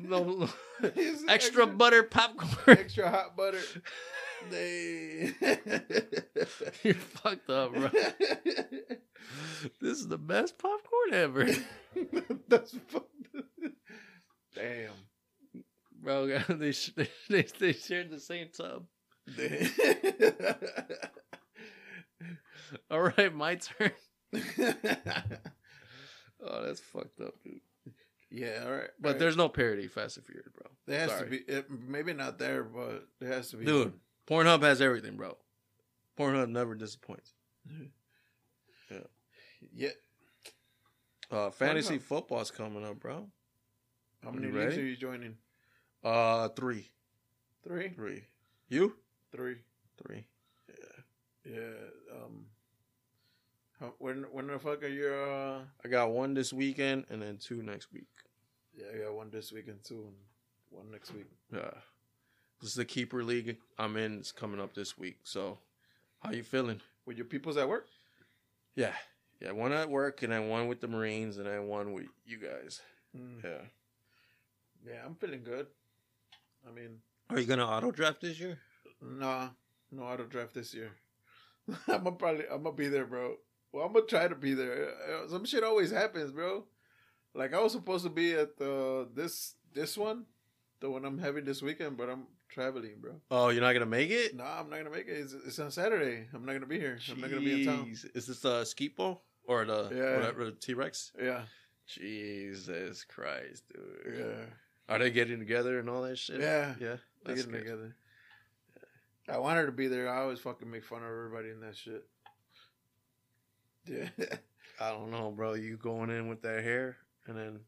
the 0.79 0.89
the 0.91 1.25
extra 1.27 1.67
butter 1.67 2.03
popcorn. 2.03 2.77
extra 2.79 3.09
hot 3.09 3.35
butter. 3.35 3.59
They. 4.49 5.33
You're 6.83 6.93
fucked 6.93 7.49
up, 7.49 7.73
bro. 7.73 7.89
This 9.81 9.99
is 9.99 10.07
the 10.07 10.17
best 10.17 10.57
popcorn 10.57 11.13
ever, 11.13 11.49
That's 12.47 12.77
fucked. 12.88 13.27
Damn. 14.55 14.91
bro. 16.01 16.27
They 16.27 16.71
they, 17.29 17.41
they 17.59 17.73
shared 17.73 18.09
the 18.09 18.21
same 18.21 18.47
tub. 18.55 18.85
All 22.91 23.01
right, 23.01 23.34
my 23.34 23.55
turn. 23.55 23.91
Oh, 26.39 26.63
that's 26.63 26.80
fucked 26.80 27.19
up, 27.19 27.34
dude. 27.43 27.59
yeah, 28.30 28.61
all 28.63 28.71
right. 28.71 28.89
But 28.99 29.07
all 29.07 29.13
right. 29.13 29.19
there's 29.19 29.36
no 29.36 29.49
parody 29.49 29.88
Fast 29.88 30.17
and 30.17 30.25
Furious, 30.25 30.47
bro. 30.55 30.67
there 30.86 30.99
has 30.99 31.09
Sorry. 31.09 31.23
to 31.23 31.30
be 31.32 31.38
it, 31.51 31.65
maybe 31.88 32.13
not 32.13 32.38
there, 32.38 32.63
but 32.63 33.07
there 33.19 33.34
has 33.34 33.49
to 33.51 33.57
be. 33.57 33.65
Dude, 33.65 33.93
Pornhub 34.30 34.61
has 34.61 34.80
everything, 34.80 35.15
bro. 35.17 35.36
Pornhub 36.17 36.49
never 36.49 36.75
disappoints. 36.75 37.34
Yeah. 39.73 39.89
Uh, 41.32 41.49
fantasy 41.49 41.97
Pornhub. 41.97 42.01
football's 42.03 42.51
coming 42.51 42.86
up, 42.86 42.99
bro. 42.99 43.28
How 44.23 44.30
many 44.32 44.51
leagues 44.51 44.78
are 44.78 44.86
you 44.86 44.95
joining? 44.95 45.36
Uh, 46.03 46.49
three, 46.49 46.91
Three. 47.67 47.89
three. 47.89 48.25
You? 48.69 48.93
Three. 49.38 49.55
Three. 50.03 50.25
Yeah. 51.45 51.61
Um. 52.11 52.45
How, 53.79 53.93
when 53.99 54.25
when 54.31 54.47
the 54.47 54.57
fuck 54.59 54.83
are 54.83 54.88
you? 54.88 55.07
Uh, 55.07 55.59
I 55.85 55.88
got 55.88 56.09
one 56.09 56.33
this 56.33 56.51
weekend 56.51 57.05
and 57.09 57.21
then 57.21 57.38
two 57.38 57.61
next 57.61 57.93
week. 57.93 58.07
yeah, 58.75 58.85
I 58.93 59.05
got 59.05 59.13
one 59.13 59.29
this 59.29 59.51
weekend 59.51 59.83
too, 59.83 60.05
and 60.07 60.15
one 60.71 60.91
next 60.91 61.13
week. 61.13 61.27
Yeah. 61.53 61.69
This 62.59 62.71
is 62.71 62.75
the 62.75 62.85
keeper 62.85 63.23
league 63.23 63.57
I'm 63.77 63.95
in. 63.97 64.17
It's 64.17 64.31
coming 64.31 64.59
up 64.59 64.73
this 64.73 64.97
week. 64.97 65.19
So, 65.23 65.59
how 66.19 66.31
you 66.31 66.41
feeling? 66.43 66.81
With 67.05 67.17
your 67.17 67.27
peoples 67.27 67.55
at 67.57 67.69
work? 67.69 67.85
Yeah, 68.75 68.93
yeah. 69.39 69.51
One 69.51 69.71
at 69.71 69.89
work 69.89 70.23
and 70.23 70.31
then 70.33 70.49
one 70.49 70.67
with 70.67 70.81
the 70.81 70.88
Marines 70.88 71.38
and 71.38 71.45
then 71.45 71.67
one 71.67 71.93
with 71.93 72.07
you 72.25 72.38
guys. 72.39 72.81
Mm. 73.15 73.43
Yeah. 73.43 73.61
Yeah, 74.85 75.01
I'm 75.05 75.15
feeling 75.15 75.43
good. 75.43 75.67
I 76.67 76.71
mean, 76.71 76.97
Are 77.29 77.39
you 77.39 77.45
gonna 77.45 77.65
auto 77.65 77.91
draft 77.91 78.21
this 78.21 78.39
year? 78.39 78.57
Nah, 79.01 79.49
no 79.91 80.03
auto 80.03 80.25
draft 80.25 80.53
this 80.53 80.73
year. 80.73 80.91
I'm 81.87 82.03
gonna 82.03 82.11
probably 82.13 82.45
I'm 82.51 82.63
gonna 82.63 82.75
be 82.75 82.87
there, 82.87 83.05
bro. 83.05 83.35
Well, 83.71 83.85
I'm 83.85 83.93
gonna 83.93 84.05
try 84.05 84.27
to 84.27 84.35
be 84.35 84.53
there. 84.53 84.89
Uh, 84.89 85.27
Some 85.27 85.45
shit 85.45 85.63
always 85.63 85.91
happens, 85.91 86.31
bro. 86.31 86.65
Like 87.33 87.53
I 87.53 87.61
was 87.61 87.73
supposed 87.73 88.03
to 88.05 88.09
be 88.09 88.33
at 88.33 88.57
the 88.57 89.07
this 89.13 89.55
this 89.73 89.97
one, 89.97 90.25
the 90.79 90.89
one 90.89 91.05
I'm 91.05 91.19
having 91.19 91.45
this 91.45 91.61
weekend, 91.61 91.97
but 91.97 92.09
I'm 92.09 92.27
traveling, 92.49 92.95
bro. 93.01 93.19
Oh, 93.29 93.49
you're 93.49 93.61
not 93.61 93.73
gonna 93.73 93.85
make 93.85 94.09
it? 94.09 94.35
Nah, 94.35 94.59
I'm 94.61 94.69
not 94.69 94.77
gonna 94.77 94.89
make 94.89 95.07
it. 95.07 95.17
It's, 95.19 95.33
it's 95.33 95.59
on 95.59 95.69
Saturday. 95.71 96.27
I'm 96.33 96.45
not 96.45 96.53
gonna 96.53 96.65
be 96.65 96.79
here. 96.79 96.97
I'm 97.11 97.19
not 97.21 97.29
gonna 97.29 97.41
be 97.41 97.61
in 97.61 97.67
town. 97.67 97.85
Jeez. 97.87 98.05
Is 98.15 98.27
this 98.27 98.39
the 98.39 98.63
skeet 98.65 98.95
ball 98.95 99.23
or 99.43 99.65
the 99.65 99.89
Yeah. 99.93 100.15
whatever 100.15 100.51
T 100.51 100.73
Rex? 100.73 101.11
Yeah, 101.21 101.41
Jesus 101.85 103.03
Christ, 103.03 103.63
dude. 103.73 104.17
yeah, 104.19 104.45
Are 104.87 104.99
they 104.99 105.11
getting 105.11 105.39
together 105.39 105.79
and 105.79 105.89
all 105.89 106.03
that 106.03 106.17
shit? 106.17 106.39
yeah. 106.39 106.75
Yeah. 106.79 106.95
They 107.25 107.35
getting 107.35 107.51
good. 107.51 107.59
together. 107.63 107.95
I 109.30 109.38
want 109.39 109.57
her 109.57 109.65
to 109.65 109.71
be 109.71 109.88
there. 109.88 110.09
I 110.09 110.21
always 110.21 110.39
fucking 110.39 110.69
make 110.69 110.86
fun 110.86 111.03
of 111.03 111.09
everybody 111.09 111.49
in 111.49 111.59
that 111.61 111.75
shit. 111.75 112.05
Yeah. 113.86 114.09
I 114.80 114.91
don't 114.91 115.11
know, 115.11 115.32
bro. 115.32 115.53
You 115.55 115.78
going 115.78 116.09
in 116.09 116.28
with 116.28 116.41
that 116.43 116.63
hair 116.63 116.97
and 117.25 117.38
then 117.38 117.59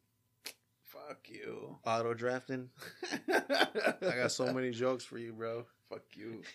Fuck 0.85 1.27
you. 1.29 1.77
auto 1.85 2.13
drafting? 2.13 2.69
I 3.27 3.99
got 3.99 4.31
so 4.31 4.53
many 4.53 4.71
jokes 4.71 5.03
for 5.03 5.17
you, 5.17 5.33
bro. 5.33 5.65
Fuck 5.89 6.03
you. 6.13 6.41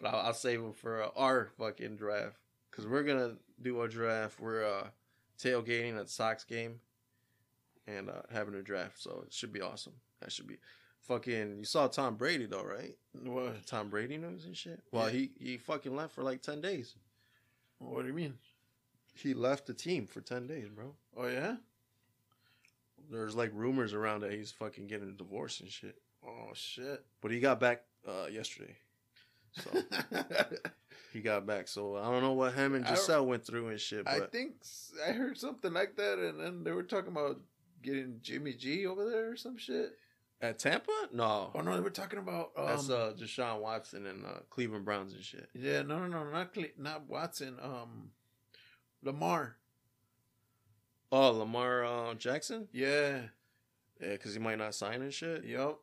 But 0.00 0.12
I'll, 0.12 0.26
I'll 0.26 0.34
save 0.34 0.60
them 0.60 0.72
for 0.72 1.04
uh, 1.04 1.08
our 1.16 1.50
fucking 1.56 1.96
draft 1.96 2.34
because 2.68 2.84
we're 2.84 3.04
gonna 3.04 3.36
do 3.62 3.80
a 3.80 3.88
draft. 3.88 4.40
We're 4.40 4.64
uh, 4.64 4.88
tailgating 5.40 5.96
at 5.98 6.10
Sox 6.10 6.42
game 6.42 6.80
and 7.86 8.10
uh, 8.10 8.22
having 8.32 8.54
a 8.56 8.62
draft, 8.62 9.00
so 9.00 9.22
it 9.24 9.32
should 9.32 9.52
be 9.52 9.60
awesome. 9.60 9.92
That 10.20 10.32
should 10.32 10.48
be 10.48 10.58
fucking. 11.06 11.58
You 11.58 11.64
saw 11.64 11.86
Tom 11.88 12.16
Brady 12.16 12.46
though, 12.46 12.64
right? 12.64 12.96
What? 13.22 13.66
Tom 13.66 13.88
Brady 13.90 14.16
news 14.18 14.44
and 14.44 14.56
shit. 14.56 14.80
Well, 14.92 15.06
Yeah. 15.06 15.12
he 15.12 15.30
he 15.38 15.56
fucking 15.56 15.94
left 15.94 16.14
for 16.14 16.22
like 16.22 16.42
ten 16.42 16.60
days. 16.60 16.94
What 17.78 18.02
do 18.02 18.08
you 18.08 18.14
mean? 18.14 18.34
He 19.14 19.34
left 19.34 19.66
the 19.66 19.74
team 19.74 20.06
for 20.06 20.20
ten 20.20 20.46
days, 20.46 20.68
bro. 20.68 20.94
Oh 21.16 21.26
yeah. 21.26 21.56
There's 23.10 23.36
like 23.36 23.50
rumors 23.54 23.92
around 23.94 24.20
that 24.20 24.32
he's 24.32 24.50
fucking 24.50 24.86
getting 24.86 25.10
a 25.10 25.12
divorce 25.12 25.60
and 25.60 25.70
shit. 25.70 25.96
Oh 26.26 26.50
shit. 26.54 27.04
But 27.20 27.30
he 27.30 27.40
got 27.40 27.60
back 27.60 27.82
uh, 28.08 28.26
yesterday. 28.30 28.74
So 29.52 29.70
he 31.12 31.20
got 31.20 31.46
back. 31.46 31.68
So 31.68 31.96
I 31.96 32.10
don't 32.10 32.22
know 32.22 32.32
what 32.32 32.54
him 32.54 32.74
and 32.74 32.84
Gisele 32.84 33.26
went 33.26 33.44
through 33.44 33.68
and 33.68 33.78
shit. 33.80 34.06
I 34.08 34.20
think 34.20 34.54
I 35.06 35.12
heard 35.12 35.38
something 35.38 35.72
like 35.72 35.96
that, 35.96 36.18
and 36.18 36.40
then 36.40 36.64
they 36.64 36.72
were 36.72 36.82
talking 36.82 37.12
about 37.12 37.38
getting 37.82 38.18
Jimmy 38.22 38.54
G 38.54 38.86
over 38.86 39.08
there 39.08 39.30
or 39.32 39.36
some 39.36 39.58
shit. 39.58 39.92
At 40.40 40.58
Tampa, 40.58 40.92
no, 41.12 41.50
Oh 41.54 41.60
no, 41.60 41.74
they 41.74 41.80
were 41.80 41.90
talking 41.90 42.18
about. 42.18 42.50
Um, 42.56 42.66
that's 42.66 42.90
uh, 42.90 43.12
Deshaun 43.18 43.60
Watson 43.60 44.06
and 44.06 44.24
uh, 44.24 44.40
Cleveland 44.50 44.84
Browns 44.84 45.12
and 45.14 45.22
shit. 45.22 45.48
Yeah, 45.54 45.82
no, 45.82 46.00
no, 46.06 46.24
no, 46.24 46.30
not 46.30 46.52
Cle- 46.52 46.74
not 46.78 47.08
Watson. 47.08 47.56
Um, 47.62 48.10
Lamar. 49.02 49.56
Oh, 51.12 51.30
Lamar 51.30 51.84
uh, 51.84 52.14
Jackson. 52.14 52.68
Yeah. 52.72 53.20
Yeah, 54.00 54.12
because 54.12 54.34
he 54.34 54.40
might 54.40 54.58
not 54.58 54.74
sign 54.74 55.02
and 55.02 55.12
shit. 55.14 55.44
Yep. 55.44 55.76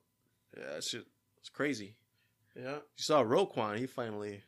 Yeah, 0.57 0.73
that 0.73 0.83
shit. 0.83 1.05
It's 1.39 1.49
crazy. 1.49 1.95
Yeah. 2.55 2.75
You 2.75 3.03
saw 3.03 3.23
Roquan. 3.23 3.77
He 3.77 3.85
finally. 3.87 4.41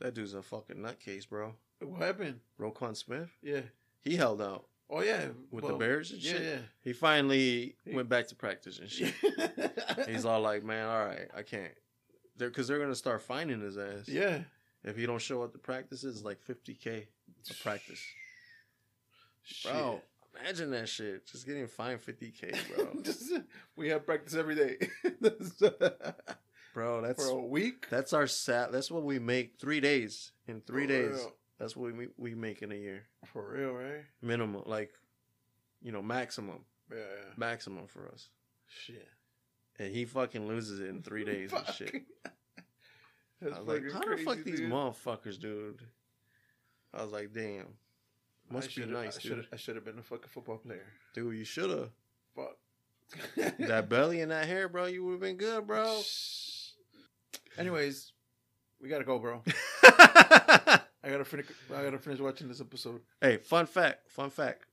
That 0.00 0.14
dude's 0.14 0.34
a 0.34 0.42
fucking 0.42 0.76
nutcase, 0.76 1.28
bro. 1.28 1.54
What 1.80 2.02
happened? 2.02 2.40
Roquan 2.60 2.96
Smith. 2.96 3.30
Yeah. 3.42 3.62
He 4.00 4.16
held 4.16 4.40
out 4.40 4.66
Oh 4.90 5.02
yeah. 5.02 5.26
with 5.50 5.66
the 5.66 5.74
Bears 5.74 6.12
and 6.12 6.22
Yeah, 6.22 6.32
shit. 6.32 6.60
He 6.82 6.92
finally 6.92 7.76
He- 7.84 7.94
went 7.94 8.08
back 8.08 8.28
to 8.28 8.34
practice 8.34 8.78
and 8.78 8.88
shit. 8.90 9.14
He's 10.08 10.24
all 10.24 10.40
like, 10.40 10.64
"Man, 10.64 10.86
all 10.88 11.04
right, 11.04 11.28
I 11.36 11.42
can't." 11.42 11.72
They're 12.36 12.48
because 12.48 12.68
they're 12.68 12.78
gonna 12.78 12.94
start 12.94 13.20
finding 13.22 13.60
his 13.60 13.76
ass. 13.76 14.08
yeah. 14.08 14.40
If 14.84 14.96
he 14.96 15.06
don't 15.06 15.20
show 15.20 15.42
up 15.42 15.52
to 15.52 15.58
practices, 15.58 16.16
it's 16.16 16.24
like 16.24 16.40
fifty 16.40 16.74
k 16.74 17.08
a 17.50 17.54
practice, 17.62 18.00
Shit. 19.42 19.72
bro. 19.72 20.00
Imagine 20.40 20.70
that 20.70 20.88
shit. 20.88 21.26
Just 21.26 21.46
getting 21.46 21.66
fined 21.66 22.00
fifty 22.00 22.30
k, 22.30 22.52
bro. 22.74 22.88
we 23.76 23.88
have 23.88 24.06
practice 24.06 24.34
every 24.36 24.54
day. 24.54 24.76
bro, 26.74 27.00
that's 27.02 27.24
For 27.28 27.36
a 27.38 27.44
week. 27.44 27.86
that's 27.90 28.12
our 28.12 28.26
sat. 28.26 28.70
That's 28.72 28.90
what 28.90 29.02
we 29.02 29.18
make 29.18 29.58
three 29.58 29.80
days 29.80 30.32
in 30.46 30.60
three 30.60 30.86
days. 30.86 31.10
real. 31.16 31.32
That's 31.58 31.76
what 31.76 31.94
we 31.96 32.08
we 32.16 32.34
make 32.34 32.62
in 32.62 32.70
a 32.72 32.76
year 32.76 33.04
For 33.32 33.52
real, 33.52 33.72
right? 33.72 34.04
minimum. 34.22 34.62
Like, 34.66 34.92
you 35.82 35.90
know, 35.92 36.02
maximum, 36.02 36.64
Yeah. 36.90 36.98
maximum 37.36 37.86
for 37.88 38.08
us. 38.08 38.28
Shit. 38.68 39.08
And 39.78 39.92
he 39.94 40.04
fucking 40.04 40.46
loses 40.46 40.80
it 40.80 40.88
in 40.88 41.02
three 41.02 41.24
days 41.32 41.52
and 41.52 41.66
shit. 41.74 41.94
That's 43.40 43.54
I 43.56 43.60
was 43.60 43.68
like, 43.68 43.92
how 43.92 44.00
the 44.00 44.16
fuck 44.22 44.42
crazy, 44.42 44.50
these 44.50 44.60
motherfuckers, 44.60 45.38
dude? 45.38 45.80
I 46.92 47.02
was 47.02 47.12
like, 47.12 47.32
damn. 47.32 47.66
Must 48.50 48.74
be 48.74 48.86
nice, 48.86 49.18
I 49.18 49.20
dude. 49.20 49.22
should 49.22 49.46
I 49.52 49.56
should 49.56 49.74
have 49.76 49.84
been 49.84 49.98
a 49.98 50.02
fucking 50.02 50.28
football 50.30 50.56
player. 50.58 50.86
Dude, 51.14 51.36
you 51.36 51.44
should 51.44 51.70
have. 51.70 51.90
Fuck. 52.34 52.56
that 53.58 53.88
belly 53.88 54.20
and 54.22 54.30
that 54.32 54.46
hair, 54.46 54.68
bro, 54.68 54.86
you 54.86 55.04
would 55.04 55.12
have 55.12 55.20
been 55.20 55.36
good, 55.36 55.66
bro. 55.66 56.00
Anyways, 57.58 58.12
we 58.80 58.88
gotta 58.88 59.04
go, 59.04 59.18
bro. 59.18 59.42
I 61.02 61.10
gotta 61.10 61.24
finish. 61.24 61.46
I 61.74 61.82
gotta 61.82 61.98
finish 61.98 62.20
watching 62.20 62.48
this 62.48 62.60
episode. 62.60 63.00
hey, 63.20 63.36
fun 63.36 63.66
fact, 63.66 64.10
fun 64.10 64.30
fact. 64.30 64.64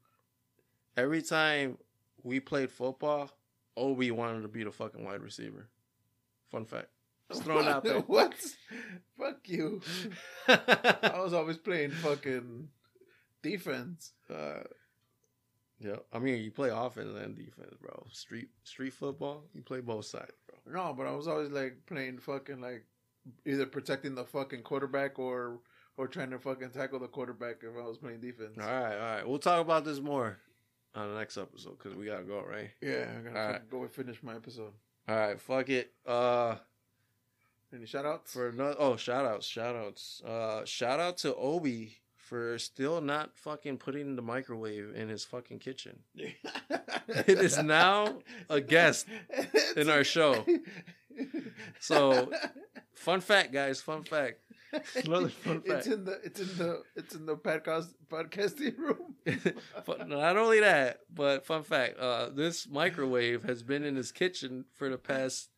every 0.98 1.22
time 1.22 1.78
we 2.24 2.40
played 2.40 2.72
football, 2.72 3.32
Obi 3.78 4.12
wanted 4.12 4.42
to 4.42 4.48
be 4.48 4.64
the 4.64 4.72
fucking 4.72 5.04
wide 5.04 5.22
receiver. 5.22 5.68
Fun 6.50 6.66
fact. 6.66 6.88
Just 7.32 7.44
throwing 7.44 7.68
out 7.68 7.84
there. 7.84 8.00
what? 8.08 8.34
Fuck 9.18 9.48
you. 9.48 9.82
I 10.48 11.20
was 11.24 11.34
always 11.34 11.58
playing 11.58 11.92
fucking 11.92 12.70
defense. 13.42 14.14
uh, 14.34 14.64
yeah, 15.80 15.98
I 16.14 16.20
mean, 16.20 16.42
you 16.42 16.52
play 16.52 16.70
offense 16.70 17.16
and 17.22 17.36
defense, 17.36 17.76
bro. 17.82 18.08
Street 18.12 18.50
street 18.64 18.94
football, 18.94 19.44
you 19.54 19.62
play 19.62 19.82
both 19.82 20.06
sides, 20.06 20.32
bro. 20.48 20.74
No, 20.74 20.94
but 20.94 21.06
I 21.06 21.12
was 21.12 21.28
always 21.28 21.50
like 21.52 21.78
playing 21.86 22.20
fucking 22.20 22.62
like 22.62 22.86
either 23.46 23.66
protecting 23.66 24.16
the 24.16 24.24
fucking 24.24 24.62
quarterback 24.62 25.20
or 25.20 25.60
or 25.98 26.08
trying 26.08 26.32
to 26.32 26.40
fucking 26.40 26.70
tackle 26.72 27.00
the 27.00 27.08
quarterback 27.08 27.58
if 27.62 27.78
I 27.78 27.88
was 27.88 27.98
playing 27.98 28.20
defense. 28.22 28.58
All 28.60 28.66
right, 28.66 28.94
all 28.94 29.16
right. 29.16 29.28
We'll 29.28 29.40
talk 29.40 29.62
about 29.62 29.86
this 29.86 30.00
more 30.00 30.38
on 30.94 31.14
the 31.14 31.20
next 31.20 31.38
episode 31.38 31.78
because 31.78 31.96
we 31.98 32.06
gotta 32.06 32.24
go, 32.24 32.42
right? 32.42 32.72
Yeah, 32.82 33.08
I 33.18 33.22
gotta 33.22 33.54
right. 33.54 33.70
go 33.70 33.82
and 33.82 33.92
finish 33.92 34.22
my 34.24 34.36
episode. 34.36 34.72
All 35.08 35.16
right, 35.16 35.40
fuck 35.40 35.70
it. 35.70 35.92
Uh, 36.06 36.56
Any 37.74 37.86
shout 37.86 38.06
outs? 38.06 38.34
for 38.34 38.50
another 38.50 38.76
oh, 38.80 38.96
shout 38.96 39.26
outs, 39.26 39.46
shout 39.46 39.76
outs. 39.76 40.22
Uh, 40.26 40.66
shout 40.66 41.00
out 41.00 41.18
to 41.18 41.36
Obi 41.36 41.98
for 42.18 42.58
still 42.58 43.02
not 43.02 43.38
fucking 43.38 43.78
putting 43.78 44.16
the 44.16 44.22
microwave 44.22 44.96
in 44.96 45.10
his 45.10 45.24
fucking 45.24 45.60
kitchen. 45.60 46.00
It 47.08 47.38
is 47.38 47.62
now 47.62 48.18
a 48.50 48.60
guest 48.60 49.08
in 49.76 49.90
our 49.92 50.04
show. 50.04 50.44
So, 51.80 52.32
Fun 52.96 53.22
fact, 53.22 53.52
guys. 53.52 53.82
Fun 53.82 54.04
fact. 54.04 54.40
Another 55.06 55.30
fun 55.30 55.62
fact. 55.62 55.86
It's 55.86 55.88
in 55.88 56.06
the 56.06 56.20
it's 56.24 56.40
in 56.40 56.48
the 56.58 56.82
it's 56.96 57.16
in 57.16 57.26
the 57.26 57.36
podcast 57.36 57.88
podcasting 58.10 58.78
room. 58.78 59.16
But 59.86 60.08
not 60.08 60.38
only 60.38 60.60
that, 60.62 61.00
but 61.14 61.46
fun 61.46 61.64
fact: 61.64 62.00
uh, 62.00 62.30
this 62.30 62.68
microwave 62.68 63.44
has 63.44 63.64
been 63.64 63.84
in 63.84 63.96
his 63.96 64.12
kitchen 64.12 64.66
for 64.74 64.90
the 64.90 64.98
past 64.98 65.50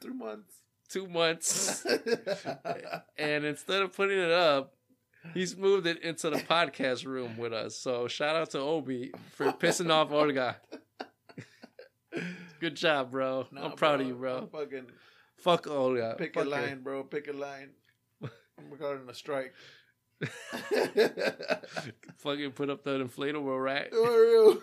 Three 0.00 0.14
months. 0.14 0.54
two 0.88 1.06
months, 1.08 1.84
and 3.18 3.44
instead 3.44 3.82
of 3.82 3.92
putting 3.94 4.18
it 4.18 4.30
up, 4.30 4.74
he's 5.34 5.56
moved 5.56 5.86
it 5.86 6.02
into 6.02 6.30
the 6.30 6.36
podcast 6.38 7.04
room 7.06 7.36
with 7.36 7.52
us. 7.52 7.76
So 7.76 8.08
shout 8.08 8.36
out 8.36 8.50
to 8.50 8.58
Obi 8.60 9.12
for 9.32 9.46
pissing 9.52 9.90
off 9.90 10.10
Olga. 10.12 10.56
Good 12.64 12.76
job, 12.76 13.10
bro. 13.10 13.46
Nah, 13.52 13.66
I'm 13.66 13.72
proud 13.72 14.00
of 14.00 14.06
you, 14.06 14.14
I'm 14.14 14.20
bro. 14.20 14.46
fucking 14.50 14.86
Fuck 15.36 15.66
Olga. 15.66 16.14
pick 16.16 16.32
Fuck 16.32 16.46
a 16.46 16.48
line, 16.48 16.80
bro. 16.80 17.04
Pick 17.04 17.28
a 17.28 17.34
line. 17.34 17.72
I'm 18.22 18.70
regarding 18.70 19.06
a 19.06 19.12
strike. 19.12 19.52
Fucking 22.20 22.52
put 22.52 22.70
up 22.70 22.82
that 22.84 23.06
inflatable 23.06 23.62
rat. 23.62 23.92
Oreo 23.92 24.56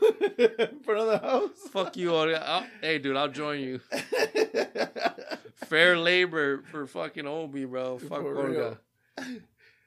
in 0.71 0.79
front 0.83 0.99
of 1.01 1.07
the 1.09 1.19
house. 1.21 1.51
Fuck 1.71 1.95
you, 1.95 2.09
Olga. 2.15 2.43
I'll, 2.43 2.65
hey, 2.81 2.97
dude, 2.97 3.15
I'll 3.15 3.29
join 3.29 3.59
you. 3.59 3.79
Fair 5.65 5.95
labor 5.95 6.63
for 6.71 6.87
fucking 6.87 7.27
Obi, 7.27 7.65
bro. 7.65 7.99
Fuck 7.99 8.23
Olga. 8.23 8.79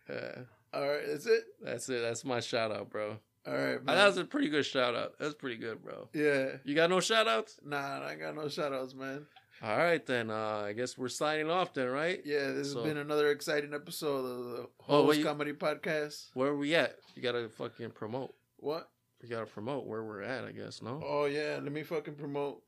Yeah, 0.09 0.39
All 0.73 0.83
right, 0.87 1.03
that's 1.09 1.27
it. 1.27 1.43
that's 1.61 1.89
it. 1.89 2.01
That's 2.01 2.25
my 2.25 2.39
shout 2.39 2.71
out, 2.71 2.91
bro. 2.91 3.19
All 3.47 3.53
right, 3.55 3.85
man. 3.85 3.95
That 3.97 4.07
was 4.07 4.17
a 4.17 4.25
pretty 4.25 4.49
good 4.49 4.65
shout 4.65 4.95
out. 4.95 5.15
That's 5.19 5.35
pretty 5.35 5.57
good, 5.57 5.83
bro. 5.83 6.09
yeah. 6.15 6.57
You 6.65 6.75
got 6.75 6.89
no 6.91 7.01
shout 7.01 7.29
outs? 7.29 7.59
Nah, 7.65 8.03
I 8.03 8.15
got 8.15 8.35
no 8.35 8.49
shout 8.49 8.73
outs, 8.73 8.95
man. 8.95 9.27
All 9.63 9.77
right, 9.77 10.05
then. 10.05 10.31
Uh, 10.31 10.63
I 10.67 10.73
guess 10.73 10.97
we're 10.99 11.09
signing 11.09 11.51
off 11.51 11.75
then, 11.75 11.89
right? 11.89 12.21
Yeah, 12.25 12.53
this 12.53 12.73
So- 12.73 12.79
has 12.83 12.89
been 12.89 12.97
another 12.97 13.31
exciting 13.31 13.75
episode 13.75 14.25
of 14.25 14.45
the 14.47 14.63
Oh, 14.63 14.71
Host 14.81 15.09
wait, 15.09 15.19
you- 15.19 15.25
Comedy 15.25 15.53
Podcast. 15.53 16.31
Where 16.35 16.49
are 16.49 16.57
we 16.57 16.75
at? 16.75 16.99
You 17.15 17.23
gotta 17.23 17.49
fucking 17.51 17.91
promote. 17.93 18.35
What? 18.57 18.91
You 19.23 19.29
gotta 19.29 19.47
promote 19.47 19.87
where 19.87 20.03
we're 20.03 20.23
at, 20.23 20.45
I 20.45 20.53
guess, 20.53 20.81
no? 20.83 21.03
Oh 21.05 21.27
yeah, 21.27 21.59
let 21.63 21.71
me 21.73 21.83
fucking 21.83 22.15
promote. 22.17 22.63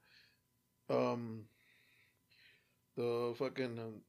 Um, 0.89 1.45
the 2.97 3.35
fucking. 3.39 3.79
Um, 3.79 4.01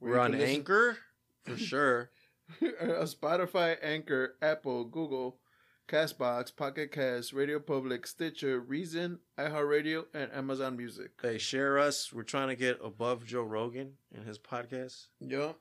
we're 0.00 0.18
on 0.18 0.34
Anchor, 0.34 0.96
for 1.44 1.56
sure. 1.58 2.10
uh, 2.80 3.04
Spotify, 3.04 3.76
Anchor, 3.82 4.36
Apple, 4.42 4.84
Google, 4.84 5.38
Castbox, 5.88 6.54
Pocket 6.54 6.92
Cast, 6.92 7.32
Radio 7.32 7.58
Public, 7.58 8.06
Stitcher, 8.06 8.60
Reason, 8.60 9.18
iHeartRadio, 9.38 10.04
and 10.14 10.30
Amazon 10.32 10.76
Music. 10.76 11.10
Hey, 11.20 11.38
share 11.38 11.78
us. 11.78 12.12
We're 12.12 12.22
trying 12.22 12.48
to 12.48 12.56
get 12.56 12.78
above 12.82 13.24
Joe 13.26 13.42
Rogan 13.42 13.94
and 14.14 14.24
his 14.26 14.38
podcast. 14.38 15.06
Yo, 15.20 15.56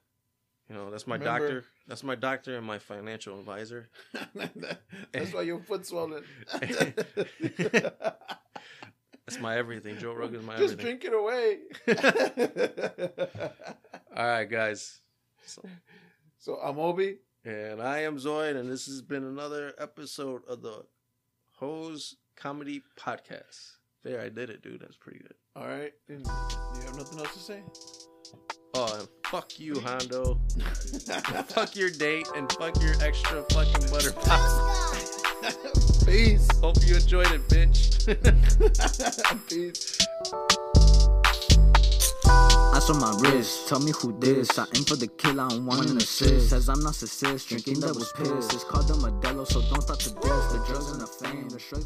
You 0.69 0.75
know, 0.75 0.91
that's 0.91 1.07
my 1.07 1.15
Remember- 1.15 1.39
doctor. 1.47 1.65
That's 1.87 2.03
my 2.03 2.13
doctor 2.13 2.55
and 2.55 2.65
my 2.67 2.77
financial 2.77 3.39
advisor. 3.39 3.89
that's 5.11 5.33
why 5.33 5.41
your 5.41 5.59
foot's 5.59 5.89
swollen. 5.89 6.23
That's 9.25 9.39
my 9.41 9.57
everything. 9.57 9.97
Joe 9.99 10.13
Rogan's 10.13 10.43
my 10.45 10.57
Just 10.57 10.73
everything. 10.73 10.99
drink 10.99 11.05
it 11.05 11.13
away. 11.13 11.59
All 14.15 14.25
right, 14.27 14.45
guys. 14.49 15.01
So, 15.45 15.61
so 16.39 16.55
I'm 16.55 16.79
Obi. 16.79 17.17
and 17.45 17.81
I 17.81 17.99
am 17.99 18.17
Zoid, 18.17 18.55
and 18.55 18.69
this 18.71 18.85
has 18.85 19.01
been 19.01 19.23
another 19.23 19.73
episode 19.77 20.41
of 20.47 20.61
the 20.61 20.85
Hose 21.57 22.15
Comedy 22.35 22.81
Podcast. 22.97 23.73
There, 24.03 24.21
I 24.21 24.29
did 24.29 24.49
it, 24.49 24.61
dude. 24.61 24.79
That's 24.81 24.95
pretty 24.95 25.19
good. 25.19 25.33
All 25.55 25.67
right. 25.67 25.93
And 26.07 26.25
you 26.25 26.81
have 26.85 26.95
nothing 26.95 27.19
else 27.19 27.33
to 27.33 27.39
say? 27.39 27.61
Oh, 28.73 29.07
fuck 29.27 29.59
you, 29.59 29.79
Hondo. 29.81 30.39
fuck 31.47 31.75
your 31.75 31.89
date, 31.89 32.27
and 32.35 32.49
fuck 32.53 32.81
your 32.81 32.93
extra 33.03 33.43
fucking 33.51 33.89
butter. 33.89 34.11
Peace. 36.05 36.47
Hope 36.61 36.77
you 36.85 36.95
enjoyed 36.95 37.31
it, 37.31 37.41
bitch. 37.49 38.07
Peace. 39.49 39.97
On 42.89 42.99
my 42.99 43.15
wrist, 43.19 43.67
tell 43.67 43.79
me 43.79 43.91
who 43.91 44.17
this. 44.17 44.57
I 44.57 44.65
aim 44.75 44.83
for 44.83 44.95
the 44.95 45.05
kill, 45.05 45.39
I 45.39 45.49
don't 45.49 45.63
want 45.63 45.87
an 45.91 45.97
assist. 45.97 46.49
Says 46.49 46.69
I'm 46.69 46.79
narcissist, 46.79 47.47
drinking 47.47 47.81
that 47.81 47.93
was 47.93 48.11
piss. 48.13 48.51
It's 48.51 48.63
called 48.63 48.87
the 48.87 48.95
Modelo, 48.95 49.45
so 49.45 49.61
don't 49.61 49.81
start 49.83 49.99
to 49.99 50.09
diss. 50.09 50.23
The 50.23 50.63
drugs 50.65 50.91
and 50.93 51.01
the 51.01 51.05
fame, 51.05 51.49
the 51.49 51.59
shrugs. 51.59 51.85